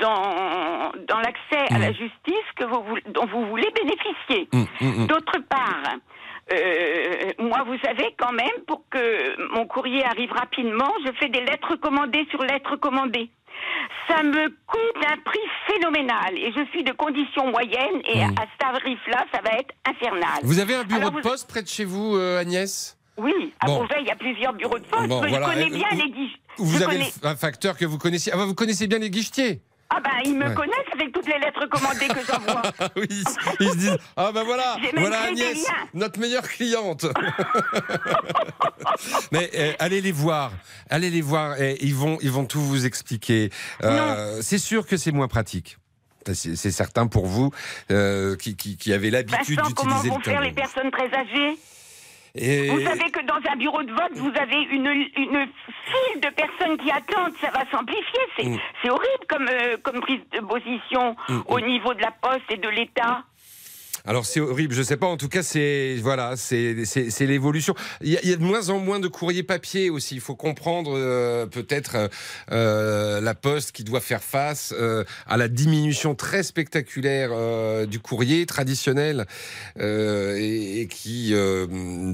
dans 0.00 0.92
dans 1.08 1.18
l'accès 1.20 1.64
à 1.74 1.78
Mm. 1.78 1.82
la 1.82 1.92
justice 1.92 2.48
que 2.56 2.64
vous 2.64 2.82
voulez- 2.82 3.02
dont 3.08 3.26
vous 3.26 3.46
voulez 3.46 3.68
bénéficier. 3.74 4.48
Mm, 4.52 4.64
mm, 4.80 5.02
mm. 5.02 5.06
D'autre 5.06 5.38
part, 5.48 5.82
euh, 6.52 7.32
moi, 7.38 7.64
vous 7.66 7.78
savez, 7.84 8.14
quand 8.18 8.32
même, 8.32 8.64
pour 8.66 8.84
que 8.90 9.54
mon 9.54 9.66
courrier 9.66 10.04
arrive 10.04 10.32
rapidement, 10.32 10.92
je 11.06 11.12
fais 11.18 11.28
des 11.28 11.40
lettres 11.40 11.76
commandées 11.76 12.26
sur 12.30 12.42
lettres 12.42 12.76
commandées. 12.76 13.30
Ça 14.08 14.22
me 14.22 14.48
coûte 14.66 15.04
un 15.06 15.16
prix 15.24 15.38
phénoménal 15.66 16.36
et 16.36 16.52
je 16.52 16.64
suis 16.70 16.82
de 16.84 16.92
condition 16.92 17.50
moyenne 17.50 18.00
et 18.12 18.22
à 18.22 18.28
ce 18.28 18.58
tarif-là, 18.58 19.24
ça 19.32 19.40
va 19.42 19.58
être 19.58 19.72
infernal. 19.86 20.40
Vous 20.42 20.58
avez 20.58 20.74
un 20.74 20.84
bureau 20.84 21.00
Alors, 21.00 21.10
de 21.12 21.16
vous- 21.16 21.22
poste 21.28 21.48
près 21.48 21.62
de 21.62 21.68
chez 21.68 21.84
vous, 21.84 22.16
euh, 22.16 22.40
Agnès? 22.40 22.98
Oui, 23.18 23.52
à 23.60 23.66
Bon. 23.66 23.80
Beauvais, 23.80 24.00
il 24.00 24.06
y 24.06 24.10
a 24.10 24.16
plusieurs 24.16 24.52
bureaux 24.54 24.78
de 24.78 24.84
poste. 24.84 25.06
Bon, 25.08 25.18
voilà. 25.20 25.46
Je 25.48 25.52
connais 25.52 25.66
Euh, 25.66 25.76
bien 25.76 25.88
vous- 25.92 25.96
les 25.98 26.10
guichets. 26.10 26.38
Vous 26.56 26.78
Je 26.78 26.82
avez 26.84 26.92
connais- 26.96 27.10
un 27.22 27.36
facteur 27.36 27.76
que 27.76 27.84
vous 27.84 27.98
connaissiez. 27.98 28.32
Ah, 28.34 28.38
vous 28.38 28.54
connaissez 28.54 28.86
bien 28.86 28.98
les 28.98 29.10
guichetiers? 29.10 29.60
Ah 29.94 30.00
ben, 30.02 30.10
ils 30.24 30.34
me 30.38 30.48
Ouais. 30.48 30.54
connaissent 30.54 30.92
avec 30.94 31.12
toutes 31.12 31.26
les 31.26 31.38
lettres 31.38 31.66
commandées 31.68 32.08
que 32.08 32.24
j'envoie. 32.26 32.62
oui, 32.96 33.06
ils 33.60 33.68
se 33.68 33.76
disent 33.76 33.98
Ah 34.16 34.30
ben 34.32 34.42
voilà, 34.42 34.78
voilà 34.96 35.20
Agnès, 35.24 35.66
notre 35.92 36.18
meilleure 36.18 36.48
cliente. 36.48 37.04
Mais 39.32 39.50
euh, 39.54 39.72
allez 39.78 40.00
les 40.00 40.12
voir, 40.12 40.52
allez 40.88 41.10
les 41.10 41.20
voir, 41.20 41.60
et 41.60 41.76
ils 41.80 41.94
vont, 41.94 42.16
ils 42.22 42.30
vont 42.30 42.44
tout 42.46 42.60
vous 42.60 42.86
expliquer. 42.86 43.50
Euh, 43.82 44.38
c'est 44.42 44.58
sûr 44.58 44.86
que 44.86 44.96
c'est 44.96 45.12
moins 45.12 45.28
pratique. 45.28 45.76
C'est 46.32 46.54
c'est 46.56 46.70
certain 46.70 47.08
pour 47.08 47.26
vous 47.26 47.50
euh, 47.90 48.36
qui, 48.36 48.54
qui, 48.56 48.76
qui 48.76 48.92
avez 48.92 49.10
l'habitude 49.10 49.58
comment 49.74 49.96
d'utiliser 49.96 50.08
vont 50.10 50.18
le 50.18 50.22
faire 50.22 50.40
les 50.40 50.52
personnes 50.52 50.90
très 50.92 51.12
âgées 51.12 51.58
Et- 52.34 52.68
Vous 52.70 52.80
savez 52.80 53.10
que 53.10 53.20
dans 53.26 53.40
un 53.50 53.56
bureau 53.56 53.82
de 53.82 53.92
vote, 53.92 54.12
vous 54.14 54.32
avez 54.40 54.62
une, 54.70 54.86
une 54.86 55.46
file 55.84 56.20
de 56.20 56.28
personnes 56.30 56.78
qui 56.78 56.90
attendent. 56.90 57.34
Ça 57.40 57.50
va 57.50 57.64
s'amplifier. 57.70 58.20
C'est 58.36 58.44
Mm. 58.48 58.58
horrible 58.90 59.26
comme, 59.28 59.48
euh, 59.50 59.76
comme 59.82 60.00
prise 60.00 60.20
de 60.32 60.40
position 60.40 61.14
Mm, 61.28 61.40
au 61.48 61.60
niveau 61.60 61.92
de 61.94 62.00
la 62.00 62.10
poste 62.10 62.50
et 62.50 62.56
de 62.56 62.68
l'État. 62.68 63.24
Alors 64.04 64.26
c'est 64.26 64.40
horrible, 64.40 64.74
je 64.74 64.82
sais 64.82 64.96
pas. 64.96 65.06
En 65.06 65.16
tout 65.16 65.28
cas, 65.28 65.42
c'est 65.42 65.96
voilà, 66.02 66.34
c'est 66.36 66.74
l'évolution. 67.20 67.74
Il 68.00 68.10
y, 68.10 68.16
a, 68.16 68.20
il 68.22 68.30
y 68.30 68.32
a 68.32 68.36
de 68.36 68.42
moins 68.42 68.68
en 68.70 68.78
moins 68.78 68.98
de 68.98 69.08
courriers 69.08 69.42
papier 69.44 69.90
aussi. 69.90 70.16
Il 70.16 70.20
faut 70.20 70.34
comprendre 70.34 70.94
euh, 70.96 71.46
peut-être 71.46 71.94
euh, 71.94 72.08
euh, 72.50 73.20
la 73.20 73.34
Poste 73.34 73.72
qui 73.72 73.84
doit 73.84 74.00
faire 74.00 74.22
face 74.22 74.74
euh, 74.78 75.04
à 75.26 75.36
la 75.36 75.48
diminution 75.48 76.14
très 76.14 76.42
spectaculaire 76.42 77.30
du 77.86 77.98
courrier 78.00 78.44
traditionnel 78.46 79.26
et, 79.78 80.80
et 80.80 80.86
qui 80.88 81.34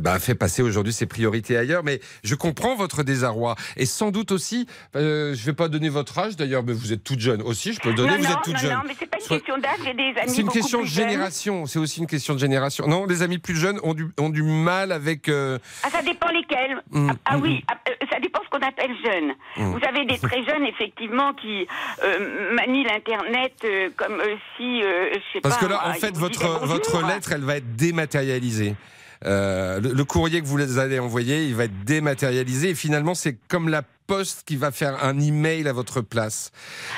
bah, 0.01 0.19
fait 0.19 0.35
passer 0.35 0.63
aujourd'hui 0.63 0.93
ses 0.93 1.07
priorités 1.07 1.57
ailleurs. 1.57 1.85
Mais 1.85 2.01
je 2.23 2.35
comprends 2.35 2.77
votre 2.77 3.03
désarroi 3.03 3.57
et 3.77 3.87
sans 3.87 4.11
doute 4.11 4.33
aussi. 4.33 4.67
Je 4.95 5.45
vais 5.45 5.53
pas 5.53 5.69
donner 5.69 5.89
votre 5.89 6.19
âge 6.19 6.37
d'ailleurs, 6.37 6.63
mais 6.63 6.73
vous 6.73 6.93
êtes 6.93 7.05
toute 7.05 7.21
jeune 7.21 7.43
aussi. 7.43 7.73
Je 7.73 7.81
peux 7.81 7.91
le 7.91 7.95
donner. 7.95 8.13
non, 8.13 8.19
vous 8.19 8.25
non, 8.25 8.31
êtes 8.31 8.43
toute 8.45 8.55
non, 8.55 8.59
jeune. 8.61 8.73
non, 8.73 8.83
mais 8.87 8.95
c'est 8.99 9.07
pas 9.11 9.19
une 9.19 9.27
question 9.29 9.59
d'âge. 9.59 9.79
J'ai 9.85 9.95
des 9.95 10.21
amis 10.21 10.29
c'est 10.29 10.37
une 10.41 10.47
beaucoup 10.47 10.59
question 10.59 10.81
de 10.83 10.87
jeunes. 10.87 11.09
C'est 11.79 11.83
aussi 11.85 12.01
une 12.01 12.09
question 12.09 12.35
de 12.35 12.41
génération. 12.41 12.89
Non, 12.89 13.07
les 13.07 13.23
amis 13.23 13.39
plus 13.39 13.55
jeunes 13.55 13.79
ont 13.85 13.95
du, 13.95 14.09
ont 14.19 14.31
du 14.31 14.43
mal 14.43 14.91
avec. 14.91 15.29
euh, 15.29 15.59
Ah, 15.85 15.91
ça 15.91 16.03
dépend 16.03 16.29
lesquels. 16.31 16.83
Mm, 16.91 17.11
ah, 17.11 17.15
ah 17.25 17.37
mm, 17.37 17.43
oui, 17.43 17.65
ah, 17.69 17.79
euh, 17.89 17.93
ça 18.11 18.19
dépend 18.19 18.41
ce 18.45 18.49
qu'on 18.51 18.67
appelle 18.67 18.91
jeune. 19.05 19.29
Mm. 19.57 19.71
Vous 19.73 19.79
avez 19.89 20.05
des 20.07 20.19
très 20.19 20.43
jeunes, 20.45 20.65
effectivement, 20.65 21.33
qui 21.35 21.69
euh, 22.03 22.53
manient 22.55 22.83
l'Internet 22.83 23.53
euh, 23.65 23.91
comme 23.97 24.21
si, 24.57 24.81
je 24.81 25.21
sais 25.33 25.41
Parce 25.41 25.57
pas. 25.59 25.67
que 25.67 25.71
là, 25.71 25.89
en 25.89 25.93
fait, 25.95 26.17
votre, 26.17 26.67
votre 26.67 27.07
lettre, 27.07 27.31
elle 27.33 27.45
va 27.45 27.59
être 27.59 27.77
dématérialisée. 27.77 28.75
Le, 29.25 29.79
le 29.81 30.05
courrier 30.05 30.41
que 30.41 30.47
vous 30.47 30.79
allez 30.81 30.99
envoyer, 30.99 31.45
il 31.45 31.55
va 31.55 31.65
être 31.65 31.85
dématérialisé. 31.85 32.71
Et 32.71 32.75
finalement, 32.75 33.15
c'est 33.15 33.39
comme 33.49 33.69
la 33.69 33.83
poste 34.09 34.45
qui 34.49 34.57
va 34.57 34.71
faire 34.73 35.05
un 35.05 35.21
email 35.21 35.69
à 35.69 35.73
votre 35.73 36.01
place. 36.01 36.51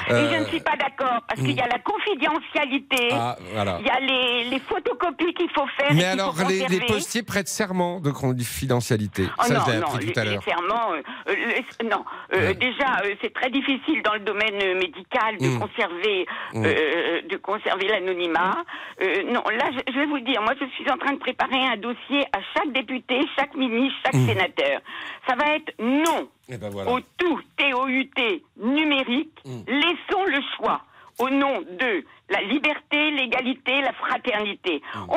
Et 0.09 0.13
je 0.13 0.15
Euh, 0.15 0.41
ne 0.41 0.45
suis 0.47 0.61
pas 0.61 0.77
d'accord, 0.77 1.21
parce 1.29 1.41
qu'il 1.41 1.57
y 1.57 1.61
a 1.61 1.67
la 1.67 1.81
confidentialité, 1.81 3.09
Ah, 3.13 3.37
voilà. 3.53 3.79
il 3.81 3.87
y 3.87 3.91
a 3.91 4.01
les, 4.01 4.45
les 4.51 4.61
photocopies 4.61 5.35
qu'il 5.35 5.51
faut 5.51 5.67
faire. 5.79 5.93
Mais 5.93 6.05
alors, 6.05 6.37
faut 6.37 6.49
les, 6.49 6.67
les 6.69 6.81
postiers 6.81 7.23
prêtent 7.25 7.49
serment 7.49 8.01
de 8.01 8.11
confidentialité. 8.13 9.25
Oh 9.39 9.43
Ça, 9.43 9.55
non, 9.55 9.61
je 9.67 9.71
l'ai 9.73 9.77
appris 9.79 10.13
tout 10.13 10.21
à 10.21 10.25
l'heure. 10.25 10.43
euh, 10.47 11.03
euh, 11.29 11.89
non. 11.91 12.05
Euh, 12.35 12.55
Déjà, 12.55 13.01
euh, 13.05 13.15
c'est 13.21 13.33
très 13.35 13.51
difficile 13.51 14.03
dans 14.05 14.15
le 14.15 14.21
domaine 14.21 14.55
euh, 14.63 14.75
médical 14.75 15.37
de 15.41 15.49
Mm. 15.49 15.59
conserver, 15.59 16.27
Mm. 16.55 16.65
euh, 16.65 17.23
de 17.29 17.37
conserver 17.39 17.89
l'anonymat. 17.89 18.57
Euh, 19.03 19.25
non, 19.33 19.43
là, 19.51 19.67
je, 19.73 19.93
je 19.93 19.99
vais 19.99 20.07
vous 20.07 20.21
dire, 20.21 20.41
moi, 20.43 20.55
je 20.61 20.67
suis 20.77 20.89
en 20.91 20.97
train 20.99 21.13
de 21.15 21.19
préparer 21.19 21.59
un 21.73 21.77
dossier 21.77 22.25
à 22.33 22.39
chaque 22.55 22.73
député, 22.73 23.21
chaque 23.37 23.55
ministre, 23.57 23.99
chaque 24.05 24.15
Mm. 24.15 24.27
sénateur. 24.29 24.81
Ça 25.29 25.35
va 25.37 25.57
être 25.57 25.73
non 25.81 26.29
Et 26.51 26.59
ben 26.59 26.71
voilà. 26.71 26.91
au 26.91 27.01
tout 27.17 27.41
T-O-U-T 27.57 28.43
numérique. 28.57 29.39
Mm. 29.45 29.61
Laissons 29.69 30.25
le 30.27 30.41
choix 30.57 30.83
au 31.19 31.29
nom 31.29 31.61
de 31.61 32.05
la 32.31 32.43
liberté, 32.43 33.11
l'égalité, 33.11 33.81
la 33.83 33.93
fraternité. 33.93 34.83
Mm. 34.95 35.11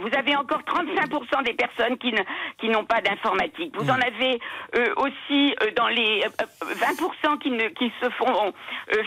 Vous 0.00 0.10
avez 0.18 0.34
encore 0.36 0.62
35% 0.62 1.42
des 1.44 1.54
personnes 1.54 1.96
qui 1.98 2.12
ne- 2.12 2.22
qui 2.58 2.68
n'ont 2.68 2.84
pas 2.84 3.00
d'informatique. 3.00 3.74
Vous 3.76 3.88
en 3.90 3.96
Mm. 3.96 4.02
avez 4.14 4.40
euh, 4.78 4.94
aussi 4.96 5.54
euh, 5.62 5.70
dans 5.76 5.88
les 5.88 6.22
euh, 6.24 6.46
euh, 6.64 6.74
20% 6.74 7.38
qui, 7.38 7.50
ne, 7.50 7.68
qui 7.68 7.92
se 8.02 8.10
font 8.10 8.52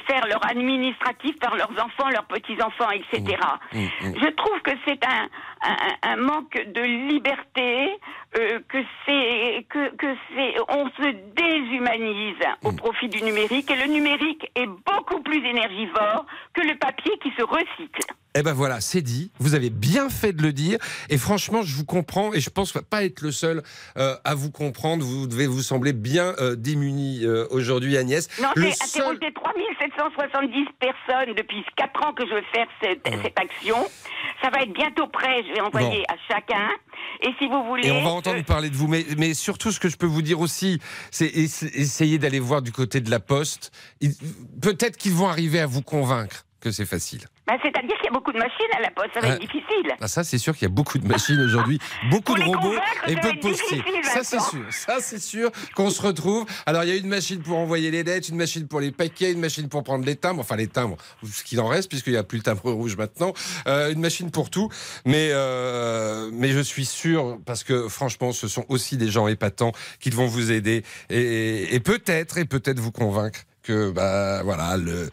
faire 0.08 0.26
leur 0.28 0.46
administratif 0.50 1.38
par 1.40 1.56
leurs 1.56 1.72
enfants, 1.72 2.10
leurs 2.10 2.26
petits-enfants, 2.26 2.90
etc. 2.92 3.38
Mm, 3.74 3.86
Je 4.22 4.30
trouve 4.36 4.60
que 4.62 4.72
c'est 4.88 5.04
un, 5.06 5.28
un, 5.64 6.12
un 6.12 6.16
manque 6.18 6.54
de 6.68 6.82
liberté, 6.82 7.98
que 8.34 8.78
c'est 9.06 9.66
que, 9.70 9.96
que 9.96 10.16
c'est 10.36 10.56
on 10.70 10.86
se 10.90 11.10
déshumanise 11.36 12.36
au 12.64 12.72
profit 12.72 13.10
du 13.10 13.22
numérique 13.24 13.70
et 13.72 13.76
le 13.76 13.88
numérique 13.88 14.52
est 14.56 14.68
beaucoup 14.68 15.22
plus 15.22 15.44
énergivore 15.46 16.26
que 16.54 16.62
le 16.68 16.76
papier 16.78 17.18
qui 17.20 17.32
se 17.38 17.44
recycle. 17.44 18.04
Eh 18.40 18.44
ben 18.44 18.54
voilà, 18.54 18.82
c'est 18.82 19.02
dit. 19.02 19.32
Vous 19.40 19.56
avez 19.56 19.72
bien 19.72 20.10
fait 20.10 20.32
de 20.32 20.44
le 20.44 20.54
dire. 20.54 20.78
Et 21.10 21.18
franchement, 21.18 21.64
je 21.64 21.74
vous 21.76 21.86
comprends. 21.86 22.34
Et 22.34 22.40
je 22.40 22.50
pense 22.52 22.72
pas 22.74 23.04
être 23.04 23.22
le 23.22 23.32
seul 23.32 23.64
euh, 23.98 24.16
à 24.24 24.36
vous 24.36 24.52
comprendre. 24.52 25.04
Vous 25.04 25.26
devez 25.26 25.48
vous 25.48 25.64
sembler 25.64 25.92
bien 25.94 26.36
euh, 26.40 26.56
démuni 26.56 27.26
euh, 27.26 27.48
aujourd'hui, 27.50 27.98
Agnès. 27.98 28.28
Non, 28.40 28.50
j'ai 28.56 28.72
seul- 28.74 29.02
interrogé 29.18 29.34
3770 29.34 30.66
personnes 30.80 31.34
depuis 31.36 31.64
4 31.78 32.06
ans 32.06 32.14
que 32.14 32.26
je 32.28 32.34
veux 32.36 32.44
faire 32.54 32.68
cette, 32.82 33.02
cette 33.24 33.40
action. 33.40 33.78
Ça 34.44 34.52
va 34.52 34.62
être 34.62 34.74
bientôt 34.74 35.08
prêt, 35.08 35.44
je 35.48 35.54
vais 35.54 35.62
envoyer 35.62 36.04
à 36.08 36.16
chacun. 36.28 36.70
Et 37.24 37.30
si 37.40 37.48
vous 37.48 37.64
voulez... 37.66 37.88
Et 37.88 37.92
on 37.92 38.04
va 38.04 38.12
entendre 38.12 38.38
euh, 38.40 38.44
parler 38.44 38.70
de 38.70 38.76
vous. 38.76 38.88
Mais, 38.88 39.04
mais 39.18 39.34
surtout, 39.34 39.72
ce 39.72 39.80
que 39.80 39.90
je 39.90 39.98
peux 39.98 40.06
vous 40.06 40.22
dire 40.22 40.40
aussi, 40.40 40.80
c'est 41.10 41.26
ess- 41.28 41.64
essayer 41.74 42.20
d'aller 42.20 42.40
voir 42.40 42.62
du 42.62 42.72
côté 42.72 43.02
de 43.02 43.10
la 43.10 43.20
Poste. 43.20 43.72
Peut-être 44.62 44.98
qu'ils 44.98 45.14
vont 45.14 45.28
arriver 45.28 45.60
à 45.60 45.66
vous 45.66 45.82
convaincre 45.82 46.46
que 46.60 46.72
c'est 46.72 46.86
facile. 46.86 47.22
Bah, 47.48 47.54
C'est-à-dire 47.64 47.96
qu'il 47.96 48.06
y 48.06 48.10
a 48.10 48.12
beaucoup 48.12 48.32
de 48.34 48.38
machines 48.38 48.72
à 48.78 48.82
la 48.82 48.92
poste, 48.92 49.10
ça 49.14 49.22
va 49.22 49.28
Ah. 49.30 49.34
être 49.36 49.40
difficile. 49.42 49.92
Ah, 50.02 50.08
ça, 50.08 50.24
c'est 50.24 50.38
sûr 50.38 50.54
qu'il 50.54 50.64
y 50.68 50.72
a 50.72 50.74
beaucoup 50.74 50.98
de 50.98 51.08
machines 51.08 51.40
aujourd'hui, 51.40 51.80
beaucoup 52.12 52.36
de 52.36 52.44
robots 52.44 52.76
et 53.08 53.16
peu 53.16 53.32
de 53.34 53.40
postiers. 53.40 53.84
Ça, 54.04 54.24
c'est 54.24 54.40
sûr. 54.40 54.66
Ça, 54.72 54.98
c'est 55.00 55.20
sûr 55.22 55.52
qu'on 55.76 55.90
se 55.90 56.02
retrouve. 56.02 56.46
Alors, 56.66 56.84
il 56.84 56.90
y 56.90 56.94
a 56.94 56.96
une 56.96 57.08
machine 57.08 57.42
pour 57.42 57.58
envoyer 57.58 57.90
les 57.92 58.04
lettres, 58.04 58.30
une 58.30 58.38
machine 58.38 58.68
pour 58.68 58.80
les 58.80 58.92
paquets, 58.92 59.32
une 59.32 59.40
machine 59.40 59.70
pour 59.70 59.84
prendre 59.84 60.06
les 60.06 60.16
timbres, 60.16 60.42
enfin 60.42 60.56
les 60.56 60.68
timbres, 60.68 60.98
ce 61.24 61.44
qu'il 61.44 61.60
en 61.62 61.68
reste, 61.68 61.90
puisqu'il 61.90 62.12
n'y 62.14 62.18
a 62.20 62.24
plus 62.24 62.38
le 62.38 62.44
timbre 62.44 62.72
rouge 62.72 62.98
maintenant, 62.98 63.34
euh, 63.68 63.92
une 63.92 64.00
machine 64.02 64.30
pour 64.32 64.50
tout. 64.50 64.70
Mais, 65.06 65.30
euh, 65.32 66.30
mais 66.34 66.50
je 66.50 66.60
suis 66.60 66.86
sûr, 66.86 67.40
parce 67.46 67.64
que 67.64 67.88
franchement, 67.88 68.32
ce 68.34 68.48
sont 68.48 68.66
aussi 68.70 68.98
des 68.98 69.10
gens 69.10 69.28
épatants 69.28 69.72
qui 70.00 70.10
vont 70.10 70.28
vous 70.28 70.52
aider 70.52 70.84
et, 71.10 71.76
et 71.76 71.80
peut-être, 71.80 72.38
et 72.38 72.46
peut-être 72.46 72.80
vous 72.80 72.92
convaincre 72.92 73.40
que 73.68 73.92
bah 73.92 74.42
voilà 74.44 74.78
le 74.78 75.10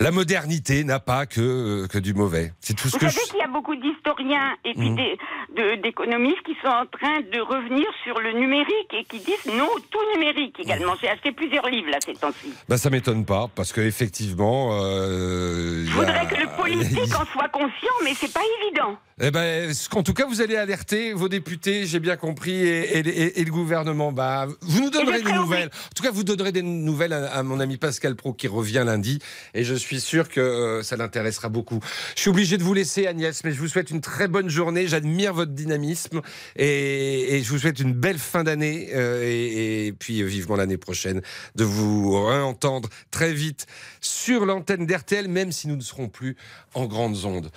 la 0.00 0.10
modernité 0.10 0.84
n'a 0.84 1.00
pas 1.00 1.26
que 1.26 1.86
que 1.88 1.98
du 1.98 2.12
mauvais 2.14 2.52
c'est 2.60 2.74
tout 2.74 2.88
ce 2.88 2.92
Vous 2.92 2.98
que 2.98 3.08
savez 3.08 3.24
je 3.26 3.30
qu'il 3.30 3.38
y 3.40 3.42
a 3.42 3.48
beaucoup 3.48 3.76
d'historiens 3.76 4.54
et 4.64 4.74
puis 4.74 4.90
des, 4.90 5.16
de- 5.56 5.82
d'économistes 5.82 6.42
qui 6.44 6.54
sont 6.62 6.68
en 6.68 6.86
train 6.86 7.20
de 7.20 7.40
revenir 7.40 7.86
sur 8.04 8.18
le 8.20 8.32
numérique 8.32 8.92
et 8.92 9.04
qui 9.04 9.18
disent 9.18 9.46
non 9.54 9.68
tout 9.90 9.98
numérique 10.14 10.58
également. 10.60 10.94
J'ai 11.00 11.08
acheté 11.08 11.32
plusieurs 11.32 11.66
livres 11.68 11.90
là 11.90 11.98
ces 12.04 12.14
temps-ci. 12.14 12.52
Bah, 12.68 12.76
ça 12.78 12.90
m'étonne 12.90 13.24
pas, 13.24 13.48
parce 13.54 13.72
qu'effectivement. 13.72 14.70
Euh, 14.72 15.84
Je 15.86 15.92
voudrais 15.92 16.26
que 16.26 16.34
le 16.40 16.48
politique 16.62 17.14
en 17.14 17.24
soit 17.26 17.48
conscient, 17.48 17.96
mais 18.04 18.12
c'est 18.14 18.32
pas 18.32 18.40
évident. 18.62 18.96
Eh 19.18 19.30
ben, 19.30 19.72
qu'en 19.90 20.02
tout 20.02 20.12
cas, 20.12 20.26
vous 20.26 20.42
allez 20.42 20.56
alerter 20.56 21.14
vos 21.14 21.30
députés, 21.30 21.86
j'ai 21.86 22.00
bien 22.00 22.16
compris, 22.16 22.52
et, 22.52 22.98
et- 22.98 23.08
et- 23.08 23.40
et 23.40 23.44
le 23.46 23.50
gouvernement. 23.50 24.12
Bah, 24.12 24.46
vous 24.60 24.82
nous 24.82 24.90
donnerez 24.90 25.20
je 25.20 25.24
des 25.24 25.30
serai 25.30 25.38
nouvelles. 25.38 25.68
En 25.68 25.94
tout 25.96 26.02
cas, 26.02 26.10
vous 26.10 26.22
donnerez 26.22 26.52
des 26.52 26.60
nouvelles 26.60 27.14
à, 27.14 27.32
à 27.32 27.42
mon 27.42 27.58
ami 27.58 27.78
Pascal 27.78 28.14
Pro 28.14 28.34
qui 28.34 28.46
revient 28.46 28.82
lundi, 28.84 29.18
et 29.54 29.64
je 29.64 29.74
suis 29.74 30.00
sûr 30.02 30.28
que 30.28 30.38
euh, 30.40 30.82
ça 30.82 30.96
l'intéressera 30.98 31.48
beaucoup. 31.48 31.80
Je 32.14 32.20
suis 32.20 32.28
obligé 32.28 32.58
de 32.58 32.62
vous 32.62 32.74
laisser, 32.74 33.06
Agnès, 33.06 33.42
mais 33.42 33.52
je 33.52 33.58
vous 33.58 33.68
souhaite 33.68 33.88
une 33.88 34.02
très 34.02 34.28
bonne 34.28 34.50
journée. 34.50 34.86
J'admire 34.86 35.32
votre 35.32 35.52
dynamisme, 35.52 36.20
et, 36.56 37.36
et 37.36 37.42
je 37.42 37.48
vous 37.48 37.58
souhaite 37.58 37.80
une 37.80 37.94
belle 37.94 38.18
fin 38.18 38.44
d'année, 38.44 38.90
euh, 38.92 39.22
et, 39.24 39.94
puis 39.98 40.20
euh, 40.20 40.26
vivement 40.26 40.56
l'année 40.56 40.76
prochaine 40.76 41.22
de 41.54 41.64
vous 41.64 42.22
réentendre 42.26 42.90
très 43.10 43.32
vite 43.32 43.64
sur 44.02 44.44
l'antenne 44.44 44.84
d'RTL, 44.84 45.26
même 45.26 45.52
si 45.52 45.68
nous 45.68 45.76
ne 45.76 45.80
serons 45.80 46.08
plus 46.10 46.36
en 46.74 46.84
grandes 46.84 47.24
ondes. 47.24 47.50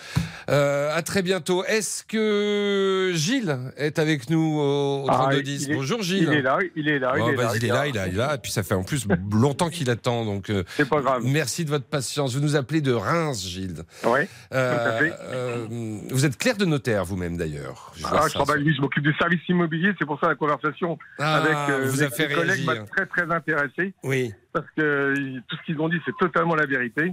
À 0.47 1.01
très 1.03 1.21
bientôt. 1.21 1.48
Est-ce 1.67 2.03
que 2.03 3.11
Gilles 3.15 3.57
est 3.77 3.97
avec 3.99 4.29
nous 4.29 4.59
au, 4.59 5.03
au 5.03 5.05
Ah, 5.09 5.13
3210 5.29 5.63
il 5.65 5.71
est- 5.71 5.75
Bonjour 5.75 6.01
Gilles. 6.03 6.29
Il 6.31 6.33
est 6.37 6.41
là, 6.41 6.59
il 6.75 6.87
est 6.89 6.99
là, 6.99 7.13
il 7.17 7.21
Oh, 7.23 7.29
est 7.29 7.35
bah, 7.35 7.43
là. 7.43 7.51
il 7.55 7.65
est 7.65 7.67
là, 7.67 7.87
il 7.87 7.95
est 7.95 7.99
là, 7.99 8.07
il 8.07 8.13
est 8.13 8.17
là. 8.17 8.35
Et 8.35 8.37
puis 8.37 8.51
ça 8.51 8.63
fait 8.63 8.75
en 8.75 8.83
plus 8.83 9.07
longtemps 9.31 9.69
qu'il 9.69 9.89
attend. 9.89 10.25
Donc, 10.25 10.51
c'est 10.77 10.87
pas 10.87 11.01
grave. 11.01 11.23
Merci 11.25 11.65
de 11.65 11.69
votre 11.69 11.85
patience. 11.85 12.35
Vous 12.35 12.41
nous 12.41 12.55
appelez 12.55 12.81
de 12.81 12.93
Reims, 12.93 13.43
Gilles. 13.45 13.83
Oui, 14.05 14.19
Euh, 14.53 15.09
euh, 15.23 15.65
vous 16.11 16.25
êtes 16.25 16.37
clerc 16.37 16.57
de 16.57 16.65
notaire 16.65 17.05
vous-même 17.05 17.37
d'ailleurs. 17.37 17.91
Je 17.95 18.05
Ah, 18.05 18.25
je 18.27 18.33
travaille, 18.33 18.63
je 18.73 18.81
m'occupe 18.81 19.03
du 19.03 19.13
service 19.15 19.41
immobilier, 19.49 19.93
c'est 19.97 20.05
pour 20.05 20.19
ça 20.19 20.27
la 20.27 20.35
conversation 20.35 20.97
Ah, 21.17 21.37
avec 21.37 21.53
euh, 21.69 21.85
vous 21.89 21.99
mes- 22.01 22.33
collègues 22.35 22.65
m'a 22.65 22.75
très 22.77 23.05
très 23.05 23.31
intéressé. 23.33 23.93
Oui. 24.03 24.33
Parce 24.53 24.65
que 24.75 24.81
euh, 24.81 25.13
tout 25.47 25.55
ce 25.57 25.65
qu'ils 25.65 25.79
ont 25.79 25.89
dit, 25.89 25.97
c'est 26.05 26.15
totalement 26.19 26.55
la 26.55 26.65
vérité. 26.65 27.11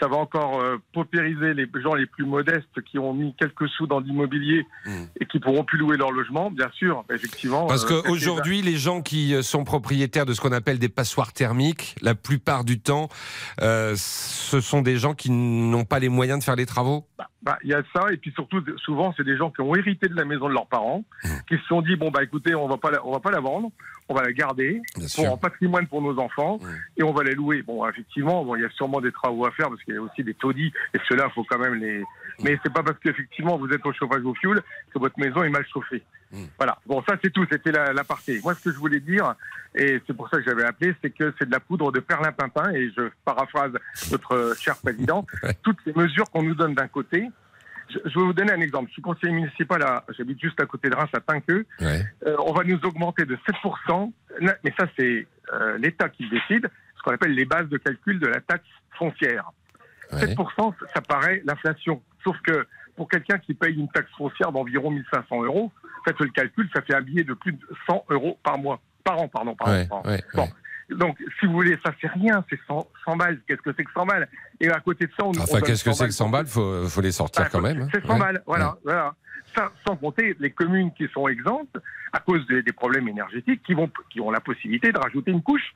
Ça 0.00 0.08
va 0.08 0.16
encore 0.16 0.60
euh, 0.60 0.76
paupériser 0.92 1.54
les 1.54 1.68
gens 1.82 1.94
les 1.94 2.06
plus 2.06 2.24
modestes 2.24 2.82
qui 2.90 2.98
ont 2.98 3.12
mis 3.12 3.34
quelques 3.38 3.68
sous 3.68 3.86
dans 3.86 4.00
l'immobilier 4.00 4.66
et 5.20 5.26
qui 5.26 5.38
pourront 5.40 5.64
plus 5.64 5.78
louer 5.78 5.96
leur 5.96 6.10
logement, 6.10 6.50
bien 6.50 6.70
sûr, 6.74 7.04
effectivement. 7.12 7.66
Parce 7.66 7.84
euh, 7.90 8.02
qu'aujourd'hui, 8.02 8.62
les 8.62 8.76
gens 8.76 9.02
qui 9.02 9.34
euh, 9.34 9.42
sont 9.42 9.64
propriétaires 9.64 10.26
de 10.26 10.32
ce 10.32 10.40
qu'on 10.40 10.52
appelle 10.52 10.78
des 10.78 10.88
passoires 10.88 11.32
thermiques, 11.32 11.96
la 12.00 12.14
plupart 12.14 12.64
du 12.64 12.80
temps, 12.80 13.08
euh, 13.60 13.94
ce 13.96 14.60
sont 14.60 14.82
des 14.82 14.96
gens 14.96 15.14
qui 15.14 15.30
n'ont 15.30 15.84
pas 15.84 15.98
les 15.98 16.08
moyens 16.08 16.38
de 16.38 16.44
faire 16.44 16.56
les 16.56 16.66
travaux. 16.66 17.06
Bah, 17.42 17.58
il 17.62 17.70
y 17.70 17.74
a 17.74 17.82
ça, 17.94 18.06
et 18.12 18.16
puis 18.16 18.32
surtout, 18.32 18.62
souvent, 18.84 19.14
c'est 19.16 19.24
des 19.24 19.36
gens 19.36 19.50
qui 19.50 19.60
ont 19.60 19.74
hérité 19.74 20.08
de 20.08 20.14
la 20.14 20.24
maison 20.24 20.48
de 20.48 20.54
leurs 20.54 20.66
parents, 20.66 21.04
qui 21.48 21.56
se 21.56 21.64
sont 21.68 21.82
dit 21.82 21.96
bon 21.96 22.10
bah 22.10 22.22
écoutez, 22.22 22.54
on 22.54 22.68
va 22.68 22.76
pas 22.76 22.90
la, 22.90 23.06
on 23.06 23.12
va 23.12 23.20
pas 23.20 23.30
la 23.30 23.40
vendre, 23.40 23.70
on 24.08 24.14
va 24.14 24.22
la 24.22 24.32
garder 24.32 24.80
pour 25.14 25.32
en 25.32 25.36
patrimoine 25.36 25.86
pour 25.86 26.02
nos 26.02 26.18
enfants, 26.18 26.58
et 26.96 27.02
on 27.02 27.12
va 27.12 27.24
la 27.24 27.32
louer. 27.32 27.62
Bon, 27.62 27.86
effectivement, 27.88 28.44
bon, 28.44 28.56
il 28.56 28.62
y 28.62 28.64
a 28.64 28.70
sûrement 28.70 29.00
des 29.00 29.12
travaux 29.12 29.46
à 29.46 29.50
faire 29.52 29.68
parce 29.68 29.82
qu'il 29.82 29.94
y 29.94 29.98
a 29.98 30.02
aussi 30.02 30.24
des 30.24 30.34
taudis, 30.34 30.72
et 30.94 30.98
ceux-là, 31.08 31.28
faut 31.34 31.44
quand 31.44 31.58
même 31.58 31.74
les. 31.74 32.02
Mais 32.42 32.58
c'est 32.62 32.72
pas 32.72 32.82
parce 32.82 32.98
qu'effectivement 33.00 33.58
vous 33.58 33.68
êtes 33.70 33.84
au 33.84 33.92
chauffage 33.92 34.22
au 34.24 34.34
fioul 34.34 34.62
que 34.94 34.98
votre 34.98 35.18
maison 35.18 35.42
est 35.42 35.48
mal 35.48 35.66
chauffée. 35.72 36.02
Voilà. 36.58 36.78
Bon, 36.86 37.02
ça 37.08 37.16
c'est 37.22 37.32
tout. 37.32 37.44
C'était 37.50 37.72
la, 37.72 37.92
la 37.92 38.04
partie. 38.04 38.38
Moi, 38.42 38.54
ce 38.54 38.64
que 38.64 38.72
je 38.72 38.78
voulais 38.78 39.00
dire, 39.00 39.34
et 39.74 40.00
c'est 40.06 40.14
pour 40.14 40.28
ça 40.28 40.38
que 40.38 40.44
j'avais 40.44 40.64
appelé, 40.64 40.94
c'est 41.02 41.10
que 41.10 41.34
c'est 41.38 41.46
de 41.46 41.52
la 41.52 41.60
poudre 41.60 41.90
de 41.92 42.00
perlimpinpin. 42.00 42.70
Et 42.72 42.90
je 42.96 43.10
paraphrase 43.24 43.72
notre 44.10 44.54
cher 44.58 44.76
président. 44.76 45.26
Toutes 45.62 45.78
les 45.86 45.92
mesures 45.94 46.30
qu'on 46.30 46.42
nous 46.42 46.54
donne 46.54 46.74
d'un 46.74 46.88
côté. 46.88 47.28
Je, 47.90 47.98
je 48.04 48.18
vais 48.18 48.24
vous 48.26 48.32
donner 48.32 48.52
un 48.52 48.60
exemple. 48.60 48.88
Je 48.88 48.92
suis 48.94 49.02
conseiller 49.02 49.32
municipal 49.32 49.82
à, 49.82 50.04
j'habite 50.16 50.40
juste 50.40 50.60
à 50.60 50.66
côté 50.66 50.90
de 50.90 50.94
Reims, 50.96 51.08
à 51.14 51.20
Pinqueux. 51.20 51.64
Euh, 52.26 52.36
on 52.44 52.52
va 52.52 52.64
nous 52.64 52.78
augmenter 52.84 53.24
de 53.24 53.36
7%. 53.36 54.12
Na- 54.40 54.56
Mais 54.64 54.72
ça, 54.78 54.86
c'est 54.98 55.26
euh, 55.52 55.78
l'État 55.78 56.08
qui 56.08 56.28
décide. 56.28 56.68
Ce 56.96 57.02
qu'on 57.02 57.12
appelle 57.12 57.32
les 57.34 57.44
bases 57.44 57.68
de 57.68 57.78
calcul 57.78 58.18
de 58.20 58.26
la 58.26 58.40
taxe 58.40 58.66
foncière. 58.98 59.50
7%, 60.12 60.74
ça 60.94 61.00
paraît 61.02 61.42
l'inflation. 61.44 62.02
Sauf 62.24 62.36
que 62.42 62.66
pour 62.96 63.08
quelqu'un 63.08 63.38
qui 63.38 63.54
paye 63.54 63.74
une 63.74 63.88
taxe 63.88 64.10
foncière 64.16 64.50
d'environ 64.52 64.90
1500 64.90 65.44
euros, 65.44 65.70
faites 66.04 66.18
le 66.20 66.28
calcul, 66.30 66.68
ça 66.74 66.82
fait 66.82 66.94
un 66.94 67.00
billet 67.02 67.24
de 67.24 67.34
plus 67.34 67.52
de 67.52 67.58
100 67.88 68.04
euros 68.10 68.38
par 68.42 68.58
mois. 68.58 68.80
Par 69.04 69.18
an, 69.20 69.28
pardon. 69.28 69.54
Par 69.54 69.68
an, 69.68 69.72
Ouais, 69.72 69.86
par 69.86 69.98
an. 69.98 70.02
ouais, 70.06 70.22
Bon. 70.34 70.48
Donc, 70.90 71.18
si 71.38 71.46
vous 71.46 71.52
voulez, 71.52 71.78
ça 71.84 71.92
c'est 72.00 72.08
rien, 72.08 72.44
c'est 72.48 72.58
100, 72.66 72.88
100 73.04 73.16
balles. 73.16 73.40
Qu'est-ce 73.46 73.60
que 73.62 73.70
c'est 73.76 73.84
que 73.84 73.92
100 73.92 74.06
balles? 74.06 74.28
Et 74.60 74.68
à 74.70 74.80
côté 74.80 75.06
de 75.06 75.12
ça, 75.18 75.26
on 75.26 75.30
Enfin, 75.30 75.60
qu'est-ce 75.60 75.84
que 75.84 75.90
100 75.92 75.96
c'est 75.98 76.06
que 76.06 76.12
100 76.14 76.28
balles? 76.30 76.46
Faut, 76.46 76.88
faut 76.88 77.00
les 77.02 77.12
sortir 77.12 77.44
Ah, 77.46 77.48
quand 77.50 77.60
même. 77.60 77.82
hein. 77.82 77.88
C'est 77.92 78.04
100 78.06 78.14
Ouais. 78.14 78.18
balles, 78.18 78.42
voilà. 78.46 78.76
voilà. 78.84 79.14
Ça, 79.56 79.72
sans 79.86 79.96
compter 79.96 80.36
les 80.40 80.50
communes 80.50 80.92
qui 80.94 81.06
sont 81.08 81.26
exemptes 81.28 81.76
à 82.12 82.20
cause 82.20 82.46
des, 82.48 82.62
des 82.62 82.72
problèmes 82.72 83.08
énergétiques, 83.08 83.62
qui, 83.62 83.74
vont, 83.74 83.90
qui 84.10 84.20
ont 84.20 84.30
la 84.30 84.40
possibilité 84.40 84.92
de 84.92 84.98
rajouter 84.98 85.30
une 85.30 85.42
couche 85.42 85.74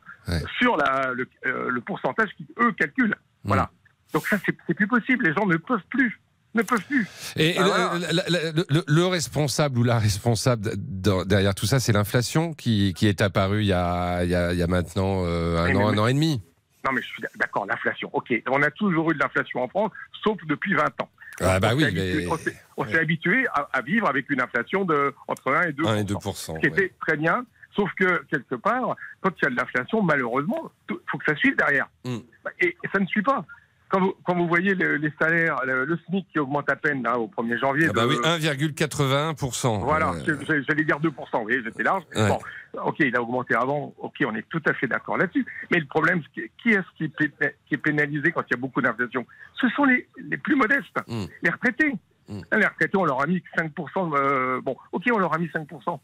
sur 0.58 0.76
la, 0.76 1.12
le, 1.14 1.28
euh, 1.46 1.70
le 1.70 1.80
pourcentage 1.80 2.30
qu'eux 2.56 2.72
calculent. 2.72 3.16
Voilà. 3.44 3.70
Donc 4.12 4.26
ça, 4.26 4.36
c'est 4.44 4.54
c'est 4.66 4.74
plus 4.74 4.86
possible. 4.86 5.24
Les 5.26 5.32
gens 5.34 5.46
ne 5.46 5.56
peuvent 5.56 5.80
plus. 5.90 6.20
Ne 6.54 6.62
peuvent 6.62 6.84
plus. 6.84 7.06
Et 7.36 7.54
Ah, 7.56 7.62
le, 7.62 7.66
voilà. 7.68 8.12
la- 8.12 8.28
la- 8.28 8.52
le- 8.52 8.64
le- 8.68 8.84
le 8.86 9.06
responsable 9.06 9.78
ou 9.78 9.82
la 9.84 9.98
responsable 9.98 10.70
derrière 10.76 11.54
tout 11.54 11.64
ça, 11.66 11.80
c'est 11.80 11.92
l'inflation 11.92 12.52
qui, 12.52 12.92
qui 12.94 13.06
est 13.06 13.22
apparue 13.22 13.60
il 13.62 13.66
y 13.68 13.72
a, 13.72 14.22
il 14.24 14.30
y 14.30 14.34
a, 14.34 14.52
il 14.52 14.58
y 14.58 14.62
a 14.62 14.66
maintenant 14.66 15.22
euh, 15.24 15.58
un 15.58 15.70
Oui, 15.70 15.76
an, 15.76 15.90
mais- 15.92 15.98
un 15.98 16.02
an 16.02 16.06
et 16.08 16.12
demi. 16.14 16.42
Non, 16.84 16.92
mais 16.92 17.00
je 17.00 17.06
suis 17.06 17.22
d'accord, 17.36 17.64
l'inflation. 17.66 18.10
OK. 18.12 18.34
On 18.50 18.60
a 18.62 18.70
toujours 18.72 19.10
eu 19.12 19.14
de 19.14 19.20
l'inflation 19.20 19.62
en 19.62 19.68
France, 19.68 19.92
sauf 20.22 20.36
depuis 20.46 20.74
20 20.74 20.84
ans. 21.00 21.08
Ah 21.40 21.58
bah 21.58 21.70
On 21.72 21.76
oui, 21.76 21.84
s'est 21.84 21.88
habitué- 21.88 22.14
mais- 22.18 22.26
on 22.26 22.36
s'est- 22.36 22.56
on 22.76 22.84
s'est 22.86 22.98
habitué 22.98 23.46
à, 23.54 23.68
à 23.72 23.80
vivre 23.80 24.06
avec 24.08 24.28
une 24.28 24.40
inflation 24.42 24.84
de 24.84 25.14
entre 25.28 25.52
1 25.54 25.62
et 25.68 25.72
2 25.72 25.86
1 25.86 25.96
et 25.96 26.04
2 26.04 26.16
ce 26.34 26.52
qui 26.60 26.66
était 26.66 26.92
très 27.00 27.16
bien. 27.16 27.46
Sauf 27.74 27.90
que, 27.98 28.22
quelque 28.30 28.56
part, 28.56 28.96
quand 29.22 29.30
il 29.40 29.44
y 29.44 29.46
a 29.46 29.50
de 29.50 29.56
l'inflation, 29.56 30.02
malheureusement, 30.02 30.70
il 30.90 30.96
faut 31.10 31.16
que 31.16 31.24
ça 31.26 31.34
suive 31.36 31.56
derrière. 31.56 31.88
Mm. 32.04 32.18
Et, 32.60 32.66
et 32.84 32.88
ça 32.92 32.98
ne 32.98 33.06
suit 33.06 33.22
pas. 33.22 33.46
Quand 33.92 34.00
vous, 34.00 34.14
quand 34.24 34.34
vous 34.34 34.48
voyez 34.48 34.74
le- 34.74 34.96
les 34.96 35.12
salaires, 35.20 35.60
le, 35.66 35.84
le 35.84 35.98
SMIC 36.08 36.26
qui 36.32 36.38
augmente 36.38 36.68
à 36.70 36.76
peine 36.76 37.02
là, 37.02 37.18
au 37.18 37.28
1er 37.28 37.58
janvier. 37.60 37.88
Ah 37.90 37.92
bah 37.92 38.02
de- 38.04 38.08
oui, 38.08 38.16
1,81%. 38.24 39.80
Voilà, 39.84 40.12
Euh, 40.12 40.20
je- 40.26 40.32
je- 40.46 40.62
j'allais 40.66 40.84
dire 40.84 40.98
2%, 40.98 41.38
vous 41.38 41.42
voyez, 41.44 41.62
j'étais 41.62 41.82
large. 41.82 42.02
Ouais. 42.16 42.26
Bon, 42.28 42.38
ok, 42.84 42.96
il 43.00 43.14
a 43.14 43.20
augmenté 43.22 43.54
avant, 43.54 43.92
ok, 43.98 44.14
on 44.26 44.34
est 44.34 44.48
tout 44.48 44.62
à 44.66 44.72
fait 44.72 44.86
d'accord 44.86 45.18
là-dessus. 45.18 45.44
Mais 45.70 45.78
le 45.78 45.86
problème, 45.86 46.22
qui 46.32 46.70
est-ce 46.70 46.86
qui, 46.96 47.04
est 47.04 47.08
pé- 47.08 47.54
qui 47.66 47.74
est 47.74 47.78
pénalisé 47.78 48.32
quand 48.32 48.42
il 48.50 48.54
y 48.54 48.54
a 48.54 48.60
beaucoup 48.60 48.80
d'inflation? 48.80 49.26
Ce 49.60 49.68
sont 49.70 49.84
les, 49.84 50.08
les 50.30 50.38
plus 50.38 50.56
modestes, 50.56 50.96
Mm. 51.06 51.24
les 51.42 51.50
retraités. 51.50 51.92
Là, 52.50 52.58
Les 52.58 52.66
retraités, 52.66 52.96
on 52.96 53.04
leur 53.04 53.20
a 53.22 53.26
mis 53.26 53.42
5%, 53.58 54.10
euh, 54.14 54.60
bon, 54.62 54.74
ok, 54.92 55.02
on 55.12 55.18
leur 55.18 55.34
a 55.34 55.38
mis 55.38 55.48
5%. 55.50 56.00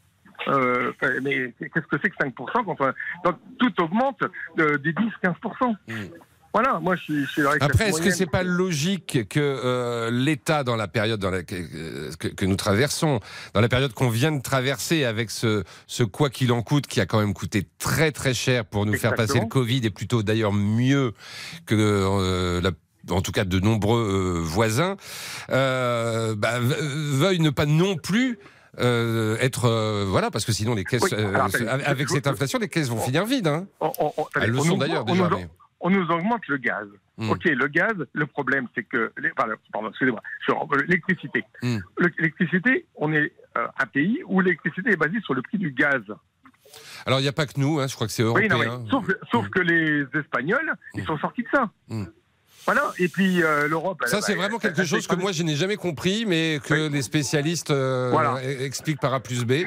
Euh, 0.47 0.91
enfin, 1.01 1.13
mais 1.23 1.53
qu'est-ce 1.59 1.87
que 1.87 1.97
c'est 2.01 2.09
que 2.11 2.15
5% 2.21 2.63
quand, 2.63 2.75
on- 2.79 2.93
quand 3.23 3.39
tout 3.57 3.81
augmente 3.81 4.19
de, 4.57 4.77
des 4.77 4.93
10-15% 4.93 5.75
Voilà, 6.53 6.79
moi 6.79 6.95
je 6.95 7.03
suis, 7.03 7.25
je 7.25 7.29
suis 7.29 7.41
la 7.43 7.51
Après, 7.61 7.89
est-ce 7.89 8.01
que 8.01 8.09
c'est 8.11 8.25
pas 8.25 8.43
logique 8.43 9.27
que 9.29 9.39
euh, 9.39 10.09
l'État, 10.11 10.63
dans 10.63 10.75
la 10.75 10.87
période 10.87 11.19
dans 11.19 11.29
la, 11.29 11.43
que, 11.43 12.45
nous 12.45 12.55
traversons, 12.55 13.19
dans 13.53 13.61
la 13.61 13.69
période 13.69 13.93
qu'on 13.93 14.09
vient 14.09 14.31
de 14.31 14.41
traverser, 14.41 15.05
avec 15.05 15.29
ce, 15.29 15.63
ce 15.85 16.03
quoi 16.03 16.29
qu'il 16.31 16.51
en 16.51 16.61
coûte, 16.63 16.87
qui 16.87 17.01
a 17.01 17.05
quand 17.05 17.19
même 17.19 17.33
coûté 17.35 17.67
très 17.77 18.11
très 18.11 18.33
cher 18.33 18.65
pour 18.65 18.85
nous 18.85 18.93
faire 18.97 19.11
passer 19.15 19.39
le. 19.39 19.47
Covid, 19.47 19.81
et 19.85 19.89
plutôt 19.91 20.23
d'ailleurs 20.23 20.53
mieux 20.53 21.13
que 21.67 21.75
euh, 21.75 22.61
la 22.61 22.71
en 23.15 23.21
tout 23.21 23.31
cas 23.31 23.45
de 23.45 23.59
nombreux 23.59 24.35
euh, 24.37 24.39
voisins, 24.41 24.97
bah, 25.49 26.59
ve- 26.59 26.77
veuillent 27.15 27.39
ne 27.39 27.49
pas 27.49 27.65
non 27.65 27.95
plus 27.95 28.39
euh, 28.79 29.37
être 29.39 29.65
euh, 29.65 30.05
voilà 30.07 30.29
parce 30.29 30.45
que 30.45 30.51
sinon 30.51 30.75
les 30.75 30.83
caisses 30.83 31.01
Oui, 31.03 31.13
alors, 31.13 31.45
attendez, 31.45 31.67
avec 31.67 32.07
cette 32.09 32.27
inflation 32.27 32.59
les 32.59 32.67
caisses 32.69 32.87
vont 32.89 32.99
finir 32.99 33.25
vides 33.25 33.47
hein. 33.47 33.65
On- 33.81 33.91
on- 33.99 34.13
on- 34.17 34.25
Elles 34.39 34.51
le 34.51 34.59
on 34.59 34.63
sont 34.63 34.77
d'ailleurs 34.77 35.05
déjà, 35.05 35.27
mais- 35.29 35.47
On 35.81 35.89
nous 35.89 36.05
augmente 36.09 36.45
le 36.47 36.57
gaz. 36.57 36.87
Mm. 37.17 37.29
Ok, 37.29 37.45
le 37.45 37.67
gaz, 37.67 37.93
le 38.13 38.25
problème, 38.25 38.67
c'est 38.75 38.83
que. 38.83 39.11
les- 39.17 39.29
Pardon, 39.31 39.53
pardon, 39.71 39.89
excusez-moi. 39.89 40.21
L'électricité. 40.87 41.43
Mm. 41.61 41.77
Le- 41.97 42.11
L'électricité, 42.17 42.85
on 42.95 43.13
est 43.13 43.31
euh, 43.57 43.67
un 43.79 43.85
pays 43.85 44.21
où 44.27 44.41
l'électricité 44.41 44.91
est 44.91 44.95
basée 44.97 45.19
sur 45.21 45.33
le 45.33 45.41
prix 45.41 45.57
du 45.57 45.71
gaz. 45.71 46.01
alors 47.05 47.19
il 47.19 47.23
n'y 47.23 47.27
a 47.29 47.33
pas 47.33 47.47
que 47.47 47.59
nous 47.59 47.79
hein, 47.79 47.87
je 47.87 47.95
crois 47.95 48.05
que 48.07 48.13
c'est 48.13 48.21
Oui, 48.23 48.47
européen 48.47 48.77
non, 48.77 48.87
sauf, 48.89 49.07
sauf 49.31 49.49
que 49.49 49.59
les 49.59 50.05
Espagnols, 50.13 50.71
ils 50.93 51.03
sont 51.03 51.17
sortis 51.17 51.41
de 51.43 51.47
ça. 51.51 51.71
Voilà. 52.71 52.91
Et 52.99 53.07
puis 53.07 53.41
euh, 53.41 53.67
l'Europe. 53.67 54.03
Ça, 54.05 54.21
c'est 54.21 54.35
vraiment 54.35 54.59
quelque 54.59 54.83
chose 54.83 55.07
que 55.07 55.15
moi, 55.15 55.31
je 55.31 55.43
n'ai 55.43 55.55
jamais 55.55 55.75
compris, 55.75 56.25
mais 56.27 56.59
que 56.63 56.89
les 56.89 57.01
spécialistes 57.01 57.71
euh, 57.71 58.09
Voilà. 58.11 58.35
e- 58.43 58.63
expliquent 58.63 58.99
par 58.99 59.13
A 59.13 59.19
plus 59.19 59.43
B. 59.45 59.63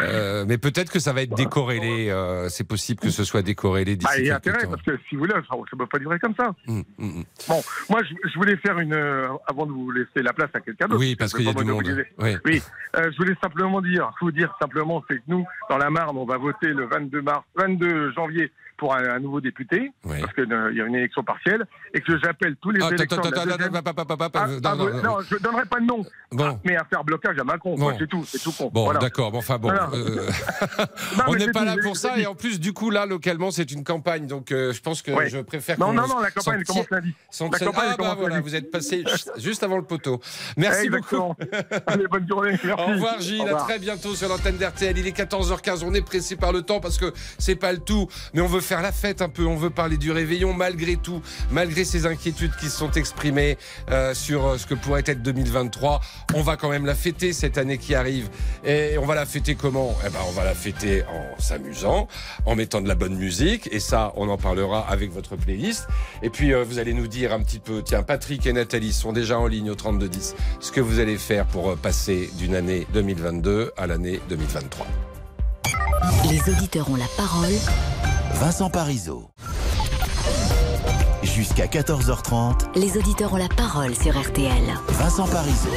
Euh, 0.00 0.44
mais 0.48 0.58
peut-être 0.58 0.90
que 0.90 0.98
ça 0.98 1.12
va 1.12 1.22
être 1.22 1.34
décorrélé. 1.34 2.08
euh, 2.10 2.48
c'est 2.48 2.64
possible 2.66 3.00
que 3.00 3.10
ce 3.10 3.24
soit 3.24 3.42
décorrélé 3.42 3.94
d'ici 3.96 4.12
il 4.18 4.26
y 4.26 4.30
a 4.30 4.36
intérêt, 4.36 4.64
temps. 4.64 4.70
parce 4.70 4.82
que 4.82 4.98
si 5.08 5.14
vous 5.14 5.20
voulez, 5.20 5.34
ça 5.34 5.56
ne 5.56 5.78
peut 5.78 5.86
pas 5.86 5.98
durer 5.98 6.18
comme 6.18 6.34
ça. 6.34 6.52
Mm, 6.66 6.80
mm, 6.98 7.06
mm. 7.20 7.24
Bon, 7.48 7.62
moi, 7.90 8.00
je, 8.02 8.14
je 8.30 8.38
voulais 8.38 8.56
faire 8.56 8.78
une. 8.78 8.94
avant 9.46 9.66
de 9.66 9.72
vous 9.72 9.90
laisser 9.90 10.22
la 10.22 10.32
place 10.32 10.50
à 10.54 10.60
quelqu'un 10.60 10.86
d'autre. 10.88 11.00
Oui, 11.00 11.14
parce 11.16 11.32
qu'il 11.34 11.44
y 11.46 11.48
a 11.50 11.54
du 11.54 11.64
monde. 11.64 11.84
Oui. 12.18 12.36
Oui, 12.44 12.62
je 12.96 13.16
voulais 13.18 13.36
simplement 13.42 13.80
dire, 13.80 14.10
vous 14.20 14.32
dire 14.32 14.52
simplement, 14.60 15.02
c'est 15.08 15.16
que 15.16 15.22
nous, 15.28 15.44
dans 15.70 15.78
la 15.78 15.90
Marne, 15.90 16.16
on 16.16 16.24
va 16.26 16.38
voter 16.38 16.68
le 16.68 16.86
22 16.86 17.22
mars, 17.22 17.44
22 17.56 18.12
janvier 18.12 18.50
pour 18.82 18.96
un, 18.96 19.04
un 19.08 19.20
nouveau 19.20 19.40
député, 19.40 19.92
parce 20.02 20.32
qu'il 20.34 20.48
y 20.48 20.80
a 20.80 20.84
une 20.86 20.96
élection 20.96 21.22
partielle, 21.22 21.64
et 21.94 22.00
que 22.00 22.18
j'appelle 22.18 22.56
tous 22.60 22.72
les 22.72 22.84
électeurs 22.84 23.20
Ah, 23.24 23.30
ah, 24.34 24.46
non, 24.74 25.20
je 25.20 25.36
donnerai 25.38 25.66
pas 25.66 25.78
de 25.78 25.86
nom. 25.86 26.04
Bon. 26.32 26.44
Ah, 26.48 26.58
mais 26.64 26.74
à 26.76 26.84
faire 26.84 27.04
blocage 27.04 27.38
à 27.38 27.44
Macron, 27.44 27.76
Bon. 27.76 27.94
c'est 27.96 28.08
tout, 28.08 28.24
c'est 28.26 28.40
tout 28.42 28.50
con. 28.50 28.70
Bon, 28.74 28.84
Voilà. 28.86 28.98
d'accord, 28.98 29.30
bon, 29.30 29.38
enfin 29.38 29.56
bon. 29.58 29.68
Voilà. 29.68 29.88
euh, 29.94 30.26
Non, 31.16 31.24
on 31.28 31.34
n'est 31.36 31.52
pas 31.52 31.64
là 31.64 31.76
pour 31.80 31.96
ça, 31.96 32.18
et 32.18 32.26
en 32.26 32.34
plus, 32.34 32.58
du 32.58 32.72
coup, 32.72 32.90
là, 32.90 33.06
localement, 33.06 33.52
c'est 33.52 33.70
une 33.70 33.84
campagne, 33.84 34.26
donc 34.26 34.50
euh, 34.50 34.72
je 34.72 34.80
pense 34.80 35.00
que 35.00 35.12
Ouais. 35.12 35.28
je 35.28 35.38
préfère 35.38 35.78
Non, 35.78 35.92
non, 35.92 36.08
non, 36.08 36.18
la 36.18 36.32
campagne, 36.32 36.64
commence 36.64 36.90
lundi. 36.90 37.14
Ah, 37.40 37.96
bah 37.98 38.16
voilà, 38.18 38.40
vous 38.40 38.56
êtes 38.56 38.72
passé 38.72 39.04
juste- 39.38 39.62
avant 39.62 39.76
le 39.76 39.84
poteau. 39.84 40.20
Merci 40.56 40.90
beaucoup. 40.90 41.34
Allez, 41.86 42.08
bonne 42.08 42.26
journée. 42.28 42.58
Au 42.76 42.86
revoir 42.86 43.20
Gilles, 43.20 43.48
à 43.48 43.54
très 43.54 43.78
bientôt 43.78 44.16
sur 44.16 44.28
l'antenne 44.28 44.56
d'RTL. 44.56 44.98
Il 44.98 45.06
est 45.06 45.16
14h15, 45.16 45.84
on 45.84 45.94
est 45.94 46.02
pressé 46.04 46.34
par 46.34 46.52
le 46.52 46.62
temps 46.62 46.80
parce 46.80 46.98
que 46.98 47.12
c'est 47.38 47.54
pas 47.54 47.70
le 47.72 47.78
tout, 47.78 48.08
mais 48.34 48.40
on 48.40 48.46
veut 48.48 48.60
faire 48.60 48.71
la 48.80 48.92
fête 48.92 49.22
un 49.22 49.28
peu, 49.28 49.44
on 49.44 49.56
veut 49.56 49.70
parler 49.70 49.96
du 49.96 50.10
réveillon 50.10 50.52
malgré 50.54 50.96
tout, 50.96 51.20
malgré 51.50 51.84
ces 51.84 52.06
inquiétudes 52.06 52.52
qui 52.58 52.66
se 52.66 52.78
sont 52.78 52.92
exprimées 52.92 53.58
euh, 53.90 54.14
sur 54.14 54.46
euh, 54.46 54.58
ce 54.58 54.66
que 54.66 54.74
pourrait 54.74 55.02
être 55.06 55.22
2023. 55.22 56.00
On 56.34 56.42
va 56.42 56.56
quand 56.56 56.70
même 56.70 56.86
la 56.86 56.94
fêter 56.94 57.32
cette 57.32 57.58
année 57.58 57.78
qui 57.78 57.94
arrive. 57.94 58.30
Et 58.64 58.96
on 58.98 59.04
va 59.04 59.14
la 59.14 59.26
fêter 59.26 59.54
comment? 59.54 59.94
Eh 60.06 60.10
ben, 60.10 60.20
on 60.28 60.32
va 60.32 60.44
la 60.44 60.54
fêter 60.54 61.02
en 61.04 61.40
s'amusant, 61.40 62.08
en 62.46 62.54
mettant 62.54 62.80
de 62.80 62.88
la 62.88 62.94
bonne 62.94 63.16
musique. 63.16 63.68
Et 63.72 63.80
ça, 63.80 64.12
on 64.16 64.28
en 64.28 64.38
parlera 64.38 64.88
avec 64.88 65.12
votre 65.12 65.36
playlist. 65.36 65.88
Et 66.22 66.30
puis, 66.30 66.54
euh, 66.54 66.64
vous 66.64 66.78
allez 66.78 66.94
nous 66.94 67.08
dire 67.08 67.32
un 67.32 67.42
petit 67.42 67.58
peu, 67.58 67.82
tiens, 67.82 68.02
Patrick 68.02 68.46
et 68.46 68.52
Nathalie 68.52 68.92
sont 68.92 69.12
déjà 69.12 69.38
en 69.38 69.46
ligne 69.46 69.70
au 69.70 69.74
3210, 69.74 70.34
ce 70.60 70.72
que 70.72 70.80
vous 70.80 70.98
allez 71.00 71.18
faire 71.18 71.46
pour 71.46 71.76
passer 71.76 72.30
d'une 72.38 72.54
année 72.54 72.86
2022 72.92 73.72
à 73.76 73.86
l'année 73.86 74.20
2023. 74.28 74.86
Les 76.30 76.52
auditeurs 76.52 76.90
ont 76.90 76.96
la 76.96 77.08
parole. 77.16 78.11
Vincent 78.34 78.70
Parisot. 78.70 79.30
Jusqu'à 81.22 81.66
14h30, 81.66 82.78
Les 82.78 82.96
auditeurs 82.96 83.32
ont 83.34 83.36
la 83.36 83.48
parole 83.48 83.94
sur 83.94 84.18
RTL. 84.20 84.64
Vincent 84.88 85.26
Parisot. 85.28 85.70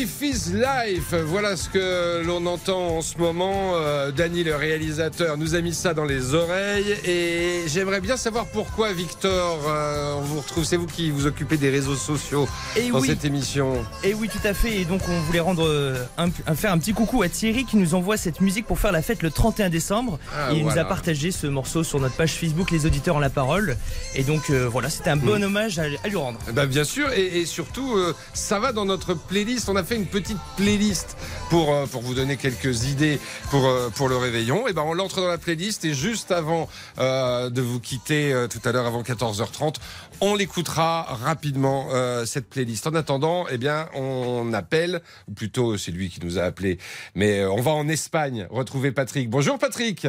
Life 0.00 0.22
is 0.22 0.52
Life, 0.54 1.12
voilà 1.26 1.58
ce 1.58 1.68
que 1.68 2.24
l'on 2.24 2.46
entend 2.46 2.96
en 2.96 3.02
ce 3.02 3.18
moment. 3.18 3.72
Euh, 3.74 4.10
Danny, 4.10 4.44
le 4.44 4.56
réalisateur, 4.56 5.36
nous 5.36 5.54
a 5.54 5.60
mis 5.60 5.74
ça 5.74 5.92
dans 5.92 6.06
les 6.06 6.32
oreilles. 6.32 6.96
Et 7.04 7.64
j'aimerais 7.66 8.00
bien 8.00 8.16
savoir 8.16 8.46
pourquoi, 8.46 8.94
Victor, 8.94 9.60
euh, 9.68 10.14
on 10.16 10.22
vous 10.22 10.40
retrouve. 10.40 10.64
C'est 10.64 10.78
vous 10.78 10.86
qui 10.86 11.10
vous 11.10 11.26
occupez 11.26 11.58
des 11.58 11.68
réseaux 11.68 11.96
sociaux 11.96 12.48
Et 12.76 12.88
dans 12.88 13.00
oui. 13.00 13.08
cette 13.08 13.26
émission. 13.26 13.84
Et 14.02 14.14
oui, 14.14 14.30
tout 14.30 14.38
à 14.48 14.54
fait. 14.54 14.74
Et 14.80 14.84
donc, 14.86 15.02
on 15.06 15.20
voulait 15.20 15.40
rendre 15.40 15.66
euh, 15.66 16.02
un, 16.16 16.30
faire 16.54 16.72
un 16.72 16.78
petit 16.78 16.94
coucou 16.94 17.22
à 17.22 17.28
Thierry 17.28 17.66
qui 17.66 17.76
nous 17.76 17.94
envoie 17.94 18.16
cette 18.16 18.40
musique 18.40 18.64
pour 18.66 18.78
faire 18.78 18.92
la 18.92 19.02
fête 19.02 19.22
le 19.22 19.30
31 19.30 19.68
décembre. 19.68 20.18
Ah, 20.34 20.50
et 20.54 20.56
il 20.56 20.64
nous 20.64 20.78
a 20.78 20.84
partagé 20.84 21.30
ce 21.30 21.46
morceau 21.46 21.84
sur 21.84 22.00
notre 22.00 22.14
page 22.16 22.32
Facebook, 22.32 22.70
Les 22.70 22.86
auditeurs 22.86 23.16
ont 23.16 23.20
la 23.20 23.28
parole. 23.28 23.76
Et 24.14 24.22
donc, 24.22 24.48
euh, 24.48 24.66
voilà, 24.66 24.88
c'était 24.88 25.10
un 25.10 25.16
bon 25.18 25.38
Mm. 25.38 25.42
hommage 25.42 25.78
à, 25.78 25.82
à 26.02 26.08
lui 26.08 26.16
rendre. 26.16 26.38
Bah 26.54 26.64
bien 26.64 26.84
sûr, 26.84 27.12
et, 27.12 27.40
et 27.40 27.44
surtout, 27.44 27.98
ça 28.32 28.58
va 28.60 28.72
dans 28.72 28.86
notre 28.86 29.12
playlist. 29.12 29.68
On 29.68 29.76
a 29.76 29.84
fait 29.84 29.89
une 29.96 30.06
petite 30.06 30.38
playlist 30.56 31.16
pour, 31.50 31.72
euh, 31.72 31.86
pour 31.86 32.02
vous 32.02 32.14
donner 32.14 32.36
quelques 32.36 32.84
idées 32.88 33.18
pour, 33.50 33.66
euh, 33.66 33.88
pour 33.90 34.08
le 34.08 34.16
réveillon. 34.16 34.68
Et 34.68 34.72
ben 34.72 34.82
on 34.82 34.94
l'entre 34.94 35.20
dans 35.20 35.28
la 35.28 35.38
playlist 35.38 35.84
et 35.84 35.94
juste 35.94 36.30
avant 36.30 36.68
euh, 36.98 37.50
de 37.50 37.60
vous 37.60 37.80
quitter 37.80 38.32
euh, 38.32 38.46
tout 38.48 38.60
à 38.64 38.72
l'heure, 38.72 38.86
avant 38.86 39.02
14h30, 39.02 39.76
on 40.20 40.34
l'écoutera 40.34 41.02
rapidement, 41.02 41.88
euh, 41.92 42.24
cette 42.24 42.48
playlist. 42.48 42.86
En 42.86 42.94
attendant, 42.94 43.46
eh 43.50 43.58
bien, 43.58 43.88
on 43.94 44.52
appelle, 44.52 45.02
ou 45.28 45.32
plutôt 45.34 45.76
c'est 45.76 45.92
lui 45.92 46.08
qui 46.10 46.20
nous 46.24 46.38
a 46.38 46.42
appelé, 46.42 46.78
mais 47.14 47.44
on 47.46 47.60
va 47.60 47.70
en 47.72 47.88
Espagne 47.88 48.46
retrouver 48.50 48.92
Patrick. 48.92 49.28
Bonjour 49.30 49.58
Patrick 49.58 50.06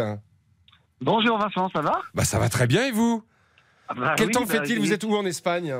Bonjour 1.01 1.39
Vincent, 1.39 1.69
ça 1.73 1.81
va? 1.81 1.99
Bah 2.13 2.23
ça 2.25 2.37
va 2.37 2.47
très 2.49 2.67
bien 2.67 2.85
et 2.85 2.91
vous? 2.91 3.23
Ah 3.89 3.93
bah 3.95 4.13
Quel 4.15 4.27
oui, 4.27 4.33
temps 4.33 4.45
bah, 4.45 4.53
fait-il? 4.53 4.79
Vous 4.79 4.93
êtes 4.93 5.03
où 5.03 5.15
en 5.15 5.25
Espagne? 5.25 5.73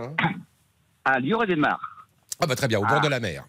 À 1.05 1.19
Lloret-des-Mar. 1.19 1.79
Ah 2.39 2.47
bah 2.47 2.55
très 2.55 2.67
bien, 2.67 2.79
au 2.79 2.81
bord 2.85 2.97
Ah. 2.97 3.05
de 3.05 3.07
la 3.07 3.19
mer. 3.19 3.43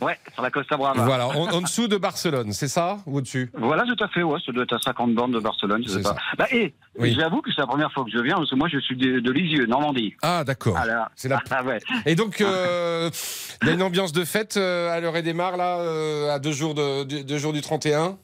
Ouais, 0.00 0.16
sur 0.32 0.42
la 0.42 0.50
Costa 0.50 0.76
Brava. 0.76 1.04
Voilà, 1.04 1.28
en, 1.28 1.48
en 1.48 1.60
dessous 1.60 1.88
de 1.88 1.96
Barcelone, 1.96 2.52
c'est 2.52 2.68
ça 2.68 2.98
Ou 3.06 3.18
au-dessus 3.18 3.50
Voilà, 3.54 3.84
tout 3.84 4.02
à 4.02 4.08
fait, 4.08 4.22
ouais, 4.22 4.38
ça 4.44 4.52
doit 4.52 4.62
être 4.64 4.74
à 4.74 4.78
50 4.78 5.14
bornes 5.14 5.32
de 5.32 5.40
Barcelone, 5.40 5.82
je 5.84 5.90
sais 5.90 6.02
pas. 6.02 6.10
ça. 6.10 6.16
Bah, 6.38 6.46
et 6.52 6.74
Oui. 6.98 7.14
j'avoue 7.18 7.42
que 7.42 7.50
c'est 7.52 7.60
la 7.60 7.66
première 7.66 7.92
fois 7.92 8.04
que 8.04 8.10
je 8.10 8.18
viens, 8.18 8.36
parce 8.36 8.50
que 8.50 8.56
moi 8.56 8.68
je 8.68 8.78
suis 8.78 8.96
de, 8.96 9.20
de 9.20 9.32
Lisieux, 9.32 9.66
Normandie. 9.66 10.14
Ah 10.22 10.44
d'accord. 10.44 10.78
C'est 11.16 11.28
la- 11.28 11.40
ah, 11.50 11.64
ouais. 11.64 11.78
Et 12.06 12.14
donc, 12.14 12.40
euh, 12.40 13.10
il 13.62 13.68
y 13.68 13.70
a 13.70 13.74
une 13.74 13.82
ambiance 13.82 14.12
de 14.12 14.24
fête 14.24 14.56
euh, 14.56 14.90
à 14.90 15.00
l'heure 15.00 15.16
et 15.16 15.22
démarre, 15.22 15.56
là, 15.56 15.78
euh, 15.80 16.30
à 16.34 16.38
deux 16.38 16.52
jours, 16.52 16.74
de, 16.74 17.04
du- 17.04 17.24
deux 17.24 17.38
jours 17.38 17.52
du 17.52 17.60
31 17.60 18.18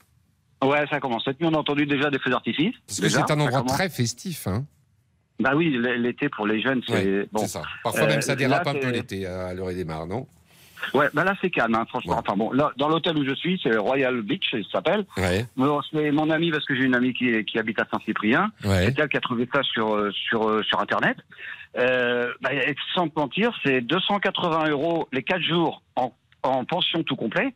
Ouais, 0.62 0.86
ça 0.88 0.98
commence. 1.00 1.24
Cette 1.24 1.40
nuit, 1.40 1.48
on 1.50 1.54
a 1.54 1.58
entendu 1.58 1.84
déjà 1.84 2.08
des 2.10 2.18
feux 2.18 2.30
d'artifice. 2.30 2.74
Parce 2.86 3.00
que 3.00 3.08
c'est 3.08 3.30
un 3.30 3.40
endroit 3.40 3.62
très 3.64 3.90
festif. 3.90 4.46
Hein. 4.46 4.64
Bah 5.40 5.50
oui, 5.56 5.76
l'été 5.98 6.28
pour 6.28 6.46
les 6.46 6.62
jeunes, 6.62 6.80
c'est 6.86 6.92
Ouais, 6.94 7.28
bon. 7.32 7.40
c'est 7.40 7.48
ça. 7.48 7.62
Parfois 7.82 8.06
même 8.06 8.22
ça 8.22 8.36
dérape 8.36 8.64
là, 8.64 8.70
un 8.70 8.74
peu 8.74 8.88
l'été 8.90 9.26
à 9.26 9.52
l'heure 9.52 9.68
et 9.68 9.74
démarre, 9.74 10.06
non? 10.06 10.26
Ouais, 10.92 11.08
bah 11.14 11.24
là 11.24 11.34
c'est 11.40 11.50
calme, 11.50 11.74
hein, 11.74 11.86
franchement. 11.88 12.16
Enfin 12.18 12.36
bon, 12.36 12.52
là, 12.52 12.72
dans 12.76 12.88
l'hôtel 12.88 13.16
où 13.16 13.24
je 13.24 13.34
suis, 13.34 13.58
c'est 13.62 13.76
Royal 13.76 14.20
Beach, 14.22 14.44
il 14.52 14.64
s'appelle. 14.70 15.06
Ouais. 15.16 15.46
Bon, 15.56 15.80
c'est 15.90 16.10
mon 16.10 16.28
ami 16.30 16.50
parce 16.50 16.64
que 16.66 16.74
j'ai 16.76 16.82
une 16.84 16.94
amie 16.94 17.14
qui, 17.14 17.44
qui 17.44 17.58
habite 17.58 17.80
à 17.80 17.86
Saint-Cyprien. 17.90 18.50
Ouais. 18.64 18.86
C'est 18.86 18.98
elle 18.98 19.08
qui 19.08 19.16
a 19.16 19.20
trouvé 19.20 19.48
ça 19.52 19.62
sur 19.62 19.94
euh, 19.94 20.10
sur 20.12 20.48
euh, 20.48 20.62
sur 20.62 20.80
internet. 20.80 21.16
Euh, 21.78 22.32
bah, 22.40 22.52
et 22.52 22.74
sans 22.94 23.08
te 23.08 23.18
mentir, 23.18 23.52
c'est 23.64 23.80
280 23.80 24.68
euros 24.70 25.08
les 25.12 25.22
4 25.22 25.40
jours 25.42 25.82
en, 25.96 26.12
en 26.42 26.64
pension 26.64 27.02
tout 27.02 27.16
complet. 27.16 27.54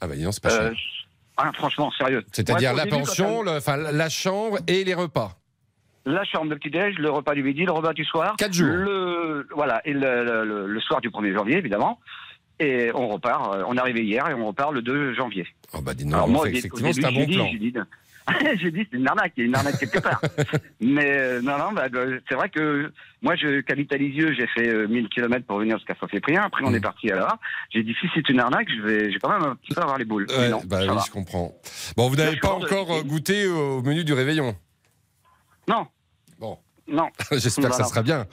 Ah 0.00 0.06
bah 0.06 0.14
dis 0.14 0.22
donc, 0.22 0.34
c'est 0.34 0.42
pas 0.42 0.52
Euh, 0.52 0.68
cher. 0.70 0.78
ah, 1.38 1.50
franchement, 1.54 1.90
sérieux. 1.98 2.24
C'est-à-dire 2.32 2.70
Ouais, 2.70 2.76
la 2.76 2.84
début, 2.84 2.98
pension, 2.98 3.42
le- 3.42 3.92
la 3.96 4.08
chambre 4.08 4.58
et 4.68 4.84
les 4.84 4.94
repas. 4.94 5.32
La 6.06 6.24
chambre, 6.24 6.50
le 6.50 6.56
petit-déj, 6.56 6.96
le 6.98 7.10
repas 7.10 7.34
du 7.34 7.42
midi, 7.42 7.64
le 7.66 7.72
repas 7.72 7.92
du 7.92 8.04
soir. 8.04 8.34
Quatre 8.38 8.54
jours. 8.54 8.68
Le, 8.68 9.46
voilà, 9.54 9.82
et 9.84 9.92
le- 9.92 10.66
le 10.66 10.80
soir 10.80 11.00
du 11.00 11.10
1er 11.10 11.34
janvier, 11.34 11.56
évidemment. 11.58 11.98
Et 12.60 12.90
on 12.94 13.08
repart, 13.08 13.54
euh, 13.54 13.62
on 13.68 13.76
est 13.76 13.80
arrivé 13.80 14.02
hier 14.04 14.28
et 14.28 14.34
on 14.34 14.46
repart 14.48 14.72
le 14.72 14.82
2 14.82 15.14
janvier. 15.14 15.46
Oh 15.72 15.80
bah 15.80 15.94
dis 15.94 16.04
Alors 16.12 16.28
moi, 16.28 16.46
fait, 16.46 16.56
effectivement, 16.56 16.92
c'est 16.92 17.04
un 17.04 17.12
bon 17.12 17.26
plan. 17.26 17.48
J'ai 17.52 17.58
dit, 17.58 17.74
j'ai 18.60 18.70
dit, 18.70 18.86
c'est 18.90 18.98
une 18.98 19.08
arnaque, 19.08 19.32
il 19.36 19.40
y 19.40 19.44
a 19.44 19.46
une 19.46 19.54
arnaque 19.54 19.78
quelque 19.78 20.00
part. 20.00 20.20
Mais 20.80 21.12
euh, 21.18 21.40
non, 21.40 21.56
non, 21.56 21.72
bah, 21.72 21.86
euh, 21.94 22.20
c'est 22.28 22.34
vrai 22.34 22.48
que 22.50 22.92
moi, 23.22 23.36
je 23.36 23.62
Lisieux, 23.96 24.34
j'ai 24.34 24.46
fait 24.48 24.68
euh, 24.68 24.86
1000 24.88 25.08
km 25.08 25.46
pour 25.46 25.58
venir 25.60 25.78
jusqu'à 25.78 25.94
Saint-Cyprien. 26.00 26.42
Après, 26.42 26.62
Mm. 26.62 26.66
on 26.66 26.74
est 26.74 26.80
parti 26.80 27.10
à 27.10 27.16
là. 27.16 27.38
J'ai 27.70 27.82
dit, 27.82 27.94
si 28.00 28.06
c'est 28.14 28.28
une 28.28 28.40
arnaque, 28.40 28.68
je 28.76 28.82
vais, 28.82 29.10
j'ai 29.12 29.18
quand 29.18 29.30
même 29.30 29.44
un 29.48 29.54
petit 29.54 29.72
peu 29.74 29.80
avoir 29.80 29.96
les 29.96 30.04
boules. 30.04 30.26
Non, 30.50 30.60
bah 30.66 30.78
oui, 30.82 30.88
va. 30.88 31.02
je 31.06 31.10
comprends. 31.10 31.54
Bon, 31.96 32.08
vous 32.08 32.16
n'avez 32.16 32.36
pas 32.36 32.48
de- 32.48 32.52
encore 32.64 32.92
euh, 32.92 33.02
goûté 33.02 33.46
au 33.46 33.82
menu 33.82 34.04
du 34.04 34.12
réveillon? 34.12 34.54
Non. 35.68 35.86
Bon. 36.38 36.58
Non. 36.86 37.08
J'espère 37.32 37.70
que 37.70 37.76
ça 37.76 37.84
sera 37.84 38.02
bien. 38.02 38.26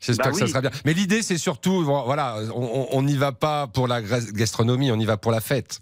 J'espère 0.00 0.26
Bah 0.26 0.32
que 0.32 0.38
ça 0.38 0.46
sera 0.46 0.60
bien. 0.60 0.70
Mais 0.84 0.92
l'idée, 0.94 1.22
c'est 1.22 1.38
surtout, 1.38 1.82
voilà, 1.82 2.36
on- 2.54 3.02
n'y 3.02 3.16
va 3.16 3.32
pas 3.32 3.66
pour 3.66 3.88
la 3.88 4.00
gastronomie, 4.02 4.90
on 4.92 4.98
y 4.98 5.04
va 5.06 5.16
pour 5.16 5.32
la 5.32 5.40
fête. 5.40 5.80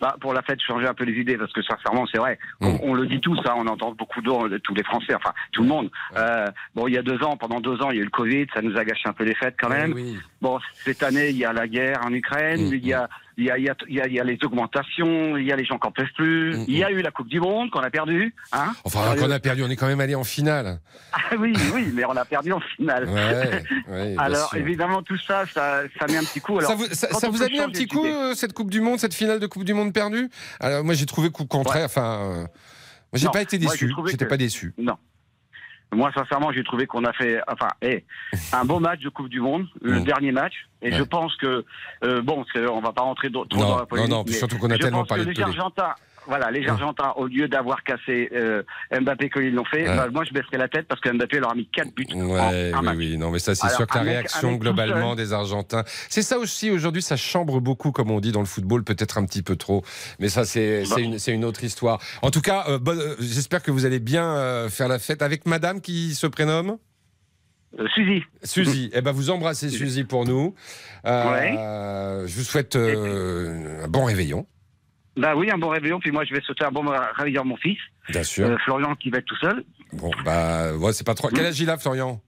Bah, 0.00 0.16
pour 0.20 0.32
la 0.34 0.42
fête, 0.42 0.60
changer 0.60 0.86
un 0.86 0.94
peu 0.94 1.04
les 1.04 1.18
idées, 1.20 1.36
parce 1.38 1.52
que 1.52 1.62
sincèrement, 1.62 2.06
c'est 2.10 2.18
vrai. 2.18 2.38
Mm. 2.60 2.66
On, 2.66 2.80
on 2.90 2.94
le 2.94 3.06
dit 3.06 3.20
tous, 3.20 3.38
hein, 3.46 3.54
on 3.56 3.66
entend 3.66 3.92
beaucoup 3.92 4.20
de 4.20 4.58
tous 4.58 4.74
les 4.74 4.82
Français, 4.84 5.14
enfin 5.14 5.32
tout 5.52 5.62
le 5.62 5.68
monde. 5.68 5.90
Euh, 6.16 6.46
bon, 6.74 6.86
il 6.86 6.94
y 6.94 6.98
a 6.98 7.02
deux 7.02 7.22
ans, 7.22 7.36
pendant 7.36 7.60
deux 7.60 7.80
ans, 7.82 7.90
il 7.90 7.96
y 7.96 7.98
a 7.98 8.02
eu 8.02 8.04
le 8.04 8.10
Covid, 8.10 8.46
ça 8.54 8.62
nous 8.62 8.76
a 8.76 8.84
gâché 8.84 9.02
un 9.08 9.12
peu 9.12 9.24
les 9.24 9.34
fêtes 9.34 9.56
quand 9.58 9.68
même. 9.70 9.94
Bon, 10.42 10.58
cette 10.84 11.02
année, 11.02 11.30
il 11.30 11.36
y 11.36 11.44
a 11.44 11.52
la 11.52 11.66
guerre 11.68 12.00
en 12.04 12.12
Ukraine, 12.12 12.68
Mm, 12.70 12.74
il 12.74 12.86
y 12.86 12.92
a, 12.92 13.08
il 13.38 13.44
y 13.44 13.50
a, 13.50 13.58
y 13.58 13.68
a, 13.68 13.74
y 13.88 14.00
a, 14.00 14.08
y 14.08 14.18
a 14.20 14.24
les 14.24 14.38
augmentations, 14.44 15.36
il 15.36 15.44
y 15.46 15.52
a 15.52 15.56
les 15.56 15.64
gens 15.64 15.78
qui 15.78 15.86
en 15.86 15.92
peuvent 15.92 16.06
plus. 16.16 16.56
Il 16.68 16.76
y 16.76 16.82
a 16.82 16.90
eu 16.90 17.02
la 17.02 17.10
Coupe 17.10 17.28
du 17.28 17.38
Monde 17.40 17.70
qu'on 17.70 17.80
a 17.80 17.90
perdue, 17.90 18.34
hein. 18.52 18.66
Mm, 18.68 18.74
Enfin, 18.84 19.14
qu'on 19.16 19.30
a 19.30 19.38
perdu, 19.40 19.62
on 19.62 19.68
est 19.68 19.76
quand 19.76 19.86
même 19.86 20.00
allé 20.00 20.14
en 20.14 20.24
finale. 20.24 20.80
Ah 21.12 21.18
oui, 21.38 21.52
oui, 21.74 21.90
mais 21.94 22.04
on 22.06 22.16
a 22.16 22.24
perdu 22.24 22.52
en 22.52 22.60
finale. 22.60 23.06
Ouais, 23.08 23.62
ouais, 23.88 24.12
bien 24.12 24.18
Alors 24.18 24.48
sûr. 24.50 24.58
évidemment, 24.58 25.02
tout 25.02 25.18
ça, 25.18 25.44
ça, 25.46 25.82
ça 25.98 26.06
met 26.06 26.16
un 26.16 26.24
petit 26.24 26.40
coup. 26.40 26.58
Alors, 26.58 26.70
ça 26.70 26.76
vous, 26.76 26.86
ça- 26.86 27.08
ça 27.12 27.26
a 27.26 27.48
mis 27.48 27.58
un 27.58 27.68
petit 27.68 27.86
coup, 27.86 28.06
euh, 28.06 28.34
cette 28.34 28.52
Coupe 28.54 28.70
du 28.70 28.80
Monde, 28.80 28.98
cette 28.98 29.14
finale 29.14 29.38
de 29.40 29.46
Coupe 29.46 29.64
du 29.64 29.74
Monde 29.74 29.92
perdue? 29.92 30.30
Alors, 30.60 30.82
moi, 30.84 30.94
j'ai 30.94 31.06
trouvé 31.06 31.30
coup 31.30 31.44
contraire. 31.44 31.84
Enfin, 31.86 32.20
euh, 32.22 32.34
moi, 32.40 32.48
j'ai 33.14 33.28
pas 33.28 33.42
été 33.42 33.58
déçu. 33.58 33.92
J'étais 34.06 34.24
que- 34.24 34.30
pas 34.30 34.36
déçu. 34.38 34.72
Non. 34.78 34.96
Moi, 35.94 36.10
sincèrement, 36.14 36.50
j'ai 36.52 36.64
trouvé 36.64 36.86
qu'on 36.86 37.04
a 37.04 37.12
fait, 37.12 37.40
enfin, 37.48 37.68
eh, 37.80 38.04
un 38.52 38.64
beau 38.64 38.80
match 38.80 39.00
de 39.00 39.08
Coupe 39.08 39.28
du 39.28 39.40
Monde, 39.40 39.66
le 39.80 40.00
Mm. 40.00 40.04
dernier 40.04 40.32
match. 40.32 40.54
Et 40.82 40.90
Ouais. 40.90 40.98
je 40.98 41.02
pense 41.02 41.34
que, 41.36 41.64
euh, 42.04 42.22
bon, 42.22 42.44
c'est- 42.52 42.68
on 42.68 42.80
va 42.80 42.92
pas 42.92 43.02
rentrer 43.02 43.30
trop 43.30 43.44
trop 43.44 43.60
Non, 43.60 43.66
dans 43.68 43.74
la 43.76 43.80
non, 43.82 43.86
polémique. 43.86 44.10
non, 44.10 44.24
mais 44.26 44.32
surtout 44.32 44.58
qu'on 44.58 44.70
a 44.70 44.78
tellement 44.78 45.04
parlé 45.04 45.24
de 45.24 45.30
les. 45.30 45.42
Argentins, 45.42 45.94
voilà, 46.26 46.50
les. 46.50 46.66
Argentins, 46.68 47.12
au 47.16 47.26
lieu 47.26 47.48
d'avoir 47.48 47.82
cassé 47.84 48.28
euh, 48.34 48.62
Mbappé 48.92 49.30
comme 49.30 49.42
ils 49.44 49.54
l'ont 49.54 49.64
fait, 49.64 49.88
Ouais. 49.88 49.96
bah, 49.96 50.08
moi, 50.12 50.24
je 50.28 50.32
baisserais 50.34 50.58
la 50.58 50.68
tête 50.68 50.86
parce 50.88 51.00
que 51.00 51.08
Mbappé 51.10 51.38
leur 51.38 51.52
a 51.52 51.54
mis 51.54 51.68
4 51.68 51.94
buts 51.94 52.06
Ouais, 52.14 52.72
en 52.74 52.78
un 52.78 52.80
oui, 52.80 52.84
match. 52.84 52.96
oui, 52.96 53.16
non, 53.16 53.30
mais 53.30 53.38
ça, 53.38 53.54
c'est 53.54 53.68
sûr 53.70 53.86
que 53.86 53.96
la 53.98 54.04
mec- 54.04 54.12
réaction 54.14 54.56
globalement 54.56 55.14
des 55.14 55.32
Argentins, 55.32 55.84
c'est 56.08 56.22
ça 56.22 56.38
aussi 56.38 56.70
aujourd'hui, 56.70 57.02
ça 57.02 57.16
chambre 57.16 57.60
beaucoup, 57.60 57.92
comme 57.92 58.10
on 58.10 58.20
dit 58.20 58.32
dans 58.32 58.40
le 58.40 58.46
football, 58.46 58.82
peut-être 58.84 59.18
un 59.18 59.24
petit 59.24 59.42
peu 59.42 59.56
trop, 59.56 59.82
mais 60.18 60.28
ça, 60.28 60.44
c'est 60.44 60.82
Bah. 60.90 60.96
une, 61.32 61.44
autre 61.44 61.62
histoire. 61.64 62.00
En 62.22 62.30
tout 62.30 62.40
cas, 62.40 62.64
euh, 62.68 62.78
euh, 62.88 63.14
j'espère 63.20 63.62
que 63.62 63.70
vous 63.70 63.84
allez 63.86 64.00
bien 64.00 64.66
faire 64.68 64.88
la 64.88 64.98
fête 64.98 65.22
avec 65.22 65.46
Madame 65.46 65.80
qui 65.80 66.14
se 66.14 66.26
prénomme? 66.26 66.78
Euh, 67.78 67.86
Suzy. 67.94 68.22
Suzy. 68.42 68.90
Eh 68.94 69.00
ben, 69.02 69.12
vous 69.12 69.28
embrassez 69.30 69.68
Suzy 69.68 70.04
pour 70.04 70.24
nous. 70.24 70.54
Euh, 71.04 72.26
Je 72.26 72.36
vous 72.36 72.44
souhaite 72.44 72.74
euh, 72.76 73.84
un 73.84 73.88
bon 73.88 74.04
réveillon. 74.04 74.46
Bah 75.16 75.34
oui, 75.34 75.50
un 75.50 75.58
bon 75.58 75.68
réveillon. 75.68 75.98
Puis 75.98 76.10
moi, 76.10 76.24
je 76.24 76.34
vais 76.34 76.40
sauter 76.42 76.64
un 76.64 76.70
bon 76.70 76.84
réveillon 77.14 77.42
à 77.42 77.44
mon 77.44 77.56
fils. 77.56 77.78
Bien 78.08 78.22
sûr. 78.22 78.46
Euh, 78.46 78.56
Florian 78.64 78.94
qui 78.96 79.10
va 79.10 79.18
être 79.18 79.26
tout 79.26 79.36
seul. 79.36 79.64
Bon, 79.92 80.10
bah, 80.24 80.74
ouais, 80.74 80.92
c'est 80.92 81.06
pas 81.06 81.14
trop. 81.14 81.28
Quel 81.28 81.46
âge 81.46 81.60
il 81.60 81.70
a, 81.70 81.78
Florian? 81.78 82.20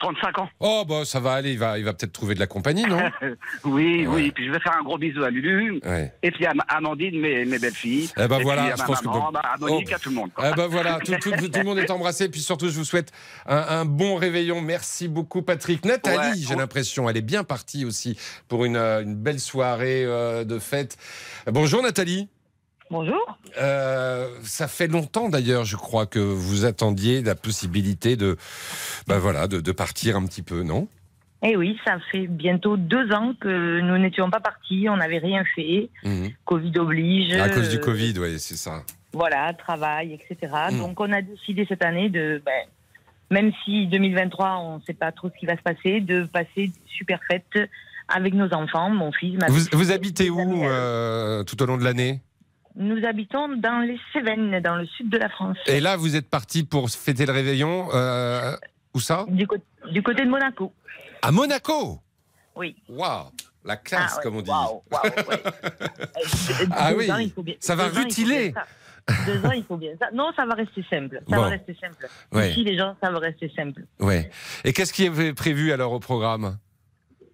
35 0.00 0.38
ans. 0.38 0.48
Oh, 0.58 0.84
bah, 0.88 1.04
ça 1.04 1.20
va 1.20 1.34
aller. 1.34 1.52
Il 1.52 1.58
va, 1.58 1.78
il 1.78 1.84
va 1.84 1.92
peut-être 1.92 2.12
trouver 2.12 2.34
de 2.34 2.40
la 2.40 2.46
compagnie, 2.46 2.82
non 2.84 2.98
Oui, 3.64 4.06
oui. 4.08 4.32
Puis 4.32 4.46
je 4.46 4.50
vais 4.52 4.58
faire 4.60 4.76
un 4.78 4.82
gros 4.82 4.98
bisou 4.98 5.22
à 5.22 5.30
Lulu. 5.30 5.80
Ouais. 5.84 6.12
Et 6.22 6.30
puis 6.30 6.44
à 6.46 6.54
Ma- 6.54 6.64
Amandine, 6.68 7.20
mes, 7.20 7.44
mes 7.44 7.58
belles 7.58 7.72
filles. 7.74 8.10
Eh 8.18 8.26
ben 8.26 8.40
Et 8.40 8.42
voilà, 8.42 8.62
puis 8.62 8.72
à 8.72 8.76
je 8.76 8.80
ma 8.80 8.86
pense 8.86 9.00
que 9.00 9.04
maman, 9.06 9.20
bon- 9.26 9.30
bah, 9.32 9.42
à 9.44 9.58
Monique, 9.58 9.88
Oh. 9.92 9.94
à 9.94 9.98
tout 9.98 10.08
le 10.08 10.14
monde. 10.16 10.30
quoi. 10.34 10.50
Eh 10.50 10.56
ben 10.56 10.66
voilà, 10.66 10.98
tout, 10.98 11.12
tout- 11.20 11.30
tout 11.30 11.58
le 11.58 11.64
monde 11.64 11.78
est 11.78 11.90
embrassé. 11.90 12.28
Puis 12.28 12.40
surtout, 12.40 12.68
je 12.68 12.76
vous 12.76 12.84
souhaite 12.84 13.12
un, 13.46 13.56
un 13.80 13.84
bon 13.84 14.16
réveillon. 14.16 14.60
Merci 14.60 15.06
beaucoup, 15.08 15.42
Patrick. 15.42 15.84
Nathalie, 15.84 16.16
Ouais. 16.40 16.46
j'ai 16.48 16.56
l'impression, 16.56 17.08
elle 17.08 17.16
est 17.16 17.22
bien 17.22 17.44
partie 17.44 17.84
aussi 17.84 18.18
pour 18.48 18.64
une, 18.64 18.76
euh, 18.76 19.02
une 19.02 19.14
belle 19.14 19.38
soirée 19.40 20.04
euh, 20.04 20.44
de 20.44 20.58
fête. 20.58 20.96
Bonjour, 21.46 21.82
Nathalie. 21.82 22.28
Bonjour. 22.90 23.38
Euh, 23.60 24.28
ça 24.42 24.66
fait 24.66 24.88
longtemps 24.88 25.28
d'ailleurs, 25.28 25.64
je 25.64 25.76
crois, 25.76 26.06
que 26.06 26.18
vous 26.18 26.64
attendiez 26.64 27.22
la 27.22 27.34
possibilité 27.36 28.16
de, 28.16 28.36
ben 29.06 29.18
voilà, 29.18 29.46
de, 29.46 29.60
de 29.60 29.72
partir 29.72 30.16
un 30.16 30.26
petit 30.26 30.42
peu, 30.42 30.62
non? 30.62 30.88
Eh 31.42 31.56
oui, 31.56 31.78
ça 31.86 31.98
fait 32.10 32.26
bientôt 32.26 32.76
deux 32.76 33.12
ans 33.12 33.32
que 33.40 33.80
nous 33.80 33.96
n'étions 33.96 34.28
pas 34.28 34.40
partis, 34.40 34.88
on 34.90 34.96
n'avait 34.96 35.18
rien 35.18 35.42
fait. 35.54 35.88
Mhm. 36.04 36.30
Covid 36.44 36.72
oblige. 36.78 37.32
À 37.34 37.48
cause 37.48 37.70
du 37.70 37.78
Covid, 37.80 38.14
oui, 38.18 38.38
c'est 38.38 38.56
ça. 38.56 38.82
Voilà, 39.12 39.52
travail, 39.54 40.12
etc. 40.12 40.52
Mhm. 40.72 40.78
Donc 40.78 41.00
on 41.00 41.10
a 41.12 41.22
décidé 41.22 41.64
cette 41.68 41.84
année 41.84 42.10
de, 42.10 42.42
ben, 42.44 42.66
même 43.30 43.52
si 43.64 43.86
2023, 43.86 44.58
on 44.58 44.76
ne 44.78 44.82
sait 44.82 44.92
pas 44.94 45.12
trop 45.12 45.30
ce 45.30 45.38
qui 45.38 45.46
va 45.46 45.56
se 45.56 45.62
passer, 45.62 46.00
de 46.00 46.24
passer 46.24 46.72
super 46.86 47.20
fêtes 47.30 47.70
avec 48.08 48.34
nos 48.34 48.52
enfants, 48.52 48.90
mon 48.90 49.12
fils, 49.12 49.38
ma 49.38 49.46
Vous, 49.46 49.60
fille. 49.60 49.68
vous 49.72 49.92
habitez 49.92 50.28
où 50.28 50.64
euh, 50.64 51.44
tout 51.44 51.62
au 51.62 51.66
long 51.66 51.78
de 51.78 51.84
l'année? 51.84 52.20
Nous 52.76 53.04
habitons 53.04 53.48
dans 53.56 53.80
les 53.80 53.98
Cévennes, 54.12 54.60
dans 54.60 54.76
le 54.76 54.86
sud 54.86 55.08
de 55.10 55.18
la 55.18 55.28
France. 55.28 55.58
Et 55.66 55.80
là, 55.80 55.96
vous 55.96 56.16
êtes 56.16 56.28
parti 56.30 56.64
pour 56.64 56.88
fêter 56.90 57.26
le 57.26 57.32
réveillon. 57.32 57.88
euh, 57.94 58.56
où 58.94 59.00
ça 59.00 59.24
Du, 59.28 59.46
côté 59.46 60.24
de 60.24 60.28
Monaco. 60.28 60.72
À 61.22 61.30
Monaco 61.30 62.00
Oui. 62.56 62.76
Waouh 62.88 63.26
La 63.64 63.76
classe, 63.76 64.12
Ah 64.14 64.16
ouais, 64.16 64.22
comme 64.22 64.36
on 64.36 64.42
dit. 64.42 64.50
waouh, 64.50 64.82
waouh, 64.90 65.02
ouais. 65.28 65.42
Euh, 66.60 66.66
Ah 66.72 66.92
oui, 66.96 67.10
ans, 67.10 67.16
il 67.18 67.30
faut 67.30 67.42
bien- 67.42 67.54
ça 67.60 67.74
va 67.76 67.88
rutiler. 67.88 68.50
bien 68.50 68.62
ça. 69.08 69.24
Deux 69.26 69.44
ans, 69.46 69.52
il 69.52 69.64
faut 69.64 69.76
bien 69.76 69.92
ça. 70.00 70.08
Non, 70.12 70.30
ça 70.36 70.44
va 70.46 70.54
rester 70.54 70.84
simple. 70.90 71.20
Ça 71.28 71.36
Bon. 71.36 71.42
va 71.42 71.48
rester 71.48 71.76
simple. 71.80 72.08
Ouais. 72.32 72.50
Ici, 72.50 72.64
les 72.64 72.76
gens, 72.78 72.96
ça 73.02 73.10
va 73.10 73.18
rester 73.18 73.50
simple. 73.56 73.82
Ouais. 73.98 74.30
Et 74.64 74.72
qu'est-ce 74.72 74.92
qui 74.92 75.04
est 75.06 75.32
prévu 75.34 75.72
alors 75.72 75.92
au 75.92 76.00
programme? 76.00 76.58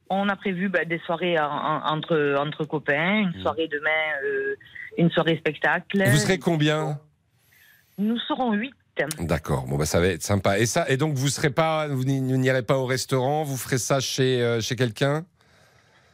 On 0.09 0.29
a 0.29 0.37
prévu 0.37 0.69
bah, 0.69 0.85
des 0.85 0.99
soirées 1.01 1.39
en- 1.39 1.45
en- 1.51 1.83
entre, 1.97 2.37
entre 2.39 2.65
copains, 2.65 3.19
une 3.35 3.43
soirée 3.43 3.67
demain, 3.69 3.91
euh, 4.25 4.55
une 4.99 5.11
soirée 5.11 5.37
spectacle. 5.39 6.03
Vous 6.09 6.17
serez 6.17 6.39
combien 6.39 6.99
Nous 7.99 8.19
serons 8.21 8.53
huit. 8.53 8.75
D'accord. 9.21 9.67
Bon 9.67 9.77
bah 9.77 9.85
ça 9.85 10.01
va 10.01 10.07
être 10.07 10.23
sympa. 10.23 10.59
Et 10.59 10.65
ça 10.65 10.89
et 10.89 10.97
donc 10.97 11.15
vous 11.15 11.29
serez 11.29 11.51
pas 11.51 11.87
vous 11.89 12.05
n'irez 12.05 12.63
pas 12.63 12.79
au 12.79 12.87
restaurant, 12.87 13.43
vous 13.45 13.59
ferez 13.59 13.77
ça 13.77 14.01
chez 14.01 14.43
euh, 14.43 14.61
chez 14.63 14.75
quelqu'un? 14.75 15.27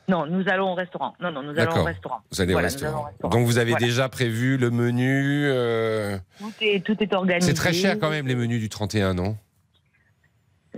Non, 0.09 0.27
nous 0.27 0.43
allons 0.49 0.73
au 0.73 0.75
restaurant. 0.75 1.15
Non, 1.21 1.31
non, 1.31 1.45
nous 1.45 1.57
allons 1.61 1.79
au 1.81 1.85
restaurant. 1.85 2.23
Vous 2.33 2.41
allez 2.41 2.53
Voilà, 2.55 2.67
au 2.67 2.71
restaurant. 2.73 3.03
au 3.03 3.05
restaurant. 3.05 3.31
Donc 3.31 3.47
vous 3.47 3.59
avez 3.59 3.71
Voilà. 3.71 3.87
déjà 3.87 4.09
prévu 4.09 4.57
le 4.57 4.71
menu 4.71 5.45
euh, 5.47 6.19
Tout 6.41 6.53
est, 6.61 6.85
tout 6.85 6.97
est 7.01 7.15
organisé. 7.15 7.47
C'est 7.47 7.55
très 7.55 7.73
cher 7.73 7.97
quand 8.01 8.11
même 8.11 8.27
les 8.27 8.35
menus 8.35 8.61
du 8.61 8.69
31, 8.69 9.15
non? 9.15 9.37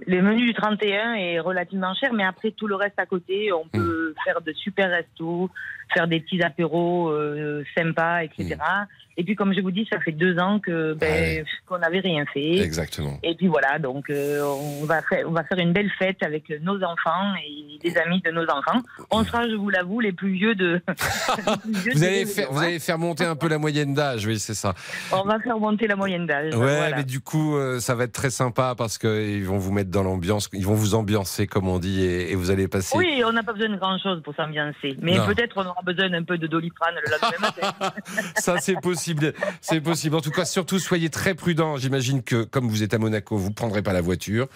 Le 0.06 0.20
menu 0.22 0.44
du 0.44 0.52
31 0.54 1.14
est 1.14 1.38
relativement 1.38 1.94
cher, 1.94 2.12
mais 2.12 2.24
après 2.24 2.50
tout 2.50 2.66
le 2.66 2.74
reste 2.74 2.98
à 2.98 3.06
côté, 3.06 3.50
on 3.52 3.66
peut 3.68 4.10
Hmm. 4.10 4.24
faire 4.24 4.40
de 4.42 4.52
super 4.52 4.90
restos, 4.90 5.48
faire 5.94 6.08
des 6.08 6.20
petits 6.20 6.42
apéros 6.42 7.08
euh, 7.08 7.64
sympas, 7.76 8.24
etc. 8.24 8.56
Hmm. 8.56 8.84
Et 9.16 9.22
puis, 9.22 9.36
comme 9.36 9.54
je 9.54 9.60
vous 9.60 9.70
dis, 9.70 9.86
ça 9.90 10.00
fait 10.00 10.12
deux 10.12 10.38
ans 10.38 10.58
que 10.58 10.94
ben, 10.94 11.44
qu'on 11.66 11.78
n'avait 11.78 12.00
rien 12.00 12.24
fait. 12.32 12.58
Exactement. 12.58 13.18
Et 13.22 13.34
puis 13.36 13.46
voilà, 13.46 13.78
donc 13.78 14.10
euh, 14.10 14.42
on 14.42 14.84
va 14.84 15.02
faire 15.02 15.24
on 15.28 15.30
va 15.30 15.44
faire 15.44 15.58
une 15.58 15.72
belle 15.72 15.90
fête 15.98 16.22
avec 16.22 16.50
nos 16.62 16.82
enfants 16.82 17.34
et 17.46 17.78
les 17.82 17.96
amis 17.98 18.20
de 18.22 18.30
nos 18.32 18.44
enfants. 18.44 18.82
On 19.10 19.22
sera, 19.24 19.48
je 19.48 19.54
vous 19.54 19.70
l'avoue, 19.70 20.00
les 20.00 20.12
plus 20.12 20.32
vieux 20.32 20.54
de. 20.56 20.80
les 20.88 21.72
plus 21.72 21.72
vieux 21.72 21.92
Vous 21.92 22.00
de 22.00 22.04
allez 22.04 22.26
faire 22.26 22.50
vous 22.50 22.58
hein. 22.58 22.64
allez 22.64 22.78
faire 22.80 22.98
monter 22.98 23.24
un 23.24 23.36
peu 23.36 23.48
la 23.48 23.58
moyenne 23.58 23.94
d'âge, 23.94 24.26
oui, 24.26 24.38
c'est 24.40 24.54
ça. 24.54 24.74
On 25.12 25.22
va 25.22 25.38
faire 25.38 25.58
monter 25.58 25.86
la 25.86 25.96
moyenne 25.96 26.26
d'âge. 26.26 26.54
Ouais, 26.54 26.76
voilà. 26.76 26.96
mais 26.96 27.04
du 27.04 27.20
coup, 27.20 27.56
euh, 27.56 27.78
ça 27.78 27.94
va 27.94 28.04
être 28.04 28.12
très 28.12 28.30
sympa 28.30 28.74
parce 28.76 28.98
qu'ils 28.98 29.44
vont 29.44 29.58
vous 29.58 29.72
mettre 29.72 29.90
dans 29.90 30.02
l'ambiance, 30.02 30.48
ils 30.52 30.66
vont 30.66 30.74
vous 30.74 30.96
ambiancer, 30.96 31.46
comme 31.46 31.68
on 31.68 31.78
dit, 31.78 32.02
et, 32.02 32.32
et 32.32 32.34
vous 32.34 32.50
allez 32.50 32.66
passer. 32.66 32.96
Oui, 32.98 33.22
on 33.24 33.32
n'a 33.32 33.44
pas 33.44 33.52
besoin 33.52 33.68
de 33.68 33.76
grand 33.76 33.96
chose 33.98 34.22
pour 34.22 34.34
s'ambiancer. 34.34 34.96
Mais 35.00 35.18
peut-être 35.26 35.56
on 35.56 35.66
aura 35.66 35.82
besoin 35.84 36.10
d'un 36.10 36.22
peu 36.24 36.38
de 36.38 36.46
doliprane 36.46 36.94
le 37.04 37.10
lendemain 37.12 37.38
matin. 37.40 37.92
Ça, 38.36 38.58
c'est 38.58 38.80
possible. 38.80 39.32
C'est 39.60 39.80
possible. 39.80 40.16
En 40.16 40.20
tout 40.20 40.30
cas, 40.30 40.44
surtout, 40.44 40.78
soyez 40.78 41.10
très 41.10 41.34
prudents. 41.34 41.76
J'imagine 41.76 42.22
que, 42.22 42.42
comme 42.44 42.68
vous 42.68 42.82
êtes 42.82 42.94
à 42.94 42.98
Monaco, 42.98 43.36
vous 43.36 43.50
ne 43.50 43.54
prendrez 43.54 43.82
pas 43.82 43.92
la 43.92 44.00
voiture. 44.00 44.48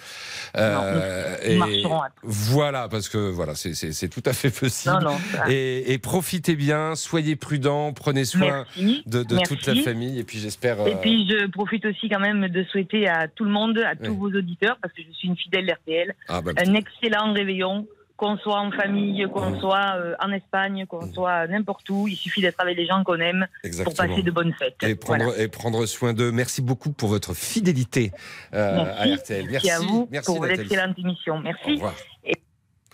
Euh, 0.57 1.35
nous 1.49 1.57
marcherons 1.57 2.01
à 2.01 2.09
voilà, 2.23 2.87
parce 2.89 3.09
que 3.09 3.17
voilà, 3.29 3.55
c'est- 3.55 4.09
tout 4.09 4.23
à 4.25 4.33
fait 4.33 4.49
possible. 4.49 4.95
Non, 4.95 5.11
non, 5.11 5.17
et, 5.49 5.93
et 5.93 5.97
profitez 5.99 6.55
bien, 6.55 6.95
soyez 6.95 7.35
prudents, 7.35 7.93
prenez 7.93 8.25
soin 8.25 8.65
Merci. 8.77 9.03
de, 9.05 9.23
de 9.23 9.37
toute 9.47 9.65
la 9.67 9.75
famille. 9.75 10.19
Et 10.19 10.23
puis, 10.23 10.39
j'espère. 10.39 10.79
Et 10.87 10.93
euh, 10.93 10.97
puis 11.01 11.27
je 11.29 11.47
profite 11.47 11.85
aussi 11.85 12.09
quand 12.09 12.19
même 12.19 12.47
de 12.47 12.63
souhaiter 12.65 13.07
à 13.07 13.27
tout 13.27 13.43
le 13.43 13.51
monde, 13.51 13.77
à 13.79 13.95
tous 13.95 14.11
Oui. 14.11 14.17
vos 14.31 14.37
auditeurs, 14.39 14.77
parce 14.81 14.93
que 14.93 15.01
je 15.07 15.13
suis 15.15 15.27
une 15.27 15.37
fidèle 15.37 15.71
RTL, 15.71 16.15
Ah, 16.27 16.41
bah, 16.41 16.51
un 16.57 16.73
excellent 16.73 17.33
réveillon. 17.33 17.85
Qu'on 18.19 18.37
soit 18.37 18.59
en 18.59 18.69
famille, 18.71 19.25
qu'on 19.33 19.57
soit 19.61 19.95
euh, 19.95 20.13
en 20.19 20.29
Espagne, 20.33 20.85
qu'on 20.87 21.09
soit 21.13 21.47
n'importe 21.47 21.89
où, 21.89 22.05
il 22.05 22.17
suffit 22.17 22.41
d'être 22.41 22.59
avec 22.59 22.75
les 22.75 22.85
gens 22.85 23.01
qu'on 23.05 23.15
aime 23.19 23.47
pour 23.85 23.93
passer 23.95 24.21
de 24.23 24.29
bonnes 24.29 24.53
fêtes. 24.59 24.75
et 24.83 24.95
prendre, 24.95 25.23
Voilà. 25.23 25.41
et 25.41 25.47
prendre 25.47 25.85
soin 25.85 26.11
d'eux. 26.13 26.29
Merci 26.33 26.61
beaucoup 26.61 26.91
pour 26.91 27.07
votre 27.07 27.33
fidélité 27.33 28.11
euh, 28.53 28.83
à. 28.97 29.05
RTL. 29.15 29.45
Merci 29.49 29.71
à 29.71 29.79
vous 29.79 30.09
merci 30.11 30.25
pour 30.35 30.45
l'excellente 30.45 30.99
émission. 30.99 31.35
Au 31.35 31.39
Merci. 31.39 31.71
revoir. 31.75 31.93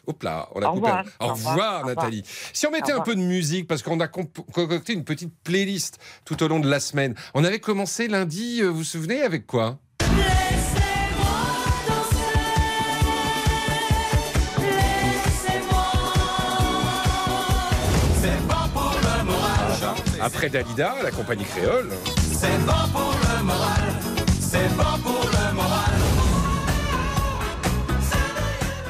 Hop 0.08 0.22
là, 0.22 0.48
on 0.54 0.62
a 0.62 0.68
Au 0.68 0.74
coupé. 0.76 0.86
revoir. 0.92 1.06
Au 1.20 1.26
Au 1.26 1.34
revoir, 1.34 1.86
Nathalie. 1.88 2.22
Si 2.54 2.68
on 2.68 2.72
mettait 2.72 2.92
un 2.92 3.00
peu 3.02 3.16
de 3.16 3.22
musique, 3.22 3.68
parce 3.68 3.82
qu'on 3.82 4.00
a 4.02 4.08
concocté 4.08 4.94
une 4.94 5.04
petite 5.04 5.34
playlist 5.44 5.98
tout 6.26 6.44
au 6.44 6.48
long 6.48 6.60
de 6.60 6.70
la 6.70 6.80
semaine. 6.80 7.16
On 7.34 7.44
avait 7.44 7.58
commencé 7.60 8.08
lundi, 8.08 8.62
euh, 8.62 8.68
vous 8.68 8.78
vous 8.78 8.84
souvenez, 8.84 9.24
avec 9.24 9.48
quoi? 9.48 9.80
Après 20.26 20.50
Dalida, 20.50 20.96
la 21.04 21.12
compagnie 21.12 21.44
créole. 21.44 21.92
C'est 22.34 22.58
bon 22.66 22.74
pour 22.92 23.14
le 23.14 23.44
moral. 23.44 23.84
C'est 24.40 24.76
bon 24.76 24.98
pour 25.04 25.22
le 25.24 25.54
moral. 25.54 25.94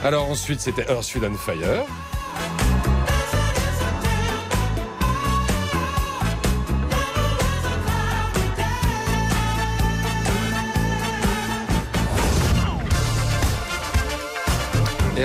Alors 0.06 0.30
ensuite, 0.30 0.62
c'était 0.62 0.86
Earth, 0.90 1.14
Wind 1.16 1.36
Fire. 1.36 1.84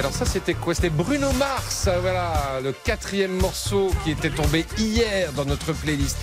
Alors 0.00 0.12
ça 0.12 0.24
c'était 0.24 0.54
quoi? 0.54 0.74
C'était 0.74 0.88
Bruno 0.88 1.30
Mars, 1.32 1.84
euh, 1.86 1.98
voilà, 2.00 2.58
le 2.62 2.72
quatrième 2.72 3.32
morceau 3.32 3.92
qui 4.02 4.12
était 4.12 4.30
tombé 4.30 4.64
hier 4.78 5.30
dans 5.34 5.44
notre 5.44 5.74
playlist. 5.74 6.16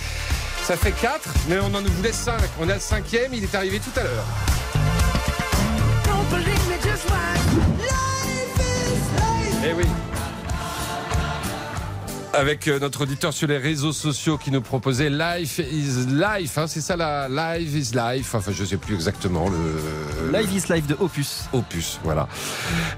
Ça 0.64 0.76
fait 0.76 0.90
quatre, 0.90 1.28
mais 1.48 1.58
on 1.60 1.72
en 1.72 1.82
voulait 1.82 2.12
cinq. 2.12 2.42
On 2.60 2.68
a 2.68 2.74
le 2.74 2.80
cinquième, 2.80 3.32
il 3.32 3.44
est 3.44 3.54
arrivé 3.54 3.78
tout 3.78 3.98
à 3.98 4.02
l'heure. 4.02 4.24
Eh 9.64 9.72
oui. 9.72 9.84
Avec 12.38 12.68
euh, 12.68 12.78
notre 12.78 13.00
auditeur 13.02 13.32
sur 13.32 13.48
les 13.48 13.58
réseaux 13.58 13.92
sociaux 13.92 14.38
qui 14.38 14.52
nous 14.52 14.60
proposait 14.60 15.10
Life 15.10 15.58
is 15.58 16.06
Life, 16.06 16.56
hein, 16.56 16.68
c'est 16.68 16.80
ça 16.80 16.94
la 16.94 17.26
Life 17.28 17.74
is 17.74 17.96
Life, 17.96 18.32
enfin 18.36 18.52
je 18.52 18.64
sais 18.64 18.76
plus 18.76 18.94
exactement 18.94 19.48
le... 19.48 20.30
Live 20.32 20.52
is 20.54 20.72
Life 20.72 20.86
de 20.86 20.96
Opus. 21.00 21.46
Opus, 21.52 21.98
voilà. 22.04 22.28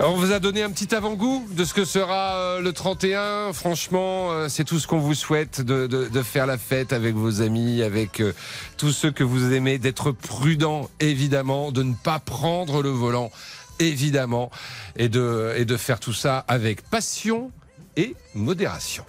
On 0.00 0.12
vous 0.16 0.32
a 0.32 0.40
donné 0.40 0.62
un 0.62 0.70
petit 0.70 0.94
avant-goût 0.94 1.46
de 1.52 1.64
ce 1.64 1.72
que 1.72 1.86
sera 1.86 2.34
euh, 2.36 2.60
le 2.60 2.72
31. 2.74 3.54
Franchement, 3.54 4.30
euh, 4.30 4.48
c'est 4.50 4.64
tout 4.64 4.78
ce 4.78 4.86
qu'on 4.86 4.98
vous 4.98 5.14
souhaite 5.14 5.62
de, 5.62 5.86
de- 5.86 6.08
de 6.08 6.22
faire 6.22 6.44
la 6.46 6.58
fête 6.58 6.92
avec 6.92 7.14
vos 7.14 7.40
amis, 7.40 7.82
avec 7.82 8.22
tous 8.76 8.90
ceux 8.92 9.10
que 9.10 9.24
vous 9.24 9.54
aimez, 9.54 9.78
d'être 9.78 10.10
prudent 10.12 10.90
évidemment, 11.00 11.72
de 11.72 11.82
ne 11.82 11.94
pas 11.94 12.18
prendre 12.18 12.82
le 12.82 12.90
volant 12.90 13.30
évidemment, 13.78 14.50
et 14.96 15.08
de, 15.08 15.54
et 15.56 15.64
de 15.64 15.76
faire 15.78 15.98
tout 15.98 16.12
ça 16.12 16.44
avec 16.46 16.82
passion 16.82 17.50
et 17.96 18.14
modération. 18.34 19.04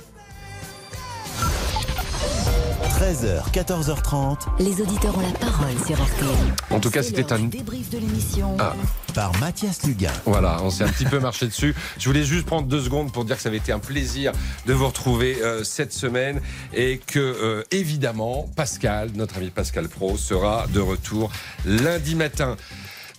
13h, 3.01 3.51
14h30. 3.51 4.37
Les 4.59 4.79
auditeurs 4.79 5.17
ont 5.17 5.21
la 5.21 5.39
parole 5.39 5.73
sur 5.87 5.95
RTL. 5.95 6.27
En 6.69 6.79
tout 6.79 6.91
cas, 6.91 7.01
c'était 7.01 7.33
un 7.33 7.39
débrief 7.39 7.89
de 7.89 7.97
l'émission. 7.97 8.55
Ah. 8.59 8.75
Par 9.15 9.35
Mathias 9.39 9.81
Luguin. 9.87 10.11
Voilà, 10.25 10.59
on 10.61 10.69
s'est 10.69 10.83
un 10.83 10.87
petit 10.87 11.05
peu 11.05 11.19
marché 11.19 11.47
dessus. 11.47 11.73
Je 11.97 12.07
voulais 12.07 12.23
juste 12.23 12.45
prendre 12.45 12.67
deux 12.67 12.79
secondes 12.79 13.11
pour 13.11 13.25
dire 13.25 13.37
que 13.37 13.41
ça 13.41 13.49
avait 13.49 13.57
été 13.57 13.71
un 13.71 13.79
plaisir 13.79 14.33
de 14.67 14.73
vous 14.73 14.85
retrouver 14.85 15.41
euh, 15.41 15.63
cette 15.63 15.93
semaine 15.93 16.41
et 16.75 16.99
que, 16.99 17.17
euh, 17.17 17.63
évidemment, 17.71 18.47
Pascal, 18.55 19.09
notre 19.15 19.37
ami 19.37 19.49
Pascal 19.49 19.89
Pro, 19.89 20.15
sera 20.15 20.67
de 20.67 20.79
retour 20.79 21.31
lundi 21.65 22.13
matin. 22.13 22.55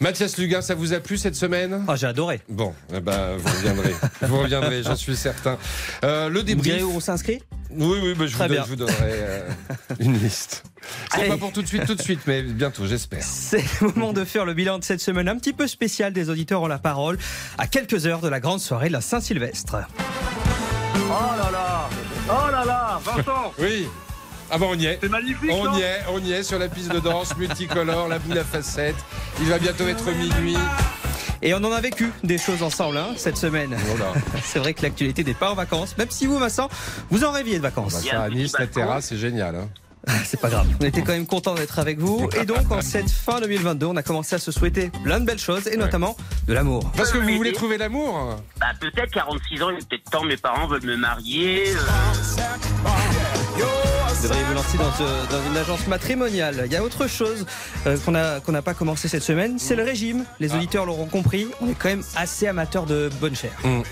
Mathias 0.03 0.37
Luguin, 0.37 0.61
ça 0.63 0.75
vous 0.75 0.93
a 0.95 0.99
plu 0.99 1.17
cette 1.17 1.37
semaine? 1.37 1.85
Ah, 1.87 1.95
j'ai 1.95 2.09
adoré. 2.09 2.41
Bon, 2.49 2.75
eh 2.93 2.99
ben, 2.99 3.37
vous 3.37 3.49
reviendrez. 3.49 3.95
vous 4.23 4.39
reviendrez, 4.41 4.83
j'en 4.83 4.97
suis 4.97 5.15
certain. 5.15 5.57
Euh, 6.05 6.29
le 6.29 6.41
Vous 6.41 6.45
débrief. 6.45 6.75
direz 6.75 6.83
où 6.83 6.97
on 6.97 7.01
s'inscrit? 7.01 7.41
Oui, 7.71 7.99
oui, 8.03 8.15
bah, 8.19 8.27
je, 8.27 8.37
vous 8.37 8.49
donne- 8.49 8.65
je 8.65 8.69
vous 8.69 8.77
donnerai 8.77 8.97
euh, 9.03 9.49
une 10.01 10.19
liste. 10.19 10.65
C'est 11.15 11.29
pas 11.29 11.37
pour 11.37 11.53
tout 11.53 11.63
de 11.63 11.69
suite, 11.69 11.87
tout 11.87 11.95
de 11.95 12.03
suite, 12.03 12.19
mais 12.27 12.43
bientôt, 12.43 12.85
j'espère. 12.85 13.23
C'est 13.23 13.63
le 13.81 13.89
moment 13.95 14.13
de 14.13 14.25
faire 14.25 14.45
le 14.45 14.55
bilan 14.55 14.81
de 14.81 14.85
cette 14.85 15.01
semaine 15.01 15.29
un 15.29 15.37
petit 15.37 15.53
peu 15.53 15.69
spécial 15.69 16.13
des 16.13 16.29
auditeurs 16.31 16.63
ont 16.63 16.67
la 16.67 16.79
parole 16.81 17.17
à 17.57 17.69
quelques 17.69 18.05
heures 18.07 18.21
de 18.21 18.29
la 18.29 18.41
grande 18.41 18.59
soirée 18.61 18.89
de 18.89 18.95
la 18.95 19.01
Saint-Sylvestre. 19.01 19.77
Oh 20.97 20.99
là 21.39 21.51
là 21.53 21.89
Oh 22.29 22.51
là 22.51 22.65
là 22.65 23.01
Vincent 23.05 23.53
Oui. 23.61 23.87
Ah 24.55 24.59
bon, 24.59 24.69
on 24.73 24.75
y 24.79 24.85
est. 24.85 24.99
C'est 25.01 25.09
magnifique 25.09 25.51
On 25.51 25.65
non 25.65 25.79
y 25.79 25.81
est, 25.81 26.01
on 26.13 26.19
y 26.21 26.33
est 26.33 26.43
sur 26.43 26.59
la 26.59 26.69
piste 26.69 26.93
de 26.93 27.01
danse 27.01 27.35
multicolore, 27.39 28.07
la 28.07 28.19
boule 28.19 28.37
à 28.39 28.45
facettes. 28.45 28.97
Il 29.41 29.47
va 29.49 29.59
bientôt 29.59 29.89
être 29.89 30.05
minuit. 30.13 30.59
Et 31.41 31.55
on 31.55 31.57
en 31.65 31.73
a 31.73 31.81
vécu 31.81 32.13
des 32.23 32.37
choses 32.37 32.63
ensemble 32.63 32.99
hein, 32.99 33.15
cette 33.17 33.39
semaine. 33.39 33.75
C'est 34.45 34.59
vrai 34.59 34.75
que 34.75 34.83
l'actualité 34.83 35.25
n'est 35.25 35.33
pas 35.33 35.51
en 35.51 35.55
vacances, 35.55 35.97
même 35.97 36.11
si 36.11 36.27
vous, 36.27 36.39
Vincent, 36.39 36.69
vous 37.11 37.25
en 37.25 37.33
rêviez 37.33 37.57
de 37.57 37.63
vacances. 37.63 37.95
Bah, 37.95 38.11
ça, 38.11 38.23
à 38.25 38.29
Nice, 38.29 38.53
la 38.59 38.67
terrasse, 38.67 39.07
c'est 39.07 39.17
génial. 39.17 39.57
hein. 39.57 39.69
C'est 40.25 40.41
pas 40.41 40.49
grave. 40.51 40.67
On 40.81 40.85
était 40.85 41.03
quand 41.03 41.13
même 41.13 41.27
content 41.27 41.55
d'être 41.55 41.79
avec 41.79 41.99
vous. 41.99 42.29
Et 42.41 42.45
donc, 42.45 42.71
en 42.71 42.81
cette 42.83 43.09
fin 43.11 43.41
2022, 43.41 43.87
on 43.87 43.97
a 43.97 44.03
commencé 44.03 44.35
à 44.35 44.39
se 44.39 44.51
souhaiter 44.51 44.91
plein 45.05 45.21
de 45.21 45.25
belles 45.25 45.39
choses, 45.39 45.67
et 45.69 45.77
notamment 45.77 46.17
de 46.47 46.53
l'amour. 46.55 46.91
Parce 46.97 47.13
que 47.13 47.19
vous 47.19 47.37
voulez 47.37 47.53
trouver 47.53 47.79
l'amour 47.79 48.37
Bah 48.61 48.67
peut-être 48.81 49.11
46 49.13 49.63
ans, 49.63 49.71
il 49.71 49.79
est 49.79 49.89
peut-être 49.89 50.11
temps, 50.11 50.25
mes 50.25 50.37
parents 50.37 50.67
veulent 50.67 50.85
me 50.85 50.97
marier. 50.97 51.65
euh, 51.69 51.79
Vous 54.15 54.23
devriez 54.29 54.45
vous 54.45 54.55
lancer 54.55 54.79
dans, 54.79 54.93
ce- 54.93 55.31
dans 55.33 55.51
une 55.51 55.57
agence 55.57 55.87
matrimoniale. 55.87 56.63
Il 56.67 56.73
y 56.73 56.77
a 56.77 56.83
autre 56.83 57.07
chose 57.09 57.45
euh, 57.87 57.97
qu'on 58.05 58.15
a- 58.15 58.41
qu'on 58.41 58.53
n'a 58.53 58.63
pas 58.63 58.75
commencé 58.75 59.09
cette 59.09 59.23
semaine, 59.23 59.59
c'est 59.59 59.75
le 59.77 59.83
régime. 59.83 60.25
Les 60.41 60.55
auditeurs 60.55 60.87
l'auront 60.87 61.07
compris, 61.07 61.49
on 61.61 61.69
est 61.69 61.75
quand 61.75 61.89
même 61.89 62.03
assez 62.17 62.47
amateurs 62.47 62.87
de 62.87 63.11
bonne 63.21 63.35
chair. 63.37 63.53
Mm. 63.65 63.83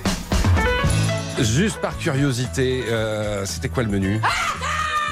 Juste 1.42 1.80
par 1.80 1.96
curiosité, 1.98 2.84
euh, 2.88 3.44
c'était 3.46 3.68
quoi 3.68 3.82
le 3.82 3.88
menu? 3.88 4.20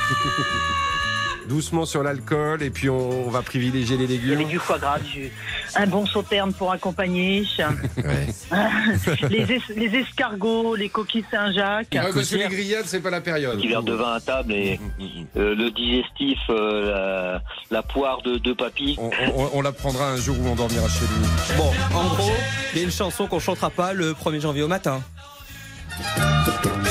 Doucement 1.49 1.87
sur 1.87 2.03
l'alcool 2.03 2.63
et 2.63 2.69
puis 2.69 2.91
on, 2.91 3.27
on 3.27 3.31
va 3.31 3.41
privilégier 3.41 3.97
les 3.97 4.05
Il 4.05 4.11
y 4.17 4.17
avait 4.27 4.37
légumes. 4.37 4.49
du 4.49 4.59
foie 4.59 4.79
gras, 4.79 4.99
du- 4.99 5.31
un 5.77 5.87
bon 5.87 6.05
sauterne 6.05 6.53
pour 6.53 6.73
accompagner, 6.73 7.43
les, 9.31 9.55
es- 9.55 9.61
les 9.75 9.99
escargots, 9.99 10.75
les 10.75 10.91
coquilles 10.91 11.25
Saint-Jacques. 11.31 11.89
Ouais, 11.93 12.11
parce 12.13 12.29
que 12.29 12.37
les 12.37 12.49
grillades, 12.49 12.85
c'est 12.87 13.01
pas 13.01 13.09
la 13.09 13.23
période. 13.23 13.57
petit 13.57 13.69
verre 13.69 13.83
de 13.83 13.95
vin 13.95 14.13
à 14.17 14.21
table 14.21 14.53
et 14.53 14.79
euh, 15.39 15.55
le 15.55 15.71
digestif, 15.71 16.39
euh, 16.51 17.41
la, 17.71 17.77
la 17.79 17.83
poire 17.83 18.21
de. 18.21 18.39
On, 18.99 19.11
on- 19.35 19.51
on 19.55 19.63
la 19.63 19.73
prendra 19.73 20.11
un 20.11 20.17
jour 20.17 20.37
où 20.39 20.49
on 20.49 20.55
dormira 20.55 20.87
chez 20.89 21.07
lui. 21.07 21.57
Bon, 21.57 21.73
en 21.97 22.05
gros, 22.15 22.31
il 22.75 22.79
y 22.79 22.83
a 22.83 22.85
une 22.85 22.93
chanson 22.93 23.27
qu'on 23.27 23.41
chantera 23.41 23.71
pas 23.71 23.95
le 23.95 24.13
1er 24.13 24.41
janvier 24.41 24.63
au 24.65 24.69
matin. 24.69 25.01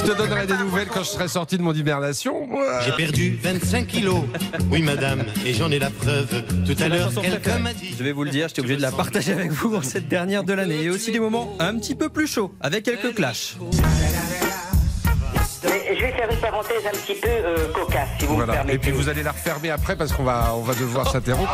Je 0.08 0.14
te 0.14 0.18
donnerai 0.20 0.48
des 0.48 0.56
nouvelles 0.56 0.88
quand 0.88 1.04
je 1.04 1.10
serai 1.10 1.28
sorti 1.28 1.58
de 1.58 1.62
mon 1.64 1.74
hibernation. 1.74 2.48
J'ai 2.86 2.94
perdu 2.94 3.38
25 3.44 3.88
kilos. 3.88 4.22
Oui, 4.72 4.82
madame, 4.82 5.26
et 5.46 5.54
j'en 5.54 5.70
ai 5.70 5.80
la 5.80 5.90
preuve. 5.90 6.44
Tout 6.66 6.82
à 6.82 6.88
l'heure, 6.88 7.12
quelqu'un 7.22 7.60
m'a 7.60 7.74
dit. 7.74 7.94
Je 8.00 8.06
vais 8.06 8.14
vous 8.14 8.24
le 8.24 8.30
dire, 8.30 8.48
j'étais 8.48 8.62
obligé 8.62 8.78
de 8.78 8.82
la 8.84 8.94
partager 8.94 9.34
avec 9.34 9.52
vous 9.52 9.76
en 9.76 9.82
cette 9.82 10.08
dernière 10.08 10.46
de 10.46 10.54
l'année. 10.54 10.84
Et 10.84 10.90
aussi 10.90 11.12
des 11.12 11.20
moments 11.20 11.58
un 11.60 11.78
petit 11.78 11.94
peu 11.94 12.08
plus 12.08 12.26
chauds, 12.26 12.54
avec 12.62 12.86
quelques 12.86 13.16
clashs. 13.16 13.58
Mais 15.66 15.94
je 15.94 16.02
vais 16.02 16.12
faire 16.14 16.30
une 16.32 16.40
parenthèse 16.40 16.86
un 16.88 16.98
petit 16.98 17.16
peu 17.16 17.28
euh, 17.28 17.68
cocasse, 17.74 18.08
si 18.18 18.26
vous 18.28 18.32
me 18.32 18.46
Voilà. 18.46 18.54
permettez. 18.54 18.76
Et 18.76 18.80
puis 18.80 18.92
vous 18.92 19.10
allez 19.10 19.24
la 19.24 19.32
refermer 19.34 19.72
après 19.72 19.98
parce 19.98 20.14
qu'on 20.14 20.24
va, 20.24 20.54
on 20.56 20.62
va 20.62 20.74
devoir 20.74 21.12
s'interrompre. 21.12 21.52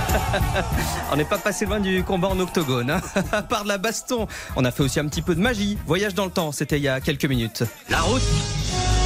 On 1.12 1.16
n'est 1.16 1.24
pas 1.24 1.38
passé 1.38 1.66
loin 1.66 1.80
du 1.80 2.02
combat 2.04 2.28
en 2.28 2.38
octogone. 2.40 2.90
hein. 2.90 3.00
à 3.32 3.42
part 3.42 3.64
de 3.64 3.68
la 3.68 3.78
baston, 3.78 4.26
on 4.56 4.64
a 4.64 4.70
fait 4.70 4.82
aussi 4.82 5.00
un 5.00 5.06
petit 5.06 5.22
peu 5.22 5.34
de 5.34 5.40
magie. 5.40 5.78
Voyage 5.86 6.14
dans 6.14 6.24
le 6.24 6.30
temps, 6.30 6.52
c'était 6.52 6.78
il 6.78 6.82
y 6.82 6.88
a 6.88 7.00
quelques 7.00 7.24
minutes. 7.26 7.62
La 7.90 8.00
route, 8.00 8.22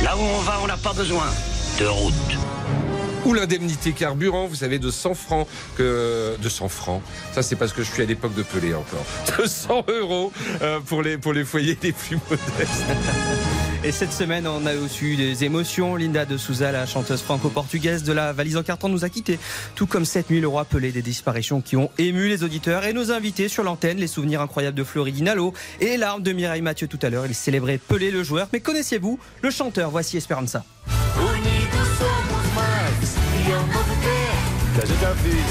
là 0.05 0.17
où 0.17 0.21
on 0.21 0.41
va, 0.41 0.59
on 0.63 0.67
n'a 0.67 0.77
pas 0.77 0.93
besoin 0.93 1.27
de 1.81 1.87
route. 1.87 2.15
Ou 3.25 3.35
l'indemnité 3.35 3.91
carburant, 3.93 4.47
vous 4.47 4.55
savez, 4.55 4.79
de 4.79 4.89
100 4.91 5.15
francs. 5.15 5.49
Que... 5.77 6.37
De 6.41 6.49
100 6.49 6.69
francs. 6.69 7.03
Ça, 7.33 7.43
c'est 7.43 7.57
parce 7.57 7.73
que 7.73 7.83
je 7.83 7.91
suis 7.91 8.03
à 8.03 8.07
l'époque 8.07 8.35
de 8.35 8.43
Pelé 8.45 8.73
encore. 8.73 9.05
De 9.39 9.47
100 9.49 9.85
euros 9.89 10.33
euh, 10.63 10.79
pour, 10.87 11.03
les, 11.03 11.19
pour 11.19 11.33
les 11.33 11.45
foyers 11.45 11.77
les 11.83 11.93
plus 11.93 12.19
modestes. 12.31 12.85
Et 13.85 13.93
cette 13.93 14.13
semaine, 14.13 14.47
on 14.47 14.67
a 14.67 14.75
aussi 14.75 15.05
eu 15.05 15.17
des 15.17 15.45
émotions. 15.45 15.97
Linda 15.97 16.25
de 16.25 16.37
Souza, 16.37 16.73
la 16.73 16.87
chanteuse 16.87 17.23
franco-portugaise 17.23 18.03
de 18.03 18.13
la 18.13 18.33
valise 18.33 18.57
en 18.57 18.63
carton, 18.63 18.89
nous 18.89 19.05
a 19.05 19.09
quittés. 19.09 19.39
Tout 19.75 19.87
comme 19.87 20.05
7000 20.05 20.45
euros 20.45 20.59
appelés 20.59 20.93
des 20.93 21.03
disparitions 21.03 21.61
qui 21.61 21.77
ont 21.77 21.91
ému 21.99 22.29
les 22.29 22.43
auditeurs 22.43 22.85
et 22.85 22.93
nos 22.93 23.13
invités 23.13 23.49
sur 23.49 23.63
l'antenne. 23.63 23.99
Les 23.99 24.07
souvenirs 24.07 24.41
incroyables 24.41 24.77
de 24.77 24.85
Floridine 24.85 25.29
Allo 25.29 25.53
et 25.81 25.87
les 25.87 25.97
larmes 25.99 26.23
de 26.23 26.33
Mireille 26.33 26.63
Mathieu 26.63 26.89
tout 26.89 26.99
à 27.03 27.11
l'heure. 27.11 27.27
Il 27.27 27.35
célébrait 27.35 27.79
Pelé 27.79 28.11
le 28.11 28.23
joueur. 28.23 28.49
Mais 28.53 28.61
connaissiez-vous 28.61 29.19
le 29.43 29.51
chanteur? 29.51 29.91
Voici 29.91 30.17
Esperanza. 30.17 30.65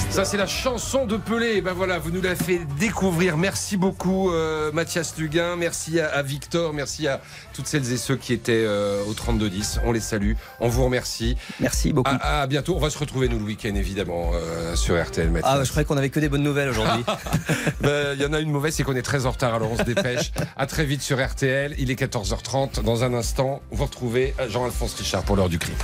Ça, 0.09 0.23
c'est 0.23 0.37
la 0.37 0.45
chanson 0.45 1.05
de 1.05 1.17
Pelé. 1.17 1.61
Ben 1.61 1.73
voilà, 1.73 1.97
vous 1.97 2.11
nous 2.11 2.21
l'avez 2.21 2.35
fait 2.35 2.61
découvrir. 2.79 3.37
Merci 3.37 3.75
beaucoup, 3.75 4.31
euh, 4.31 4.71
Mathias 4.71 5.15
Luguin. 5.17 5.55
Merci 5.55 5.99
à, 5.99 6.07
à 6.09 6.21
Victor. 6.21 6.73
Merci 6.73 7.07
à 7.07 7.21
toutes 7.53 7.65
celles 7.65 7.91
et 7.91 7.97
ceux 7.97 8.15
qui 8.15 8.33
étaient 8.33 8.63
euh, 8.65 9.03
au 9.07 9.13
3210. 9.13 9.79
On 9.83 9.91
les 9.91 9.99
salue. 9.99 10.33
On 10.59 10.67
vous 10.67 10.85
remercie. 10.85 11.37
Merci 11.59 11.91
beaucoup. 11.91 12.11
À, 12.21 12.41
à 12.41 12.47
bientôt. 12.47 12.75
On 12.75 12.79
va 12.79 12.89
se 12.89 12.97
retrouver, 12.97 13.27
nous, 13.27 13.39
le 13.39 13.45
week-end, 13.45 13.73
évidemment, 13.75 14.31
euh, 14.35 14.75
sur 14.75 15.01
RTL. 15.01 15.29
Mathias. 15.31 15.51
Ah, 15.51 15.63
je 15.63 15.69
croyais 15.69 15.85
qu'on 15.85 15.97
avait 15.97 16.09
que 16.09 16.19
des 16.19 16.29
bonnes 16.29 16.43
nouvelles 16.43 16.69
aujourd'hui. 16.69 17.03
Ben, 17.81 18.15
Il 18.15 18.21
y 18.21 18.25
en 18.25 18.33
a 18.33 18.39
une 18.39 18.51
mauvaise, 18.51 18.75
c'est 18.75 18.83
qu'on 18.83 18.95
est 18.95 19.01
très 19.01 19.25
en 19.25 19.31
retard, 19.31 19.53
alors 19.55 19.71
on 19.71 19.77
se 19.77 19.83
dépêche. 19.83 20.31
À 20.55 20.65
très 20.67 20.85
vite 20.85 21.01
sur 21.01 21.23
RTL. 21.23 21.75
Il 21.77 21.89
est 21.91 21.99
14h30. 21.99 22.83
Dans 22.83 23.03
un 23.03 23.13
instant, 23.13 23.61
vous 23.71 23.85
retrouvez 23.85 24.33
Jean-Alphonse 24.49 24.93
Richard 24.95 25.23
pour 25.23 25.35
l'heure 25.35 25.49
du 25.49 25.59
crime. 25.59 25.75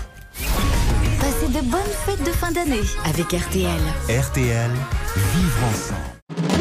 De 1.53 1.59
bonnes 1.69 1.81
fêtes 2.05 2.23
de 2.23 2.31
fin 2.31 2.49
d'année 2.51 2.79
avec 3.03 3.33
RTL. 3.33 3.81
RTL, 4.07 4.71
vivre 5.33 5.65
ensemble. 5.69 6.60